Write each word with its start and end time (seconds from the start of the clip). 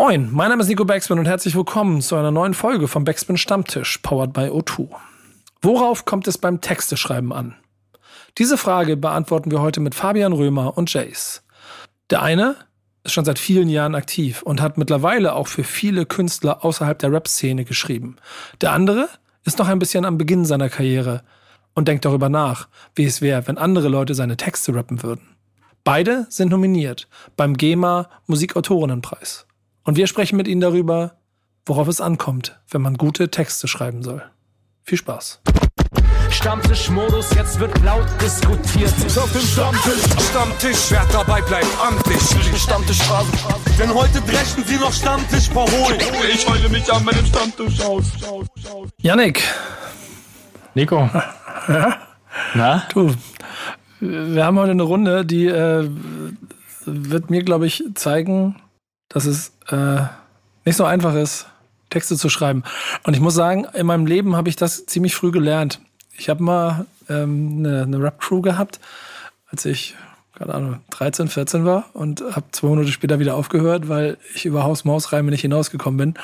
Moin, 0.00 0.28
mein 0.30 0.50
Name 0.50 0.62
ist 0.62 0.68
Nico 0.68 0.84
Backspin 0.84 1.18
und 1.18 1.26
herzlich 1.26 1.56
willkommen 1.56 2.00
zu 2.02 2.14
einer 2.14 2.30
neuen 2.30 2.54
Folge 2.54 2.86
vom 2.86 3.02
Backspin 3.02 3.36
Stammtisch, 3.36 3.98
powered 3.98 4.32
by 4.32 4.42
O2. 4.42 4.90
Worauf 5.60 6.04
kommt 6.04 6.28
es 6.28 6.38
beim 6.38 6.60
Texteschreiben 6.60 7.32
an? 7.32 7.56
Diese 8.38 8.56
Frage 8.56 8.96
beantworten 8.96 9.50
wir 9.50 9.60
heute 9.60 9.80
mit 9.80 9.96
Fabian 9.96 10.32
Römer 10.32 10.78
und 10.78 10.92
Jace. 10.92 11.42
Der 12.10 12.22
eine 12.22 12.54
ist 13.02 13.12
schon 13.12 13.24
seit 13.24 13.40
vielen 13.40 13.68
Jahren 13.68 13.96
aktiv 13.96 14.42
und 14.42 14.60
hat 14.60 14.78
mittlerweile 14.78 15.34
auch 15.34 15.48
für 15.48 15.64
viele 15.64 16.06
Künstler 16.06 16.64
außerhalb 16.64 17.00
der 17.00 17.10
Rap-Szene 17.10 17.64
geschrieben. 17.64 18.18
Der 18.60 18.74
andere 18.74 19.08
ist 19.44 19.58
noch 19.58 19.66
ein 19.66 19.80
bisschen 19.80 20.04
am 20.04 20.16
Beginn 20.16 20.44
seiner 20.44 20.68
Karriere 20.68 21.24
und 21.74 21.88
denkt 21.88 22.04
darüber 22.04 22.28
nach, 22.28 22.68
wie 22.94 23.04
es 23.04 23.20
wäre, 23.20 23.48
wenn 23.48 23.58
andere 23.58 23.88
Leute 23.88 24.14
seine 24.14 24.36
Texte 24.36 24.72
rappen 24.76 25.02
würden. 25.02 25.34
Beide 25.82 26.28
sind 26.28 26.50
nominiert 26.50 27.08
beim 27.36 27.56
GEMA 27.56 28.08
Musikautorinnenpreis. 28.28 29.47
Und 29.88 29.96
wir 29.96 30.06
sprechen 30.06 30.36
mit 30.36 30.46
Ihnen 30.46 30.60
darüber, 30.60 31.12
worauf 31.64 31.88
es 31.88 32.02
ankommt, 32.02 32.60
wenn 32.68 32.82
man 32.82 32.98
gute 32.98 33.30
Texte 33.30 33.68
schreiben 33.68 34.02
soll. 34.02 34.22
Viel 34.82 34.98
Spaß. 34.98 35.40
Stammtischmodus, 36.28 37.34
jetzt 37.34 37.58
wird 37.58 37.82
laut 37.82 38.06
diskutiert. 38.20 38.92
Auf 39.16 39.32
dem 39.32 39.40
Stammtisch, 39.40 40.28
Stammtisch, 40.28 40.90
wer 40.90 41.06
dabei 41.10 41.40
bleibt, 41.40 41.66
amtlich. 41.82 42.20
Stammtisch 42.60 42.98
Phase. 42.98 43.32
Denn 43.78 43.94
heute 43.94 44.20
brechen 44.20 44.62
sie 44.66 44.76
noch 44.76 44.92
Stammtisch 44.92 45.48
verholen. 45.48 45.98
Ich 46.34 46.46
heule 46.46 46.68
mich 46.68 46.92
an 46.92 47.02
meinem 47.06 47.24
Stammtisch 47.24 47.80
aus. 47.80 48.12
Yannick. 49.00 49.42
Nico. 50.74 51.08
Ja? 51.66 51.96
Na? 52.54 52.82
Du, 52.92 53.14
wir 54.00 54.44
haben 54.44 54.58
heute 54.58 54.72
eine 54.72 54.82
Runde, 54.82 55.24
die 55.24 55.46
äh, 55.46 55.88
wird 56.84 57.30
mir, 57.30 57.42
glaube 57.42 57.66
ich, 57.66 57.82
zeigen, 57.94 58.56
dass 59.08 59.24
es 59.24 59.52
äh, 59.68 60.02
nicht 60.64 60.76
so 60.76 60.84
einfach 60.84 61.14
ist, 61.14 61.46
Texte 61.90 62.16
zu 62.16 62.28
schreiben. 62.28 62.62
Und 63.04 63.14
ich 63.14 63.20
muss 63.20 63.34
sagen, 63.34 63.66
in 63.74 63.86
meinem 63.86 64.06
Leben 64.06 64.36
habe 64.36 64.48
ich 64.48 64.56
das 64.56 64.86
ziemlich 64.86 65.14
früh 65.14 65.30
gelernt. 65.30 65.80
Ich 66.16 66.28
habe 66.28 66.42
mal 66.42 66.86
ähm, 67.08 67.56
eine, 67.58 67.82
eine 67.82 68.02
Rap-Crew 68.02 68.42
gehabt, 68.42 68.80
als 69.50 69.64
ich, 69.64 69.94
keine 70.34 70.54
Ahnung, 70.54 70.80
13, 70.90 71.28
14 71.28 71.64
war 71.64 71.86
und 71.94 72.22
habe 72.32 72.46
zwei 72.52 72.68
Monate 72.68 72.92
später 72.92 73.18
wieder 73.18 73.34
aufgehört, 73.34 73.88
weil 73.88 74.18
ich 74.34 74.44
über 74.44 74.64
Haus-Maus-Reime 74.64 75.30
nicht 75.30 75.42
hinausgekommen 75.42 75.96
bin. 75.96 76.14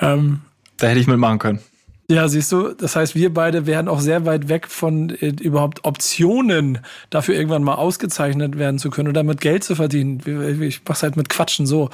Ähm, 0.00 0.42
Da 0.76 0.88
hätte 0.88 1.00
ich 1.00 1.06
mitmachen 1.06 1.38
können. 1.38 1.58
Ja, 2.08 2.28
siehst 2.28 2.52
du, 2.52 2.74
das 2.74 2.96
heißt, 2.96 3.14
wir 3.14 3.32
beide 3.32 3.66
wären 3.66 3.88
auch 3.88 4.00
sehr 4.00 4.26
weit 4.26 4.48
weg 4.48 4.68
von 4.68 5.10
äh, 5.10 5.28
überhaupt 5.40 5.84
Optionen, 5.84 6.80
dafür 7.10 7.34
irgendwann 7.34 7.62
mal 7.62 7.74
ausgezeichnet 7.74 8.58
werden 8.58 8.78
zu 8.78 8.90
können 8.90 9.08
oder 9.08 9.20
damit 9.20 9.40
Geld 9.40 9.64
zu 9.64 9.74
verdienen. 9.74 10.20
Ich 10.60 10.82
mach's 10.86 11.02
halt 11.02 11.16
mit 11.16 11.28
Quatschen 11.30 11.66
so. 11.66 11.88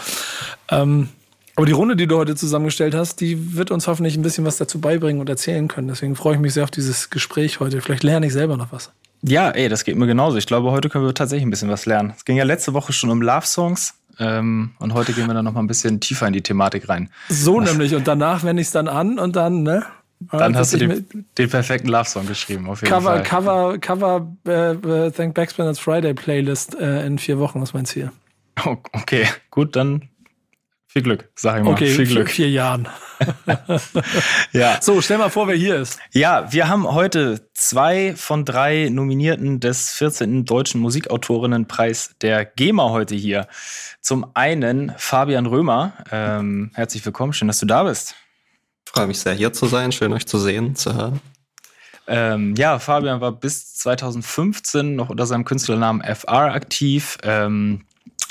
Ähm, 0.68 1.08
aber 1.56 1.66
die 1.66 1.72
Runde, 1.72 1.94
die 1.94 2.06
du 2.06 2.16
heute 2.16 2.34
zusammengestellt 2.34 2.94
hast, 2.94 3.20
die 3.20 3.54
wird 3.54 3.70
uns 3.70 3.86
hoffentlich 3.86 4.16
ein 4.16 4.22
bisschen 4.22 4.44
was 4.44 4.56
dazu 4.56 4.80
beibringen 4.80 5.20
und 5.20 5.28
erzählen 5.28 5.68
können. 5.68 5.88
Deswegen 5.88 6.16
freue 6.16 6.34
ich 6.34 6.40
mich 6.40 6.54
sehr 6.54 6.64
auf 6.64 6.70
dieses 6.70 7.10
Gespräch 7.10 7.60
heute. 7.60 7.80
Vielleicht 7.80 8.02
lerne 8.02 8.26
ich 8.26 8.32
selber 8.32 8.56
noch 8.56 8.72
was. 8.72 8.90
Ja, 9.22 9.50
ey, 9.50 9.68
das 9.68 9.84
geht 9.84 9.96
mir 9.96 10.06
genauso. 10.06 10.38
Ich 10.38 10.46
glaube, 10.46 10.70
heute 10.70 10.88
können 10.88 11.04
wir 11.04 11.14
tatsächlich 11.14 11.46
ein 11.46 11.50
bisschen 11.50 11.68
was 11.68 11.86
lernen. 11.86 12.14
Es 12.16 12.24
ging 12.24 12.36
ja 12.36 12.44
letzte 12.44 12.72
Woche 12.72 12.92
schon 12.92 13.10
um 13.10 13.20
Love-Songs. 13.20 13.94
Ähm, 14.18 14.70
und 14.78 14.94
heute 14.94 15.12
gehen 15.12 15.26
wir 15.26 15.34
dann 15.34 15.44
noch 15.44 15.52
mal 15.52 15.60
ein 15.60 15.66
bisschen 15.66 16.00
tiefer 16.00 16.26
in 16.26 16.32
die 16.32 16.42
Thematik 16.42 16.88
rein. 16.88 17.10
So 17.28 17.60
nämlich. 17.60 17.94
Und 17.94 18.08
danach 18.08 18.42
wende 18.42 18.62
ich 18.62 18.68
es 18.68 18.72
dann 18.72 18.88
an 18.88 19.18
und 19.18 19.36
dann, 19.36 19.62
ne? 19.62 19.84
Dann 20.32 20.56
hast 20.56 20.74
du 20.74 20.78
den, 20.78 21.26
den 21.38 21.48
perfekten 21.48 21.88
Love-Song 21.88 22.26
geschrieben, 22.26 22.68
auf 22.68 22.82
jeden 22.82 22.92
Cover, 22.92 23.10
Fall. 23.10 23.22
Cover, 23.22 23.78
Cover, 23.78 24.36
äh, 24.46 24.72
äh, 24.72 25.10
Thank 25.10 25.34
Backspin 25.34 25.64
als 25.64 25.78
Friday 25.78 26.12
Playlist 26.12 26.74
äh, 26.78 27.06
in 27.06 27.18
vier 27.18 27.38
Wochen 27.38 27.62
ist 27.62 27.72
mein 27.72 27.86
Ziel. 27.86 28.12
Oh, 28.64 28.76
Okay, 28.92 29.26
gut, 29.50 29.76
dann 29.76 30.10
viel 30.86 31.02
Glück, 31.02 31.30
sag 31.36 31.58
ich 31.58 31.64
mal. 31.64 31.70
Okay, 31.70 31.86
viel 31.86 32.04
vier, 32.04 32.16
Glück. 32.16 32.30
vier 32.30 32.50
Jahren. 32.50 32.88
Ja. 34.52 34.78
So, 34.80 35.00
stell 35.02 35.18
mal 35.18 35.28
vor, 35.28 35.46
wer 35.46 35.54
hier 35.54 35.76
ist. 35.76 36.00
Ja, 36.12 36.52
wir 36.52 36.68
haben 36.68 36.90
heute 36.90 37.48
zwei 37.54 38.14
von 38.16 38.44
drei 38.44 38.88
Nominierten 38.90 39.60
des 39.60 39.92
14. 39.92 40.44
Deutschen 40.44 40.80
Musikautorinnenpreis 40.80 42.14
der 42.22 42.44
GEMA 42.44 42.90
heute 42.90 43.14
hier. 43.14 43.46
Zum 44.00 44.26
einen 44.34 44.92
Fabian 44.96 45.46
Römer. 45.46 45.92
Ähm, 46.10 46.70
herzlich 46.74 47.04
willkommen, 47.04 47.32
schön, 47.34 47.46
dass 47.48 47.60
du 47.60 47.66
da 47.66 47.84
bist. 47.84 48.16
Freue 48.92 49.06
mich 49.06 49.20
sehr, 49.20 49.34
hier 49.34 49.52
zu 49.52 49.66
sein. 49.66 49.92
Schön, 49.92 50.12
euch 50.12 50.26
zu 50.26 50.36
sehen, 50.40 50.74
zu 50.74 50.94
hören. 50.94 51.20
Ähm, 52.08 52.56
ja, 52.56 52.80
Fabian 52.80 53.20
war 53.20 53.30
bis 53.30 53.72
2015 53.74 54.96
noch 54.96 55.10
unter 55.10 55.26
seinem 55.26 55.44
Künstlernamen 55.44 56.02
FR 56.02 56.52
aktiv. 56.52 57.16
Ähm, 57.22 57.84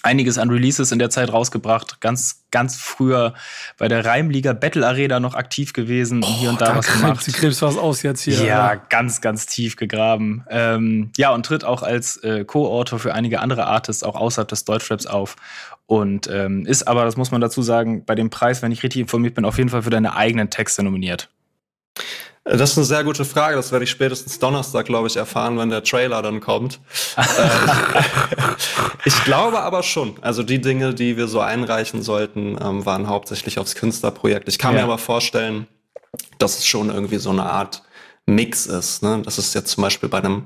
einiges 0.03 0.38
an 0.38 0.50
Releases 0.50 0.92
in 0.92 1.00
der 1.00 1.09
Zeit 1.09 1.31
rausgebracht. 1.31 2.02
Ganz, 2.02 2.44
ganz 2.52 2.75
früher 2.75 3.36
bei 3.78 3.88
der 3.88 4.03
Reimliga 4.03 4.52
Battle 4.52 4.86
Arena 4.86 5.22
noch 5.22 5.34
aktiv 5.34 5.72
gewesen 5.72 6.24
und 6.24 6.30
hier 6.30 6.50
und 6.50 6.59
da, 6.59 6.75
was 6.75 6.88
krebs, 6.88 7.02
gemacht. 7.02 7.28
Du 7.28 7.31
krebst 7.31 7.62
was 7.62 7.78
aus 7.78 8.02
jetzt 8.03 8.24
hier. 8.24 8.44
Ja, 8.44 8.75
ganz, 8.75 9.22
ganz 9.22 9.46
tief 9.46 9.78
gegraben. 9.78 10.44
Ähm, 10.50 11.12
ja, 11.16 11.34
und 11.34 11.46
tritt 11.46 11.64
auch 11.64 11.84
als 11.84 12.18
äh, 12.18 12.44
Co-Autor 12.44 13.00
für 13.00 13.14
einige 13.14 13.40
andere 13.40 13.66
Artists 13.66 14.03
auch 14.03 14.16
außerhalb 14.16 14.50
des 14.50 14.66
Deutschraps 14.66 15.06
auf. 15.06 15.38
Und 15.89 16.27
ähm, 16.31 16.67
ist 16.67 16.88
aber, 16.88 17.03
das 17.03 17.17
muss 17.17 17.31
man 17.31 17.41
dazu 17.41 17.63
sagen, 17.63 18.05
bei 18.05 18.13
dem 18.13 18.29
Preis, 18.29 18.61
wenn 18.61 18.72
ich 18.72 18.83
richtig 18.83 19.01
informiert 19.01 19.33
bin, 19.33 19.44
auf 19.44 19.57
jeden 19.57 19.69
Fall 19.72 19.81
für 19.81 19.89
deine 19.89 20.16
eigenen 20.16 20.51
Texte 20.51 20.83
nominiert. 20.83 21.29
Äh, 22.44 22.57
Das 22.57 22.69
ist 22.73 22.77
eine 22.77 22.85
sehr 22.85 23.03
gute 23.03 23.25
Frage. 23.25 23.55
Das 23.55 23.72
werde 23.72 23.85
ich 23.85 23.89
spätestens 23.89 24.38
Donnerstag, 24.38 24.85
glaube 24.85 25.07
ich, 25.07 25.16
erfahren, 25.17 25.57
wenn 25.57 25.72
der 25.72 25.83
Trailer 25.83 26.22
dann 26.22 26.41
kommt. 26.41 26.79
Äh, 27.17 28.03
ich 29.05 29.23
glaube 29.23 29.61
aber 29.61 29.81
schon. 29.81 30.16
Also 30.22 30.44
die 30.44 30.61
Dinge, 30.61 30.94
die 30.94 31.17
wir 31.17 31.27
so 31.27 31.39
einreichen 31.39 32.03
sollten, 32.03 32.57
ähm, 32.61 32.85
waren 32.85 33.07
hauptsächlich 33.07 33.57
aufs 33.57 33.73
Künstlerprojekt. 33.75 34.47
Ich 34.47 34.59
kann 34.59 34.73
Ja. 34.75 34.81
mir 34.81 34.83
aber 34.83 34.97
vorstellen, 35.00 35.66
dass 36.38 36.59
es 36.59 36.67
schon 36.67 36.89
irgendwie 36.89 37.17
so 37.17 37.31
eine 37.31 37.44
Art 37.45 37.81
Mix 38.27 38.67
ist. 38.67 39.01
Ne? 39.01 39.21
Das 39.25 39.39
ist 39.39 39.56
jetzt 39.56 39.71
zum 39.71 39.81
Beispiel 39.81 40.07
bei 40.09 40.19
einem 40.19 40.45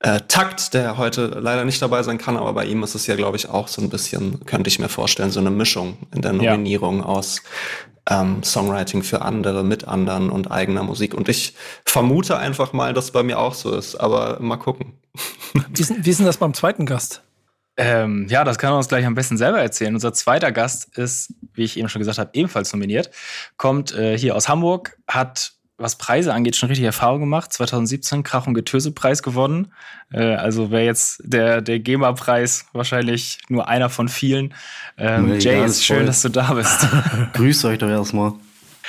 äh, 0.00 0.20
Takt, 0.28 0.74
der 0.74 0.96
heute 0.96 1.26
leider 1.26 1.64
nicht 1.64 1.80
dabei 1.82 2.02
sein 2.02 2.18
kann, 2.18 2.36
aber 2.36 2.52
bei 2.54 2.64
ihm 2.64 2.82
ist 2.82 2.94
es 2.94 3.06
ja, 3.06 3.16
glaube 3.16 3.36
ich, 3.36 3.48
auch 3.48 3.68
so 3.68 3.82
ein 3.82 3.90
bisschen, 3.90 4.44
könnte 4.46 4.68
ich 4.68 4.78
mir 4.78 4.88
vorstellen, 4.88 5.30
so 5.30 5.40
eine 5.40 5.50
Mischung 5.50 5.98
in 6.14 6.22
der 6.22 6.32
Ja. 6.34 6.52
Nominierung 6.52 7.02
aus 7.04 7.42
ähm, 8.08 8.42
Songwriting 8.42 9.02
für 9.02 9.22
andere, 9.22 9.62
mit 9.62 9.86
anderen 9.86 10.30
und 10.30 10.50
eigener 10.50 10.82
Musik. 10.82 11.14
Und 11.14 11.28
ich 11.28 11.54
vermute 11.84 12.38
einfach 12.38 12.72
mal, 12.72 12.94
dass 12.94 13.06
es 13.06 13.10
bei 13.10 13.22
mir 13.22 13.38
auch 13.38 13.54
so 13.54 13.74
ist, 13.74 13.96
aber 13.96 14.38
mal 14.40 14.56
gucken. 14.56 14.94
Wie, 15.74 15.82
ist, 15.82 15.92
wie 16.04 16.10
ist 16.10 16.18
denn 16.18 16.26
das 16.26 16.36
beim 16.36 16.54
zweiten 16.54 16.86
Gast? 16.86 17.22
Ähm, 17.76 18.26
ja, 18.28 18.44
das 18.44 18.58
kann 18.58 18.72
er 18.72 18.76
uns 18.76 18.88
gleich 18.88 19.04
am 19.06 19.14
besten 19.14 19.36
selber 19.36 19.60
erzählen. 19.60 19.94
Unser 19.94 20.12
zweiter 20.12 20.52
Gast 20.52 20.96
ist, 20.96 21.34
wie 21.54 21.64
ich 21.64 21.78
eben 21.78 21.88
schon 21.88 22.00
gesagt 22.00 22.18
habe, 22.18 22.30
ebenfalls 22.34 22.72
nominiert. 22.72 23.10
Kommt 23.56 23.92
äh, 23.92 24.16
hier 24.16 24.36
aus 24.36 24.48
Hamburg, 24.48 24.98
hat, 25.08 25.54
was 25.80 25.96
Preise 25.96 26.32
angeht, 26.34 26.56
schon 26.56 26.68
richtig 26.68 26.84
Erfahrung 26.86 27.20
gemacht. 27.20 27.52
2017 27.52 28.22
Krach- 28.22 28.46
und 28.46 28.54
Getöse-Preis 28.54 29.22
gewonnen. 29.22 29.72
Äh, 30.12 30.34
also 30.34 30.70
wäre 30.70 30.84
jetzt 30.84 31.22
der, 31.24 31.60
der 31.62 31.78
GEMA-Preis 31.80 32.66
wahrscheinlich 32.72 33.38
nur 33.48 33.68
einer 33.68 33.88
von 33.88 34.08
vielen. 34.08 34.54
Ähm, 34.98 35.26
Mir 35.26 35.38
Jay, 35.38 35.64
ist 35.64 35.72
ist 35.78 35.84
schön, 35.84 35.96
voll. 35.98 36.06
dass 36.06 36.22
du 36.22 36.28
da 36.28 36.52
bist. 36.54 36.86
Grüßt 37.34 37.64
euch 37.64 37.78
doch 37.78 37.88
erstmal. 37.88 38.32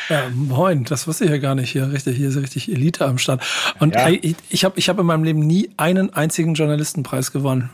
Ja, 0.10 0.24
moin, 0.34 0.84
das 0.86 1.08
wusste 1.08 1.26
ich 1.26 1.32
ja 1.32 1.38
gar 1.38 1.54
nicht 1.56 1.70
hier. 1.72 1.92
Richtig, 1.92 2.18
hier 2.18 2.30
ist 2.30 2.38
richtig 2.38 2.72
Elite 2.72 3.06
am 3.06 3.18
Start. 3.18 3.44
Und 3.80 3.94
Ja. 3.96 4.10
ich, 4.10 4.36
ich 4.50 4.64
habe 4.66 4.78
ich 4.80 4.90
hab 4.90 5.00
in 5.00 5.06
meinem 5.06 5.24
Leben 5.24 5.40
nie 5.40 5.70
einen 5.78 6.14
einzigen 6.14 6.54
Journalistenpreis 6.56 7.32
gewonnen. 7.32 7.70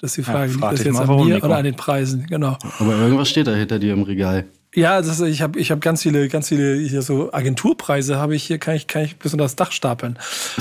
Das 0.00 0.10
ist 0.12 0.16
die 0.18 0.22
Frage. 0.22 0.52
Ja, 0.52 0.58
frag 0.58 0.70
Liegt 0.72 0.80
das 0.80 0.86
jetzt 0.86 1.06
mal, 1.06 1.08
an 1.20 1.26
mir 1.26 1.34
Nico. 1.34 1.46
oder 1.46 1.56
an 1.56 1.64
den 1.64 1.76
Preisen? 1.76 2.26
Genau. 2.26 2.56
Aber 2.78 2.92
irgendwas 2.96 3.28
steht 3.28 3.46
da 3.46 3.52
hinter 3.54 3.78
dir 3.78 3.92
im 3.92 4.02
Regal. 4.02 4.44
Ja, 4.74 5.00
das 5.00 5.20
ich 5.20 5.40
habe 5.40 5.58
ich 5.58 5.70
hab 5.70 5.80
ganz 5.80 6.02
viele, 6.02 6.28
ganz 6.28 6.48
viele 6.48 6.76
hier 6.76 7.02
so 7.02 7.32
Agenturpreise 7.32 8.18
habe 8.18 8.34
ich 8.34 8.42
hier, 8.42 8.58
kann 8.58 8.74
ich, 8.74 8.86
kann 8.86 9.02
ich 9.02 9.16
bis 9.18 9.32
unter 9.32 9.44
das 9.44 9.56
Dach 9.56 9.72
stapeln. 9.72 10.18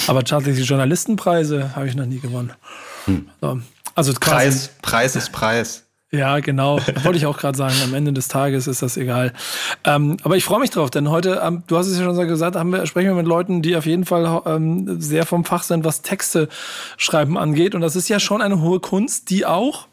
Aber 0.07 0.24
tatsächlich 0.24 0.68
Journalistenpreise 0.68 1.75
habe 1.75 1.88
ich 1.88 1.96
noch 1.96 2.06
nie 2.06 2.19
gewonnen. 2.19 2.53
So. 3.41 3.59
Also 3.96 4.13
Preis, 4.13 4.72
Preis 4.81 5.16
ist 5.16 5.31
Preis. 5.31 5.84
Ja, 6.13 6.40
genau. 6.41 6.78
Wollte 7.03 7.18
ich 7.18 7.25
auch 7.25 7.38
gerade 7.38 7.57
sagen. 7.57 7.73
Am 7.84 7.94
Ende 7.96 8.13
des 8.13 8.28
Tages 8.28 8.68
ist 8.68 8.84
das 8.84 8.97
egal. 8.97 9.34
Ähm, 9.84 10.17
aber 10.23 10.38
ich 10.38 10.43
freue 10.43 10.59
mich 10.59 10.70
drauf, 10.70 10.91
denn 10.91 11.09
heute, 11.09 11.41
ähm, 11.43 11.64
du 11.66 11.76
hast 11.76 11.88
es 11.88 11.97
ja 11.97 12.05
schon 12.05 12.28
gesagt, 12.28 12.55
haben 12.55 12.72
wir, 12.72 12.85
sprechen 12.85 13.09
wir 13.09 13.16
mit 13.16 13.26
Leuten, 13.26 13.64
die 13.64 13.76
auf 13.76 13.88
jeden 13.88 14.05
Fall 14.05 14.43
ähm, 14.46 15.02
sehr 15.02 15.26
vom 15.26 15.43
Fach 15.43 15.64
sind, 15.64 15.85
was 15.85 16.03
Texte 16.03 16.49
schreiben 16.97 17.35
angeht. 17.35 17.73
Und 17.73 17.82
das 17.82 17.96
ist 17.96 18.09
ja 18.09 18.20
schon 18.20 18.43
eine 18.43 18.61
hohe 18.61 18.79
Kunst, 18.79 19.32
die 19.32 19.47
auch, 19.47 19.88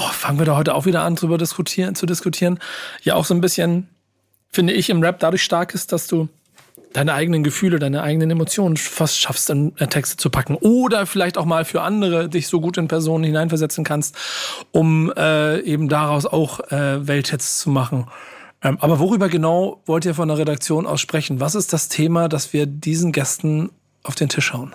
oh, 0.00 0.12
fangen 0.12 0.38
wir 0.38 0.46
da 0.46 0.56
heute 0.56 0.74
auch 0.74 0.86
wieder 0.86 1.02
an, 1.02 1.16
drüber 1.16 1.38
diskutieren, 1.38 1.94
zu 1.94 2.06
diskutieren, 2.06 2.58
ja 3.02 3.14
auch 3.14 3.24
so 3.24 3.34
ein 3.34 3.40
bisschen, 3.40 3.88
finde 4.50 4.72
ich, 4.72 4.90
im 4.90 5.02
Rap 5.02 5.18
dadurch 5.20 5.42
stark 5.42 5.74
ist, 5.74 5.92
dass 5.92 6.06
du 6.06 6.28
deine 6.92 7.14
eigenen 7.14 7.44
Gefühle, 7.44 7.78
deine 7.78 8.02
eigenen 8.02 8.30
Emotionen 8.30 8.76
fast 8.76 9.18
schaffst, 9.18 9.48
in 9.50 9.76
äh, 9.78 9.86
Texte 9.86 10.16
zu 10.16 10.28
packen. 10.30 10.56
Oder 10.56 11.06
vielleicht 11.06 11.38
auch 11.38 11.44
mal 11.44 11.64
für 11.64 11.82
andere 11.82 12.28
dich 12.28 12.48
so 12.48 12.60
gut 12.60 12.78
in 12.78 12.88
Personen 12.88 13.24
hineinversetzen 13.24 13.84
kannst, 13.84 14.16
um 14.72 15.12
äh, 15.16 15.60
eben 15.60 15.88
daraus 15.88 16.26
auch 16.26 16.60
äh, 16.70 17.06
Welthits 17.06 17.60
zu 17.60 17.70
machen. 17.70 18.08
Ähm, 18.62 18.78
aber 18.80 18.98
worüber 18.98 19.28
genau 19.28 19.82
wollt 19.86 20.04
ihr 20.04 20.14
von 20.14 20.28
der 20.28 20.38
Redaktion 20.38 20.86
aus 20.86 21.00
sprechen? 21.00 21.38
Was 21.38 21.54
ist 21.54 21.72
das 21.72 21.88
Thema, 21.88 22.28
das 22.28 22.52
wir 22.52 22.66
diesen 22.66 23.12
Gästen 23.12 23.70
auf 24.02 24.16
den 24.16 24.28
Tisch 24.28 24.52
hauen? 24.52 24.74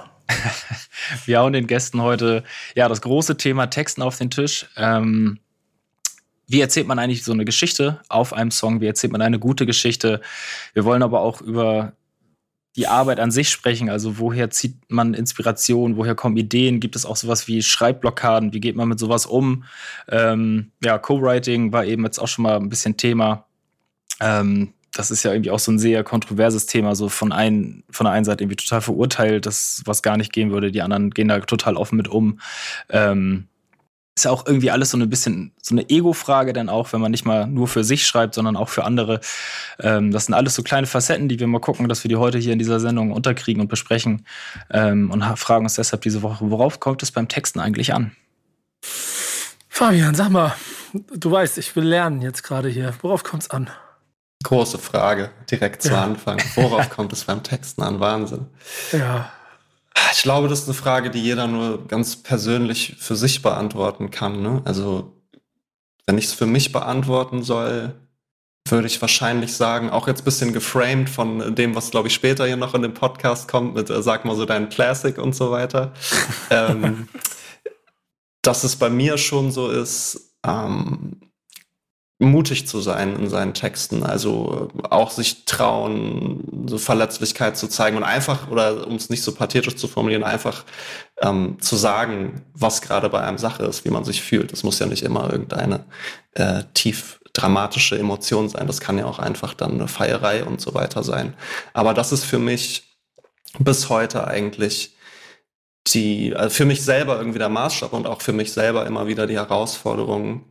Wir 1.26 1.40
hauen 1.40 1.54
den 1.54 1.68
Gästen 1.68 2.02
heute 2.02 2.44
ja 2.76 2.88
das 2.88 3.02
große 3.02 3.38
Thema 3.38 3.68
Texten 3.68 4.02
auf 4.02 4.18
den 4.18 4.32
Tisch. 4.32 4.68
Ähm, 4.76 5.40
wie 6.48 6.62
erzählt 6.62 6.88
man 6.88 7.00
eigentlich 7.00 7.24
so 7.24 7.32
eine 7.32 7.46
Geschichte 7.46 8.02
auf 8.08 8.34
einem 8.34 8.52
Song? 8.52 8.82
Wie 8.82 8.88
erzählt 8.88 9.12
man 9.12 9.22
eine 9.22 9.40
gute 9.40 9.66
Geschichte? 9.66 10.22
Wir 10.74 10.86
wollen 10.86 11.04
aber 11.04 11.22
auch 11.22 11.42
über 11.42 11.94
die 12.76 12.88
Arbeit 12.88 13.20
an 13.20 13.32
sich 13.32 13.50
sprechen. 13.50 13.90
Also 13.90 14.20
woher 14.20 14.50
zieht 14.50 14.76
man 14.90 15.14
Inspiration? 15.14 15.98
Woher 15.98 16.14
kommen 16.14 16.38
Ideen? 16.38 16.80
Gibt 16.80 16.96
es 16.96 17.06
auch 17.06 17.16
sowas 17.16 17.48
wie 17.48 17.64
Schreibblockaden? 17.64 18.54
Wie 18.54 18.60
geht 18.60 18.76
man 18.76 18.90
mit 18.90 19.00
sowas 19.00 19.26
um? 19.26 19.64
Ähm, 20.10 20.72
ja, 20.84 20.98
Co-Writing 20.98 21.72
war 21.72 21.86
eben 21.86 22.04
jetzt 22.04 22.20
auch 22.20 22.28
schon 22.28 22.44
mal 22.44 22.58
ein 22.58 22.70
bisschen 22.70 22.98
Thema. 22.98 23.46
Ähm, 24.20 24.74
das 24.96 25.12
ist 25.12 25.24
ja 25.24 25.34
irgendwie 25.34 25.52
auch 25.52 25.60
so 25.60 25.72
ein 25.72 25.80
sehr 25.80 26.04
kontroverses 26.04 26.68
Thema, 26.68 26.96
so 26.96 27.10
von, 27.10 27.32
ein, 27.32 27.84
von 27.90 28.06
der 28.06 28.14
einen 28.14 28.26
Seite 28.26 28.44
irgendwie 28.44 28.56
total 28.56 28.82
verurteilt, 28.82 29.46
dass 29.46 29.82
was 29.86 30.02
gar 30.02 30.16
nicht 30.16 30.32
gehen 30.32 30.52
würde. 30.52 30.72
Die 30.72 30.82
anderen 30.82 31.12
gehen 31.12 31.28
da 31.28 31.40
total 31.42 31.76
offen 31.76 31.98
mit 31.98 32.08
um. 32.08 32.40
Ähm, 32.90 33.48
ist 34.18 34.24
ja 34.24 34.32
auch 34.32 34.46
irgendwie 34.46 34.72
alles 34.72 34.92
so 34.92 34.98
ein 34.98 35.10
bisschen 35.10 35.52
so 35.62 35.76
eine 35.76 35.90
Ego-Frage 35.90 36.54
dann 36.54 36.70
auch, 36.70 36.94
wenn 36.94 37.02
man 37.02 37.12
nicht 37.12 37.26
mal 37.26 37.46
nur 37.48 37.68
für 37.68 37.84
sich 37.84 38.08
schreibt, 38.08 38.36
sondern 38.36 38.56
auch 38.56 38.70
für 38.70 38.86
andere. 38.86 39.20
Ähm, 39.80 40.12
das 40.12 40.28
sind 40.28 40.34
alles 40.34 40.56
so 40.56 40.64
kleine 40.64 40.88
Facetten, 40.88 41.28
die 41.28 41.38
wir 41.42 41.48
mal 41.48 41.60
gucken, 41.60 41.90
dass 41.90 42.06
wir 42.06 42.10
die 42.10 42.16
heute 42.16 42.38
hier 42.38 42.54
in 42.54 42.60
dieser 42.60 42.80
Sendung 42.80 43.12
unterkriegen 43.12 43.62
und 43.62 43.68
besprechen 43.68 44.26
ähm, 44.72 45.12
und 45.12 45.22
fragen 45.38 45.66
uns 45.66 45.76
deshalb 45.76 46.04
diese 46.04 46.22
Woche, 46.22 46.50
worauf 46.50 46.80
kommt 46.80 47.04
es 47.04 47.12
beim 47.12 47.28
Texten 47.28 47.60
eigentlich 47.60 47.94
an? 47.94 48.16
Fabian, 49.68 50.16
sag 50.16 50.30
mal, 50.30 50.56
du 50.94 51.30
weißt, 51.30 51.58
ich 51.58 51.76
will 51.76 51.84
lernen 51.84 52.22
jetzt 52.22 52.44
gerade 52.44 52.70
hier. 52.70 52.94
Worauf 53.02 53.26
kommt 53.26 53.44
es 53.44 53.50
an? 53.50 53.70
Große 54.46 54.78
Frage, 54.78 55.32
direkt 55.50 55.82
zu 55.82 55.90
ja. 55.90 56.04
Anfang. 56.04 56.40
Worauf 56.54 56.92
kommt 56.92 57.12
es 57.14 57.24
beim 57.24 57.42
Texten 57.42 57.82
an? 57.82 58.00
Wahnsinn. 58.00 58.46
Ja. 58.92 59.32
Ich 60.12 60.22
glaube, 60.22 60.48
das 60.48 60.60
ist 60.60 60.68
eine 60.68 60.76
Frage, 60.76 61.10
die 61.10 61.20
jeder 61.20 61.48
nur 61.48 61.88
ganz 61.88 62.22
persönlich 62.22 62.96
für 63.00 63.16
sich 63.16 63.42
beantworten 63.42 64.12
kann. 64.12 64.44
Ne? 64.44 64.62
Also, 64.64 65.14
wenn 66.06 66.20
ich 66.20 66.26
es 66.26 66.34
für 66.34 66.46
mich 66.46 66.72
beantworten 66.72 67.42
soll, 67.42 67.96
würde 68.70 68.86
ich 68.86 69.02
wahrscheinlich 69.02 69.56
sagen, 69.56 69.90
auch 69.90 70.08
jetzt 70.08 70.22
ein 70.22 70.26
bisschen 70.26 70.54
geframed 70.54 71.10
von 71.10 71.56
dem, 71.56 71.74
was, 71.74 71.90
glaube 71.90 72.10
ich, 72.10 72.14
später 72.14 72.46
hier 72.46 72.56
noch 72.56 72.76
in 72.76 72.84
dem 72.84 72.94
Podcast 72.94 73.48
kommt, 73.48 73.74
mit 73.74 73.90
äh, 73.90 74.04
sag 74.04 74.26
mal 74.26 74.36
so 74.36 74.46
dein 74.46 74.70
Classic 74.70 75.18
und 75.18 75.34
so 75.34 75.50
weiter. 75.50 75.92
ähm, 76.52 77.08
dass 78.44 78.64
es 78.64 78.76
bei 78.76 78.92
mir 78.92 79.18
schon 79.18 79.52
so 79.52 79.72
ist, 79.72 80.36
ähm, 80.46 81.25
mutig 82.18 82.66
zu 82.66 82.80
sein 82.80 83.16
in 83.18 83.30
seinen 83.30 83.54
Texten, 83.54 84.04
also 84.04 84.70
äh, 84.74 84.88
auch 84.90 85.12
sich 85.12 85.46
trauen, 85.46 86.66
so 86.68 86.78
Verletzlichkeit 86.78 87.58
zu 87.58 87.68
zeigen 87.68 87.98
und 87.98 88.04
einfach, 88.04 88.50
oder 88.50 88.88
um 88.88 88.96
es 88.96 89.10
nicht 89.10 89.22
so 89.22 89.34
pathetisch 89.34 89.76
zu 89.76 89.88
formulieren, 89.88 90.24
einfach 90.24 90.64
ähm, 91.22 91.58
zu 91.60 91.76
sagen, 91.76 92.44
was 92.54 92.82
gerade 92.82 93.10
bei 93.10 93.22
einem 93.22 93.38
Sache 93.38 93.64
ist, 93.64 93.84
wie 93.84 93.90
man 93.90 94.06
sich 94.06 94.22
fühlt. 94.22 94.54
Das 94.54 94.64
muss 94.64 94.80
ja 94.80 94.86
nicht 94.86 95.04
immer 95.04 95.30
irgendeine 95.30 95.86
äh, 96.34 96.64
tief 96.74 97.20
dramatische 97.34 98.00
Emotion 98.00 98.48
sein. 98.48 98.68
Das 98.68 98.80
kann 98.80 98.98
ja 98.98 99.06
auch 99.06 99.20
einfach 99.20 99.54
dann 99.54 99.74
eine 99.74 99.90
Feierei 99.90 100.46
und 100.46 100.62
so 100.62 100.74
weiter 100.74 101.04
sein. 101.04 101.34
Aber 101.74 101.94
das 101.94 102.14
ist 102.14 102.24
für 102.24 102.40
mich 102.40 102.98
bis 103.60 103.90
heute 103.90 104.26
eigentlich 104.28 104.96
die, 105.88 106.34
also 106.36 106.50
für 106.56 106.66
mich 106.66 106.84
selber 106.84 107.18
irgendwie 107.18 107.40
der 107.40 107.50
Maßstab 107.50 107.92
und 107.92 108.08
auch 108.08 108.22
für 108.22 108.34
mich 108.34 108.54
selber 108.54 108.86
immer 108.86 109.08
wieder 109.08 109.28
die 109.28 109.36
Herausforderung, 109.36 110.46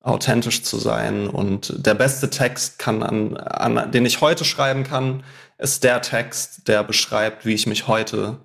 authentisch 0.00 0.62
zu 0.62 0.78
sein. 0.78 1.28
Und 1.28 1.86
der 1.86 1.94
beste 1.94 2.30
Text 2.30 2.78
kann 2.78 3.02
an, 3.02 3.36
an, 3.36 3.90
den 3.90 4.06
ich 4.06 4.20
heute 4.20 4.44
schreiben 4.44 4.84
kann, 4.84 5.24
ist 5.58 5.84
der 5.84 6.00
Text, 6.02 6.68
der 6.68 6.84
beschreibt, 6.84 7.44
wie 7.44 7.54
ich 7.54 7.66
mich 7.66 7.88
heute 7.88 8.38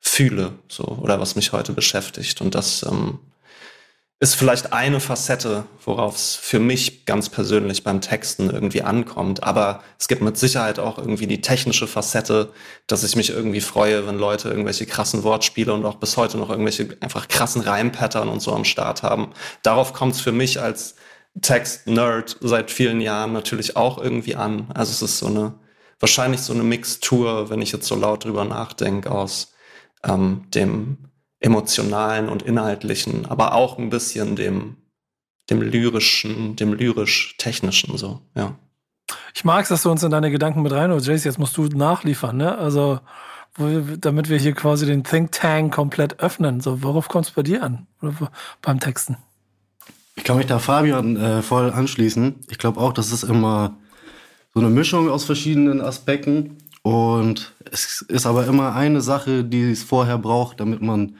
fühle, 0.00 0.58
so, 0.68 0.84
oder 0.84 1.20
was 1.20 1.36
mich 1.36 1.52
heute 1.52 1.72
beschäftigt. 1.72 2.40
Und 2.40 2.54
das 2.54 2.82
ähm, 2.82 3.20
ist 4.22 4.36
vielleicht 4.36 4.72
eine 4.72 5.00
Facette, 5.00 5.64
worauf 5.84 6.14
es 6.14 6.36
für 6.36 6.60
mich 6.60 7.06
ganz 7.06 7.28
persönlich 7.28 7.82
beim 7.82 8.00
Texten 8.00 8.50
irgendwie 8.50 8.82
ankommt. 8.82 9.42
Aber 9.42 9.82
es 9.98 10.06
gibt 10.06 10.22
mit 10.22 10.38
Sicherheit 10.38 10.78
auch 10.78 10.96
irgendwie 10.96 11.26
die 11.26 11.40
technische 11.40 11.88
Facette, 11.88 12.52
dass 12.86 13.02
ich 13.02 13.16
mich 13.16 13.30
irgendwie 13.30 13.60
freue, 13.60 14.06
wenn 14.06 14.20
Leute 14.20 14.48
irgendwelche 14.48 14.86
krassen 14.86 15.24
Wortspiele 15.24 15.74
und 15.74 15.84
auch 15.84 15.96
bis 15.96 16.16
heute 16.16 16.38
noch 16.38 16.50
irgendwelche 16.50 16.96
einfach 17.00 17.26
krassen 17.26 17.62
Reimpattern 17.62 18.28
und 18.28 18.38
so 18.38 18.54
am 18.54 18.64
Start 18.64 19.02
haben. 19.02 19.32
Darauf 19.64 19.92
kommt 19.92 20.14
es 20.14 20.20
für 20.20 20.30
mich 20.30 20.60
als 20.60 20.94
Text-Nerd 21.40 22.36
seit 22.42 22.70
vielen 22.70 23.00
Jahren 23.00 23.32
natürlich 23.32 23.76
auch 23.76 23.98
irgendwie 23.98 24.36
an. 24.36 24.68
Also 24.72 24.92
es 24.92 25.02
ist 25.02 25.18
so 25.18 25.26
eine, 25.26 25.54
wahrscheinlich 25.98 26.42
so 26.42 26.52
eine 26.52 26.62
Mixtur, 26.62 27.50
wenn 27.50 27.60
ich 27.60 27.72
jetzt 27.72 27.88
so 27.88 27.96
laut 27.96 28.22
drüber 28.24 28.44
nachdenke, 28.44 29.10
aus 29.10 29.52
ähm, 30.04 30.44
dem 30.54 31.11
emotionalen 31.42 32.28
und 32.28 32.42
inhaltlichen, 32.42 33.26
aber 33.26 33.54
auch 33.54 33.78
ein 33.78 33.90
bisschen 33.90 34.36
dem, 34.36 34.76
dem 35.50 35.60
lyrischen, 35.60 36.56
dem 36.56 36.72
lyrisch-technischen 36.72 37.98
so, 37.98 38.20
ja. 38.34 38.54
Ich 39.34 39.44
mag 39.44 39.62
es, 39.62 39.68
dass 39.68 39.82
du 39.82 39.90
uns 39.90 40.02
in 40.02 40.10
deine 40.10 40.30
Gedanken 40.30 40.62
mit 40.62 40.72
reinholst. 40.72 41.06
Jace, 41.06 41.24
jetzt 41.24 41.38
musst 41.38 41.56
du 41.56 41.64
nachliefern, 41.64 42.36
ne? 42.36 42.56
Also, 42.56 43.00
wir, 43.56 43.96
damit 43.98 44.28
wir 44.28 44.38
hier 44.38 44.52
quasi 44.52 44.86
den 44.86 45.04
Think 45.04 45.32
Tank 45.32 45.74
komplett 45.74 46.20
öffnen. 46.20 46.60
So, 46.60 46.82
worauf 46.82 47.08
kommt 47.08 47.26
es 47.26 47.32
bei 47.32 47.42
dir 47.42 47.62
an? 47.62 47.86
Oder 48.00 48.30
beim 48.62 48.80
Texten? 48.80 49.16
Ich 50.14 50.24
kann 50.24 50.36
mich 50.36 50.46
da 50.46 50.58
Fabian 50.58 51.16
äh, 51.16 51.42
voll 51.42 51.70
anschließen. 51.70 52.36
Ich 52.48 52.58
glaube 52.58 52.80
auch, 52.80 52.92
das 52.92 53.12
ist 53.12 53.24
immer 53.24 53.76
so 54.54 54.60
eine 54.60 54.70
Mischung 54.70 55.10
aus 55.10 55.24
verschiedenen 55.24 55.80
Aspekten. 55.80 56.58
Und 56.82 57.52
es 57.70 58.02
ist 58.02 58.26
aber 58.26 58.46
immer 58.46 58.74
eine 58.74 59.00
Sache, 59.00 59.44
die 59.44 59.70
es 59.70 59.82
vorher 59.82 60.18
braucht, 60.18 60.60
damit 60.60 60.82
man 60.82 61.16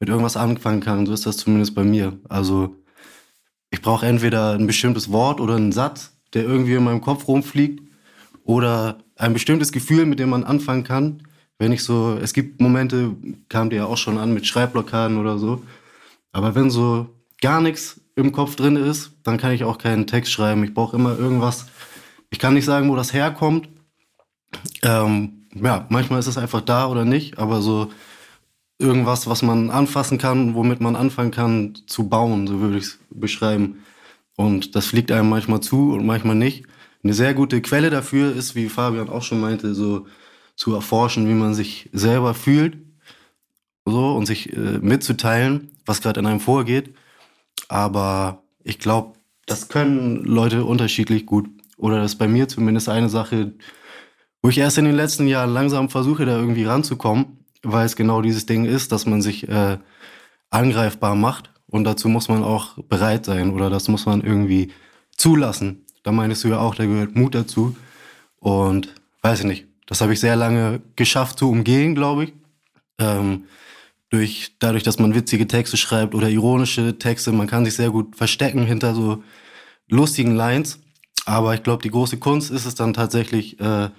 mit 0.00 0.08
irgendwas 0.08 0.36
anfangen 0.36 0.80
kann. 0.80 1.06
So 1.06 1.12
ist 1.12 1.26
das 1.26 1.36
zumindest 1.36 1.74
bei 1.74 1.84
mir. 1.84 2.18
Also 2.28 2.76
ich 3.70 3.82
brauche 3.82 4.06
entweder 4.06 4.54
ein 4.54 4.66
bestimmtes 4.66 5.12
Wort 5.12 5.40
oder 5.40 5.54
einen 5.54 5.72
Satz, 5.72 6.16
der 6.34 6.42
irgendwie 6.42 6.74
in 6.74 6.84
meinem 6.84 7.00
Kopf 7.00 7.28
rumfliegt, 7.28 7.82
oder 8.44 8.98
ein 9.16 9.32
bestimmtes 9.32 9.70
Gefühl, 9.70 10.06
mit 10.06 10.18
dem 10.18 10.30
man 10.30 10.44
anfangen 10.44 10.82
kann. 10.82 11.22
Wenn 11.58 11.72
ich 11.72 11.84
so, 11.84 12.18
es 12.20 12.32
gibt 12.32 12.60
Momente, 12.60 13.14
kam 13.48 13.70
dir 13.70 13.76
ja 13.76 13.84
auch 13.84 13.98
schon 13.98 14.18
an 14.18 14.32
mit 14.32 14.46
Schreibblockaden 14.46 15.18
oder 15.18 15.38
so. 15.38 15.62
Aber 16.32 16.54
wenn 16.54 16.70
so 16.70 17.10
gar 17.40 17.60
nichts 17.60 18.00
im 18.16 18.32
Kopf 18.32 18.56
drin 18.56 18.76
ist, 18.76 19.12
dann 19.22 19.36
kann 19.36 19.52
ich 19.52 19.64
auch 19.64 19.78
keinen 19.78 20.06
Text 20.06 20.32
schreiben. 20.32 20.64
Ich 20.64 20.74
brauche 20.74 20.96
immer 20.96 21.16
irgendwas. 21.18 21.66
Ich 22.30 22.38
kann 22.38 22.54
nicht 22.54 22.64
sagen, 22.64 22.88
wo 22.88 22.96
das 22.96 23.12
herkommt. 23.12 23.68
Ähm, 24.82 25.46
ja, 25.54 25.86
manchmal 25.90 26.18
ist 26.18 26.26
es 26.26 26.38
einfach 26.38 26.62
da 26.62 26.86
oder 26.88 27.04
nicht, 27.04 27.38
aber 27.38 27.60
so 27.60 27.90
irgendwas, 28.80 29.26
was 29.26 29.42
man 29.42 29.70
anfassen 29.70 30.18
kann, 30.18 30.54
womit 30.54 30.80
man 30.80 30.96
anfangen 30.96 31.30
kann 31.30 31.74
zu 31.86 32.08
bauen, 32.08 32.46
so 32.46 32.60
würde 32.60 32.78
ich 32.78 32.84
es 32.84 32.98
beschreiben. 33.10 33.82
Und 34.36 34.74
das 34.74 34.86
fliegt 34.86 35.12
einem 35.12 35.28
manchmal 35.28 35.60
zu 35.60 35.92
und 35.92 36.06
manchmal 36.06 36.34
nicht. 36.34 36.64
Eine 37.02 37.14
sehr 37.14 37.34
gute 37.34 37.60
Quelle 37.60 37.90
dafür 37.90 38.34
ist, 38.34 38.54
wie 38.54 38.68
Fabian 38.68 39.08
auch 39.08 39.22
schon 39.22 39.40
meinte, 39.40 39.74
so 39.74 40.06
zu 40.56 40.74
erforschen, 40.74 41.28
wie 41.28 41.34
man 41.34 41.54
sich 41.54 41.88
selber 41.92 42.34
fühlt, 42.34 42.78
so 43.84 44.14
und 44.16 44.26
sich 44.26 44.52
äh, 44.52 44.78
mitzuteilen, 44.80 45.70
was 45.86 46.00
gerade 46.00 46.20
in 46.20 46.26
einem 46.26 46.40
vorgeht. 46.40 46.94
Aber 47.68 48.42
ich 48.64 48.78
glaube, 48.78 49.14
das 49.46 49.68
können 49.68 50.24
Leute 50.24 50.64
unterschiedlich 50.64 51.26
gut. 51.26 51.48
Oder 51.76 51.98
das 51.98 52.12
ist 52.12 52.18
bei 52.18 52.28
mir 52.28 52.48
zumindest 52.48 52.88
eine 52.88 53.08
Sache, 53.08 53.52
wo 54.42 54.48
ich 54.48 54.58
erst 54.58 54.78
in 54.78 54.84
den 54.84 54.94
letzten 54.94 55.26
Jahren 55.26 55.52
langsam 55.52 55.90
versuche, 55.90 56.24
da 56.24 56.38
irgendwie 56.38 56.64
ranzukommen 56.64 57.39
weil 57.62 57.86
es 57.86 57.96
genau 57.96 58.22
dieses 58.22 58.46
Ding 58.46 58.64
ist, 58.64 58.92
dass 58.92 59.06
man 59.06 59.22
sich 59.22 59.48
äh, 59.48 59.78
angreifbar 60.50 61.14
macht. 61.14 61.50
Und 61.66 61.84
dazu 61.84 62.08
muss 62.08 62.28
man 62.28 62.42
auch 62.42 62.78
bereit 62.88 63.24
sein 63.24 63.50
oder 63.52 63.70
das 63.70 63.88
muss 63.88 64.06
man 64.06 64.22
irgendwie 64.22 64.72
zulassen. 65.16 65.84
Da 66.02 66.12
meinst 66.12 66.42
du 66.42 66.48
ja 66.48 66.58
auch, 66.58 66.74
da 66.74 66.84
gehört 66.84 67.14
Mut 67.14 67.34
dazu. 67.34 67.76
Und 68.38 68.94
weiß 69.22 69.40
ich 69.40 69.46
nicht, 69.46 69.66
das 69.86 70.00
habe 70.00 70.12
ich 70.12 70.20
sehr 70.20 70.36
lange 70.36 70.80
geschafft 70.96 71.38
zu 71.38 71.50
umgehen, 71.50 71.94
glaube 71.94 72.24
ich. 72.24 72.32
Ähm, 72.98 73.44
durch, 74.08 74.56
dadurch, 74.58 74.82
dass 74.82 74.98
man 74.98 75.14
witzige 75.14 75.46
Texte 75.46 75.76
schreibt 75.76 76.14
oder 76.14 76.28
ironische 76.28 76.98
Texte, 76.98 77.30
man 77.30 77.46
kann 77.46 77.64
sich 77.64 77.74
sehr 77.74 77.90
gut 77.90 78.16
verstecken 78.16 78.64
hinter 78.64 78.94
so 78.94 79.22
lustigen 79.88 80.34
Lines. 80.34 80.80
Aber 81.26 81.54
ich 81.54 81.62
glaube, 81.62 81.82
die 81.82 81.90
große 81.90 82.18
Kunst 82.18 82.50
ist 82.50 82.66
es 82.66 82.74
dann 82.74 82.94
tatsächlich, 82.94 83.60
äh, 83.60 83.90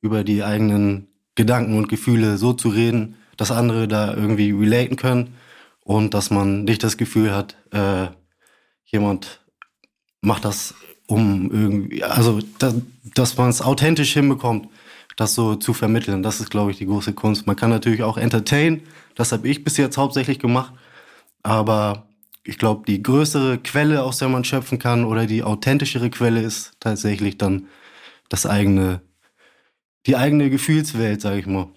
über 0.00 0.24
die 0.24 0.42
eigenen 0.42 1.08
Gedanken 1.40 1.78
und 1.78 1.88
Gefühle 1.88 2.36
so 2.36 2.52
zu 2.52 2.68
reden, 2.68 3.16
dass 3.38 3.50
andere 3.50 3.88
da 3.88 4.12
irgendwie 4.14 4.50
relaten 4.50 4.96
können 4.96 5.34
und 5.82 6.12
dass 6.12 6.30
man 6.30 6.64
nicht 6.64 6.82
das 6.82 6.98
Gefühl 6.98 7.34
hat, 7.34 7.56
äh, 7.72 8.08
jemand 8.84 9.40
macht 10.20 10.44
das 10.44 10.74
um 11.06 11.50
irgendwie, 11.50 12.04
also 12.04 12.40
dass, 12.58 12.74
dass 13.14 13.38
man 13.38 13.48
es 13.48 13.62
authentisch 13.62 14.12
hinbekommt, 14.12 14.68
das 15.16 15.34
so 15.34 15.54
zu 15.54 15.72
vermitteln. 15.72 16.22
Das 16.22 16.40
ist, 16.40 16.50
glaube 16.50 16.72
ich, 16.72 16.76
die 16.76 16.86
große 16.86 17.14
Kunst. 17.14 17.46
Man 17.46 17.56
kann 17.56 17.70
natürlich 17.70 18.02
auch 18.02 18.18
entertain, 18.18 18.82
das 19.14 19.32
habe 19.32 19.48
ich 19.48 19.64
bis 19.64 19.78
jetzt 19.78 19.96
hauptsächlich 19.96 20.38
gemacht, 20.38 20.74
aber 21.42 22.06
ich 22.44 22.58
glaube, 22.58 22.82
die 22.86 23.02
größere 23.02 23.56
Quelle, 23.58 24.02
aus 24.02 24.18
der 24.18 24.28
man 24.28 24.44
schöpfen 24.44 24.78
kann, 24.78 25.04
oder 25.04 25.26
die 25.26 25.42
authentischere 25.42 26.10
Quelle 26.10 26.42
ist 26.42 26.72
tatsächlich 26.80 27.38
dann 27.38 27.68
das 28.28 28.44
eigene 28.44 29.00
die 30.06 30.16
eigene 30.16 30.50
Gefühlswelt, 30.50 31.20
sag 31.20 31.36
ich 31.36 31.46
mal. 31.46 31.68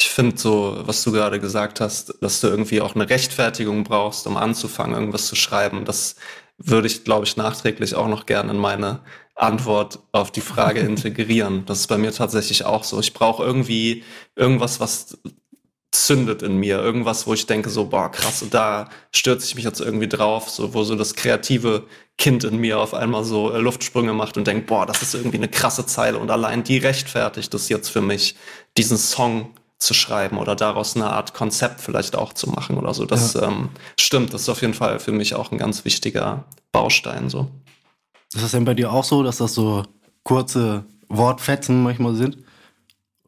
Ich 0.00 0.08
finde 0.08 0.36
so, 0.36 0.82
was 0.84 1.02
du 1.04 1.12
gerade 1.12 1.40
gesagt 1.40 1.80
hast, 1.80 2.14
dass 2.20 2.40
du 2.40 2.48
irgendwie 2.48 2.80
auch 2.80 2.94
eine 2.94 3.08
Rechtfertigung 3.08 3.84
brauchst, 3.84 4.26
um 4.26 4.36
anzufangen, 4.36 4.94
irgendwas 4.94 5.26
zu 5.26 5.36
schreiben. 5.36 5.84
Das 5.84 6.16
würde 6.58 6.86
ich, 6.86 7.04
glaube 7.04 7.24
ich, 7.24 7.36
nachträglich 7.36 7.94
auch 7.94 8.08
noch 8.08 8.26
gerne 8.26 8.52
in 8.52 8.58
meine 8.58 9.00
Antwort 9.34 10.00
auf 10.12 10.30
die 10.30 10.40
Frage 10.40 10.80
integrieren. 10.92 11.64
Das 11.66 11.80
ist 11.80 11.86
bei 11.86 11.98
mir 11.98 12.12
tatsächlich 12.12 12.64
auch 12.64 12.84
so. 12.84 13.00
Ich 13.00 13.14
brauche 13.14 13.42
irgendwie 13.44 14.04
irgendwas, 14.36 14.80
was 14.80 15.18
zündet 15.92 16.42
in 16.42 16.56
mir. 16.56 16.78
Irgendwas, 16.78 17.26
wo 17.26 17.34
ich 17.34 17.46
denke, 17.46 17.70
so, 17.70 17.84
boah, 17.86 18.10
krass, 18.10 18.44
da 18.50 18.88
stürze 19.12 19.46
ich 19.46 19.54
mich 19.54 19.64
jetzt 19.64 19.80
irgendwie 19.80 20.08
drauf, 20.08 20.48
so, 20.48 20.74
wo 20.74 20.82
so 20.84 20.96
das 20.96 21.14
kreative 21.14 21.84
Kind 22.18 22.44
in 22.44 22.58
mir 22.58 22.80
auf 22.80 22.94
einmal 22.94 23.24
so 23.24 23.52
äh, 23.52 23.58
Luftsprünge 23.58 24.14
macht 24.14 24.36
und 24.36 24.46
denkt, 24.46 24.66
boah, 24.66 24.86
das 24.86 25.02
ist 25.02 25.14
irgendwie 25.14 25.36
eine 25.36 25.48
krasse 25.48 25.86
Zeile 25.86 26.18
und 26.18 26.30
allein 26.30 26.64
die 26.64 26.78
rechtfertigt 26.78 27.52
es 27.54 27.68
jetzt 27.68 27.88
für 27.88 28.00
mich, 28.00 28.36
diesen 28.76 28.96
Song 28.96 29.50
zu 29.78 29.94
schreiben 29.94 30.38
oder 30.38 30.56
daraus 30.56 30.96
eine 30.96 31.10
Art 31.10 31.34
Konzept 31.34 31.80
vielleicht 31.80 32.16
auch 32.16 32.32
zu 32.32 32.48
machen 32.48 32.78
oder 32.78 32.94
so. 32.94 33.04
Das 33.04 33.34
ja. 33.34 33.48
ähm, 33.48 33.68
stimmt, 33.98 34.32
das 34.32 34.42
ist 34.42 34.48
auf 34.48 34.62
jeden 34.62 34.74
Fall 34.74 34.98
für 34.98 35.12
mich 35.12 35.34
auch 35.34 35.52
ein 35.52 35.58
ganz 35.58 35.84
wichtiger 35.84 36.44
Baustein 36.70 37.28
so. 37.28 37.50
Ist 38.32 38.42
das 38.42 38.52
denn 38.52 38.64
bei 38.64 38.74
dir 38.74 38.92
auch 38.92 39.04
so, 39.04 39.22
dass 39.22 39.38
das 39.38 39.52
so 39.52 39.82
kurze 40.22 40.84
Wortfetzen 41.08 41.82
manchmal 41.82 42.14
sind? 42.14 42.38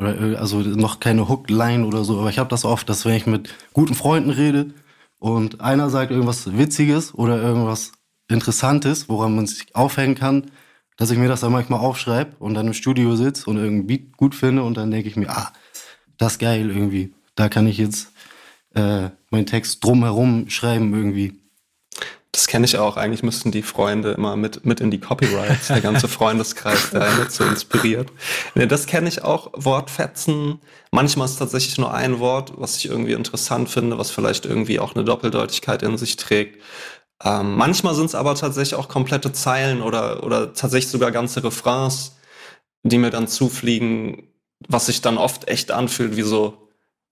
Äh, 0.06 0.36
also 0.36 0.60
noch 0.60 1.00
keine 1.00 1.28
Hookline 1.28 1.86
oder 1.86 2.04
so, 2.04 2.18
aber 2.18 2.30
ich 2.30 2.38
habe 2.38 2.50
das 2.50 2.64
oft, 2.64 2.88
dass 2.88 3.04
wenn 3.04 3.14
ich 3.14 3.26
mit 3.26 3.54
guten 3.72 3.94
Freunden 3.94 4.30
rede 4.30 4.74
und 5.18 5.60
einer 5.60 5.90
sagt 5.90 6.10
irgendwas 6.10 6.56
Witziges 6.56 7.14
oder 7.14 7.40
irgendwas 7.40 7.92
Interessantes, 8.28 9.08
woran 9.08 9.36
man 9.36 9.46
sich 9.46 9.74
aufhängen 9.74 10.14
kann, 10.14 10.50
dass 10.96 11.10
ich 11.10 11.18
mir 11.18 11.28
das 11.28 11.40
dann 11.40 11.52
manchmal 11.52 11.80
aufschreibe 11.80 12.36
und 12.38 12.54
dann 12.54 12.66
im 12.68 12.72
Studio 12.72 13.16
sitze 13.16 13.48
und 13.50 13.56
irgendein 13.56 13.86
Beat 13.86 14.16
gut 14.16 14.34
finde 14.34 14.62
und 14.62 14.76
dann 14.76 14.90
denke 14.90 15.08
ich 15.08 15.16
mir, 15.16 15.30
ah, 15.30 15.52
das 16.18 16.34
ist 16.34 16.38
geil 16.38 16.70
irgendwie. 16.70 17.12
Da 17.34 17.48
kann 17.48 17.66
ich 17.66 17.78
jetzt 17.78 18.12
äh, 18.74 19.10
meinen 19.30 19.46
Text 19.46 19.82
drumherum 19.84 20.48
schreiben 20.48 20.94
irgendwie. 20.94 21.40
Das 22.34 22.48
kenne 22.48 22.64
ich 22.64 22.78
auch. 22.78 22.96
Eigentlich 22.96 23.22
müssten 23.22 23.52
die 23.52 23.62
Freunde 23.62 24.10
immer 24.10 24.34
mit, 24.34 24.66
mit 24.66 24.80
in 24.80 24.90
die 24.90 24.98
Copyrights, 24.98 25.68
der 25.68 25.80
ganze 25.80 26.08
Freundeskreis, 26.08 26.90
der 26.90 27.02
einen 27.02 27.30
so 27.30 27.44
inspiriert. 27.44 28.10
Nee, 28.56 28.66
das 28.66 28.86
kenne 28.86 29.08
ich 29.08 29.22
auch. 29.22 29.52
Wortfetzen. 29.54 30.58
Manchmal 30.90 31.26
ist 31.26 31.36
tatsächlich 31.36 31.78
nur 31.78 31.94
ein 31.94 32.18
Wort, 32.18 32.52
was 32.56 32.76
ich 32.78 32.86
irgendwie 32.86 33.12
interessant 33.12 33.68
finde, 33.68 33.98
was 33.98 34.10
vielleicht 34.10 34.46
irgendwie 34.46 34.80
auch 34.80 34.96
eine 34.96 35.04
Doppeldeutigkeit 35.04 35.84
in 35.84 35.96
sich 35.96 36.16
trägt. 36.16 36.60
Ähm, 37.22 37.54
manchmal 37.54 37.94
sind 37.94 38.06
es 38.06 38.16
aber 38.16 38.34
tatsächlich 38.34 38.74
auch 38.74 38.88
komplette 38.88 39.30
Zeilen 39.30 39.80
oder, 39.80 40.24
oder 40.24 40.54
tatsächlich 40.54 40.90
sogar 40.90 41.12
ganze 41.12 41.44
Refrains, 41.44 42.16
die 42.82 42.98
mir 42.98 43.10
dann 43.10 43.28
zufliegen, 43.28 44.26
was 44.66 44.86
sich 44.86 45.02
dann 45.02 45.18
oft 45.18 45.46
echt 45.46 45.70
anfühlt 45.70 46.16
wie 46.16 46.22
so, 46.22 46.63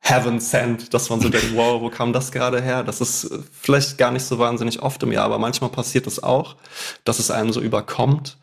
Heaven 0.04 0.40
Sent, 0.40 0.92
dass 0.92 1.08
man 1.10 1.20
so 1.20 1.28
denkt, 1.28 1.52
wow, 1.56 1.80
wo 1.80 1.88
kam 1.88 2.12
das 2.12 2.32
gerade 2.32 2.60
her? 2.60 2.82
Das 2.82 3.00
ist 3.00 3.24
äh, 3.24 3.38
vielleicht 3.52 3.98
gar 3.98 4.10
nicht 4.10 4.24
so 4.24 4.38
wahnsinnig 4.38 4.82
oft 4.82 5.02
im 5.02 5.12
Jahr, 5.12 5.24
aber 5.24 5.38
manchmal 5.38 5.70
passiert 5.70 6.06
es 6.06 6.22
auch, 6.22 6.56
dass 7.04 7.18
es 7.18 7.30
einem 7.30 7.52
so 7.52 7.60
überkommt. 7.60 8.36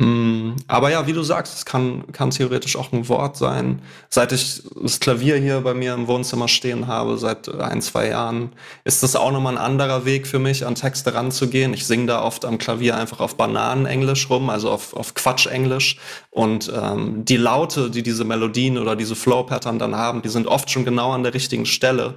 Mm, 0.00 0.52
aber 0.68 0.92
ja, 0.92 1.08
wie 1.08 1.12
du 1.12 1.24
sagst, 1.24 1.56
es 1.56 1.64
kann, 1.64 2.04
kann 2.12 2.30
theoretisch 2.30 2.76
auch 2.76 2.92
ein 2.92 3.08
Wort 3.08 3.36
sein. 3.36 3.82
Seit 4.08 4.30
ich 4.30 4.62
das 4.80 5.00
Klavier 5.00 5.36
hier 5.36 5.60
bei 5.60 5.74
mir 5.74 5.92
im 5.92 6.06
Wohnzimmer 6.06 6.46
stehen 6.46 6.86
habe, 6.86 7.18
seit 7.18 7.48
ein, 7.48 7.82
zwei 7.82 8.08
Jahren, 8.08 8.52
ist 8.84 9.02
das 9.02 9.16
auch 9.16 9.32
nochmal 9.32 9.58
ein 9.58 9.64
anderer 9.64 10.04
Weg 10.04 10.28
für 10.28 10.38
mich, 10.38 10.64
an 10.64 10.76
Texte 10.76 11.14
ranzugehen. 11.14 11.74
Ich 11.74 11.84
singe 11.84 12.06
da 12.06 12.22
oft 12.22 12.44
am 12.44 12.58
Klavier 12.58 12.96
einfach 12.96 13.18
auf 13.18 13.36
Bananenenglisch 13.36 14.30
rum, 14.30 14.50
also 14.50 14.70
auf, 14.70 14.94
auf 14.94 15.14
Quatschenglisch. 15.14 15.98
Und 16.30 16.72
ähm, 16.72 17.24
die 17.24 17.36
Laute, 17.36 17.90
die 17.90 18.04
diese 18.04 18.24
Melodien 18.24 18.78
oder 18.78 18.94
diese 18.94 19.16
Flow-Pattern 19.16 19.80
dann 19.80 19.96
haben, 19.96 20.22
die 20.22 20.28
sind 20.28 20.46
oft 20.46 20.70
schon 20.70 20.84
genau 20.84 21.10
an 21.10 21.24
der 21.24 21.34
richtigen 21.34 21.66
Stelle. 21.66 22.14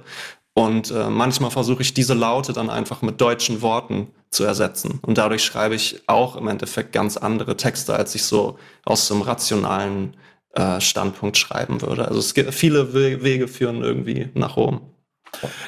Und 0.54 0.90
äh, 0.90 1.08
manchmal 1.08 1.50
versuche 1.50 1.82
ich 1.82 1.94
diese 1.94 2.14
Laute 2.14 2.52
dann 2.52 2.68
einfach 2.68 3.00
mit 3.00 3.20
deutschen 3.20 3.62
Worten 3.62 4.08
zu 4.28 4.44
ersetzen. 4.44 5.00
Und 5.02 5.16
dadurch 5.16 5.44
schreibe 5.44 5.74
ich 5.74 6.02
auch 6.08 6.36
im 6.36 6.48
Endeffekt 6.48 6.92
ganz 6.92 7.16
andere 7.16 7.56
Texte, 7.56 7.94
als 7.94 8.14
ich 8.14 8.24
so 8.24 8.58
aus 8.84 9.10
einem 9.10 9.22
rationalen 9.22 10.16
äh, 10.54 10.80
Standpunkt 10.80 11.38
schreiben 11.38 11.80
würde. 11.80 12.06
Also 12.06 12.18
es 12.18 12.34
gibt 12.34 12.52
viele 12.52 12.92
Wege 12.92 13.48
führen 13.48 13.82
irgendwie 13.82 14.28
nach 14.34 14.56
Rom. 14.56 14.82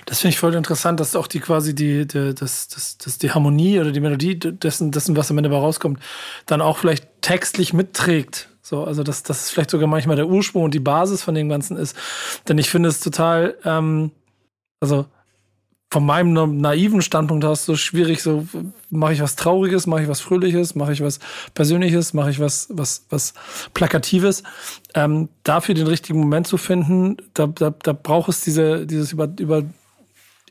Das 0.04 0.20
finde 0.20 0.34
ich 0.34 0.38
voll 0.38 0.54
interessant, 0.54 1.00
dass 1.00 1.16
auch 1.16 1.26
die 1.26 1.40
quasi 1.40 1.74
die, 1.74 2.06
die, 2.06 2.34
das, 2.34 2.68
das, 2.68 2.98
das, 2.98 3.16
die 3.16 3.30
Harmonie 3.30 3.80
oder 3.80 3.92
die 3.92 4.00
Melodie 4.00 4.38
dessen, 4.38 4.92
dessen, 4.92 5.16
was 5.16 5.30
am 5.30 5.38
Ende 5.38 5.50
rauskommt, 5.50 6.00
dann 6.44 6.60
auch 6.60 6.76
vielleicht 6.78 7.22
textlich 7.22 7.72
mitträgt. 7.72 8.50
So, 8.60 8.84
also 8.84 9.02
dass 9.02 9.22
das 9.22 9.50
vielleicht 9.50 9.70
sogar 9.70 9.88
manchmal 9.88 10.16
der 10.16 10.28
Ursprung 10.28 10.64
und 10.64 10.74
die 10.74 10.80
Basis 10.80 11.22
von 11.22 11.34
dem 11.34 11.48
Ganzen 11.48 11.76
ist. 11.76 11.96
Denn 12.48 12.58
ich 12.58 12.68
finde 12.68 12.90
es 12.90 13.00
total 13.00 13.56
ähm, 13.64 14.12
also 14.84 15.06
von 15.90 16.04
meinem 16.04 16.56
naiven 16.56 17.02
Standpunkt 17.02 17.44
aus 17.44 17.64
so 17.64 17.76
schwierig, 17.76 18.20
so 18.20 18.48
mache 18.90 19.12
ich 19.12 19.22
was 19.22 19.36
Trauriges, 19.36 19.86
mache 19.86 20.02
ich 20.02 20.08
was 20.08 20.20
Fröhliches, 20.20 20.74
mache 20.74 20.92
ich 20.92 21.00
was 21.00 21.20
Persönliches, 21.54 22.14
mache 22.14 22.30
ich 22.30 22.40
was, 22.40 22.66
was, 22.70 23.06
was 23.10 23.32
Plakatives. 23.74 24.42
Ähm, 24.94 25.28
dafür 25.44 25.76
den 25.76 25.86
richtigen 25.86 26.18
Moment 26.18 26.48
zu 26.48 26.56
finden, 26.56 27.16
da, 27.32 27.46
da, 27.46 27.70
da 27.70 27.92
braucht 27.92 28.28
es 28.28 28.40
diese, 28.40 28.86
dieses 28.86 29.12
über, 29.12 29.28
über 29.38 29.62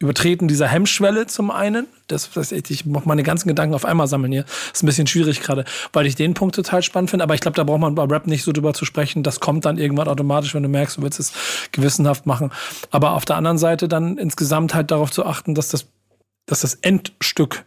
Übertreten 0.03 0.48
dieser 0.48 0.67
Hemmschwelle 0.67 1.27
zum 1.27 1.50
einen. 1.50 1.88
Das, 2.07 2.29
das 2.31 2.51
ich 2.51 2.86
mache 2.86 3.07
meine 3.07 3.24
ganzen 3.24 3.48
Gedanken 3.48 3.74
auf 3.74 3.86
einmal 3.86 4.07
sammeln 4.07 4.31
hier. 4.31 4.45
Ist 4.74 4.83
ein 4.83 4.86
bisschen 4.86 5.07
schwierig 5.07 5.41
gerade, 5.41 5.63
weil 5.93 6.05
ich 6.05 6.15
den 6.15 6.33
Punkt 6.33 6.55
total 6.55 6.83
spannend 6.83 7.10
finde. 7.10 7.24
Aber 7.24 7.33
ich 7.33 7.41
glaube, 7.41 7.55
da 7.55 7.63
braucht 7.63 7.79
man 7.79 7.95
bei 7.95 8.03
Rap 8.03 8.27
nicht 8.27 8.43
so 8.43 8.51
drüber 8.51 8.74
zu 8.74 8.86
sprechen. 8.86 9.24
Das 9.24 9.39
kommt 9.39 9.65
dann 9.65 9.77
irgendwann 9.77 10.07
automatisch, 10.07 10.53
wenn 10.53 10.63
du 10.63 10.69
merkst, 10.69 10.98
du 10.98 11.01
willst 11.01 11.19
es 11.19 11.31
gewissenhaft 11.72 12.25
machen. 12.25 12.51
Aber 12.91 13.12
auf 13.12 13.25
der 13.25 13.38
anderen 13.38 13.57
Seite 13.57 13.88
dann 13.88 14.17
insgesamt 14.17 14.75
halt 14.75 14.91
darauf 14.91 15.10
zu 15.10 15.25
achten, 15.25 15.55
dass 15.55 15.69
das, 15.69 15.88
dass 16.45 16.62
das 16.62 16.75
Endstück 16.75 17.63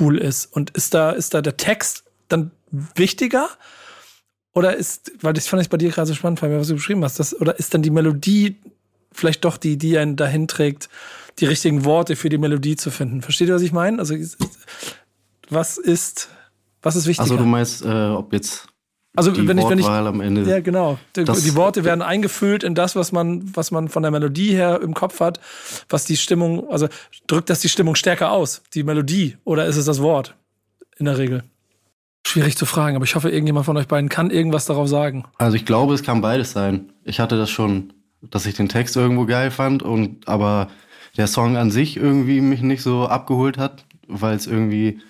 cool 0.00 0.18
ist. 0.18 0.46
Und 0.46 0.70
ist 0.70 0.94
da, 0.94 1.10
ist 1.10 1.34
da 1.34 1.42
der 1.42 1.56
Text 1.56 2.04
dann 2.28 2.52
wichtiger? 2.70 3.48
Oder 4.54 4.76
ist, 4.76 5.12
weil 5.20 5.32
das 5.32 5.48
fand 5.48 5.62
ich 5.62 5.68
bei 5.68 5.78
dir 5.78 5.90
gerade 5.90 6.06
so 6.06 6.14
spannend, 6.14 6.42
weil 6.42 6.56
was 6.58 6.68
du 6.68 6.74
beschrieben 6.74 7.02
hast, 7.02 7.18
das, 7.18 7.38
oder 7.38 7.58
ist 7.58 7.74
dann 7.74 7.82
die 7.82 7.90
Melodie 7.90 8.56
vielleicht 9.12 9.44
doch 9.44 9.56
die, 9.56 9.76
die 9.76 9.98
einen 9.98 10.16
dahin 10.16 10.48
trägt, 10.48 10.88
die 11.38 11.46
richtigen 11.46 11.84
Worte 11.84 12.16
für 12.16 12.28
die 12.28 12.38
Melodie 12.38 12.76
zu 12.76 12.90
finden. 12.90 13.22
Versteht 13.22 13.48
ihr, 13.48 13.54
was 13.54 13.62
ich 13.62 13.72
meine? 13.72 13.98
Also, 13.98 14.14
was 15.48 15.78
ist, 15.78 16.28
was 16.82 16.96
ist 16.96 17.06
wichtig? 17.06 17.20
Also, 17.20 17.36
du 17.36 17.44
meinst, 17.44 17.84
äh, 17.84 17.88
ob 17.88 18.32
jetzt 18.32 18.68
also 19.14 19.30
die 19.30 19.46
wenn 19.46 19.58
ich, 19.58 19.68
wenn 19.68 19.78
ich, 19.78 19.86
am 19.86 20.20
Ende. 20.22 20.42
Ja, 20.42 20.60
genau. 20.60 20.98
Die, 21.16 21.24
die, 21.24 21.54
Worte 21.54 21.84
werden 21.84 22.00
eingefüllt 22.00 22.64
in 22.64 22.74
das, 22.74 22.96
was 22.96 23.12
man, 23.12 23.54
was 23.54 23.70
man 23.70 23.88
von 23.88 24.02
der 24.02 24.10
Melodie 24.10 24.54
her 24.54 24.80
im 24.82 24.94
Kopf 24.94 25.20
hat, 25.20 25.38
was 25.90 26.06
die 26.06 26.16
Stimmung, 26.16 26.70
also 26.70 26.88
drückt 27.26 27.50
das 27.50 27.60
die 27.60 27.68
Stimmung 27.68 27.94
stärker 27.94 28.32
aus, 28.32 28.62
die 28.72 28.82
Melodie, 28.84 29.36
oder 29.44 29.66
ist 29.66 29.76
es 29.76 29.84
das 29.84 30.00
Wort? 30.00 30.34
In 30.98 31.04
der 31.04 31.18
Regel. 31.18 31.42
Schwierig 32.26 32.56
zu 32.56 32.64
fragen, 32.64 32.96
aber 32.96 33.04
ich 33.04 33.14
hoffe, 33.14 33.28
irgendjemand 33.28 33.66
von 33.66 33.76
euch 33.76 33.88
beiden 33.88 34.08
kann 34.08 34.30
irgendwas 34.30 34.64
darauf 34.64 34.88
sagen. 34.88 35.24
Also 35.36 35.56
ich 35.56 35.66
glaube, 35.66 35.92
es 35.92 36.02
kann 36.02 36.22
beides 36.22 36.52
sein. 36.52 36.92
Ich 37.04 37.20
hatte 37.20 37.36
das 37.36 37.50
schon, 37.50 37.92
dass 38.22 38.46
ich 38.46 38.54
den 38.54 38.70
Text 38.70 38.96
irgendwo 38.96 39.26
geil 39.26 39.50
fand 39.50 39.82
und 39.82 40.26
aber 40.26 40.68
der 41.16 41.26
Song 41.26 41.56
an 41.56 41.70
sich 41.70 41.96
irgendwie 41.96 42.40
mich 42.40 42.62
nicht 42.62 42.82
so 42.82 43.06
abgeholt 43.06 43.58
hat, 43.58 43.84
weil 44.08 44.36
es 44.36 44.46
irgendwie 44.46 45.00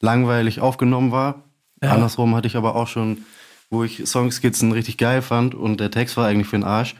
langweilig 0.00 0.60
aufgenommen 0.60 1.10
war. 1.10 1.44
Ja. 1.82 1.92
Andersrum 1.92 2.34
hatte 2.34 2.46
ich 2.46 2.56
aber 2.56 2.76
auch 2.76 2.88
schon, 2.88 3.24
wo 3.70 3.84
ich 3.84 4.06
Songskizzen 4.06 4.72
richtig 4.72 4.98
geil 4.98 5.22
fand 5.22 5.54
und 5.54 5.80
der 5.80 5.90
Text 5.90 6.16
war 6.16 6.26
eigentlich 6.26 6.48
für 6.48 6.56
den 6.56 6.64
Arsch. 6.64 6.94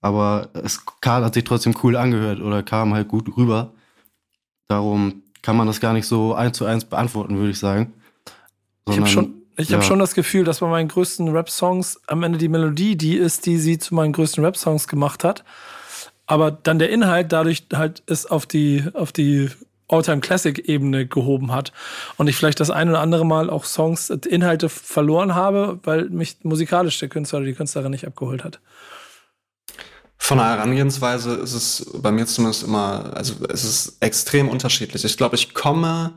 Aber 0.00 0.48
es 0.54 0.84
Karl 1.00 1.24
hat 1.24 1.34
sich 1.34 1.44
trotzdem 1.44 1.74
cool 1.82 1.96
angehört 1.96 2.40
oder 2.40 2.62
kam 2.62 2.94
halt 2.94 3.08
gut 3.08 3.36
rüber. 3.36 3.74
Darum 4.66 5.22
kann 5.42 5.56
man 5.56 5.66
das 5.66 5.80
gar 5.80 5.92
nicht 5.92 6.06
so 6.06 6.34
eins 6.34 6.56
zu 6.56 6.64
eins 6.64 6.84
beantworten, 6.86 7.36
würde 7.36 7.50
ich 7.50 7.58
sagen. 7.58 7.92
Sondern, 8.86 8.92
ich 8.94 8.98
habe 8.98 9.08
schon, 9.08 9.34
ich 9.58 9.68
ja. 9.68 9.76
hab 9.76 9.84
schon 9.84 9.98
das 9.98 10.14
Gefühl, 10.14 10.44
dass 10.44 10.60
bei 10.60 10.68
meinen 10.68 10.88
größten 10.88 11.28
Rap-Songs 11.28 12.00
am 12.06 12.22
Ende 12.22 12.38
die 12.38 12.48
Melodie 12.48 12.96
die 12.96 13.16
ist, 13.16 13.44
die 13.44 13.58
sie 13.58 13.78
zu 13.78 13.94
meinen 13.94 14.12
größten 14.14 14.42
Rap-Songs 14.42 14.88
gemacht 14.88 15.22
hat 15.22 15.44
aber 16.30 16.52
dann 16.52 16.78
der 16.78 16.90
Inhalt 16.90 17.32
dadurch 17.32 17.66
halt 17.74 18.04
es 18.06 18.24
auf 18.24 18.46
die, 18.46 18.84
auf 18.94 19.10
die 19.10 19.50
All-Time 19.88 20.20
Classic-Ebene 20.20 21.08
gehoben 21.08 21.50
hat. 21.50 21.72
Und 22.18 22.28
ich 22.28 22.36
vielleicht 22.36 22.60
das 22.60 22.70
ein 22.70 22.88
oder 22.88 23.00
andere 23.00 23.26
Mal 23.26 23.50
auch 23.50 23.64
Songs, 23.64 24.10
Inhalte 24.10 24.68
verloren 24.68 25.34
habe, 25.34 25.80
weil 25.82 26.08
mich 26.08 26.36
musikalisch 26.44 27.00
der 27.00 27.08
Künstler 27.08 27.40
oder 27.40 27.46
die 27.46 27.54
Künstlerin 27.54 27.90
nicht 27.90 28.06
abgeholt 28.06 28.44
hat. 28.44 28.60
Von 30.18 30.38
der 30.38 30.50
Herangehensweise 30.50 31.34
ist 31.34 31.54
es 31.54 31.90
bei 32.00 32.12
mir 32.12 32.26
zumindest 32.26 32.62
immer, 32.62 33.10
also 33.16 33.34
es 33.48 33.64
ist 33.64 33.96
extrem 33.98 34.48
unterschiedlich. 34.48 35.04
Ich 35.04 35.16
glaube, 35.16 35.34
ich 35.34 35.52
komme 35.52 36.12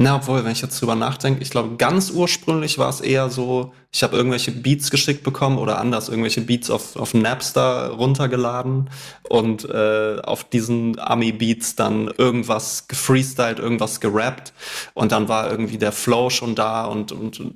na, 0.00 0.14
obwohl, 0.14 0.44
wenn 0.44 0.52
ich 0.52 0.62
jetzt 0.62 0.80
drüber 0.80 0.94
nachdenke, 0.94 1.42
ich 1.42 1.50
glaube, 1.50 1.76
ganz 1.76 2.10
ursprünglich 2.12 2.78
war 2.78 2.88
es 2.88 3.00
eher 3.00 3.30
so, 3.30 3.72
ich 3.90 4.04
habe 4.04 4.16
irgendwelche 4.16 4.52
Beats 4.52 4.92
geschickt 4.92 5.24
bekommen 5.24 5.58
oder 5.58 5.80
anders, 5.80 6.08
irgendwelche 6.08 6.40
Beats 6.40 6.70
auf, 6.70 6.94
auf 6.94 7.14
Napster 7.14 7.88
runtergeladen 7.90 8.90
und 9.28 9.68
äh, 9.68 10.20
auf 10.22 10.44
diesen 10.44 11.00
Ami-Beats 11.00 11.74
dann 11.74 12.06
irgendwas 12.16 12.86
gefreestylt, 12.86 13.58
irgendwas 13.58 14.00
gerappt 14.00 14.52
und 14.94 15.10
dann 15.10 15.28
war 15.28 15.50
irgendwie 15.50 15.78
der 15.78 15.92
Flow 15.92 16.30
schon 16.30 16.54
da 16.54 16.84
und, 16.84 17.10
und 17.10 17.54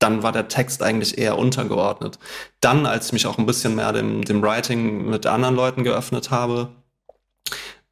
dann 0.00 0.24
war 0.24 0.32
der 0.32 0.48
Text 0.48 0.82
eigentlich 0.82 1.18
eher 1.18 1.38
untergeordnet. 1.38 2.18
Dann, 2.60 2.84
als 2.86 3.06
ich 3.06 3.12
mich 3.12 3.26
auch 3.26 3.38
ein 3.38 3.46
bisschen 3.46 3.76
mehr 3.76 3.92
dem, 3.92 4.24
dem 4.24 4.42
Writing 4.42 5.08
mit 5.08 5.24
anderen 5.26 5.54
Leuten 5.54 5.84
geöffnet 5.84 6.32
habe, 6.32 6.70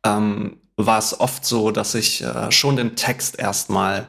ähm, 0.04 0.58
war 0.76 0.99
es 0.99 1.19
oft 1.19 1.45
so, 1.45 1.71
dass 1.71 1.95
ich 1.95 2.23
äh, 2.23 2.50
schon 2.50 2.76
den 2.76 2.97
Text 2.97 3.38
erstmal 3.38 4.09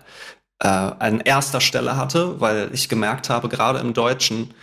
äh, 0.60 0.68
an 0.68 1.20
erster 1.20 1.62
Stelle 1.62 1.98
hatte, 1.98 2.40
weil 2.42 2.70
ich 2.74 2.90
gemerkt 2.90 3.30
habe, 3.30 3.50
gerade 3.50 3.80
im 3.80 3.94
Deutschen 3.94 4.54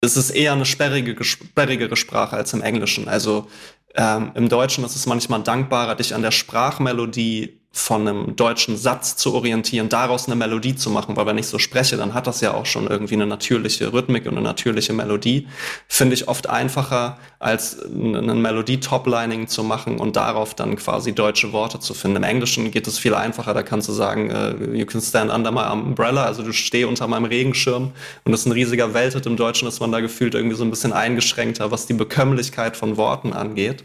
ist 0.00 0.16
es 0.16 0.30
eher 0.30 0.52
eine 0.52 0.66
sperrige, 0.66 1.22
sperrigere 1.22 1.96
Sprache 1.96 2.36
als 2.36 2.52
im 2.52 2.62
Englischen. 2.62 3.08
Also 3.08 3.48
ähm, 3.94 4.32
im 4.34 4.48
Deutschen 4.48 4.84
ist 4.84 4.96
es 4.96 5.06
manchmal 5.06 5.42
dankbarer, 5.42 5.94
dich 5.94 6.14
an 6.14 6.22
der 6.22 6.30
Sprachmelodie 6.30 7.61
von 7.74 8.06
einem 8.06 8.36
deutschen 8.36 8.76
Satz 8.76 9.16
zu 9.16 9.32
orientieren, 9.34 9.88
daraus 9.88 10.26
eine 10.26 10.36
Melodie 10.36 10.76
zu 10.76 10.90
machen, 10.90 11.16
weil 11.16 11.24
wenn 11.24 11.38
ich 11.38 11.46
so 11.46 11.58
spreche, 11.58 11.96
dann 11.96 12.12
hat 12.12 12.26
das 12.26 12.42
ja 12.42 12.52
auch 12.52 12.66
schon 12.66 12.86
irgendwie 12.86 13.14
eine 13.14 13.26
natürliche 13.26 13.94
Rhythmik 13.94 14.26
und 14.26 14.32
eine 14.32 14.42
natürliche 14.42 14.92
Melodie. 14.92 15.48
Finde 15.88 16.14
ich 16.14 16.28
oft 16.28 16.50
einfacher, 16.50 17.18
als 17.38 17.78
eine 17.82 18.34
Melodie-Toplining 18.34 19.48
zu 19.48 19.64
machen 19.64 19.98
und 19.98 20.16
darauf 20.16 20.54
dann 20.54 20.76
quasi 20.76 21.14
deutsche 21.14 21.52
Worte 21.52 21.80
zu 21.80 21.94
finden. 21.94 22.18
Im 22.18 22.24
Englischen 22.24 22.70
geht 22.70 22.86
es 22.86 22.98
viel 22.98 23.14
einfacher, 23.14 23.54
da 23.54 23.62
kannst 23.62 23.88
du 23.88 23.92
sagen, 23.92 24.30
uh, 24.30 24.74
you 24.74 24.84
can 24.84 25.00
stand 25.00 25.32
under 25.32 25.50
my 25.50 25.62
umbrella, 25.72 26.24
also 26.24 26.42
du 26.42 26.52
steh 26.52 26.84
unter 26.84 27.08
meinem 27.08 27.24
Regenschirm 27.24 27.92
und 28.24 28.32
das 28.32 28.40
ist 28.40 28.46
ein 28.46 28.52
riesiger 28.52 28.92
Welthit. 28.92 29.24
Im 29.24 29.36
Deutschen 29.36 29.66
ist 29.66 29.80
man 29.80 29.90
da 29.90 30.00
gefühlt 30.00 30.34
irgendwie 30.34 30.56
so 30.56 30.64
ein 30.64 30.70
bisschen 30.70 30.92
eingeschränkter, 30.92 31.70
was 31.70 31.86
die 31.86 31.94
Bekömmlichkeit 31.94 32.76
von 32.76 32.98
Worten 32.98 33.32
angeht. 33.32 33.82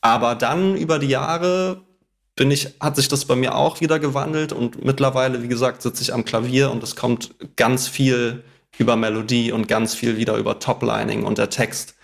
Aber 0.00 0.34
dann 0.34 0.76
über 0.76 0.98
die 0.98 1.06
Jahre 1.06 1.82
bin 2.36 2.50
ich, 2.50 2.68
hat 2.80 2.96
sich 2.96 3.08
das 3.08 3.24
bei 3.24 3.36
mir 3.36 3.54
auch 3.54 3.80
wieder 3.80 3.98
gewandelt 3.98 4.52
und 4.52 4.84
mittlerweile, 4.84 5.42
wie 5.42 5.48
gesagt, 5.48 5.82
sitze 5.82 6.02
ich 6.02 6.14
am 6.14 6.24
Klavier 6.24 6.70
und 6.70 6.82
es 6.82 6.96
kommt 6.96 7.34
ganz 7.56 7.88
viel 7.88 8.42
über 8.78 8.96
Melodie 8.96 9.52
und 9.52 9.68
ganz 9.68 9.94
viel 9.94 10.16
wieder 10.16 10.36
über 10.36 10.58
Toplining 10.58 11.24
und 11.24 11.38
der 11.38 11.50
Text 11.50 11.94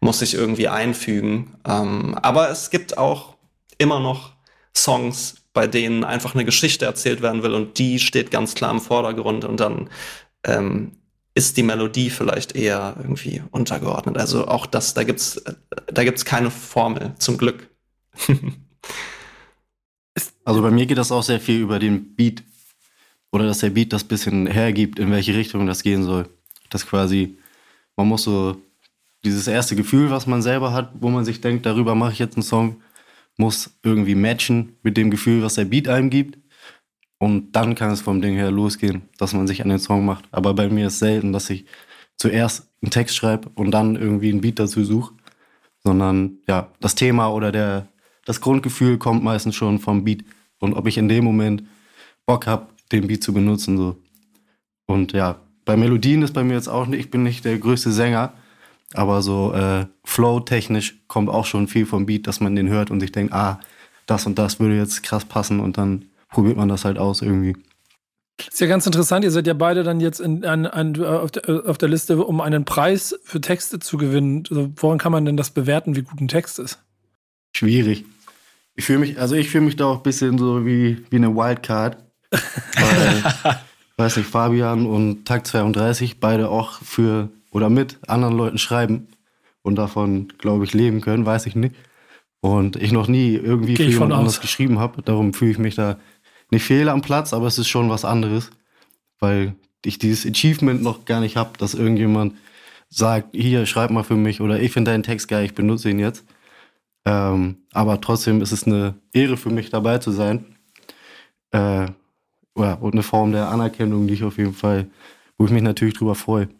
muss 0.00 0.18
sich 0.18 0.34
irgendwie 0.34 0.68
einfügen. 0.68 1.56
Ähm, 1.66 2.14
aber 2.20 2.50
es 2.50 2.68
gibt 2.70 2.98
auch 2.98 3.36
immer 3.78 3.98
noch 3.98 4.32
Songs, 4.76 5.36
bei 5.54 5.66
denen 5.66 6.04
einfach 6.04 6.34
eine 6.34 6.44
Geschichte 6.44 6.84
erzählt 6.84 7.22
werden 7.22 7.42
will 7.42 7.54
und 7.54 7.78
die 7.78 7.98
steht 7.98 8.30
ganz 8.30 8.54
klar 8.54 8.70
im 8.70 8.80
Vordergrund 8.80 9.44
und 9.44 9.58
dann 9.58 9.88
ähm, 10.44 10.92
ist 11.34 11.56
die 11.56 11.62
Melodie 11.62 12.10
vielleicht 12.10 12.54
eher 12.54 12.96
irgendwie 12.98 13.42
untergeordnet. 13.52 14.18
Also 14.18 14.48
auch 14.48 14.66
das, 14.66 14.92
da 14.94 15.04
gibt's, 15.04 15.42
da 15.86 16.04
gibt's 16.04 16.24
keine 16.24 16.50
Formel, 16.50 17.14
zum 17.18 17.38
Glück. 17.38 17.68
Also 20.44 20.62
bei 20.62 20.70
mir 20.70 20.86
geht 20.86 20.98
das 20.98 21.12
auch 21.12 21.22
sehr 21.22 21.40
viel 21.40 21.60
über 21.60 21.78
den 21.78 22.14
Beat. 22.14 22.42
Oder 23.30 23.46
dass 23.46 23.58
der 23.58 23.70
Beat 23.70 23.92
das 23.92 24.04
bisschen 24.04 24.46
hergibt, 24.46 24.98
in 24.98 25.10
welche 25.10 25.34
Richtung 25.34 25.66
das 25.66 25.82
gehen 25.82 26.02
soll. 26.02 26.28
Das 26.70 26.86
quasi, 26.86 27.36
man 27.96 28.08
muss 28.08 28.22
so 28.22 28.56
dieses 29.24 29.46
erste 29.46 29.76
Gefühl, 29.76 30.10
was 30.10 30.26
man 30.26 30.42
selber 30.42 30.72
hat, 30.72 30.92
wo 31.00 31.08
man 31.10 31.24
sich 31.24 31.40
denkt, 31.40 31.66
darüber 31.66 31.94
mache 31.94 32.12
ich 32.12 32.18
jetzt 32.18 32.36
einen 32.36 32.42
Song, 32.42 32.82
muss 33.36 33.70
irgendwie 33.82 34.14
matchen 34.14 34.76
mit 34.82 34.96
dem 34.96 35.10
Gefühl, 35.10 35.42
was 35.42 35.54
der 35.54 35.64
Beat 35.64 35.88
einem 35.88 36.10
gibt. 36.10 36.38
Und 37.18 37.52
dann 37.52 37.74
kann 37.74 37.90
es 37.90 38.00
vom 38.00 38.22
Ding 38.22 38.34
her 38.34 38.50
losgehen, 38.50 39.02
dass 39.18 39.34
man 39.34 39.46
sich 39.46 39.62
an 39.62 39.68
den 39.68 39.80
Song 39.80 40.04
macht. 40.04 40.24
Aber 40.30 40.54
bei 40.54 40.68
mir 40.68 40.86
ist 40.86 41.00
selten, 41.00 41.32
dass 41.32 41.50
ich 41.50 41.66
zuerst 42.16 42.68
einen 42.80 42.90
Text 42.90 43.16
schreibe 43.16 43.50
und 43.54 43.72
dann 43.72 43.96
irgendwie 43.96 44.30
einen 44.30 44.40
Beat 44.40 44.58
dazu 44.58 44.84
suche, 44.84 45.14
sondern 45.82 46.38
ja, 46.46 46.72
das 46.80 46.94
Thema 46.94 47.28
oder 47.28 47.50
der, 47.50 47.88
das 48.28 48.42
Grundgefühl 48.42 48.98
kommt 48.98 49.24
meistens 49.24 49.54
schon 49.54 49.78
vom 49.78 50.04
Beat 50.04 50.22
und 50.58 50.74
ob 50.74 50.86
ich 50.86 50.98
in 50.98 51.08
dem 51.08 51.24
Moment 51.24 51.62
Bock 52.26 52.46
habe, 52.46 52.66
den 52.92 53.06
Beat 53.06 53.24
zu 53.24 53.32
benutzen. 53.32 53.78
So. 53.78 53.96
Und 54.86 55.12
ja, 55.12 55.36
bei 55.64 55.78
Melodien 55.78 56.20
ist 56.20 56.34
bei 56.34 56.44
mir 56.44 56.52
jetzt 56.52 56.68
auch 56.68 56.86
nicht, 56.86 57.00
ich 57.00 57.10
bin 57.10 57.22
nicht 57.22 57.46
der 57.46 57.58
größte 57.58 57.90
Sänger, 57.90 58.34
aber 58.92 59.22
so 59.22 59.54
äh, 59.54 59.86
flow-technisch 60.04 60.98
kommt 61.08 61.30
auch 61.30 61.46
schon 61.46 61.68
viel 61.68 61.86
vom 61.86 62.04
Beat, 62.04 62.26
dass 62.26 62.40
man 62.40 62.54
den 62.54 62.68
hört 62.68 62.90
und 62.90 63.00
sich 63.00 63.12
denkt, 63.12 63.32
ah, 63.32 63.60
das 64.04 64.26
und 64.26 64.38
das 64.38 64.60
würde 64.60 64.76
jetzt 64.76 65.02
krass 65.02 65.24
passen 65.24 65.58
und 65.58 65.78
dann 65.78 66.04
probiert 66.28 66.58
man 66.58 66.68
das 66.68 66.84
halt 66.84 66.98
aus 66.98 67.22
irgendwie. 67.22 67.56
Ist 68.46 68.60
ja 68.60 68.66
ganz 68.66 68.84
interessant, 68.84 69.24
ihr 69.24 69.30
seid 69.30 69.46
ja 69.46 69.54
beide 69.54 69.84
dann 69.84 70.00
jetzt 70.00 70.20
in, 70.20 70.44
an, 70.44 70.66
an, 70.66 71.02
auf, 71.02 71.30
der, 71.30 71.66
auf, 71.66 71.78
der, 71.78 71.88
Liste, 71.88 72.22
um 72.22 72.42
einen 72.42 72.66
Preis 72.66 73.18
für 73.24 73.40
Texte 73.40 73.78
zu 73.78 73.96
gewinnen. 73.96 74.44
Also, 74.50 74.70
woran 74.76 74.98
kann 74.98 75.12
man 75.12 75.24
denn 75.24 75.38
das 75.38 75.50
bewerten, 75.50 75.96
wie 75.96 76.02
gut 76.02 76.20
ein 76.20 76.28
Text 76.28 76.58
ist? 76.58 76.78
Schwierig. 77.56 78.04
Ich 78.78 78.84
fühle 78.84 79.00
mich, 79.00 79.18
also 79.18 79.34
ich 79.34 79.50
fühle 79.50 79.64
mich 79.64 79.74
da 79.74 79.86
auch 79.86 79.96
ein 79.96 80.02
bisschen 80.04 80.38
so 80.38 80.64
wie, 80.64 81.04
wie 81.10 81.16
eine 81.16 81.34
Wildcard. 81.34 81.96
Weil, 82.30 83.58
weiß 83.96 84.18
nicht, 84.18 84.28
Fabian 84.28 84.86
und 84.86 85.24
Tag 85.24 85.48
32 85.48 86.20
beide 86.20 86.48
auch 86.48 86.80
für 86.80 87.28
oder 87.50 87.70
mit 87.70 87.98
anderen 88.06 88.36
Leuten 88.36 88.56
schreiben 88.56 89.08
und 89.62 89.74
davon, 89.74 90.28
glaube 90.38 90.64
ich, 90.64 90.74
leben 90.74 91.00
können, 91.00 91.26
weiß 91.26 91.46
ich 91.46 91.56
nicht. 91.56 91.74
Und 92.40 92.76
ich 92.76 92.92
noch 92.92 93.08
nie 93.08 93.34
irgendwie 93.34 93.74
Geh 93.74 93.86
für 93.86 93.90
jemand 93.90 94.12
aus. 94.12 94.18
anderes 94.18 94.40
geschrieben 94.40 94.78
habe. 94.78 95.02
Darum 95.02 95.34
fühle 95.34 95.50
ich 95.50 95.58
mich 95.58 95.74
da 95.74 95.98
nicht 96.52 96.62
fehl 96.62 96.88
am 96.88 97.02
Platz, 97.02 97.32
aber 97.32 97.48
es 97.48 97.58
ist 97.58 97.66
schon 97.66 97.90
was 97.90 98.04
anderes, 98.04 98.50
weil 99.18 99.56
ich 99.84 99.98
dieses 99.98 100.24
Achievement 100.24 100.84
noch 100.84 101.04
gar 101.04 101.18
nicht 101.18 101.36
habe, 101.36 101.58
dass 101.58 101.74
irgendjemand 101.74 102.34
sagt, 102.90 103.34
hier, 103.34 103.66
schreib 103.66 103.90
mal 103.90 104.04
für 104.04 104.14
mich 104.14 104.40
oder 104.40 104.60
ich 104.60 104.70
finde 104.70 104.92
deinen 104.92 105.02
Text 105.02 105.26
geil, 105.26 105.46
ich 105.46 105.56
benutze 105.56 105.90
ihn 105.90 105.98
jetzt. 105.98 106.24
Ähm, 107.08 107.56
aber 107.72 108.02
trotzdem 108.02 108.42
ist 108.42 108.52
es 108.52 108.64
eine 108.64 108.94
Ehre 109.14 109.38
für 109.38 109.48
mich 109.48 109.70
dabei 109.70 109.96
zu 109.96 110.10
sein. 110.10 110.58
Äh, 111.52 111.86
ja, 112.58 112.74
und 112.74 112.92
eine 112.92 113.02
Form 113.02 113.32
der 113.32 113.48
Anerkennung, 113.48 114.06
die 114.06 114.12
ich 114.12 114.24
auf 114.24 114.36
jeden 114.36 114.52
Fall, 114.52 114.90
wo 115.38 115.46
ich 115.46 115.50
mich 115.50 115.62
natürlich 115.62 115.94
drüber 115.94 116.14
freue. 116.14 116.50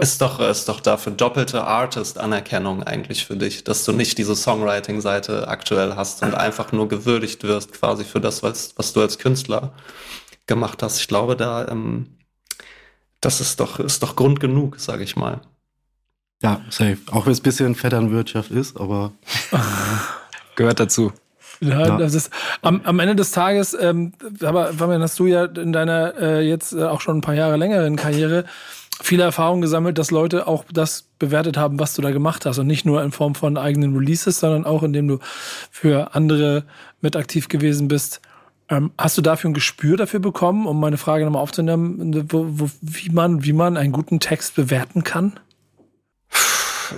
Ist 0.00 0.20
doch, 0.20 0.38
ist 0.38 0.68
doch 0.68 0.78
dafür 0.78 1.12
doppelte 1.12 1.64
Artist-Anerkennung 1.64 2.84
eigentlich 2.84 3.24
für 3.24 3.36
dich, 3.36 3.64
dass 3.64 3.84
du 3.84 3.92
nicht 3.92 4.18
diese 4.18 4.36
Songwriting-Seite 4.36 5.48
aktuell 5.48 5.96
hast 5.96 6.22
und 6.22 6.34
einfach 6.36 6.70
nur 6.70 6.86
gewürdigt 6.86 7.42
wirst 7.42 7.72
quasi 7.72 8.04
für 8.04 8.20
das, 8.20 8.44
was, 8.44 8.76
was 8.76 8.92
du 8.92 9.00
als 9.00 9.18
Künstler 9.18 9.72
gemacht 10.46 10.80
hast. 10.80 11.00
Ich 11.00 11.08
glaube, 11.08 11.34
da, 11.34 11.66
ähm, 11.66 12.18
das 13.20 13.40
ist 13.40 13.58
doch, 13.58 13.80
ist 13.80 14.04
doch 14.04 14.14
Grund 14.14 14.38
genug, 14.38 14.78
sage 14.78 15.02
ich 15.02 15.16
mal. 15.16 15.40
Ja, 16.42 16.60
safe. 16.70 16.98
Auch 17.10 17.26
wenn 17.26 17.32
es 17.32 17.40
ein 17.40 17.44
bisschen 17.44 17.74
Vetternwirtschaft 17.74 18.50
ist, 18.50 18.78
aber. 18.78 19.12
Gehört 20.56 20.80
dazu. 20.80 21.12
Ja, 21.60 21.86
ja. 21.86 21.96
Das 21.96 22.14
ist, 22.14 22.30
am, 22.62 22.82
am 22.84 22.98
Ende 22.98 23.16
des 23.16 23.30
Tages, 23.30 23.76
ähm, 23.78 24.12
aber 24.42 24.74
Fabian, 24.74 25.02
hast 25.02 25.18
du 25.18 25.26
ja 25.26 25.46
in 25.46 25.72
deiner 25.72 26.14
äh, 26.20 26.46
jetzt 26.46 26.72
äh, 26.72 26.84
auch 26.84 27.00
schon 27.00 27.18
ein 27.18 27.20
paar 27.22 27.34
Jahre 27.34 27.56
längeren 27.56 27.96
Karriere 27.96 28.44
viele 29.02 29.24
Erfahrungen 29.24 29.62
gesammelt, 29.62 29.98
dass 29.98 30.10
Leute 30.10 30.46
auch 30.46 30.64
das 30.72 31.04
bewertet 31.18 31.56
haben, 31.56 31.78
was 31.78 31.94
du 31.94 32.02
da 32.02 32.10
gemacht 32.10 32.46
hast. 32.46 32.58
Und 32.58 32.66
nicht 32.66 32.86
nur 32.86 33.02
in 33.02 33.12
Form 33.12 33.34
von 33.34 33.56
eigenen 33.56 33.96
Releases, 33.96 34.40
sondern 34.40 34.64
auch 34.64 34.82
indem 34.82 35.08
du 35.08 35.18
für 35.70 36.14
andere 36.14 36.64
mit 37.00 37.16
aktiv 37.16 37.48
gewesen 37.48 37.88
bist. 37.88 38.20
Ähm, 38.68 38.90
hast 38.98 39.16
du 39.16 39.22
dafür 39.22 39.50
ein 39.50 39.54
Gespür 39.54 39.96
dafür 39.96 40.20
bekommen, 40.20 40.66
um 40.66 40.80
meine 40.80 40.96
Frage 40.96 41.24
nochmal 41.24 41.42
aufzunehmen, 41.42 42.26
wo, 42.32 42.46
wo, 42.48 42.70
wie, 42.80 43.10
man, 43.10 43.44
wie 43.44 43.52
man 43.52 43.76
einen 43.76 43.92
guten 43.92 44.18
Text 44.18 44.56
bewerten 44.56 45.04
kann? 45.04 45.38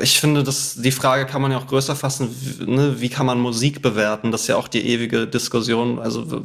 Ich 0.01 0.21
finde, 0.21 0.43
dass 0.43 0.75
die 0.77 0.91
Frage 0.91 1.27
kann 1.27 1.43
man 1.43 1.53
ja 1.53 1.59
auch 1.59 1.67
größer 1.67 1.97
fassen, 1.97 2.35
ne? 2.67 3.01
wie 3.01 3.09
kann 3.09 3.27
man 3.27 3.41
Musik 3.41 3.83
bewerten? 3.83 4.33
Das 4.33 4.43
ist 4.43 4.49
ja 4.49 4.57
auch 4.57 4.69
die 4.69 4.87
ewige 4.87 5.27
Diskussion. 5.27 5.99
Also 5.99 6.43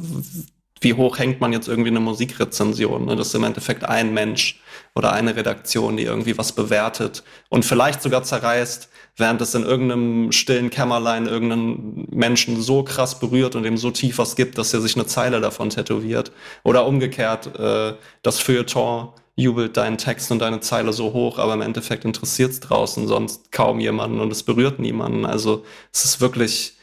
wie 0.80 0.94
hoch 0.94 1.18
hängt 1.18 1.40
man 1.40 1.52
jetzt 1.52 1.68
irgendwie 1.68 1.90
eine 1.90 2.00
Musikrezension? 2.00 3.06
Ne? 3.06 3.16
Das 3.16 3.28
ist 3.28 3.34
im 3.34 3.44
Endeffekt 3.44 3.84
ein 3.84 4.12
Mensch 4.12 4.60
oder 4.94 5.12
eine 5.12 5.34
Redaktion, 5.34 5.96
die 5.96 6.04
irgendwie 6.04 6.38
was 6.38 6.52
bewertet 6.52 7.24
und 7.48 7.64
vielleicht 7.64 8.02
sogar 8.02 8.22
zerreißt, 8.22 8.88
während 9.16 9.40
es 9.40 9.54
in 9.54 9.64
irgendeinem 9.64 10.30
stillen 10.30 10.70
Kämmerlein 10.70 11.26
irgendeinen 11.26 12.06
Menschen 12.10 12.60
so 12.60 12.82
krass 12.84 13.18
berührt 13.18 13.56
und 13.56 13.64
ihm 13.64 13.76
so 13.76 13.90
tief 13.90 14.18
was 14.18 14.36
gibt, 14.36 14.58
dass 14.58 14.74
er 14.74 14.80
sich 14.80 14.94
eine 14.94 15.06
Zeile 15.06 15.40
davon 15.40 15.70
tätowiert. 15.70 16.32
Oder 16.62 16.86
umgekehrt, 16.86 17.58
äh, 17.58 17.94
das 18.22 18.40
Feuilleton 18.40 19.08
jubelt 19.36 19.76
deinen 19.76 19.98
Text 19.98 20.30
und 20.30 20.38
deine 20.38 20.60
Zeile 20.60 20.92
so 20.92 21.12
hoch, 21.12 21.38
aber 21.38 21.54
im 21.54 21.62
Endeffekt 21.62 22.04
interessiert 22.04 22.52
es 22.52 22.60
draußen 22.60 23.08
sonst 23.08 23.52
kaum 23.52 23.80
jemanden 23.80 24.20
und 24.20 24.30
es 24.30 24.42
berührt 24.42 24.78
niemanden. 24.78 25.26
Also 25.26 25.64
es 25.92 26.04
ist 26.04 26.20
wirklich 26.20 26.74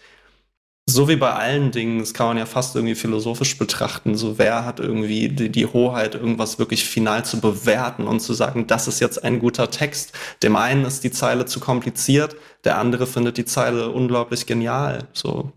so 0.87 1.07
wie 1.07 1.15
bei 1.15 1.31
allen 1.31 1.71
Dingen, 1.71 1.99
das 1.99 2.13
kann 2.13 2.27
man 2.27 2.37
ja 2.37 2.45
fast 2.45 2.75
irgendwie 2.75 2.95
philosophisch 2.95 3.57
betrachten, 3.57 4.15
so 4.15 4.37
wer 4.37 4.65
hat 4.65 4.79
irgendwie 4.79 5.29
die, 5.29 5.49
die, 5.49 5.65
Hoheit, 5.65 6.15
irgendwas 6.15 6.59
wirklich 6.59 6.85
final 6.85 7.23
zu 7.25 7.39
bewerten 7.39 8.07
und 8.07 8.19
zu 8.19 8.33
sagen, 8.33 8.67
das 8.67 8.87
ist 8.87 8.99
jetzt 8.99 9.23
ein 9.23 9.39
guter 9.39 9.69
Text. 9.71 10.13
Dem 10.43 10.55
einen 10.55 10.85
ist 10.85 11.03
die 11.03 11.11
Zeile 11.11 11.45
zu 11.45 11.59
kompliziert, 11.59 12.35
der 12.63 12.77
andere 12.77 13.07
findet 13.07 13.37
die 13.37 13.45
Zeile 13.45 13.89
unglaublich 13.89 14.45
genial. 14.45 15.07
So, 15.13 15.51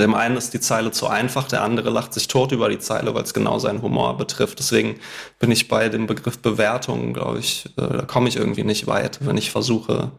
dem 0.00 0.14
einen 0.14 0.36
ist 0.36 0.52
die 0.54 0.60
Zeile 0.60 0.90
zu 0.90 1.06
einfach, 1.06 1.46
der 1.46 1.62
andere 1.62 1.90
lacht 1.90 2.14
sich 2.14 2.26
tot 2.26 2.52
über 2.52 2.68
die 2.68 2.78
Zeile, 2.78 3.14
weil 3.14 3.22
es 3.22 3.34
genau 3.34 3.58
seinen 3.58 3.80
Humor 3.80 4.16
betrifft. 4.16 4.58
Deswegen 4.58 4.96
bin 5.38 5.50
ich 5.50 5.68
bei 5.68 5.88
dem 5.88 6.06
Begriff 6.06 6.38
Bewertung, 6.40 7.14
glaube 7.14 7.38
ich, 7.38 7.66
äh, 7.76 7.98
da 7.98 8.02
komme 8.02 8.28
ich 8.28 8.36
irgendwie 8.36 8.64
nicht 8.64 8.86
weit, 8.86 9.24
wenn 9.24 9.36
ich 9.36 9.50
versuche, 9.50 10.10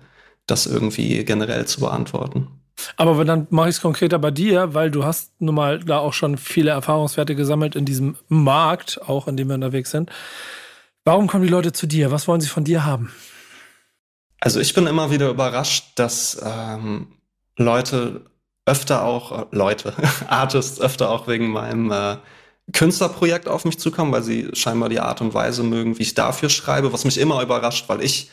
das 0.47 0.65
irgendwie 0.65 1.23
generell 1.25 1.65
zu 1.65 1.81
beantworten. 1.81 2.47
Aber 2.97 3.23
dann 3.25 3.47
mache 3.49 3.69
ich 3.69 3.75
es 3.75 3.81
konkreter 3.81 4.19
bei 4.19 4.31
dir, 4.31 4.73
weil 4.73 4.91
du 4.91 5.05
hast 5.05 5.31
nun 5.39 5.55
mal 5.55 5.79
da 5.79 5.99
auch 5.99 6.13
schon 6.13 6.37
viele 6.37 6.71
Erfahrungswerte 6.71 7.35
gesammelt 7.35 7.75
in 7.75 7.85
diesem 7.85 8.17
Markt, 8.27 9.01
auch 9.01 9.27
in 9.27 9.37
dem 9.37 9.47
wir 9.47 9.55
unterwegs 9.55 9.91
sind. 9.91 10.09
Warum 11.03 11.27
kommen 11.27 11.43
die 11.43 11.49
Leute 11.49 11.71
zu 11.71 11.87
dir? 11.87 12.11
Was 12.11 12.27
wollen 12.27 12.41
sie 12.41 12.47
von 12.47 12.63
dir 12.63 12.85
haben? 12.85 13.11
Also 14.39 14.59
ich 14.59 14.73
bin 14.73 14.87
immer 14.87 15.11
wieder 15.11 15.29
überrascht, 15.29 15.93
dass 15.95 16.41
ähm, 16.43 17.07
Leute 17.57 18.25
öfter 18.65 19.03
auch 19.03 19.31
äh, 19.31 19.45
Leute, 19.51 19.93
Artists 20.27 20.79
öfter 20.81 21.09
auch 21.09 21.27
wegen 21.27 21.49
meinem 21.49 21.91
äh, 21.91 22.17
Künstlerprojekt 22.73 23.47
auf 23.47 23.65
mich 23.65 23.79
zukommen, 23.79 24.11
weil 24.11 24.23
sie 24.23 24.49
scheinbar 24.53 24.89
die 24.89 24.99
Art 24.99 25.21
und 25.21 25.33
Weise 25.33 25.63
mögen, 25.63 25.97
wie 25.97 26.03
ich 26.03 26.15
dafür 26.15 26.49
schreibe, 26.49 26.91
was 26.93 27.05
mich 27.05 27.19
immer 27.19 27.41
überrascht, 27.41 27.87
weil 27.87 28.01
ich 28.01 28.31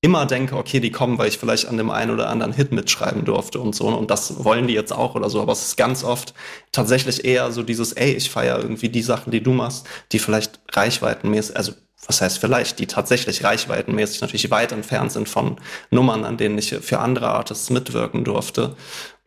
immer 0.00 0.26
denke, 0.26 0.56
okay, 0.56 0.80
die 0.80 0.92
kommen, 0.92 1.18
weil 1.18 1.28
ich 1.28 1.38
vielleicht 1.38 1.66
an 1.66 1.76
dem 1.76 1.90
einen 1.90 2.12
oder 2.12 2.30
anderen 2.30 2.52
Hit 2.52 2.72
mitschreiben 2.72 3.24
durfte 3.24 3.58
und 3.58 3.74
so. 3.74 3.88
Und 3.88 4.10
das 4.10 4.44
wollen 4.44 4.68
die 4.68 4.74
jetzt 4.74 4.92
auch 4.92 5.16
oder 5.16 5.28
so. 5.28 5.42
Aber 5.42 5.52
es 5.52 5.62
ist 5.62 5.76
ganz 5.76 6.04
oft 6.04 6.34
tatsächlich 6.70 7.24
eher 7.24 7.50
so 7.50 7.62
dieses, 7.62 7.92
ey, 7.92 8.12
ich 8.12 8.30
feiere 8.30 8.60
irgendwie 8.60 8.88
die 8.88 9.02
Sachen, 9.02 9.32
die 9.32 9.42
du 9.42 9.52
machst, 9.52 9.86
die 10.12 10.20
vielleicht 10.20 10.60
reichweitenmäßig, 10.72 11.56
also 11.56 11.72
was 12.06 12.20
heißt 12.20 12.38
vielleicht, 12.38 12.78
die 12.78 12.86
tatsächlich 12.86 13.44
reichweitenmäßig 13.44 14.20
natürlich 14.20 14.50
weit 14.50 14.72
entfernt 14.72 15.12
sind 15.12 15.28
von 15.28 15.56
Nummern, 15.90 16.24
an 16.24 16.36
denen 16.36 16.56
ich 16.56 16.70
für 16.70 17.00
andere 17.00 17.28
Artists 17.28 17.70
mitwirken 17.70 18.24
durfte. 18.24 18.76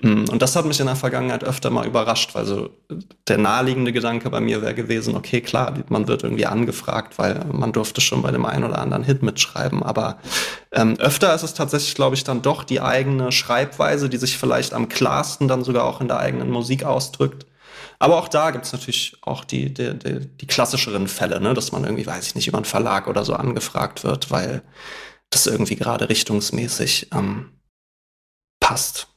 Mm, 0.02 0.26
und 0.30 0.42
das 0.42 0.56
hat 0.56 0.66
mich 0.66 0.80
in 0.80 0.88
der 0.88 0.96
Vergangenheit 0.96 1.44
öfter 1.44 1.70
mal 1.70 1.86
überrascht, 1.86 2.34
weil 2.34 2.46
so 2.46 2.70
der 3.28 3.38
naheliegende 3.38 3.92
Gedanke 3.92 4.30
bei 4.30 4.40
mir 4.40 4.62
wäre 4.62 4.74
gewesen, 4.74 5.16
okay, 5.16 5.42
klar, 5.42 5.74
man 5.90 6.08
wird 6.08 6.24
irgendwie 6.24 6.46
angefragt, 6.46 7.20
weil 7.20 7.46
man 7.52 7.74
durfte 7.74 8.02
schon 8.02 8.22
bei 8.22 8.32
dem 8.32 8.46
einen 8.46 8.64
oder 8.64 8.80
anderen 8.80 9.04
Hit 9.04 9.22
mitschreiben. 9.22 9.84
Aber 9.84 10.18
ähm, 10.72 10.96
öfter 11.00 11.36
ist 11.36 11.44
es 11.44 11.54
tatsächlich, 11.54 11.94
glaube 11.96 12.16
ich, 12.16 12.24
dann 12.24 12.42
doch 12.42 12.64
die 12.64 12.82
eigene 12.82 13.32
Schreibweise, 13.32 14.10
die 14.10 14.18
sich 14.18 14.38
vielleicht 14.38 14.74
am 14.74 14.90
klarsten 14.90 15.48
dann 15.48 15.64
sogar 15.64 15.84
auch 15.84 16.02
in 16.02 16.08
der 16.08 16.20
eigenen 16.20 16.50
Musik 16.50 16.84
ausdrückt. 16.84 17.46
Aber 18.02 18.18
auch 18.18 18.28
da 18.28 18.50
gibt 18.50 18.66
es 18.66 18.74
natürlich 18.74 19.16
auch 19.22 19.44
die, 19.46 19.72
die, 19.72 19.94
die, 19.94 20.22
die 20.22 20.48
klassischeren 20.48 21.08
Fälle, 21.08 21.40
ne? 21.40 21.54
dass 21.54 21.72
man 21.72 21.84
irgendwie, 21.84 22.08
weiß 22.08 22.26
ich 22.26 22.34
nicht, 22.34 22.48
über 22.48 22.58
einen 22.58 22.66
Verlag 22.66 23.08
oder 23.08 23.24
so 23.24 23.36
angefragt 23.36 24.04
wird, 24.04 24.32
weil 24.32 24.64
das 25.30 25.46
irgendwie 25.46 25.76
gerade 25.76 26.10
richtungsmäßig 26.10 27.10
ähm, 27.14 27.52
passt. 28.60 29.08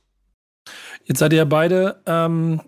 Jetzt 1.05 1.21
seid 1.21 1.33
ihr 1.33 1.39
ja 1.39 1.45
beide 1.47 2.03
ähm, 2.05 2.61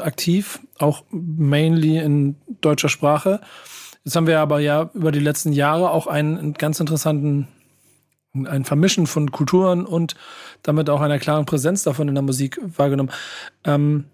aktiv, 0.00 0.60
auch 0.78 1.04
mainly 1.10 1.96
in 1.96 2.36
deutscher 2.60 2.90
Sprache. 2.90 3.40
Jetzt 4.04 4.16
haben 4.16 4.26
wir 4.26 4.40
aber 4.40 4.60
ja 4.60 4.90
über 4.92 5.12
die 5.12 5.18
letzten 5.18 5.54
Jahre 5.54 5.92
auch 5.92 6.06
einen, 6.06 6.52
ganz 6.52 6.78
interessanten, 6.78 7.48
ein 8.34 8.66
Vermischen 8.66 9.06
von 9.06 9.32
Kulturen 9.32 9.86
und 9.86 10.14
damit 10.62 10.90
auch 10.90 11.00
einer 11.00 11.18
klaren 11.18 11.46
Präsenz 11.46 11.84
davon 11.84 12.08
in 12.08 12.14
der 12.14 12.22
Musik 12.22 12.60
wahrgenommen. 12.62 13.12
Ähm, 13.64 14.10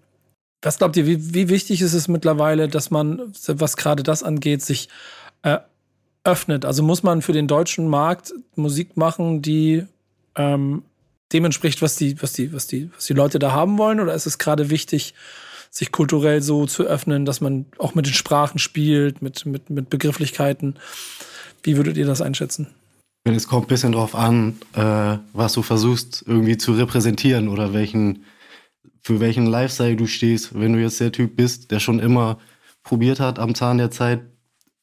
was 0.61 0.77
glaubt 0.77 0.95
ihr, 0.97 1.07
wie, 1.07 1.33
wie 1.33 1.49
wichtig 1.49 1.81
ist 1.81 1.93
es 1.93 2.07
mittlerweile, 2.07 2.67
dass 2.67 2.91
man, 2.91 3.33
was 3.47 3.77
gerade 3.77 4.03
das 4.03 4.23
angeht, 4.23 4.61
sich 4.61 4.89
äh, 5.43 5.57
öffnet? 6.23 6.65
Also 6.65 6.83
muss 6.83 7.03
man 7.03 7.21
für 7.21 7.33
den 7.33 7.47
deutschen 7.47 7.87
Markt 7.87 8.33
Musik 8.55 8.95
machen, 8.97 9.41
die 9.41 9.85
ähm, 10.35 10.83
dem 11.33 11.45
entspricht, 11.45 11.81
was 11.81 11.95
die, 11.95 12.21
was 12.21 12.33
die, 12.33 12.53
was 12.53 12.67
die, 12.67 12.89
was 12.95 13.05
die 13.05 13.13
Leute 13.13 13.39
da 13.39 13.51
haben 13.51 13.77
wollen? 13.77 13.99
Oder 13.99 14.13
ist 14.13 14.25
es 14.25 14.37
gerade 14.37 14.69
wichtig, 14.69 15.13
sich 15.69 15.91
kulturell 15.91 16.41
so 16.41 16.65
zu 16.65 16.83
öffnen, 16.83 17.25
dass 17.25 17.41
man 17.41 17.65
auch 17.77 17.95
mit 17.95 18.05
den 18.05 18.13
Sprachen 18.13 18.59
spielt, 18.59 19.21
mit, 19.21 19.45
mit, 19.45 19.69
mit 19.69 19.89
Begrifflichkeiten? 19.89 20.75
Wie 21.63 21.77
würdet 21.77 21.97
ihr 21.97 22.05
das 22.05 22.21
einschätzen? 22.21 22.67
Es 23.23 23.47
kommt 23.47 23.65
ein 23.65 23.69
bisschen 23.69 23.91
drauf 23.91 24.15
an, 24.15 24.57
äh, 24.73 25.17
was 25.33 25.53
du 25.53 25.61
versuchst 25.61 26.23
irgendwie 26.25 26.57
zu 26.57 26.73
repräsentieren 26.73 27.49
oder 27.49 27.71
welchen, 27.71 28.25
für 29.01 29.19
welchen 29.19 29.45
Lifestyle 29.45 29.95
du 29.95 30.07
stehst. 30.07 30.59
Wenn 30.59 30.73
du 30.73 30.79
jetzt 30.79 30.99
der 30.99 31.11
Typ 31.11 31.35
bist, 31.35 31.71
der 31.71 31.79
schon 31.79 31.99
immer 31.99 32.37
probiert 32.83 33.19
hat, 33.19 33.39
am 33.39 33.55
Zahn 33.55 33.77
der 33.77 33.91
Zeit 33.91 34.21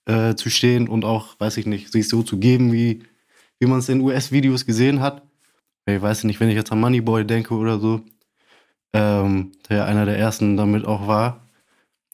äh, 0.06 0.34
zu 0.34 0.50
stehen 0.50 0.88
und 0.88 1.04
auch, 1.04 1.38
weiß 1.38 1.56
ich 1.56 1.66
nicht, 1.66 1.92
sich 1.92 2.08
so 2.08 2.22
zu 2.22 2.38
geben, 2.38 2.72
wie, 2.72 3.02
wie 3.58 3.66
man 3.66 3.78
es 3.78 3.88
in 3.88 4.00
US-Videos 4.00 4.66
gesehen 4.66 5.00
hat, 5.00 5.22
ich 5.86 6.02
weiß 6.02 6.24
nicht, 6.24 6.38
wenn 6.40 6.50
ich 6.50 6.54
jetzt 6.54 6.70
an 6.70 6.80
Moneyboy 6.80 7.24
denke 7.24 7.54
oder 7.54 7.78
so, 7.78 8.02
ähm, 8.92 9.52
der 9.68 9.86
einer 9.86 10.04
der 10.04 10.18
ersten 10.18 10.56
damit 10.56 10.84
auch 10.84 11.06
war. 11.06 11.46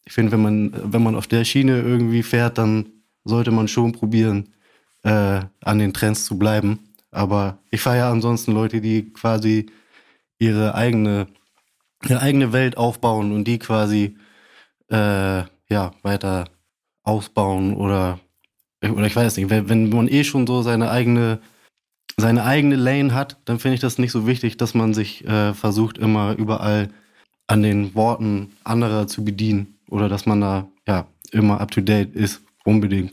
Ich 0.05 0.13
finde, 0.13 0.33
wenn 0.33 0.43
man, 0.43 0.93
wenn 0.93 1.03
man 1.03 1.17
auf 1.17 1.27
der 1.27 1.45
Schiene 1.45 1.81
irgendwie 1.81 2.23
fährt, 2.23 2.59
dann 2.59 2.87
sollte 3.25 3.51
man 3.51 3.69
schon 3.69 3.93
probieren, 3.93 4.55
äh, 5.03 5.41
an 5.61 5.79
den 5.79 5.93
Trends 5.93 6.25
zu 6.25 6.39
bleiben. 6.39 6.79
Aber 7.11 7.59
ich 7.71 7.81
feiere 7.81 8.09
ansonsten 8.09 8.53
Leute, 8.53 8.81
die 8.81 9.13
quasi 9.13 9.67
ihre 10.39 10.75
eigene, 10.75 11.27
ihre 12.09 12.21
eigene 12.21 12.53
Welt 12.53 12.77
aufbauen 12.77 13.33
und 13.33 13.45
die 13.45 13.59
quasi 13.59 14.17
äh, 14.91 15.43
ja, 15.69 15.93
weiter 16.03 16.47
ausbauen 17.03 17.75
oder, 17.75 18.21
oder 18.83 19.07
ich 19.07 19.17
weiß 19.17 19.37
nicht, 19.37 19.51
wenn, 19.51 19.69
wenn 19.69 19.89
man 19.89 20.09
eh 20.09 20.25
schon 20.25 20.47
so 20.47 20.63
seine 20.63 20.91
eigene 20.91 21.41
seine 22.17 22.45
eigene 22.45 22.77
Lane 22.77 23.13
hat, 23.13 23.39
dann 23.45 23.59
finde 23.59 23.75
ich 23.75 23.81
das 23.81 23.99
nicht 23.99 24.13
so 24.13 24.27
wichtig, 24.27 24.57
dass 24.57 24.75
man 24.75 24.95
sich 24.95 25.25
äh, 25.27 25.53
versucht, 25.53 25.99
immer 25.99 26.37
überall 26.37 26.91
an 27.47 27.63
den 27.63 27.95
Worten 27.95 28.53
anderer 28.63 29.07
zu 29.07 29.25
bedienen 29.25 29.79
oder 29.91 30.09
dass 30.09 30.27
man 30.27 30.41
da 30.41 30.69
ja 30.87 31.07
immer 31.33 31.61
up 31.61 31.71
to 31.71 31.81
date 31.81 32.15
ist, 32.15 32.43
unbedingt. 32.65 33.13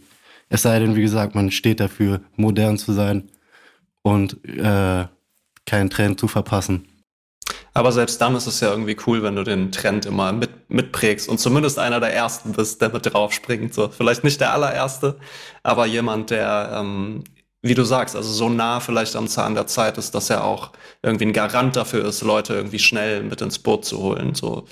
Es 0.49 0.61
sei 0.61 0.79
denn, 0.79 0.95
wie 0.95 1.01
gesagt, 1.01 1.33
man 1.33 1.51
steht 1.51 1.79
dafür, 1.79 2.21
modern 2.35 2.77
zu 2.77 2.93
sein 2.93 3.29
und 4.03 4.43
äh, 4.45 5.05
keinen 5.65 5.89
Trend 5.89 6.19
zu 6.19 6.27
verpassen. 6.27 6.87
Aber 7.73 7.91
selbst 7.91 8.19
dann 8.19 8.35
ist 8.35 8.47
es 8.47 8.59
ja 8.59 8.69
irgendwie 8.69 8.97
cool, 9.07 9.23
wenn 9.23 9.35
du 9.35 9.43
den 9.43 9.71
Trend 9.71 10.05
immer 10.05 10.33
mit, 10.33 10.69
mitprägst 10.69 11.29
und 11.29 11.39
zumindest 11.39 11.79
einer 11.79 11.99
der 11.99 12.13
Ersten 12.13 12.51
bist, 12.51 12.81
der 12.81 12.89
mit 12.89 13.11
drauf 13.11 13.31
springt. 13.31 13.73
So, 13.73 13.87
vielleicht 13.87 14.23
nicht 14.23 14.41
der 14.41 14.53
allererste, 14.53 15.17
aber 15.63 15.85
jemand, 15.85 16.31
der 16.31 16.71
ähm, 16.75 17.23
wie 17.61 17.75
du 17.75 17.83
sagst, 17.83 18.15
also 18.15 18.31
so 18.31 18.49
nah 18.49 18.79
vielleicht 18.79 19.15
am 19.15 19.27
Zahn 19.27 19.53
der 19.53 19.67
Zeit 19.67 19.97
ist, 19.97 20.15
dass 20.15 20.29
er 20.29 20.43
auch 20.43 20.71
irgendwie 21.03 21.25
ein 21.25 21.33
Garant 21.33 21.75
dafür 21.75 22.05
ist, 22.05 22.21
Leute 22.21 22.55
irgendwie 22.55 22.79
schnell 22.79 23.23
mit 23.23 23.41
ins 23.41 23.59
Boot 23.59 23.85
zu 23.85 23.99
holen. 23.99 24.33
So. 24.33 24.65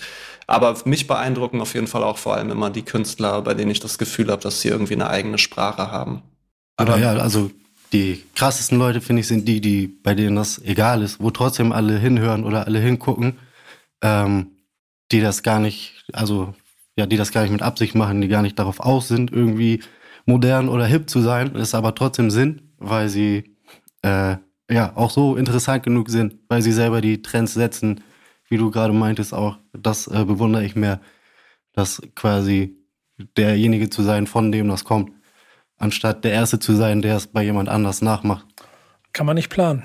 Aber 0.47 0.75
mich 0.85 1.05
beeindrucken 1.05 1.61
auf 1.61 1.75
jeden 1.75 1.85
Fall 1.85 2.03
auch 2.03 2.17
vor 2.17 2.35
allem 2.35 2.49
immer 2.49 2.71
die 2.71 2.81
Künstler, 2.81 3.41
bei 3.43 3.53
denen 3.53 3.69
ich 3.69 3.79
das 3.79 3.99
Gefühl 3.99 4.31
habe, 4.31 4.41
dass 4.41 4.61
sie 4.61 4.69
irgendwie 4.69 4.95
eine 4.95 5.09
eigene 5.09 5.37
Sprache 5.37 5.91
haben. 5.91 6.23
Aber 6.77 6.97
ja, 6.97 7.11
also 7.11 7.51
die 7.93 8.23
krassesten 8.35 8.77
Leute, 8.77 9.01
finde 9.01 9.21
ich, 9.21 9.27
sind 9.27 9.47
die, 9.47 9.61
die, 9.61 9.87
bei 9.87 10.13
denen 10.13 10.35
das 10.35 10.59
egal 10.63 11.01
ist, 11.01 11.19
wo 11.19 11.31
trotzdem 11.31 11.71
alle 11.71 11.97
hinhören 11.97 12.43
oder 12.43 12.67
alle 12.67 12.79
hingucken, 12.79 13.39
ähm, 14.01 14.51
die 15.11 15.21
das 15.21 15.43
gar 15.43 15.59
nicht, 15.59 16.05
also 16.13 16.53
ja, 16.95 17.05
die 17.05 17.17
das 17.17 17.31
gar 17.31 17.41
nicht 17.41 17.51
mit 17.51 17.61
Absicht 17.61 17.95
machen, 17.95 18.21
die 18.21 18.27
gar 18.27 18.41
nicht 18.41 18.59
darauf 18.59 18.79
aus 18.79 19.07
sind, 19.07 19.31
irgendwie 19.31 19.81
modern 20.25 20.69
oder 20.69 20.85
hip 20.85 21.09
zu 21.09 21.21
sein, 21.21 21.55
es 21.55 21.73
aber 21.73 21.95
trotzdem 21.95 22.29
sind 22.29 22.61
weil 22.79 23.09
sie 23.09 23.55
äh, 24.01 24.37
ja 24.69 24.95
auch 24.95 25.11
so 25.11 25.35
interessant 25.35 25.83
genug 25.83 26.09
sind, 26.09 26.37
weil 26.47 26.61
sie 26.61 26.71
selber 26.71 27.01
die 27.01 27.21
Trends 27.21 27.53
setzen, 27.53 28.01
wie 28.47 28.57
du 28.57 28.71
gerade 28.71 28.93
meintest 28.93 29.33
auch. 29.33 29.57
Das 29.73 30.07
äh, 30.07 30.25
bewundere 30.25 30.65
ich 30.65 30.75
mehr, 30.75 31.01
dass 31.73 32.01
quasi 32.15 32.77
derjenige 33.37 33.89
zu 33.89 34.01
sein, 34.01 34.27
von 34.27 34.51
dem 34.51 34.69
das 34.69 34.85
kommt, 34.85 35.11
anstatt 35.79 36.23
der 36.23 36.33
Erste 36.33 36.59
zu 36.59 36.75
sein, 36.75 37.01
der 37.01 37.15
es 37.17 37.27
bei 37.27 37.43
jemand 37.43 37.69
anders 37.69 38.01
nachmacht. 38.01 38.45
Kann 39.13 39.25
man 39.25 39.35
nicht 39.35 39.49
planen. 39.49 39.83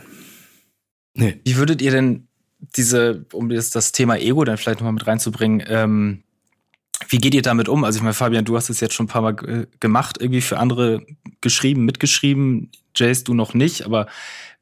Nee. 1.14 1.40
Wie 1.44 1.56
würdet 1.56 1.80
ihr 1.80 1.92
denn 1.92 2.28
diese, 2.58 3.24
um 3.32 3.50
jetzt 3.50 3.74
das 3.74 3.92
Thema 3.92 4.16
Ego 4.16 4.44
dann 4.44 4.56
vielleicht 4.56 4.80
nochmal 4.80 4.92
mit 4.92 5.06
reinzubringen, 5.06 5.64
ähm, 5.68 6.24
wie 7.08 7.18
geht 7.18 7.34
ihr 7.34 7.42
damit 7.42 7.68
um? 7.68 7.84
Also 7.84 7.98
ich 7.98 8.02
meine, 8.02 8.14
Fabian, 8.14 8.44
du 8.44 8.56
hast 8.56 8.70
es 8.70 8.80
jetzt 8.80 8.94
schon 8.94 9.06
ein 9.06 9.08
paar 9.08 9.22
Mal 9.22 9.36
äh, 9.46 9.66
gemacht, 9.80 10.18
irgendwie 10.20 10.40
für 10.40 10.58
andere 10.58 11.04
geschrieben, 11.40 11.84
mitgeschrieben. 11.84 12.70
Jace, 12.94 13.24
du 13.24 13.34
noch 13.34 13.54
nicht, 13.54 13.84
aber 13.84 14.06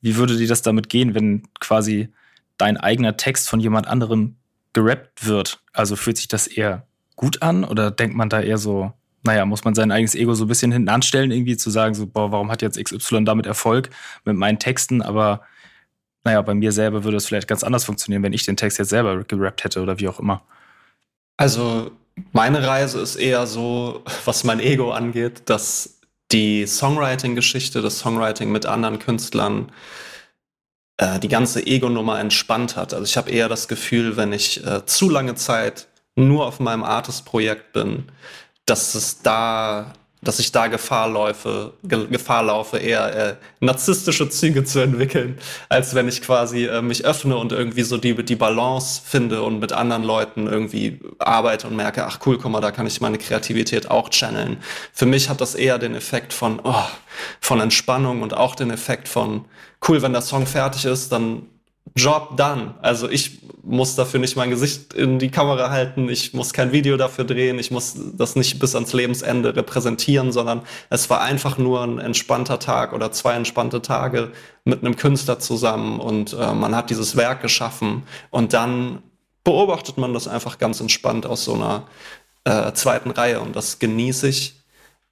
wie 0.00 0.16
würde 0.16 0.36
dir 0.36 0.48
das 0.48 0.62
damit 0.62 0.88
gehen, 0.88 1.14
wenn 1.14 1.42
quasi 1.60 2.08
dein 2.56 2.76
eigener 2.76 3.16
Text 3.16 3.48
von 3.48 3.60
jemand 3.60 3.86
anderem 3.86 4.36
gerappt 4.72 5.26
wird? 5.26 5.62
Also 5.72 5.96
fühlt 5.96 6.16
sich 6.16 6.28
das 6.28 6.46
eher 6.46 6.86
gut 7.16 7.42
an 7.42 7.64
oder 7.64 7.90
denkt 7.90 8.16
man 8.16 8.28
da 8.28 8.40
eher 8.40 8.58
so, 8.58 8.92
naja, 9.22 9.44
muss 9.46 9.64
man 9.64 9.74
sein 9.74 9.92
eigenes 9.92 10.14
Ego 10.14 10.34
so 10.34 10.44
ein 10.44 10.48
bisschen 10.48 10.72
hinten 10.72 10.88
anstellen, 10.88 11.30
irgendwie 11.30 11.56
zu 11.56 11.70
sagen, 11.70 11.94
so, 11.94 12.06
boah, 12.06 12.32
warum 12.32 12.50
hat 12.50 12.62
jetzt 12.62 12.82
XY 12.82 13.24
damit 13.24 13.46
Erfolg 13.46 13.90
mit 14.24 14.36
meinen 14.36 14.58
Texten, 14.58 15.02
aber 15.02 15.42
naja, 16.24 16.42
bei 16.42 16.54
mir 16.54 16.72
selber 16.72 17.04
würde 17.04 17.16
es 17.16 17.26
vielleicht 17.26 17.48
ganz 17.48 17.64
anders 17.64 17.84
funktionieren, 17.84 18.22
wenn 18.22 18.32
ich 18.32 18.44
den 18.44 18.56
Text 18.56 18.78
jetzt 18.78 18.90
selber 18.90 19.24
gerappt 19.24 19.64
hätte 19.64 19.82
oder 19.82 19.98
wie 19.98 20.08
auch 20.08 20.20
immer. 20.20 20.42
Also 21.36 21.90
meine 22.32 22.66
Reise 22.66 23.00
ist 23.00 23.16
eher 23.16 23.46
so, 23.46 24.02
was 24.24 24.44
mein 24.44 24.60
Ego 24.60 24.92
angeht, 24.92 25.42
dass 25.46 26.00
die 26.30 26.66
Songwriting-Geschichte, 26.66 27.82
das 27.82 27.98
Songwriting 27.98 28.52
mit 28.52 28.66
anderen 28.66 28.98
Künstlern, 28.98 29.72
äh, 30.98 31.18
die 31.18 31.28
ganze 31.28 31.66
Ego-Nummer 31.66 32.20
entspannt 32.20 32.76
hat. 32.76 32.94
Also 32.94 33.04
ich 33.04 33.16
habe 33.16 33.30
eher 33.30 33.48
das 33.48 33.68
Gefühl, 33.68 34.16
wenn 34.16 34.32
ich 34.32 34.64
äh, 34.64 34.86
zu 34.86 35.10
lange 35.10 35.34
Zeit 35.34 35.88
nur 36.14 36.46
auf 36.46 36.60
meinem 36.60 36.84
Artist-Projekt 36.84 37.72
bin, 37.72 38.04
dass 38.66 38.94
es 38.94 39.22
da 39.22 39.94
dass 40.22 40.38
ich 40.38 40.52
da 40.52 40.68
Gefahr 40.68 41.08
laufe, 41.08 41.72
Ge 41.82 42.06
Gefahr 42.06 42.44
laufe, 42.44 42.78
eher 42.78 43.14
äh, 43.14 43.36
narzisstische 43.58 44.28
Züge 44.28 44.62
zu 44.62 44.78
entwickeln, 44.78 45.38
als 45.68 45.94
wenn 45.94 46.06
ich 46.06 46.22
quasi 46.22 46.66
äh, 46.66 46.80
mich 46.80 47.04
öffne 47.04 47.36
und 47.36 47.50
irgendwie 47.50 47.82
so 47.82 47.98
die, 47.98 48.14
die 48.24 48.36
Balance 48.36 49.02
finde 49.04 49.42
und 49.42 49.58
mit 49.58 49.72
anderen 49.72 50.04
Leuten 50.04 50.46
irgendwie 50.46 51.00
arbeite 51.18 51.66
und 51.66 51.74
merke, 51.74 52.06
ach 52.06 52.20
cool, 52.24 52.38
guck 52.38 52.52
mal, 52.52 52.60
da 52.60 52.70
kann 52.70 52.86
ich 52.86 53.00
meine 53.00 53.18
Kreativität 53.18 53.90
auch 53.90 54.10
channeln. 54.10 54.58
Für 54.92 55.06
mich 55.06 55.28
hat 55.28 55.40
das 55.40 55.56
eher 55.56 55.78
den 55.78 55.96
Effekt 55.96 56.32
von, 56.32 56.60
oh, 56.62 56.84
von 57.40 57.60
Entspannung 57.60 58.22
und 58.22 58.32
auch 58.32 58.54
den 58.54 58.70
Effekt 58.70 59.08
von, 59.08 59.44
cool, 59.88 60.02
wenn 60.02 60.12
der 60.12 60.22
Song 60.22 60.46
fertig 60.46 60.84
ist, 60.84 61.10
dann 61.10 61.48
Job 61.94 62.36
done. 62.36 62.74
Also 62.80 63.08
ich 63.08 63.42
muss 63.62 63.94
dafür 63.94 64.18
nicht 64.18 64.36
mein 64.36 64.50
Gesicht 64.50 64.92
in 64.92 65.18
die 65.18 65.30
Kamera 65.30 65.70
halten, 65.70 66.08
ich 66.08 66.34
muss 66.34 66.52
kein 66.52 66.72
Video 66.72 66.96
dafür 66.96 67.24
drehen, 67.24 67.58
ich 67.58 67.70
muss 67.70 67.94
das 68.14 68.34
nicht 68.34 68.58
bis 68.58 68.74
ans 68.74 68.92
Lebensende 68.92 69.54
repräsentieren, 69.54 70.32
sondern 70.32 70.62
es 70.90 71.08
war 71.10 71.20
einfach 71.20 71.58
nur 71.58 71.82
ein 71.82 71.98
entspannter 71.98 72.58
Tag 72.58 72.92
oder 72.92 73.12
zwei 73.12 73.34
entspannte 73.34 73.80
Tage 73.80 74.32
mit 74.64 74.80
einem 74.80 74.96
Künstler 74.96 75.38
zusammen 75.38 76.00
und 76.00 76.32
äh, 76.32 76.54
man 76.54 76.74
hat 76.74 76.90
dieses 76.90 77.16
Werk 77.16 77.40
geschaffen 77.40 78.02
und 78.30 78.52
dann 78.52 79.02
beobachtet 79.44 79.96
man 79.96 80.12
das 80.12 80.26
einfach 80.28 80.58
ganz 80.58 80.80
entspannt 80.80 81.26
aus 81.26 81.44
so 81.44 81.54
einer 81.54 81.86
äh, 82.44 82.72
zweiten 82.72 83.10
Reihe 83.10 83.40
und 83.40 83.54
das 83.54 83.78
genieße 83.78 84.28
ich 84.28 84.54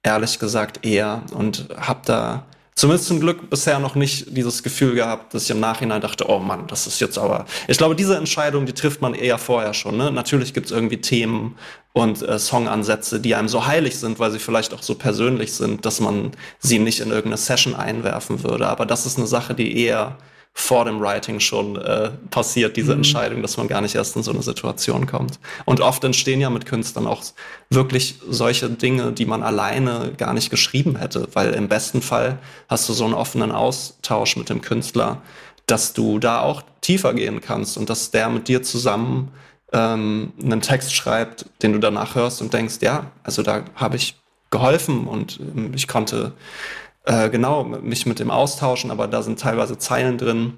ehrlich 0.03 0.39
gesagt 0.39 0.85
eher 0.85 1.23
und 1.33 1.69
habe 1.77 2.01
da 2.05 2.45
zumindest 2.81 3.07
zum 3.07 3.19
Glück 3.19 3.47
bisher 3.47 3.77
noch 3.77 3.93
nicht 3.93 4.35
dieses 4.35 4.63
Gefühl 4.63 4.95
gehabt, 4.95 5.35
dass 5.35 5.43
ich 5.43 5.51
im 5.51 5.59
Nachhinein 5.59 6.01
dachte, 6.01 6.27
oh 6.27 6.39
Mann, 6.39 6.65
das 6.65 6.87
ist 6.87 6.99
jetzt 6.99 7.19
aber. 7.19 7.45
Ich 7.67 7.77
glaube, 7.77 7.95
diese 7.95 8.17
Entscheidung, 8.17 8.65
die 8.65 8.73
trifft 8.73 9.03
man 9.03 9.13
eher 9.13 9.37
vorher 9.37 9.75
schon. 9.75 9.97
Ne? 9.97 10.11
Natürlich 10.11 10.51
gibt 10.55 10.65
es 10.65 10.71
irgendwie 10.71 10.97
Themen 10.97 11.55
und 11.93 12.27
äh, 12.27 12.39
Songansätze, 12.39 13.19
die 13.19 13.35
einem 13.35 13.49
so 13.49 13.67
heilig 13.67 13.99
sind, 13.99 14.17
weil 14.17 14.31
sie 14.31 14.39
vielleicht 14.39 14.73
auch 14.73 14.81
so 14.81 14.95
persönlich 14.95 15.53
sind, 15.53 15.85
dass 15.85 15.99
man 15.99 16.31
sie 16.57 16.79
nicht 16.79 17.01
in 17.01 17.09
irgendeine 17.09 17.37
Session 17.37 17.75
einwerfen 17.75 18.43
würde. 18.43 18.67
Aber 18.67 18.87
das 18.87 19.05
ist 19.05 19.19
eine 19.19 19.27
Sache, 19.27 19.53
die 19.53 19.77
eher 19.77 20.17
vor 20.53 20.85
dem 20.85 20.99
Writing 20.99 21.39
schon 21.39 21.77
äh, 21.77 22.11
passiert, 22.29 22.75
diese 22.75 22.91
mhm. 22.91 22.99
Entscheidung, 22.99 23.41
dass 23.41 23.57
man 23.57 23.67
gar 23.67 23.81
nicht 23.81 23.95
erst 23.95 24.15
in 24.15 24.23
so 24.23 24.31
eine 24.31 24.41
Situation 24.41 25.07
kommt. 25.07 25.39
Und 25.65 25.79
oft 25.79 26.03
entstehen 26.03 26.41
ja 26.41 26.49
mit 26.49 26.65
Künstlern 26.65 27.07
auch 27.07 27.23
wirklich 27.69 28.15
solche 28.27 28.69
Dinge, 28.69 29.13
die 29.13 29.25
man 29.25 29.43
alleine 29.43 30.13
gar 30.17 30.33
nicht 30.33 30.49
geschrieben 30.49 30.97
hätte, 30.97 31.27
weil 31.33 31.53
im 31.53 31.69
besten 31.69 32.01
Fall 32.01 32.37
hast 32.67 32.87
du 32.89 32.93
so 32.93 33.05
einen 33.05 33.13
offenen 33.13 33.51
Austausch 33.51 34.35
mit 34.35 34.49
dem 34.49 34.61
Künstler, 34.61 35.21
dass 35.67 35.93
du 35.93 36.19
da 36.19 36.41
auch 36.41 36.63
tiefer 36.81 37.13
gehen 37.13 37.39
kannst 37.39 37.77
und 37.77 37.89
dass 37.89 38.11
der 38.11 38.29
mit 38.29 38.47
dir 38.47 38.61
zusammen 38.61 39.31
ähm, 39.71 40.33
einen 40.41 40.61
Text 40.61 40.93
schreibt, 40.93 41.45
den 41.63 41.73
du 41.73 41.79
danach 41.79 42.15
hörst 42.15 42.41
und 42.41 42.53
denkst, 42.53 42.79
ja, 42.81 43.11
also 43.23 43.41
da 43.41 43.63
habe 43.75 43.95
ich 43.95 44.15
geholfen 44.49 45.07
und 45.07 45.39
ähm, 45.39 45.71
ich 45.73 45.87
konnte 45.87 46.33
äh, 47.05 47.29
genau, 47.29 47.63
mich 47.63 48.05
mit 48.05 48.19
dem 48.19 48.31
austauschen, 48.31 48.91
aber 48.91 49.07
da 49.07 49.23
sind 49.23 49.39
teilweise 49.39 49.77
Zeilen 49.77 50.17
drin, 50.17 50.53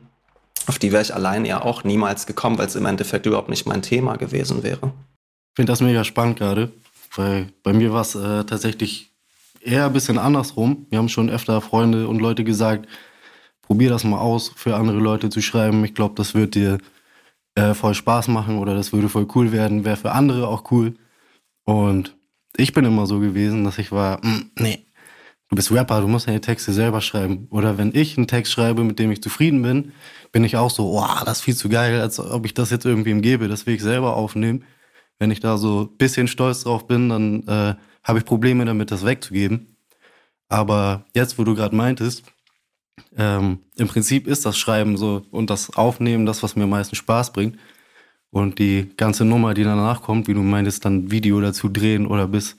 auf 0.67 0.79
die 0.79 0.91
wäre 0.91 1.01
ich 1.01 1.13
allein 1.13 1.45
ja 1.45 1.61
auch 1.61 1.83
niemals 1.83 2.25
gekommen, 2.25 2.57
weil 2.57 2.67
es 2.67 2.75
im 2.75 2.85
Endeffekt 2.85 3.25
überhaupt 3.25 3.49
nicht 3.49 3.65
mein 3.65 3.81
Thema 3.81 4.15
gewesen 4.15 4.63
wäre. 4.63 4.93
Ich 5.51 5.55
finde 5.57 5.71
das 5.71 5.81
mega 5.81 6.03
spannend 6.03 6.37
gerade, 6.39 6.71
weil 7.15 7.47
bei 7.63 7.73
mir 7.73 7.93
war 7.93 8.01
es 8.01 8.15
äh, 8.15 8.43
tatsächlich 8.45 9.11
eher 9.61 9.85
ein 9.85 9.93
bisschen 9.93 10.17
andersrum. 10.17 10.87
Wir 10.89 10.99
haben 10.99 11.09
schon 11.09 11.29
öfter 11.29 11.61
Freunde 11.61 12.07
und 12.07 12.19
Leute 12.19 12.43
gesagt, 12.43 12.87
probier 13.61 13.89
das 13.89 14.03
mal 14.03 14.19
aus, 14.19 14.51
für 14.55 14.75
andere 14.75 14.97
Leute 14.97 15.29
zu 15.29 15.41
schreiben. 15.41 15.83
Ich 15.85 15.93
glaube, 15.93 16.15
das 16.15 16.33
wird 16.33 16.55
dir 16.55 16.77
äh, 17.55 17.73
voll 17.73 17.93
Spaß 17.93 18.29
machen 18.29 18.57
oder 18.57 18.73
das 18.73 18.93
würde 18.93 19.09
voll 19.09 19.27
cool 19.35 19.51
werden, 19.51 19.85
wäre 19.85 19.97
für 19.97 20.11
andere 20.11 20.47
auch 20.47 20.71
cool. 20.71 20.95
Und 21.65 22.15
ich 22.55 22.73
bin 22.73 22.85
immer 22.85 23.05
so 23.05 23.19
gewesen, 23.19 23.63
dass 23.63 23.77
ich 23.77 23.91
war, 23.91 24.23
mm, 24.25 24.51
nee, 24.59 24.85
du 25.53 25.55
bist 25.55 25.71
Rapper, 25.71 26.01
du 26.01 26.07
musst 26.07 26.27
deine 26.27 26.41
Texte 26.41 26.73
selber 26.73 26.99
schreiben. 26.99 27.47
Oder 27.51 27.77
wenn 27.77 27.93
ich 27.93 28.17
einen 28.17 28.25
Text 28.25 28.51
schreibe, 28.51 28.83
mit 28.83 28.97
dem 28.97 29.11
ich 29.11 29.21
zufrieden 29.21 29.61
bin, 29.61 29.91
bin 30.31 30.43
ich 30.43 30.57
auch 30.57 30.71
so, 30.71 30.97
oh, 30.99 31.23
das 31.25 31.37
ist 31.37 31.43
viel 31.43 31.55
zu 31.55 31.69
geil, 31.69 32.01
als 32.01 32.19
ob 32.19 32.47
ich 32.47 32.55
das 32.55 32.71
jetzt 32.71 32.85
irgendwem 32.85 33.21
gebe, 33.21 33.47
das 33.47 33.67
will 33.67 33.75
ich 33.75 33.83
selber 33.83 34.15
aufnehmen. 34.15 34.63
Wenn 35.19 35.29
ich 35.29 35.39
da 35.39 35.57
so 35.57 35.81
ein 35.81 35.97
bisschen 35.97 36.27
stolz 36.27 36.63
drauf 36.63 36.87
bin, 36.87 37.09
dann 37.09 37.43
äh, 37.47 37.75
habe 38.03 38.17
ich 38.17 38.25
Probleme 38.25 38.65
damit, 38.65 38.89
das 38.89 39.05
wegzugeben. 39.05 39.77
Aber 40.49 41.05
jetzt, 41.13 41.37
wo 41.37 41.43
du 41.43 41.53
gerade 41.53 41.75
meintest, 41.75 42.23
ähm, 43.15 43.59
im 43.77 43.87
Prinzip 43.87 44.25
ist 44.25 44.47
das 44.47 44.57
Schreiben 44.57 44.97
so 44.97 45.21
und 45.29 45.51
das 45.51 45.75
Aufnehmen 45.75 46.25
das, 46.25 46.41
was 46.41 46.55
mir 46.55 46.63
am 46.63 46.71
meisten 46.71 46.95
Spaß 46.95 47.31
bringt. 47.31 47.59
Und 48.31 48.57
die 48.57 48.89
ganze 48.97 49.23
Nummer, 49.23 49.53
die 49.53 49.63
danach 49.63 50.01
kommt, 50.01 50.27
wie 50.27 50.33
du 50.33 50.41
meintest, 50.41 50.83
dann 50.83 51.11
Video 51.11 51.39
dazu 51.39 51.69
drehen 51.69 52.07
oder 52.07 52.27
bis 52.27 52.57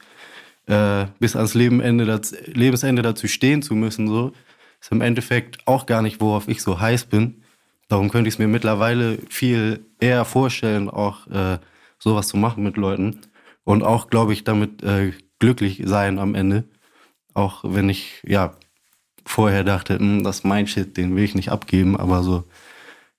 äh, 0.66 1.06
bis 1.18 1.36
ans 1.36 1.54
das, 1.54 2.34
Lebensende 2.46 3.02
dazu 3.02 3.28
stehen 3.28 3.62
zu 3.62 3.74
müssen, 3.74 4.08
so, 4.08 4.32
ist 4.80 4.92
im 4.92 5.00
Endeffekt 5.00 5.66
auch 5.66 5.86
gar 5.86 6.02
nicht, 6.02 6.20
worauf 6.20 6.48
ich 6.48 6.62
so 6.62 6.80
heiß 6.80 7.06
bin. 7.06 7.42
Darum 7.88 8.10
könnte 8.10 8.28
ich 8.28 8.34
es 8.34 8.38
mir 8.38 8.48
mittlerweile 8.48 9.18
viel 9.28 9.84
eher 10.00 10.24
vorstellen, 10.24 10.88
auch 10.88 11.26
äh, 11.28 11.58
sowas 11.98 12.28
zu 12.28 12.36
machen 12.36 12.64
mit 12.64 12.76
Leuten. 12.76 13.20
Und 13.64 13.82
auch, 13.82 14.08
glaube 14.08 14.32
ich, 14.32 14.44
damit 14.44 14.82
äh, 14.82 15.12
glücklich 15.38 15.82
sein 15.84 16.18
am 16.18 16.34
Ende. 16.34 16.64
Auch 17.34 17.64
wenn 17.64 17.88
ich, 17.88 18.22
ja, 18.24 18.54
vorher 19.24 19.64
dachte, 19.64 19.98
hm, 19.98 20.22
das 20.22 20.36
ist 20.38 20.44
mein 20.44 20.66
Shit, 20.66 20.96
den 20.96 21.16
will 21.16 21.24
ich 21.24 21.34
nicht 21.34 21.50
abgeben. 21.50 21.96
Aber 21.96 22.22
so, 22.22 22.44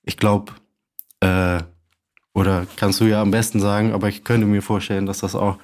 ich 0.02 0.16
glaube, 0.16 0.52
äh, 1.20 1.62
oder 2.32 2.66
kannst 2.76 3.00
du 3.00 3.04
ja 3.06 3.22
am 3.22 3.30
besten 3.30 3.60
sagen, 3.60 3.92
aber 3.92 4.08
ich 4.08 4.22
könnte 4.22 4.46
mir 4.46 4.62
vorstellen, 4.62 5.06
dass 5.06 5.18
das 5.18 5.34
auch 5.34 5.58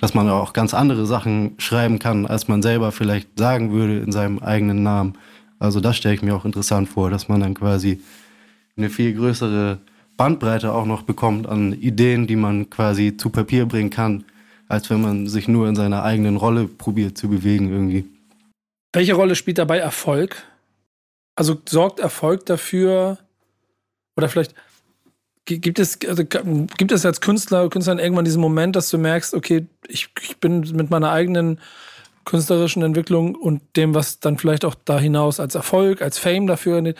dass 0.00 0.14
man 0.14 0.28
auch 0.28 0.52
ganz 0.52 0.74
andere 0.74 1.06
Sachen 1.06 1.54
schreiben 1.58 1.98
kann, 1.98 2.26
als 2.26 2.48
man 2.48 2.62
selber 2.62 2.92
vielleicht 2.92 3.38
sagen 3.38 3.72
würde 3.72 4.00
in 4.00 4.12
seinem 4.12 4.38
eigenen 4.38 4.82
Namen. 4.82 5.16
Also 5.58 5.80
das 5.80 5.96
stelle 5.96 6.14
ich 6.14 6.22
mir 6.22 6.34
auch 6.34 6.44
interessant 6.44 6.88
vor, 6.88 7.10
dass 7.10 7.28
man 7.28 7.40
dann 7.40 7.54
quasi 7.54 8.00
eine 8.76 8.90
viel 8.90 9.14
größere 9.14 9.78
Bandbreite 10.16 10.72
auch 10.72 10.86
noch 10.86 11.02
bekommt 11.02 11.46
an 11.46 11.72
Ideen, 11.72 12.26
die 12.26 12.36
man 12.36 12.70
quasi 12.70 13.16
zu 13.16 13.30
Papier 13.30 13.66
bringen 13.66 13.90
kann, 13.90 14.24
als 14.68 14.90
wenn 14.90 15.00
man 15.00 15.26
sich 15.26 15.48
nur 15.48 15.68
in 15.68 15.76
seiner 15.76 16.02
eigenen 16.02 16.36
Rolle 16.36 16.66
probiert 16.66 17.18
zu 17.18 17.28
bewegen 17.28 17.70
irgendwie. 17.70 18.04
Welche 18.92 19.14
Rolle 19.14 19.34
spielt 19.34 19.58
dabei 19.58 19.78
Erfolg? 19.78 20.44
Also 21.36 21.60
sorgt 21.68 21.98
Erfolg 21.98 22.46
dafür, 22.46 23.18
oder 24.16 24.28
vielleicht 24.28 24.54
gibt 25.46 25.78
es, 25.78 25.98
also, 26.08 26.24
gibt 26.24 26.92
es 26.92 27.04
als 27.04 27.20
Künstler, 27.20 27.68
Künstlerin 27.68 27.98
irgendwann 27.98 28.24
diesen 28.24 28.40
Moment, 28.40 28.76
dass 28.76 28.90
du 28.90 28.98
merkst, 28.98 29.34
okay, 29.34 29.66
ich, 29.88 30.08
ich 30.22 30.38
bin 30.38 30.60
mit 30.72 30.90
meiner 30.90 31.10
eigenen 31.10 31.60
künstlerischen 32.24 32.82
Entwicklung 32.82 33.34
und 33.34 33.60
dem, 33.76 33.94
was 33.94 34.20
dann 34.20 34.38
vielleicht 34.38 34.64
auch 34.64 34.74
da 34.84 34.98
hinaus 34.98 35.40
als 35.40 35.54
Erfolg, 35.54 36.00
als 36.00 36.18
Fame 36.18 36.46
dafür 36.46 36.94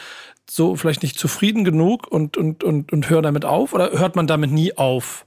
so 0.48 0.76
vielleicht 0.76 1.02
nicht 1.02 1.18
zufrieden 1.18 1.64
genug 1.64 2.06
und, 2.06 2.36
und, 2.36 2.62
und, 2.62 2.92
und 2.92 3.08
hör 3.08 3.22
damit 3.22 3.44
auf? 3.46 3.72
Oder 3.72 3.92
hört 3.92 4.16
man 4.16 4.26
damit 4.26 4.50
nie 4.50 4.76
auf? 4.76 5.26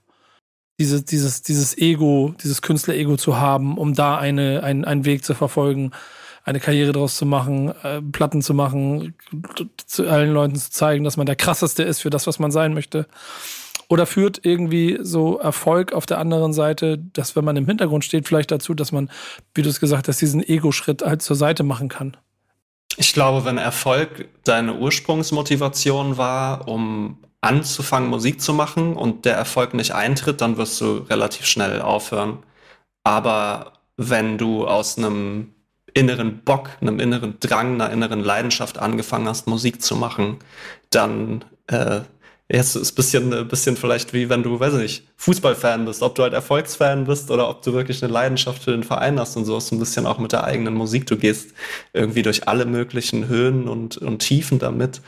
Dieses, 0.79 1.05
dieses, 1.05 1.41
dieses 1.41 1.75
Ego, 1.75 2.35
dieses 2.43 2.61
Künstler-Ego 2.61 3.17
zu 3.17 3.37
haben, 3.39 3.79
um 3.79 3.95
da 3.95 4.17
eine, 4.17 4.61
einen, 4.63 4.85
einen 4.85 5.05
Weg 5.05 5.25
zu 5.25 5.33
verfolgen, 5.33 5.91
eine 6.47 6.61
Karriere 6.61 6.93
draus 6.93 7.17
zu 7.17 7.25
machen, 7.25 7.73
äh, 7.83 8.01
Platten 8.01 8.41
zu 8.41 8.53
machen, 8.53 9.15
zu 9.85 10.07
allen 10.07 10.31
Leuten 10.31 10.55
zu 10.55 10.71
zeigen, 10.71 11.03
dass 11.03 11.17
man 11.17 11.25
der 11.25 11.35
krasseste 11.35 11.83
ist 11.83 11.99
für 11.99 12.09
das, 12.09 12.25
was 12.25 12.39
man 12.39 12.51
sein 12.51 12.73
möchte. 12.73 13.05
Oder 13.89 14.05
führt 14.05 14.45
irgendwie 14.45 14.97
so 15.01 15.37
Erfolg 15.39 15.91
auf 15.91 16.05
der 16.05 16.19
anderen 16.19 16.53
Seite, 16.53 16.97
dass 16.97 17.35
wenn 17.35 17.43
man 17.43 17.57
im 17.57 17.65
Hintergrund 17.65 18.05
steht, 18.05 18.27
vielleicht 18.27 18.49
dazu, 18.51 18.73
dass 18.73 18.93
man, 18.93 19.09
wie 19.53 19.61
du 19.61 19.69
es 19.69 19.81
gesagt 19.81 20.07
hast, 20.07 20.21
diesen 20.21 20.41
Ego-Schritt 20.41 21.01
halt 21.01 21.21
zur 21.21 21.35
Seite 21.35 21.63
machen 21.63 21.89
kann? 21.89 22.15
Ich 22.95 23.13
glaube, 23.13 23.43
wenn 23.43 23.57
Erfolg 23.57 24.29
deine 24.45 24.75
Ursprungsmotivation 24.75 26.17
war, 26.17 26.69
um 26.69 27.17
anzufangen, 27.41 28.09
Musik 28.09 28.41
zu 28.41 28.53
machen 28.53 28.95
und 28.95 29.25
der 29.25 29.35
Erfolg 29.35 29.73
nicht 29.73 29.93
eintritt, 29.93 30.39
dann 30.39 30.55
wirst 30.55 30.79
du 30.79 30.99
relativ 31.09 31.45
schnell 31.45 31.81
aufhören. 31.81 32.39
Aber 33.03 33.73
wenn 33.97 34.37
du 34.37 34.65
aus 34.65 34.97
einem 34.97 35.53
inneren 35.97 36.43
Bock, 36.43 36.69
einem 36.79 36.99
inneren 36.99 37.39
Drang, 37.39 37.75
einer 37.75 37.91
inneren 37.91 38.23
Leidenschaft 38.23 38.77
angefangen 38.77 39.27
hast, 39.27 39.47
Musik 39.47 39.81
zu 39.81 39.95
machen, 39.95 40.37
dann 40.89 41.43
äh, 41.67 42.01
ist 42.49 42.75
ein 42.75 42.95
bisschen, 42.95 43.33
ein 43.33 43.47
bisschen 43.47 43.75
vielleicht 43.75 44.13
wie 44.13 44.29
wenn 44.29 44.43
du, 44.43 44.59
weiß 44.59 44.75
ich 44.75 44.79
nicht, 44.79 45.07
Fußballfan 45.17 45.85
bist, 45.85 46.01
ob 46.01 46.15
du 46.15 46.23
halt 46.23 46.33
Erfolgsfan 46.33 47.05
bist 47.05 47.29
oder 47.29 47.49
ob 47.49 47.61
du 47.61 47.73
wirklich 47.73 48.01
eine 48.01 48.13
Leidenschaft 48.13 48.63
für 48.63 48.71
den 48.71 48.83
Verein 48.83 49.19
hast 49.19 49.35
und 49.35 49.45
so 49.45 49.57
ist 49.57 49.71
ein 49.71 49.79
bisschen 49.79 50.05
auch 50.05 50.19
mit 50.19 50.31
der 50.31 50.45
eigenen 50.45 50.73
Musik. 50.73 51.07
Du 51.07 51.17
gehst 51.17 51.53
irgendwie 51.91 52.21
durch 52.21 52.47
alle 52.47 52.65
möglichen 52.65 53.27
Höhen 53.27 53.67
und, 53.67 53.97
und 53.97 54.19
Tiefen 54.19 54.59
damit. 54.59 55.01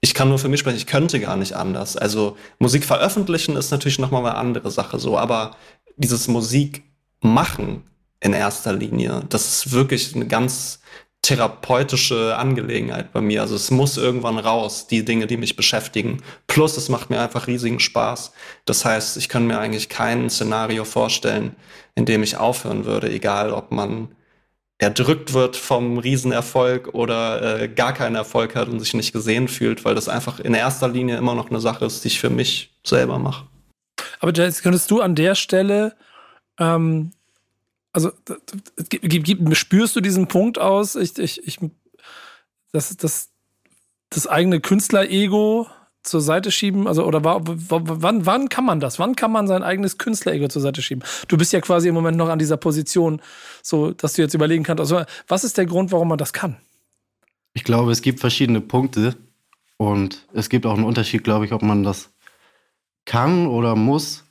Ich 0.00 0.14
kann 0.14 0.28
nur 0.28 0.38
für 0.38 0.48
mich 0.48 0.60
sprechen, 0.60 0.78
ich 0.78 0.86
könnte 0.86 1.20
gar 1.20 1.36
nicht 1.36 1.52
anders. 1.52 1.96
Also 1.96 2.36
Musik 2.58 2.84
veröffentlichen 2.84 3.56
ist 3.56 3.70
natürlich 3.70 3.98
nochmal 3.98 4.24
eine 4.24 4.34
andere 4.34 4.70
Sache 4.70 4.98
so, 4.98 5.16
aber 5.16 5.56
dieses 5.96 6.26
Musik 6.26 6.82
machen 7.20 7.84
in 8.20 8.32
erster 8.32 8.72
Linie. 8.72 9.22
Das 9.28 9.46
ist 9.46 9.72
wirklich 9.72 10.14
eine 10.14 10.26
ganz 10.26 10.80
therapeutische 11.22 12.36
Angelegenheit 12.36 13.12
bei 13.12 13.20
mir. 13.20 13.42
Also 13.42 13.54
es 13.54 13.70
muss 13.70 13.96
irgendwann 13.96 14.38
raus, 14.38 14.86
die 14.86 15.04
Dinge, 15.04 15.26
die 15.26 15.36
mich 15.36 15.56
beschäftigen. 15.56 16.22
Plus 16.46 16.76
es 16.76 16.88
macht 16.88 17.10
mir 17.10 17.20
einfach 17.20 17.46
riesigen 17.46 17.80
Spaß. 17.80 18.32
Das 18.64 18.84
heißt, 18.84 19.16
ich 19.16 19.28
kann 19.28 19.46
mir 19.46 19.58
eigentlich 19.58 19.88
kein 19.88 20.30
Szenario 20.30 20.84
vorstellen, 20.84 21.56
in 21.96 22.06
dem 22.06 22.22
ich 22.22 22.36
aufhören 22.36 22.84
würde, 22.84 23.10
egal 23.10 23.52
ob 23.52 23.72
man 23.72 24.08
erdrückt 24.78 25.34
wird 25.34 25.56
vom 25.56 25.98
Riesenerfolg 25.98 26.94
oder 26.94 27.60
äh, 27.60 27.68
gar 27.68 27.92
keinen 27.92 28.14
Erfolg 28.14 28.54
hat 28.54 28.68
und 28.68 28.78
sich 28.78 28.94
nicht 28.94 29.12
gesehen 29.12 29.48
fühlt, 29.48 29.84
weil 29.84 29.96
das 29.96 30.08
einfach 30.08 30.38
in 30.38 30.54
erster 30.54 30.88
Linie 30.88 31.16
immer 31.16 31.34
noch 31.34 31.50
eine 31.50 31.60
Sache 31.60 31.84
ist, 31.84 32.04
die 32.04 32.08
ich 32.08 32.20
für 32.20 32.30
mich 32.30 32.72
selber 32.86 33.18
mache. 33.18 33.46
Aber 34.20 34.32
Jess, 34.32 34.62
könntest 34.62 34.90
du 34.90 35.00
an 35.00 35.16
der 35.16 35.34
Stelle 35.34 35.96
ähm, 36.60 37.10
also 37.92 38.12
spürst 39.52 39.96
du 39.96 40.00
diesen 40.00 40.28
Punkt 40.28 40.58
aus? 40.58 40.94
Ich, 40.94 41.18
ich, 41.18 41.46
ich, 41.46 41.58
das, 42.72 42.96
das, 42.96 43.30
das 44.10 44.26
eigene 44.26 44.60
Künstler-Ego 44.60 45.66
zur 46.02 46.20
Seite 46.20 46.50
schieben? 46.50 46.86
Also, 46.86 47.04
oder 47.04 47.24
war, 47.24 47.40
wann, 47.44 48.26
wann 48.26 48.48
kann 48.48 48.64
man 48.64 48.80
das? 48.80 48.98
Wann 48.98 49.16
kann 49.16 49.32
man 49.32 49.46
sein 49.46 49.62
eigenes 49.62 49.98
Künstlerego 49.98 50.48
zur 50.48 50.62
Seite 50.62 50.82
schieben? 50.82 51.04
Du 51.28 51.36
bist 51.36 51.52
ja 51.52 51.60
quasi 51.60 51.88
im 51.88 51.94
Moment 51.94 52.16
noch 52.16 52.28
an 52.28 52.38
dieser 52.38 52.56
Position, 52.56 53.20
so 53.62 53.92
dass 53.92 54.14
du 54.14 54.22
jetzt 54.22 54.34
überlegen 54.34 54.64
kannst. 54.64 54.80
Also, 54.80 55.02
was 55.26 55.44
ist 55.44 55.58
der 55.58 55.66
Grund, 55.66 55.92
warum 55.92 56.08
man 56.08 56.18
das 56.18 56.32
kann? 56.32 56.56
Ich 57.54 57.64
glaube, 57.64 57.90
es 57.92 58.02
gibt 58.02 58.20
verschiedene 58.20 58.60
Punkte 58.60 59.16
und 59.76 60.26
es 60.32 60.48
gibt 60.48 60.66
auch 60.66 60.74
einen 60.74 60.84
Unterschied, 60.84 61.24
glaube 61.24 61.44
ich, 61.44 61.52
ob 61.52 61.62
man 61.62 61.82
das 61.82 62.10
kann 63.04 63.46
oder 63.46 63.74
muss. 63.74 64.24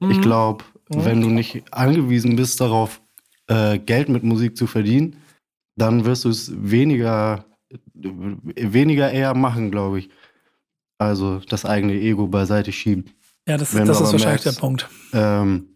Mhm. 0.00 0.10
Ich 0.10 0.20
glaube, 0.20 0.64
mhm. 0.88 1.04
wenn 1.04 1.20
du 1.20 1.28
nicht 1.28 1.64
angewiesen 1.72 2.36
bist 2.36 2.60
darauf, 2.60 3.00
äh, 3.48 3.78
Geld 3.78 4.08
mit 4.08 4.22
Musik 4.22 4.56
zu 4.56 4.66
verdienen, 4.66 5.16
dann 5.76 6.04
wirst 6.04 6.24
du 6.24 6.30
es 6.30 6.52
weniger, 6.54 7.44
weniger 7.94 9.10
eher 9.10 9.34
machen, 9.34 9.70
glaube 9.70 10.00
ich. 10.00 10.10
Also 10.98 11.40
das 11.40 11.64
eigene 11.64 11.94
Ego 11.94 12.26
beiseite 12.26 12.72
schieben. 12.72 13.04
Ja, 13.46 13.58
das, 13.58 13.72
das 13.72 14.00
ist 14.00 14.12
wahrscheinlich 14.12 14.24
merkst, 14.24 14.46
der 14.46 14.52
Punkt. 14.52 14.88
Ähm, 15.12 15.68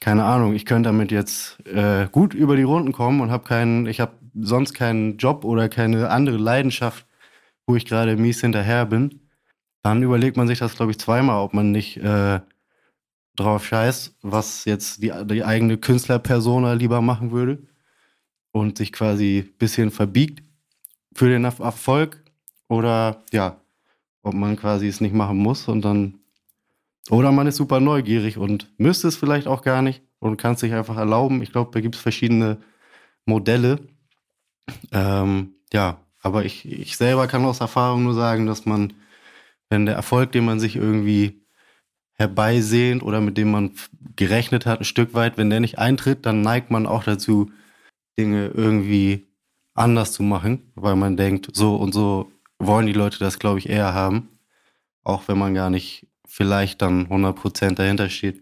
keine 0.00 0.24
Ahnung, 0.24 0.54
ich 0.54 0.64
könnte 0.64 0.88
damit 0.88 1.12
jetzt 1.12 1.64
äh, 1.66 2.08
gut 2.10 2.34
über 2.34 2.56
die 2.56 2.62
Runden 2.62 2.92
kommen 2.92 3.20
und 3.20 3.30
habe 3.30 3.44
keinen, 3.44 3.86
ich 3.86 4.00
habe 4.00 4.12
sonst 4.34 4.72
keinen 4.72 5.16
Job 5.18 5.44
oder 5.44 5.68
keine 5.68 6.08
andere 6.10 6.38
Leidenschaft, 6.38 7.06
wo 7.66 7.76
ich 7.76 7.84
gerade 7.84 8.16
mies 8.16 8.40
hinterher 8.40 8.86
bin. 8.86 9.20
Dann 9.82 10.02
überlegt 10.02 10.36
man 10.36 10.46
sich 10.46 10.60
das, 10.60 10.76
glaube 10.76 10.92
ich, 10.92 10.98
zweimal, 10.98 11.40
ob 11.40 11.54
man 11.54 11.72
nicht 11.72 11.98
äh, 11.98 12.40
drauf 13.36 13.64
scheißt, 13.64 14.16
was 14.22 14.64
jetzt 14.64 15.02
die, 15.02 15.12
die 15.26 15.44
eigene 15.44 15.78
Künstlerpersona 15.78 16.74
lieber 16.74 17.00
machen 17.00 17.30
würde 17.30 17.66
und 18.52 18.78
sich 18.78 18.92
quasi 18.92 19.46
ein 19.46 19.58
bisschen 19.58 19.90
verbiegt 19.90 20.42
für 21.14 21.28
den 21.28 21.44
Erfolg 21.44 22.22
oder 22.68 23.22
ja, 23.32 23.60
ob 24.22 24.34
man 24.34 24.56
quasi 24.56 24.86
es 24.86 25.00
nicht 25.00 25.14
machen 25.14 25.38
muss 25.38 25.68
und 25.68 25.82
dann 25.82 26.18
oder 27.10 27.32
man 27.32 27.46
ist 27.46 27.56
super 27.56 27.80
neugierig 27.80 28.38
und 28.38 28.70
müsste 28.78 29.08
es 29.08 29.16
vielleicht 29.16 29.46
auch 29.46 29.62
gar 29.62 29.82
nicht 29.82 30.02
und 30.20 30.36
kann 30.36 30.54
es 30.54 30.60
sich 30.60 30.72
einfach 30.72 30.96
erlauben. 30.96 31.42
Ich 31.42 31.50
glaube, 31.50 31.72
da 31.72 31.80
gibt 31.80 31.96
es 31.96 32.00
verschiedene 32.00 32.58
Modelle. 33.24 33.80
Ähm, 34.92 35.56
ja, 35.72 35.98
aber 36.20 36.44
ich, 36.44 36.64
ich 36.64 36.96
selber 36.96 37.26
kann 37.26 37.44
aus 37.44 37.60
Erfahrung 37.60 38.04
nur 38.04 38.14
sagen, 38.14 38.46
dass 38.46 38.66
man, 38.66 38.92
wenn 39.68 39.86
der 39.86 39.96
Erfolg, 39.96 40.30
den 40.30 40.44
man 40.44 40.60
sich 40.60 40.76
irgendwie 40.76 41.41
herbeisehnt 42.14 43.02
oder 43.02 43.20
mit 43.20 43.36
dem 43.36 43.50
man 43.50 43.72
gerechnet 44.16 44.66
hat, 44.66 44.80
ein 44.80 44.84
Stück 44.84 45.14
weit, 45.14 45.38
wenn 45.38 45.50
der 45.50 45.60
nicht 45.60 45.78
eintritt, 45.78 46.26
dann 46.26 46.42
neigt 46.42 46.70
man 46.70 46.86
auch 46.86 47.04
dazu, 47.04 47.50
Dinge 48.18 48.48
irgendwie 48.48 49.26
anders 49.74 50.12
zu 50.12 50.22
machen, 50.22 50.70
weil 50.74 50.96
man 50.96 51.16
denkt, 51.16 51.48
so 51.54 51.76
und 51.76 51.92
so 51.92 52.30
wollen 52.58 52.86
die 52.86 52.92
Leute 52.92 53.18
das, 53.18 53.38
glaube 53.38 53.58
ich, 53.58 53.68
eher 53.68 53.94
haben. 53.94 54.28
Auch 55.04 55.26
wenn 55.28 55.38
man 55.38 55.54
gar 55.54 55.70
nicht 55.70 56.06
vielleicht 56.26 56.82
dann 56.82 57.08
100% 57.08 57.74
dahinter 57.74 58.08
steht. 58.08 58.40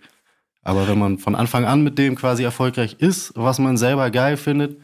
Aber 0.63 0.89
wenn 0.89 0.99
man 0.99 1.19
von 1.19 1.35
Anfang 1.35 1.65
an 1.65 1.83
mit 1.83 1.99
dem 1.99 2.17
quasi 2.17 2.43
erfolgreich 2.43 2.97
ist, 2.99 3.33
was 3.35 3.59
man 3.59 3.77
selber 3.77 4.11
geil 4.11 4.37
findet 4.37 4.81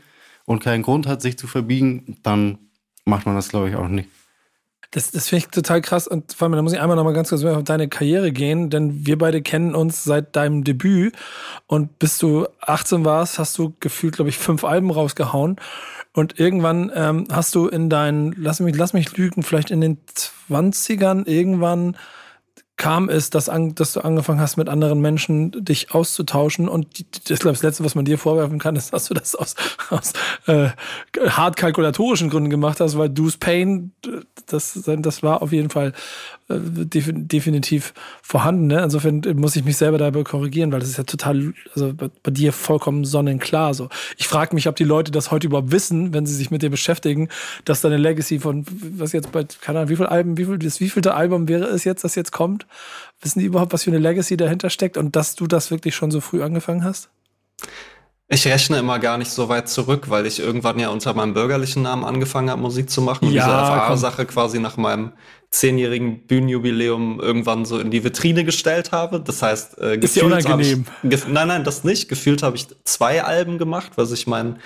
und 0.46 0.62
keinen 0.62 0.82
Grund 0.82 1.06
hat, 1.06 1.20
sich 1.20 1.36
zu 1.36 1.46
verbiegen, 1.46 2.16
dann 2.22 2.58
macht 3.04 3.26
man 3.26 3.34
das, 3.34 3.50
glaube 3.50 3.68
ich, 3.68 3.76
auch 3.76 3.88
nicht. 3.88 4.08
Das, 4.96 5.10
das 5.10 5.28
finde 5.28 5.44
ich 5.44 5.50
total 5.50 5.82
krass. 5.82 6.08
Und 6.08 6.32
vor 6.32 6.46
allem, 6.46 6.52
da 6.54 6.62
muss 6.62 6.72
ich 6.72 6.80
einmal 6.80 6.96
noch 6.96 7.04
mal 7.04 7.12
ganz 7.12 7.28
kurz 7.28 7.44
auf 7.44 7.64
deine 7.64 7.86
Karriere 7.86 8.32
gehen, 8.32 8.70
denn 8.70 9.04
wir 9.06 9.18
beide 9.18 9.42
kennen 9.42 9.74
uns 9.74 10.04
seit 10.04 10.34
deinem 10.34 10.64
Debüt. 10.64 11.14
Und 11.66 11.98
bis 11.98 12.16
du 12.16 12.46
18 12.62 13.04
warst, 13.04 13.38
hast 13.38 13.58
du 13.58 13.74
gefühlt, 13.78 14.14
glaube 14.14 14.30
ich, 14.30 14.38
fünf 14.38 14.64
Alben 14.64 14.90
rausgehauen. 14.90 15.56
Und 16.14 16.40
irgendwann 16.40 16.90
ähm, 16.94 17.28
hast 17.30 17.54
du 17.54 17.68
in 17.68 17.90
deinen, 17.90 18.34
lass 18.38 18.60
mich, 18.60 18.74
lass 18.74 18.94
mich 18.94 19.14
lügen, 19.18 19.42
vielleicht 19.42 19.70
in 19.70 19.82
den 19.82 19.98
20ern 20.48 21.28
irgendwann 21.28 21.98
kam 22.76 23.08
es, 23.08 23.30
dass, 23.30 23.48
an, 23.48 23.74
dass 23.74 23.94
du 23.94 24.00
angefangen 24.00 24.40
hast, 24.40 24.56
mit 24.56 24.68
anderen 24.68 25.00
Menschen 25.00 25.52
dich 25.64 25.92
auszutauschen. 25.92 26.68
Und 26.68 27.04
das, 27.30 27.40
glaube 27.40 27.54
ich, 27.54 27.60
das 27.60 27.62
Letzte, 27.62 27.84
was 27.84 27.94
man 27.94 28.04
dir 28.04 28.18
vorwerfen 28.18 28.58
kann, 28.58 28.76
ist, 28.76 28.92
dass 28.92 29.06
du 29.06 29.14
das 29.14 29.34
aus, 29.34 29.54
aus 29.90 30.12
äh, 30.46 30.68
hart 31.26 31.56
kalkulatorischen 31.56 32.28
Gründen 32.28 32.50
gemacht 32.50 32.80
hast, 32.80 32.98
weil 32.98 33.08
Du's 33.08 33.38
Pain, 33.38 33.92
das, 34.46 34.78
das 34.84 35.22
war 35.22 35.42
auf 35.42 35.52
jeden 35.52 35.70
Fall 35.70 35.92
definitiv 36.48 37.92
vorhanden. 38.22 38.68
Ne? 38.68 38.80
Insofern 38.82 39.20
muss 39.34 39.56
ich 39.56 39.64
mich 39.64 39.76
selber 39.76 39.98
dabei 39.98 40.22
korrigieren, 40.22 40.70
weil 40.70 40.78
das 40.78 40.90
ist 40.90 40.96
ja 40.96 41.04
total, 41.04 41.54
also 41.74 41.92
bei, 41.92 42.08
bei 42.22 42.30
dir 42.30 42.52
vollkommen 42.52 43.04
sonnenklar. 43.04 43.74
So. 43.74 43.88
Ich 44.16 44.28
frage 44.28 44.54
mich, 44.54 44.68
ob 44.68 44.76
die 44.76 44.84
Leute 44.84 45.10
das 45.10 45.32
heute 45.32 45.48
überhaupt 45.48 45.72
wissen, 45.72 46.14
wenn 46.14 46.24
sie 46.24 46.34
sich 46.34 46.52
mit 46.52 46.62
dir 46.62 46.70
beschäftigen, 46.70 47.28
dass 47.64 47.80
deine 47.80 47.96
Legacy 47.96 48.38
von, 48.38 48.64
was 48.96 49.12
jetzt 49.12 49.32
bei, 49.32 49.44
keine 49.60 49.80
Ahnung, 49.80 49.90
wie 49.90 49.96
viel 49.96 50.06
Alben, 50.06 50.36
wie 50.36 50.44
viel, 50.44 50.58
das 50.58 50.78
wievielte 50.80 51.14
Album 51.14 51.48
wäre 51.48 51.64
es 51.64 51.82
jetzt, 51.82 52.04
das 52.04 52.14
jetzt 52.14 52.30
kommt? 52.30 52.66
Wissen 53.20 53.40
die 53.40 53.46
überhaupt, 53.46 53.72
was 53.72 53.82
für 53.82 53.90
eine 53.90 53.98
Legacy 53.98 54.36
dahinter 54.36 54.70
steckt 54.70 54.96
und 54.96 55.16
dass 55.16 55.34
du 55.34 55.48
das 55.48 55.72
wirklich 55.72 55.96
schon 55.96 56.12
so 56.12 56.20
früh 56.20 56.42
angefangen 56.42 56.84
hast? 56.84 57.08
Ich 58.28 58.44
rechne 58.46 58.78
immer 58.78 58.98
gar 58.98 59.18
nicht 59.18 59.30
so 59.30 59.48
weit 59.48 59.68
zurück, 59.68 60.10
weil 60.10 60.26
ich 60.26 60.40
irgendwann 60.40 60.80
ja 60.80 60.88
unter 60.88 61.14
meinem 61.14 61.32
bürgerlichen 61.32 61.82
Namen 61.82 62.04
angefangen 62.04 62.50
habe, 62.50 62.60
Musik 62.60 62.90
zu 62.90 63.00
machen. 63.00 63.28
Und 63.28 63.34
ja, 63.34 63.44
diese 63.44 63.80
FA-Sache 63.80 64.26
quasi 64.26 64.58
nach 64.58 64.76
meinem 64.76 65.12
zehnjährigen 65.50 66.26
Bühnenjubiläum 66.26 67.20
irgendwann 67.20 67.64
so 67.64 67.78
in 67.78 67.92
die 67.92 68.02
Vitrine 68.02 68.44
gestellt 68.44 68.90
habe. 68.90 69.20
Das 69.20 69.42
heißt, 69.42 69.78
äh, 69.78 69.98
ist 69.98 70.16
ja 70.16 70.24
unangenehm. 70.24 70.86
Ich, 71.08 71.28
nein, 71.28 71.46
nein, 71.46 71.62
das 71.62 71.84
nicht. 71.84 72.08
Gefühlt 72.08 72.42
habe 72.42 72.56
ich 72.56 72.66
zwei 72.82 73.22
Alben 73.22 73.58
gemacht, 73.58 73.92
was 73.94 74.10
ich 74.10 74.26
mein 74.26 74.58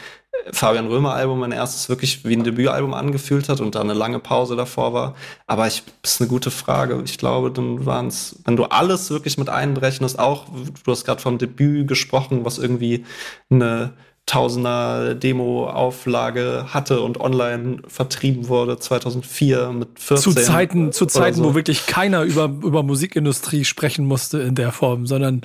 Fabian 0.52 0.86
Römer 0.86 1.14
Album 1.14 1.40
mein 1.40 1.52
erstes 1.52 1.88
wirklich 1.88 2.24
wie 2.24 2.34
ein 2.34 2.44
Debütalbum 2.44 2.94
angefühlt 2.94 3.48
hat 3.48 3.60
und 3.60 3.74
da 3.74 3.80
eine 3.80 3.94
lange 3.94 4.18
Pause 4.18 4.56
davor 4.56 4.92
war. 4.92 5.14
Aber 5.46 5.66
ich 5.66 5.82
ist 6.02 6.20
eine 6.20 6.28
gute 6.28 6.50
Frage. 6.50 7.00
Ich 7.04 7.18
glaube, 7.18 7.50
dann 7.50 7.84
waren 7.86 8.08
es, 8.08 8.38
wenn 8.44 8.56
du 8.56 8.64
alles 8.64 9.10
wirklich 9.10 9.38
mit 9.38 9.48
einberechnest, 9.48 10.18
auch 10.18 10.46
du 10.84 10.90
hast 10.90 11.04
gerade 11.04 11.20
vom 11.20 11.38
Debüt 11.38 11.88
gesprochen, 11.88 12.44
was 12.44 12.58
irgendwie 12.58 13.04
eine 13.50 13.92
Tausender 14.26 15.16
Demo-Auflage 15.16 16.66
hatte 16.68 17.00
und 17.00 17.18
online 17.18 17.78
vertrieben 17.88 18.46
wurde 18.46 18.78
2004 18.78 19.72
mit 19.72 19.98
14. 19.98 20.32
Zu 20.32 20.40
Zeiten, 20.40 20.92
zu 20.92 21.06
Zeiten, 21.06 21.38
so. 21.38 21.44
wo 21.44 21.54
wirklich 21.56 21.86
keiner 21.86 22.22
über, 22.22 22.44
über 22.44 22.84
Musikindustrie 22.84 23.64
sprechen 23.64 24.06
musste 24.06 24.38
in 24.38 24.54
der 24.54 24.70
Form, 24.70 25.08
sondern 25.08 25.40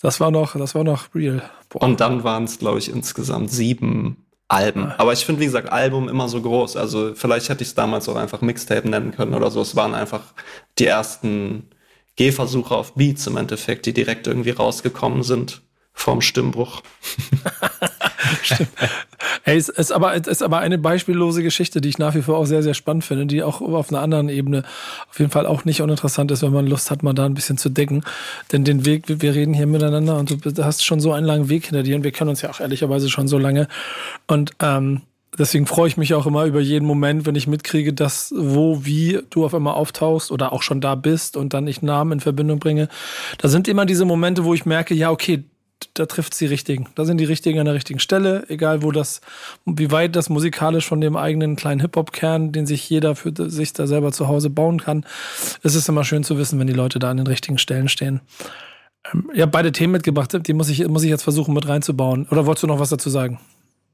das 0.00 0.20
war 0.20 0.30
noch, 0.30 0.56
das 0.56 0.74
war 0.74 0.84
noch 0.84 1.14
real. 1.14 1.42
Boah. 1.68 1.82
Und 1.82 2.00
dann 2.00 2.24
waren 2.24 2.44
es, 2.44 2.58
glaube 2.58 2.78
ich, 2.78 2.90
insgesamt 2.90 3.50
sieben 3.50 4.26
Alben. 4.48 4.92
Aber 4.98 5.12
ich 5.12 5.24
finde, 5.24 5.40
wie 5.40 5.46
gesagt, 5.46 5.72
Album 5.72 6.08
immer 6.08 6.28
so 6.28 6.40
groß. 6.40 6.76
Also 6.76 7.14
vielleicht 7.14 7.48
hätte 7.48 7.62
ich 7.62 7.70
es 7.70 7.74
damals 7.74 8.08
auch 8.08 8.16
einfach 8.16 8.40
Mixtape 8.42 8.88
nennen 8.88 9.10
können 9.10 9.34
oder 9.34 9.50
so. 9.50 9.60
Es 9.60 9.74
waren 9.74 9.94
einfach 9.94 10.34
die 10.78 10.86
ersten 10.86 11.70
Gehversuche 12.14 12.74
auf 12.74 12.94
Beats 12.94 13.26
im 13.26 13.36
Endeffekt, 13.36 13.86
die 13.86 13.92
direkt 13.92 14.26
irgendwie 14.26 14.50
rausgekommen 14.50 15.22
sind 15.22 15.62
vorm 15.96 16.20
Stimmbruch. 16.20 16.82
Stimmt. 18.42 18.68
Hey, 19.42 19.56
es 19.56 19.68
ist 19.68 19.92
aber, 19.92 20.14
es 20.14 20.26
ist 20.26 20.42
aber 20.42 20.58
eine 20.58 20.78
beispiellose 20.78 21.42
Geschichte, 21.42 21.80
die 21.80 21.88
ich 21.88 21.98
nach 21.98 22.14
wie 22.14 22.22
vor 22.22 22.36
auch 22.36 22.44
sehr, 22.44 22.62
sehr 22.62 22.74
spannend 22.74 23.04
finde, 23.04 23.26
die 23.26 23.42
auch 23.42 23.60
auf 23.60 23.90
einer 23.90 24.02
anderen 24.02 24.28
Ebene 24.28 24.62
auf 25.08 25.18
jeden 25.18 25.30
Fall 25.30 25.46
auch 25.46 25.64
nicht 25.64 25.82
uninteressant 25.82 26.30
ist, 26.30 26.42
wenn 26.42 26.52
man 26.52 26.66
Lust 26.66 26.90
hat, 26.90 27.02
mal 27.02 27.14
da 27.14 27.24
ein 27.24 27.34
bisschen 27.34 27.56
zu 27.56 27.70
decken. 27.70 28.04
Denn 28.52 28.64
den 28.64 28.84
Weg, 28.84 29.04
wir 29.06 29.34
reden 29.34 29.54
hier 29.54 29.66
miteinander 29.66 30.18
und 30.18 30.44
du 30.44 30.64
hast 30.64 30.84
schon 30.84 31.00
so 31.00 31.12
einen 31.12 31.26
langen 31.26 31.48
Weg 31.48 31.66
hinter 31.66 31.82
dir 31.82 31.96
und 31.96 32.04
wir 32.04 32.12
kennen 32.12 32.30
uns 32.30 32.42
ja 32.42 32.50
auch 32.50 32.60
ehrlicherweise 32.60 33.08
schon 33.08 33.26
so 33.26 33.38
lange. 33.38 33.68
Und 34.26 34.52
ähm, 34.60 35.02
deswegen 35.38 35.66
freue 35.66 35.88
ich 35.88 35.96
mich 35.96 36.14
auch 36.14 36.26
immer 36.26 36.44
über 36.44 36.60
jeden 36.60 36.86
Moment, 36.86 37.24
wenn 37.24 37.34
ich 37.34 37.46
mitkriege, 37.46 37.92
dass 37.92 38.34
wo, 38.36 38.84
wie 38.84 39.20
du 39.30 39.44
auf 39.44 39.54
einmal 39.54 39.74
auftauchst 39.74 40.30
oder 40.30 40.52
auch 40.52 40.62
schon 40.62 40.80
da 40.80 40.94
bist 40.94 41.36
und 41.36 41.54
dann 41.54 41.66
ich 41.66 41.82
Namen 41.82 42.12
in 42.12 42.20
Verbindung 42.20 42.58
bringe. 42.58 42.88
Da 43.38 43.48
sind 43.48 43.68
immer 43.68 43.86
diese 43.86 44.04
Momente, 44.04 44.44
wo 44.44 44.54
ich 44.54 44.66
merke, 44.66 44.94
ja, 44.94 45.10
okay, 45.10 45.44
da 45.94 46.06
trifft 46.06 46.34
sie 46.34 46.46
richtigen. 46.46 46.88
Da 46.94 47.04
sind 47.04 47.18
die 47.18 47.24
richtigen 47.24 47.58
an 47.58 47.66
der 47.66 47.74
richtigen 47.74 47.98
Stelle, 47.98 48.44
egal 48.48 48.82
wo 48.82 48.92
das, 48.92 49.20
wie 49.64 49.90
weit 49.90 50.16
das 50.16 50.28
musikalisch 50.28 50.86
von 50.86 51.00
dem 51.00 51.16
eigenen 51.16 51.56
kleinen 51.56 51.80
Hip-Hop-Kern, 51.80 52.52
den 52.52 52.66
sich 52.66 52.88
jeder 52.88 53.14
für 53.14 53.32
sich 53.50 53.72
da 53.72 53.86
selber 53.86 54.12
zu 54.12 54.28
Hause 54.28 54.50
bauen 54.50 54.80
kann. 54.80 55.04
Es 55.62 55.74
ist 55.74 55.88
immer 55.88 56.04
schön 56.04 56.24
zu 56.24 56.38
wissen, 56.38 56.58
wenn 56.58 56.66
die 56.66 56.72
Leute 56.72 56.98
da 56.98 57.10
an 57.10 57.18
den 57.18 57.26
richtigen 57.26 57.58
Stellen 57.58 57.88
stehen. 57.88 58.20
Ähm, 59.12 59.30
ich 59.34 59.40
habe 59.40 59.50
beide 59.50 59.72
Themen 59.72 59.92
mitgebracht, 59.92 60.36
die 60.46 60.52
muss 60.54 60.68
ich, 60.68 60.86
muss 60.88 61.02
ich 61.02 61.10
jetzt 61.10 61.22
versuchen 61.22 61.54
mit 61.54 61.68
reinzubauen. 61.68 62.26
Oder 62.30 62.46
wolltest 62.46 62.62
du 62.62 62.66
noch 62.66 62.80
was 62.80 62.90
dazu 62.90 63.10
sagen? 63.10 63.38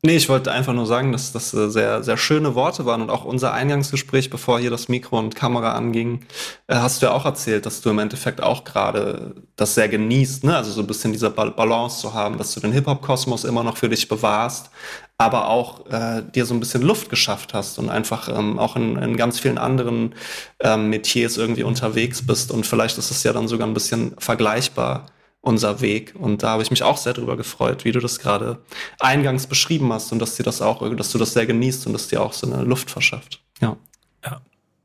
Nee, 0.04 0.16
ich 0.16 0.28
wollte 0.28 0.50
einfach 0.50 0.72
nur 0.72 0.86
sagen, 0.86 1.12
dass 1.12 1.30
das 1.30 1.54
äh, 1.54 1.70
sehr, 1.70 2.02
sehr 2.02 2.16
schöne 2.16 2.56
Worte 2.56 2.84
waren 2.86 3.02
und 3.02 3.10
auch 3.10 3.24
unser 3.24 3.52
Eingangsgespräch, 3.52 4.30
bevor 4.30 4.58
hier 4.58 4.70
das 4.70 4.88
Mikro 4.88 5.16
und 5.16 5.36
Kamera 5.36 5.74
anging, 5.74 6.24
äh, 6.66 6.74
hast 6.74 7.00
du 7.02 7.06
ja 7.06 7.12
auch 7.12 7.24
erzählt, 7.24 7.66
dass 7.66 7.82
du 7.82 7.90
im 7.90 8.00
Endeffekt 8.00 8.42
auch 8.42 8.64
gerade 8.64 9.36
das 9.54 9.76
sehr 9.76 9.88
genießt, 9.88 10.42
ne? 10.42 10.56
Also 10.56 10.72
so 10.72 10.80
ein 10.80 10.88
bisschen 10.88 11.12
diese 11.12 11.30
Balance 11.30 12.00
zu 12.00 12.14
haben, 12.14 12.36
dass 12.36 12.52
du 12.52 12.58
den 12.58 12.72
Hip-Hop-Kosmos 12.72 13.44
immer 13.44 13.62
noch 13.62 13.76
für 13.76 13.88
dich 13.88 14.08
bewahrst, 14.08 14.70
aber 15.18 15.46
auch 15.48 15.86
äh, 15.86 16.22
dir 16.34 16.46
so 16.46 16.54
ein 16.54 16.58
bisschen 16.60 16.82
Luft 16.82 17.08
geschafft 17.08 17.54
hast 17.54 17.78
und 17.78 17.88
einfach 17.88 18.28
ähm, 18.28 18.58
auch 18.58 18.74
in, 18.74 18.96
in 18.96 19.16
ganz 19.16 19.38
vielen 19.38 19.58
anderen 19.58 20.16
ähm, 20.58 20.90
Metiers 20.90 21.36
irgendwie 21.36 21.62
unterwegs 21.62 22.26
bist. 22.26 22.50
Und 22.50 22.66
vielleicht 22.66 22.98
ist 22.98 23.12
es 23.12 23.22
ja 23.22 23.32
dann 23.32 23.46
sogar 23.46 23.68
ein 23.68 23.74
bisschen 23.74 24.16
vergleichbar 24.18 25.06
unser 25.42 25.80
Weg. 25.80 26.14
Und 26.18 26.42
da 26.42 26.50
habe 26.50 26.62
ich 26.62 26.70
mich 26.70 26.82
auch 26.82 26.96
sehr 26.96 27.12
drüber 27.12 27.36
gefreut, 27.36 27.84
wie 27.84 27.92
du 27.92 28.00
das 28.00 28.18
gerade 28.18 28.58
eingangs 28.98 29.46
beschrieben 29.46 29.92
hast 29.92 30.12
und 30.12 30.20
dass 30.20 30.36
dir 30.36 30.44
das 30.44 30.62
auch, 30.62 30.88
dass 30.96 31.12
du 31.12 31.18
das 31.18 31.34
sehr 31.34 31.46
genießt 31.46 31.86
und 31.86 31.92
dass 31.92 32.08
dir 32.08 32.22
auch 32.22 32.32
so 32.32 32.50
eine 32.50 32.62
Luft 32.62 32.90
verschafft. 32.90 33.42
Ja. 33.60 33.76
Ja. 34.24 34.40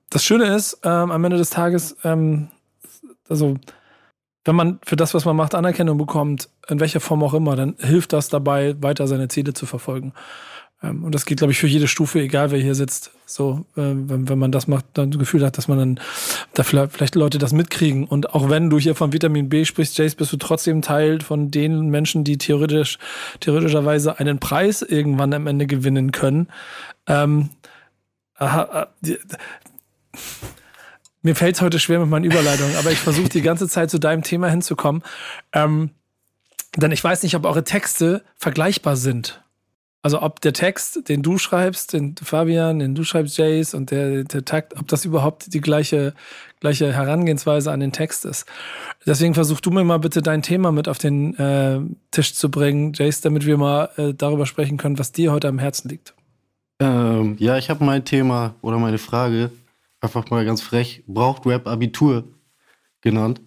das 0.09 0.25
Schöne 0.25 0.55
ist, 0.55 0.79
ähm, 0.83 1.11
am 1.11 1.23
Ende 1.23 1.37
des 1.37 1.51
Tages, 1.51 1.95
ähm, 2.03 2.49
also 3.29 3.55
wenn 4.45 4.55
man 4.55 4.79
für 4.83 4.95
das, 4.95 5.13
was 5.13 5.25
man 5.25 5.35
macht, 5.35 5.53
Anerkennung 5.53 5.97
bekommt, 5.97 6.49
in 6.67 6.79
welcher 6.79 7.01
Form 7.01 7.21
auch 7.21 7.33
immer, 7.33 7.55
dann 7.55 7.75
hilft 7.79 8.13
das 8.13 8.29
dabei, 8.29 8.81
weiter 8.81 9.07
seine 9.07 9.27
Ziele 9.27 9.53
zu 9.53 9.65
verfolgen. 9.65 10.13
Ähm, 10.83 11.03
und 11.03 11.15
das 11.15 11.25
geht, 11.25 11.39
glaube 11.39 11.51
ich, 11.51 11.59
für 11.59 11.67
jede 11.67 11.87
Stufe, 11.87 12.19
egal 12.19 12.51
wer 12.51 12.59
hier 12.59 12.75
sitzt. 12.75 13.11
So, 13.25 13.65
äh, 13.75 13.81
wenn, 13.81 14.29
wenn 14.29 14.39
man 14.39 14.51
das 14.51 14.67
macht, 14.67 14.85
dann 14.93 15.11
das 15.11 15.19
Gefühl 15.19 15.45
hat, 15.45 15.57
dass 15.57 15.67
man 15.67 15.77
dann 15.77 15.99
da 16.53 16.63
vielleicht, 16.63 16.93
vielleicht 16.93 17.15
Leute 17.15 17.37
das 17.37 17.53
mitkriegen. 17.53 18.05
Und 18.05 18.33
auch 18.33 18.49
wenn 18.49 18.69
du 18.69 18.79
hier 18.79 18.95
von 18.95 19.13
Vitamin 19.13 19.49
B 19.49 19.65
sprichst, 19.65 19.97
Jace, 19.97 20.15
bist 20.15 20.31
du 20.31 20.37
trotzdem 20.37 20.81
Teil 20.81 21.21
von 21.21 21.51
den 21.51 21.89
Menschen, 21.89 22.23
die 22.23 22.37
theoretisch, 22.37 22.99
theoretischerweise 23.39 24.19
einen 24.19 24.39
Preis 24.39 24.81
irgendwann 24.81 25.33
am 25.33 25.47
Ende 25.47 25.67
gewinnen 25.67 26.11
können. 26.11 26.47
Ähm, 27.07 27.49
aha, 28.35 28.87
die, 29.01 29.17
mir 31.23 31.35
fällt 31.35 31.55
es 31.55 31.61
heute 31.61 31.79
schwer 31.79 31.99
mit 31.99 32.09
meinen 32.09 32.23
Überleitungen, 32.23 32.77
aber 32.77 32.91
ich 32.91 32.99
versuche 32.99 33.27
die 33.27 33.41
ganze 33.41 33.67
Zeit 33.67 33.89
zu 33.89 33.99
deinem 33.99 34.23
Thema 34.23 34.49
hinzukommen. 34.49 35.03
Ähm, 35.51 35.89
denn 36.77 36.91
ich 36.91 37.03
weiß 37.03 37.23
nicht, 37.23 37.35
ob 37.35 37.45
eure 37.45 37.63
Texte 37.63 38.23
vergleichbar 38.37 38.95
sind. 38.95 39.41
Also 40.03 40.21
ob 40.21 40.39
der 40.41 40.53
Text, 40.53 41.09
den 41.09 41.21
du 41.21 41.37
schreibst, 41.37 41.93
den 41.93 42.15
Fabian, 42.15 42.79
den 42.79 42.95
du 42.95 43.03
schreibst, 43.03 43.37
Jace 43.37 43.73
und 43.73 43.91
der, 43.91 44.23
der 44.23 44.45
Takt, 44.45 44.77
ob 44.79 44.87
das 44.87 45.05
überhaupt 45.05 45.53
die 45.53 45.59
gleiche, 45.59 46.13
gleiche 46.59 46.93
Herangehensweise 46.93 47.71
an 47.71 47.79
den 47.79 47.91
Text 47.91 48.23
ist. 48.23 48.45
Deswegen 49.05 49.33
versuch 49.33 49.59
du 49.59 49.71
mir 49.71 49.83
mal 49.83 49.99
bitte 49.99 50.21
dein 50.21 50.43
Thema 50.43 50.71
mit 50.71 50.87
auf 50.87 50.97
den 50.97 51.37
äh, 51.37 51.81
Tisch 52.11 52.35
zu 52.35 52.49
bringen, 52.49 52.93
Jace, 52.93 53.21
damit 53.21 53.45
wir 53.45 53.57
mal 53.57 53.89
äh, 53.97 54.13
darüber 54.13 54.45
sprechen 54.45 54.77
können, 54.77 54.99
was 54.99 55.11
dir 55.11 55.31
heute 55.31 55.47
am 55.47 55.59
Herzen 55.59 55.89
liegt. 55.89 56.13
Ähm, 56.79 57.35
ja, 57.39 57.57
ich 57.57 57.69
habe 57.69 57.83
mein 57.83 58.05
Thema 58.05 58.55
oder 58.61 58.77
meine 58.77 58.99
Frage 58.99 59.51
einfach 59.99 60.29
mal 60.29 60.45
ganz 60.45 60.61
frech, 60.61 61.03
braucht 61.07 61.45
Rap 61.45 61.67
Abitur 61.67 62.25
genannt. 63.01 63.41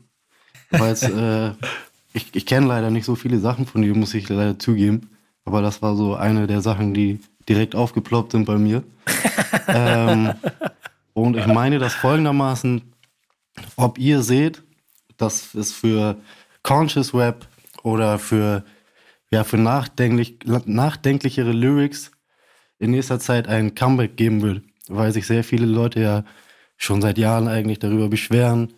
Weil 0.70 0.94
äh, 1.02 1.66
ich, 2.12 2.34
ich 2.34 2.46
kenne 2.46 2.66
leider 2.66 2.90
nicht 2.90 3.04
so 3.04 3.14
viele 3.14 3.38
Sachen 3.38 3.66
von 3.66 3.82
dir, 3.82 3.94
muss 3.94 4.14
ich 4.14 4.28
leider 4.28 4.58
zugeben. 4.58 5.09
Aber 5.44 5.62
das 5.62 5.82
war 5.82 5.96
so 5.96 6.14
eine 6.14 6.46
der 6.46 6.60
Sachen, 6.60 6.94
die 6.94 7.20
direkt 7.48 7.74
aufgeploppt 7.74 8.32
sind 8.32 8.44
bei 8.44 8.56
mir. 8.56 8.82
ähm, 9.68 10.32
und 11.12 11.36
ich 11.36 11.46
meine 11.46 11.78
das 11.78 11.94
folgendermaßen, 11.94 12.82
ob 13.76 13.98
ihr 13.98 14.22
seht, 14.22 14.62
dass 15.16 15.54
es 15.54 15.72
für 15.72 16.16
Conscious 16.62 17.14
Rap 17.14 17.46
oder 17.82 18.18
für, 18.18 18.64
ja, 19.30 19.44
für 19.44 19.58
nachdenklich, 19.58 20.38
nachdenklichere 20.44 21.52
Lyrics 21.52 22.10
in 22.78 22.92
nächster 22.92 23.18
Zeit 23.18 23.48
ein 23.48 23.74
Comeback 23.74 24.16
geben 24.16 24.42
wird, 24.42 24.62
weil 24.88 25.12
sich 25.12 25.26
sehr 25.26 25.44
viele 25.44 25.66
Leute 25.66 26.00
ja 26.00 26.24
schon 26.76 27.02
seit 27.02 27.18
Jahren 27.18 27.48
eigentlich 27.48 27.78
darüber 27.78 28.08
beschweren, 28.08 28.72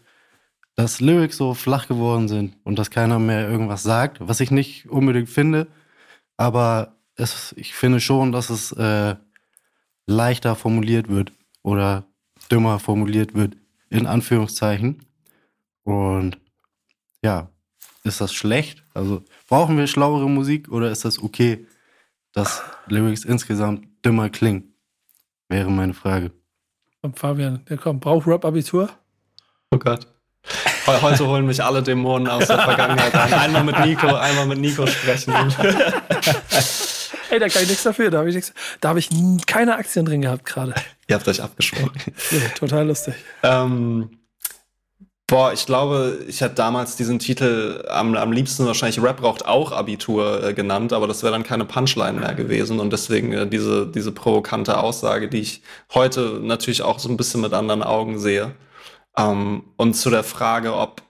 dass 0.75 1.01
Lyrics 1.01 1.37
so 1.37 1.55
flach 1.55 1.87
geworden 1.87 2.29
sind 2.29 2.57
und 2.65 2.79
dass 2.79 2.91
keiner 2.91 3.19
mehr 3.19 3.49
irgendwas 3.49 3.83
sagt, 3.83 4.19
was 4.21 4.41
ich 4.41 4.51
nicht 4.51 4.89
unbedingt 4.89 5.29
finde. 5.29 5.69
Aber 6.43 6.97
es, 7.15 7.55
ich 7.57 7.73
finde 7.73 8.01
schon, 8.01 8.33
dass 8.33 8.51
es 8.51 8.73
äh, 8.73 9.15
leichter 10.09 10.57
formuliert 10.57 11.09
wird 11.09 11.31
oder 11.63 12.03
dümmer 12.51 12.81
formuliert 12.81 13.35
wird, 13.35 13.57
in 13.91 14.09
Anführungszeichen. 14.09 15.07
Und 15.85 16.41
ja, 17.23 17.49
ist 18.03 18.21
das 18.21 18.33
schlecht? 18.33 18.83
Also 18.93 19.23
brauchen 19.47 19.79
wir 19.79 19.87
schlauere 19.87 20.29
Musik 20.29 20.69
oder 20.69 20.91
ist 20.91 21.05
das 21.05 21.23
okay, 21.23 21.65
dass 22.33 22.65
Lyrics 22.89 23.25
insgesamt 23.25 23.87
dümmer 24.05 24.29
klingen? 24.29 24.75
Wäre 25.49 25.71
meine 25.71 25.95
Frage. 25.95 26.33
Und 27.03 27.21
Fabian, 27.21 27.65
der 27.67 27.79
kommt, 27.79 28.01
braucht 28.01 28.27
Rap-Abitur? 28.27 28.91
Oh 29.71 29.79
Gott. 29.79 30.12
Heute 30.87 31.27
holen 31.27 31.47
mich 31.47 31.63
alle 31.63 31.83
Dämonen 31.83 32.29
aus 32.29 32.47
der 32.47 32.59
Vergangenheit 32.59 33.15
ein. 33.15 33.33
Einmal 33.33 33.65
mit 33.65 33.79
Nico, 33.81 34.15
einmal 34.15 34.47
mit 34.47 34.59
Nico 34.59 34.87
sprechen. 34.87 35.33
Ey, 37.31 37.39
da 37.39 37.49
kann 37.49 37.63
ich 37.63 37.69
nichts 37.69 37.85
dafür. 37.85 38.11
Da 38.11 38.19
habe 38.19 38.29
ich, 38.29 38.35
nichts, 38.35 38.53
da 38.81 38.91
hab 38.91 38.97
ich 38.97 39.09
keine 39.47 39.77
Aktien 39.77 40.05
drin 40.05 40.21
gehabt 40.21 40.45
gerade. 40.45 40.75
Ihr 41.09 41.17
habt 41.17 41.27
euch 41.29 41.43
abgesprochen. 41.43 41.93
Ja, 42.31 42.49
total 42.59 42.87
lustig. 42.87 43.15
Ähm, 43.43 44.19
boah, 45.29 45.53
ich 45.53 45.65
glaube, 45.65 46.19
ich 46.27 46.41
hätte 46.41 46.57
damals 46.57 46.97
diesen 46.97 47.19
Titel 47.19 47.85
am, 47.89 48.17
am 48.17 48.33
liebsten 48.33 48.67
wahrscheinlich 48.67 49.03
Rap 49.03 49.19
braucht 49.19 49.47
auch 49.47 49.73
Abitur 49.73 50.45
äh, 50.45 50.53
genannt, 50.53 50.93
aber 50.93 51.07
das 51.07 51.23
wäre 51.23 51.33
dann 51.33 51.43
keine 51.43 51.65
Punchline 51.65 52.21
mehr 52.21 52.35
gewesen. 52.35 52.81
Und 52.81 52.93
deswegen 52.93 53.33
äh, 53.33 53.47
diese, 53.47 53.87
diese 53.87 54.13
provokante 54.13 54.77
Aussage, 54.79 55.29
die 55.29 55.41
ich 55.41 55.63
heute 55.95 56.39
natürlich 56.43 56.83
auch 56.83 56.99
so 56.99 57.09
ein 57.09 57.17
bisschen 57.17 57.41
mit 57.41 57.55
anderen 57.55 57.83
Augen 57.83 58.19
sehe. 58.19 58.55
Ähm, 59.17 59.65
und 59.77 59.95
zu 59.95 60.11
der 60.11 60.25
Frage, 60.25 60.75
ob, 60.75 61.03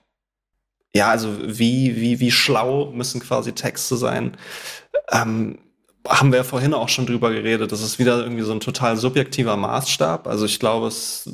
ja, 0.95 1.09
also 1.09 1.37
wie, 1.41 1.95
wie, 1.95 2.19
wie 2.19 2.31
schlau 2.31 2.91
müssen 2.91 3.21
quasi 3.21 3.53
Texte 3.53 3.97
sein, 3.97 4.37
ähm, 5.11 5.59
haben 6.07 6.31
wir 6.31 6.37
ja 6.37 6.43
vorhin 6.43 6.73
auch 6.73 6.89
schon 6.89 7.05
drüber 7.05 7.31
geredet. 7.31 7.71
Das 7.71 7.81
ist 7.81 7.99
wieder 7.99 8.21
irgendwie 8.21 8.43
so 8.43 8.51
ein 8.51 8.59
total 8.59 8.97
subjektiver 8.97 9.55
Maßstab. 9.55 10.27
Also 10.27 10.45
ich 10.45 10.59
glaube, 10.59 10.87
es 10.87 11.29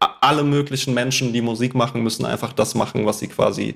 alle 0.00 0.44
möglichen 0.44 0.94
Menschen, 0.94 1.32
die 1.32 1.40
Musik 1.40 1.74
machen, 1.74 2.02
müssen 2.02 2.24
einfach 2.24 2.52
das 2.52 2.76
machen, 2.76 3.04
was 3.04 3.18
sie 3.18 3.26
quasi 3.26 3.74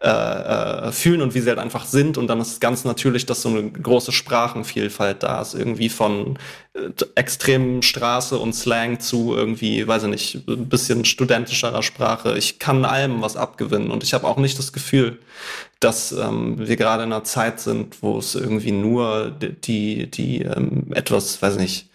äh, 0.00 0.08
äh, 0.08 0.92
fühlen 0.92 1.20
und 1.20 1.34
wie 1.34 1.40
sie 1.40 1.48
halt 1.48 1.58
einfach 1.58 1.84
sind. 1.84 2.16
Und 2.16 2.26
dann 2.28 2.40
ist 2.40 2.52
es 2.52 2.60
ganz 2.60 2.84
natürlich, 2.84 3.26
dass 3.26 3.42
so 3.42 3.50
eine 3.50 3.70
große 3.70 4.12
Sprachenvielfalt 4.12 5.22
da 5.22 5.42
ist. 5.42 5.54
Irgendwie 5.54 5.90
von 5.90 6.38
äh, 6.72 6.88
extremen 7.16 7.82
Straße 7.82 8.38
und 8.38 8.54
Slang 8.54 9.00
zu 9.00 9.34
irgendwie, 9.36 9.86
weiß 9.86 10.04
ich 10.04 10.08
nicht, 10.08 10.48
ein 10.48 10.68
bisschen 10.70 11.04
studentischerer 11.04 11.82
Sprache. 11.82 12.38
Ich 12.38 12.58
kann 12.58 12.86
allem 12.86 13.20
was 13.20 13.36
abgewinnen. 13.36 13.90
Und 13.90 14.02
ich 14.02 14.14
habe 14.14 14.26
auch 14.26 14.38
nicht 14.38 14.58
das 14.58 14.72
Gefühl, 14.72 15.18
dass 15.80 16.12
ähm, 16.12 16.56
wir 16.58 16.76
gerade 16.76 17.02
in 17.02 17.12
einer 17.12 17.24
Zeit 17.24 17.60
sind, 17.60 18.02
wo 18.02 18.18
es 18.18 18.34
irgendwie 18.34 18.72
nur 18.72 19.30
die, 19.30 20.10
die 20.10 20.42
ähm, 20.42 20.86
etwas, 20.94 21.42
weiß 21.42 21.56
ich 21.56 21.60
nicht, 21.60 21.88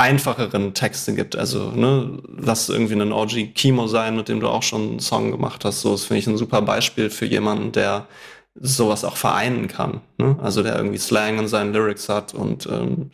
einfacheren 0.00 0.72
Texte 0.72 1.14
gibt. 1.14 1.36
Also, 1.36 1.70
ne, 1.72 2.22
lass 2.38 2.68
irgendwie 2.70 2.94
einen 2.94 3.12
OG 3.12 3.54
Kimo 3.54 3.86
sein, 3.86 4.16
mit 4.16 4.28
dem 4.28 4.40
du 4.40 4.48
auch 4.48 4.62
schon 4.62 4.82
einen 4.82 5.00
Song 5.00 5.30
gemacht 5.30 5.64
hast. 5.64 5.82
So, 5.82 5.92
das 5.92 6.04
finde 6.04 6.20
ich 6.20 6.26
ein 6.26 6.38
super 6.38 6.62
Beispiel 6.62 7.10
für 7.10 7.26
jemanden, 7.26 7.70
der 7.72 8.06
sowas 8.54 9.04
auch 9.04 9.16
vereinen 9.16 9.68
kann. 9.68 10.00
Ne? 10.18 10.36
Also 10.42 10.62
der 10.62 10.76
irgendwie 10.76 10.98
Slang 10.98 11.38
in 11.38 11.48
seinen 11.48 11.72
Lyrics 11.72 12.08
hat 12.08 12.34
und 12.34 12.66
ähm, 12.66 13.10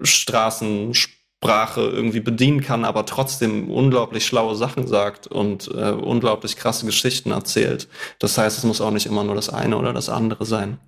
Straßensprache 0.00 1.80
irgendwie 1.80 2.20
bedienen 2.20 2.60
kann, 2.60 2.84
aber 2.84 3.06
trotzdem 3.06 3.70
unglaublich 3.70 4.26
schlaue 4.26 4.54
Sachen 4.54 4.86
sagt 4.86 5.26
und 5.26 5.68
äh, 5.68 5.92
unglaublich 5.92 6.56
krasse 6.56 6.86
Geschichten 6.86 7.30
erzählt. 7.30 7.88
Das 8.18 8.36
heißt, 8.36 8.58
es 8.58 8.64
muss 8.64 8.80
auch 8.80 8.90
nicht 8.90 9.06
immer 9.06 9.24
nur 9.24 9.34
das 9.34 9.48
eine 9.48 9.76
oder 9.76 9.92
das 9.92 10.08
andere 10.08 10.44
sein. 10.44 10.78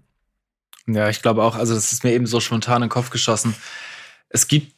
Ja, 0.87 1.09
ich 1.09 1.23
glaube 1.23 1.43
auch, 1.43 1.55
also 1.55 1.75
das 1.75 1.93
ist 1.93 2.05
mir 2.05 2.13
eben 2.13 2.27
so 2.27 2.41
spontan 2.41 2.77
in 2.77 2.89
den 2.89 2.91
Kopf 2.91 3.11
geschossen. 3.11 3.55
Es 4.31 4.49
gibt 4.49 4.78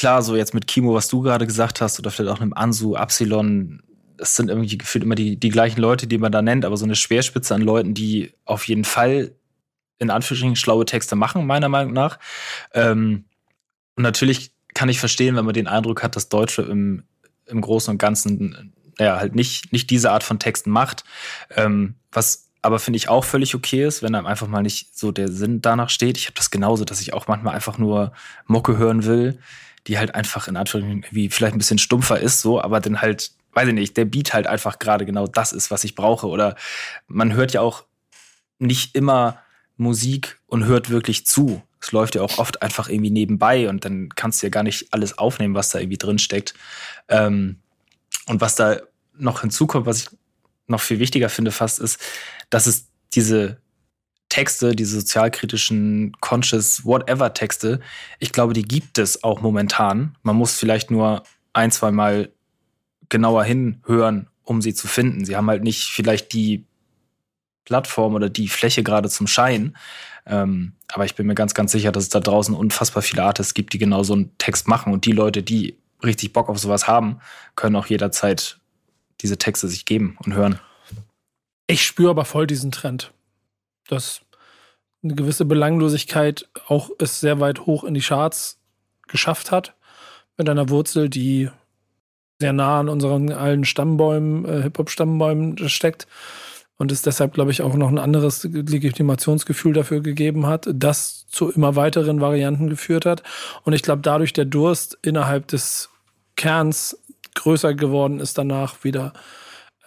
klar, 0.00 0.22
so 0.22 0.34
jetzt 0.34 0.54
mit 0.54 0.66
Kimo, 0.66 0.94
was 0.94 1.08
du 1.08 1.20
gerade 1.20 1.46
gesagt 1.46 1.82
hast, 1.82 1.98
oder 1.98 2.10
vielleicht 2.10 2.34
auch 2.34 2.40
einem 2.40 2.54
Ansu, 2.54 2.96
Absilon, 2.96 3.82
das 4.16 4.34
sind 4.34 4.48
irgendwie 4.48 4.78
gefühlt 4.78 5.04
immer 5.04 5.14
die, 5.14 5.36
die 5.36 5.50
gleichen 5.50 5.78
Leute, 5.78 6.06
die 6.06 6.16
man 6.16 6.32
da 6.32 6.40
nennt, 6.40 6.64
aber 6.64 6.78
so 6.78 6.86
eine 6.86 6.96
Schwerspitze 6.96 7.54
an 7.54 7.60
Leuten, 7.60 7.92
die 7.92 8.32
auf 8.46 8.66
jeden 8.66 8.84
Fall 8.84 9.32
in 9.98 10.08
Anführungsstrichen 10.08 10.56
schlaue 10.56 10.86
Texte 10.86 11.16
machen, 11.16 11.46
meiner 11.46 11.68
Meinung 11.68 11.92
nach. 11.92 12.18
Ähm, 12.72 13.26
und 13.94 14.02
natürlich 14.02 14.52
kann 14.72 14.88
ich 14.88 14.98
verstehen, 14.98 15.36
wenn 15.36 15.44
man 15.44 15.52
den 15.52 15.66
Eindruck 15.66 16.02
hat, 16.02 16.16
dass 16.16 16.30
Deutsche 16.30 16.62
im, 16.62 17.02
im 17.44 17.60
Großen 17.60 17.92
und 17.92 17.98
Ganzen 17.98 18.72
naja, 18.98 19.18
halt 19.18 19.34
nicht, 19.34 19.70
nicht 19.70 19.90
diese 19.90 20.12
Art 20.12 20.22
von 20.22 20.38
Texten 20.38 20.70
macht. 20.70 21.04
Ähm, 21.54 21.96
was 22.10 22.48
aber 22.62 22.78
finde 22.78 22.96
ich 22.96 23.10
auch 23.10 23.24
völlig 23.24 23.54
okay 23.54 23.84
ist, 23.84 24.02
wenn 24.02 24.14
einem 24.14 24.26
einfach 24.26 24.46
mal 24.46 24.62
nicht 24.62 24.98
so 24.98 25.12
der 25.12 25.28
Sinn 25.28 25.60
danach 25.60 25.90
steht. 25.90 26.16
Ich 26.16 26.24
habe 26.24 26.36
das 26.36 26.50
genauso, 26.50 26.86
dass 26.86 27.02
ich 27.02 27.12
auch 27.12 27.28
manchmal 27.28 27.54
einfach 27.54 27.76
nur 27.76 28.12
Mocke 28.46 28.78
hören 28.78 29.04
will 29.04 29.38
die 29.86 29.98
halt 29.98 30.14
einfach 30.14 30.48
in 30.48 30.56
Anführungszeichen 30.56 31.06
wie 31.10 31.28
vielleicht 31.28 31.54
ein 31.54 31.58
bisschen 31.58 31.78
stumpfer 31.78 32.20
ist, 32.20 32.40
so, 32.40 32.60
aber 32.60 32.80
dann 32.80 33.00
halt, 33.00 33.32
weiß 33.54 33.68
ich 33.68 33.74
nicht, 33.74 33.96
der 33.96 34.04
Beat 34.04 34.34
halt 34.34 34.46
einfach 34.46 34.78
gerade 34.78 35.06
genau 35.06 35.26
das 35.26 35.52
ist, 35.52 35.70
was 35.70 35.84
ich 35.84 35.94
brauche. 35.94 36.26
Oder 36.26 36.56
man 37.08 37.32
hört 37.32 37.52
ja 37.52 37.60
auch 37.60 37.84
nicht 38.58 38.94
immer 38.94 39.38
Musik 39.76 40.38
und 40.46 40.64
hört 40.64 40.90
wirklich 40.90 41.26
zu. 41.26 41.62
Es 41.80 41.92
läuft 41.92 42.14
ja 42.14 42.22
auch 42.22 42.38
oft 42.38 42.60
einfach 42.62 42.88
irgendwie 42.88 43.10
nebenbei 43.10 43.68
und 43.68 43.84
dann 43.84 44.10
kannst 44.10 44.42
du 44.42 44.46
ja 44.46 44.50
gar 44.50 44.62
nicht 44.62 44.92
alles 44.92 45.16
aufnehmen, 45.16 45.54
was 45.54 45.70
da 45.70 45.78
irgendwie 45.78 45.96
drin 45.96 46.18
steckt. 46.18 46.54
Ähm, 47.08 47.56
und 48.26 48.40
was 48.40 48.54
da 48.54 48.80
noch 49.16 49.40
hinzukommt, 49.40 49.86
was 49.86 50.02
ich 50.02 50.08
noch 50.66 50.80
viel 50.80 50.98
wichtiger 50.98 51.28
finde 51.28 51.50
fast, 51.50 51.80
ist, 51.80 52.00
dass 52.50 52.66
es 52.66 52.86
diese 53.14 53.59
Texte, 54.30 54.74
diese 54.74 55.00
sozialkritischen, 55.00 56.16
conscious, 56.20 56.84
whatever 56.86 57.34
Texte, 57.34 57.80
ich 58.18 58.32
glaube, 58.32 58.54
die 58.54 58.62
gibt 58.62 58.96
es 58.96 59.22
auch 59.22 59.42
momentan. 59.42 60.16
Man 60.22 60.36
muss 60.36 60.54
vielleicht 60.54 60.90
nur 60.90 61.24
ein, 61.52 61.70
zwei 61.70 61.90
Mal 61.90 62.30
genauer 63.10 63.44
hinhören, 63.44 64.28
um 64.44 64.62
sie 64.62 64.72
zu 64.72 64.88
finden. 64.88 65.26
Sie 65.26 65.36
haben 65.36 65.50
halt 65.50 65.62
nicht 65.62 65.90
vielleicht 65.90 66.32
die 66.32 66.64
Plattform 67.64 68.14
oder 68.14 68.30
die 68.30 68.48
Fläche 68.48 68.82
gerade 68.82 69.10
zum 69.10 69.26
Schein. 69.26 69.76
Ähm, 70.26 70.72
aber 70.92 71.04
ich 71.04 71.14
bin 71.14 71.26
mir 71.26 71.34
ganz, 71.34 71.54
ganz 71.54 71.72
sicher, 71.72 71.92
dass 71.92 72.04
es 72.04 72.08
da 72.08 72.20
draußen 72.20 72.54
unfassbar 72.54 73.02
viele 73.02 73.24
Artists 73.24 73.54
gibt, 73.54 73.72
die 73.72 73.78
genau 73.78 74.02
so 74.02 74.14
einen 74.14 74.36
Text 74.38 74.68
machen. 74.68 74.92
Und 74.92 75.04
die 75.04 75.12
Leute, 75.12 75.42
die 75.42 75.76
richtig 76.02 76.32
Bock 76.32 76.48
auf 76.48 76.58
sowas 76.58 76.86
haben, 76.88 77.20
können 77.56 77.76
auch 77.76 77.86
jederzeit 77.86 78.58
diese 79.20 79.38
Texte 79.38 79.68
sich 79.68 79.84
geben 79.84 80.16
und 80.24 80.34
hören. 80.34 80.58
Ich 81.66 81.84
spüre 81.84 82.10
aber 82.10 82.24
voll 82.24 82.46
diesen 82.46 82.72
Trend, 82.72 83.12
dass 83.90 84.22
eine 85.02 85.14
gewisse 85.14 85.44
Belanglosigkeit 85.44 86.48
auch 86.66 86.90
es 86.98 87.20
sehr 87.20 87.40
weit 87.40 87.66
hoch 87.66 87.84
in 87.84 87.94
die 87.94 88.00
Charts 88.00 88.58
geschafft 89.08 89.50
hat, 89.50 89.74
mit 90.36 90.48
einer 90.48 90.68
Wurzel, 90.68 91.08
die 91.08 91.50
sehr 92.38 92.52
nah 92.52 92.80
an 92.80 92.88
unseren 92.88 93.32
allen 93.32 93.64
Stammbäumen, 93.64 94.44
äh, 94.46 94.62
Hip-Hop-Stammbäumen 94.62 95.68
steckt 95.68 96.06
und 96.80 96.90
es 96.90 97.02
deshalb, 97.02 97.34
glaube 97.34 97.50
ich, 97.50 97.60
auch 97.60 97.74
noch 97.74 97.88
ein 97.88 97.98
anderes 97.98 98.42
Legitimationsgefühl 98.44 99.74
dafür 99.74 100.00
gegeben 100.00 100.46
hat, 100.46 100.66
das 100.72 101.26
zu 101.28 101.50
immer 101.50 101.76
weiteren 101.76 102.22
Varianten 102.22 102.70
geführt 102.70 103.04
hat. 103.04 103.22
Und 103.64 103.74
ich 103.74 103.82
glaube, 103.82 104.00
dadurch 104.00 104.32
der 104.32 104.46
Durst 104.46 104.98
innerhalb 105.02 105.46
des 105.48 105.90
Kerns 106.36 106.98
größer 107.34 107.74
geworden 107.74 108.18
ist, 108.18 108.38
danach 108.38 108.82
wieder 108.82 109.12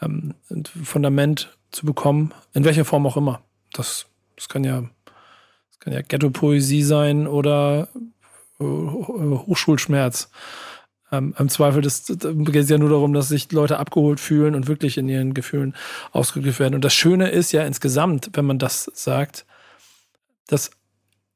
ähm, 0.01 0.35
ein 0.51 0.65
Fundament 0.65 1.57
zu 1.71 1.87
bekommen, 1.87 2.31
in 2.53 2.63
welcher 2.63 2.85
Form 2.85 3.07
auch 3.07 3.17
immer. 3.17 3.41
Das, 3.73 4.05
das 4.35 4.49
kann 4.49 4.63
ja, 4.63 4.81
das 4.81 5.79
kann 5.79 5.93
ja 5.93 6.01
Ghetto-Poesie 6.01 6.83
sein 6.83 7.27
oder 7.27 7.89
äh, 8.59 8.63
Hochschulschmerz. 8.63 10.29
Ähm, 11.11 11.35
Im 11.37 11.49
Zweifel 11.49 11.81
geht 11.81 12.55
es 12.55 12.69
ja 12.69 12.77
nur 12.77 12.89
darum, 12.89 13.13
dass 13.13 13.27
sich 13.27 13.51
Leute 13.51 13.77
abgeholt 13.77 14.19
fühlen 14.19 14.55
und 14.55 14.67
wirklich 14.67 14.97
in 14.97 15.07
ihren 15.07 15.33
Gefühlen 15.33 15.75
ausgedrückt 16.11 16.59
werden. 16.59 16.75
Und 16.75 16.83
das 16.83 16.93
Schöne 16.93 17.29
ist 17.29 17.51
ja 17.51 17.63
insgesamt, 17.63 18.31
wenn 18.33 18.45
man 18.45 18.57
das 18.57 18.89
sagt, 18.93 19.45
dass 20.47 20.71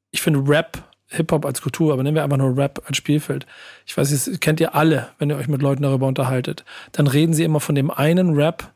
ich 0.09 0.21
finde 0.21 0.49
Rap, 0.49 0.83
Hip-Hop 1.09 1.45
als 1.45 1.61
Kultur, 1.61 1.93
aber 1.93 2.03
nennen 2.03 2.15
wir 2.15 2.23
einfach 2.23 2.37
nur 2.37 2.57
Rap 2.57 2.81
als 2.85 2.97
Spielfeld. 2.97 3.45
Ich 3.85 3.95
weiß, 3.95 4.09
das 4.09 4.39
kennt 4.39 4.59
ihr 4.59 4.75
alle, 4.75 5.09
wenn 5.19 5.29
ihr 5.29 5.37
euch 5.37 5.47
mit 5.47 5.61
Leuten 5.61 5.83
darüber 5.83 6.07
unterhaltet. 6.07 6.65
Dann 6.91 7.07
reden 7.07 7.33
sie 7.33 7.43
immer 7.43 7.59
von 7.59 7.75
dem 7.75 7.91
einen 7.91 8.33
Rap, 8.35 8.73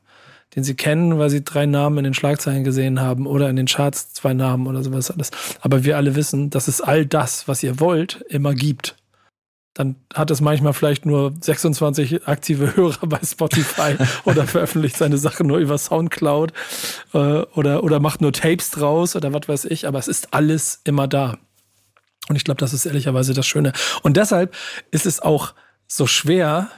den 0.56 0.64
sie 0.64 0.76
kennen, 0.76 1.18
weil 1.18 1.30
sie 1.30 1.44
drei 1.44 1.66
Namen 1.66 2.00
in 2.00 2.04
den 2.04 2.14
Schlagzeilen 2.14 2.64
gesehen 2.64 3.00
haben 3.00 3.26
oder 3.26 3.50
in 3.50 3.56
den 3.56 3.68
Charts 3.68 4.14
zwei 4.14 4.34
Namen 4.34 4.68
oder 4.68 4.84
sowas 4.84 5.12
alles. 5.12 5.32
Aber 5.62 5.84
wir 5.84 5.98
alle 5.98 6.16
wissen, 6.16 6.50
dass 6.50 6.68
es 6.68 6.82
all 6.82 7.06
das, 7.06 7.48
was 7.48 7.64
ihr 7.64 7.80
wollt, 7.80 8.26
immer 8.30 8.54
gibt 8.54 8.96
dann 9.74 9.96
hat 10.14 10.30
es 10.32 10.42
manchmal 10.42 10.74
vielleicht 10.74 11.06
nur 11.06 11.34
26 11.40 12.28
aktive 12.28 12.76
Hörer 12.76 13.08
bei 13.08 13.20
Spotify 13.24 13.96
oder 14.26 14.46
veröffentlicht 14.46 14.98
seine 14.98 15.18
Sachen 15.18 15.48
nur 15.48 15.60
über 15.60 15.78
Soundcloud 15.78 16.52
äh, 17.14 17.18
oder, 17.18 17.84
oder 17.84 18.00
macht 18.00 18.22
nur 18.22 18.34
Tapes 18.34 18.72
draus 18.72 19.16
oder 19.16 19.34
was 19.34 19.48
weiß 19.48 19.66
ich, 19.66 19.88
aber 19.88 20.00
es 20.00 20.08
ist 20.08 20.34
alles 20.34 20.82
immer 20.84 21.08
da. 21.08 21.38
Und 22.28 22.36
ich 22.36 22.44
glaube, 22.44 22.60
das 22.60 22.74
ist 22.74 22.86
ehrlicherweise 22.86 23.34
das 23.34 23.48
Schöne. 23.48 23.74
Und 24.04 24.18
deshalb 24.18 24.56
ist 24.92 25.06
es 25.06 25.22
auch 25.22 25.54
so 25.88 26.06
schwer, 26.06 26.70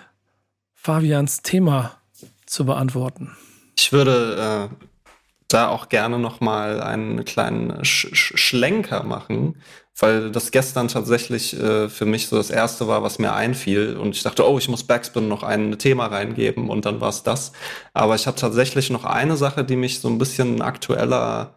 Fabians 0.73 1.41
Thema 1.41 1.97
zu 2.45 2.65
beantworten. 2.65 3.35
Ich 3.75 3.91
würde 3.91 4.69
äh, 4.71 4.85
da 5.47 5.69
auch 5.69 5.89
gerne 5.89 6.19
noch 6.19 6.39
mal 6.39 6.81
einen 6.81 7.25
kleinen 7.25 7.83
Sch 7.85 8.07
Sch 8.13 8.33
Schlenker 8.37 9.03
machen 9.03 9.55
weil 9.99 10.31
das 10.31 10.51
gestern 10.51 10.87
tatsächlich 10.87 11.59
äh, 11.59 11.87
für 11.87 12.05
mich 12.05 12.27
so 12.27 12.35
das 12.35 12.49
erste 12.49 12.87
war, 12.87 13.03
was 13.03 13.19
mir 13.19 13.33
einfiel. 13.33 13.95
Und 13.97 14.15
ich 14.15 14.23
dachte, 14.23 14.47
oh, 14.49 14.57
ich 14.57 14.67
muss 14.67 14.83
Backspin 14.83 15.27
noch 15.27 15.43
ein 15.43 15.77
Thema 15.77 16.07
reingeben 16.07 16.69
und 16.69 16.85
dann 16.85 16.99
war 16.99 17.09
es 17.09 17.23
das. 17.23 17.51
Aber 17.93 18.15
ich 18.15 18.25
habe 18.25 18.37
tatsächlich 18.37 18.89
noch 18.89 19.05
eine 19.05 19.37
Sache, 19.37 19.63
die 19.63 19.75
mich 19.75 19.99
so 19.99 20.07
ein 20.09 20.17
bisschen 20.17 20.61
aktueller 20.61 21.53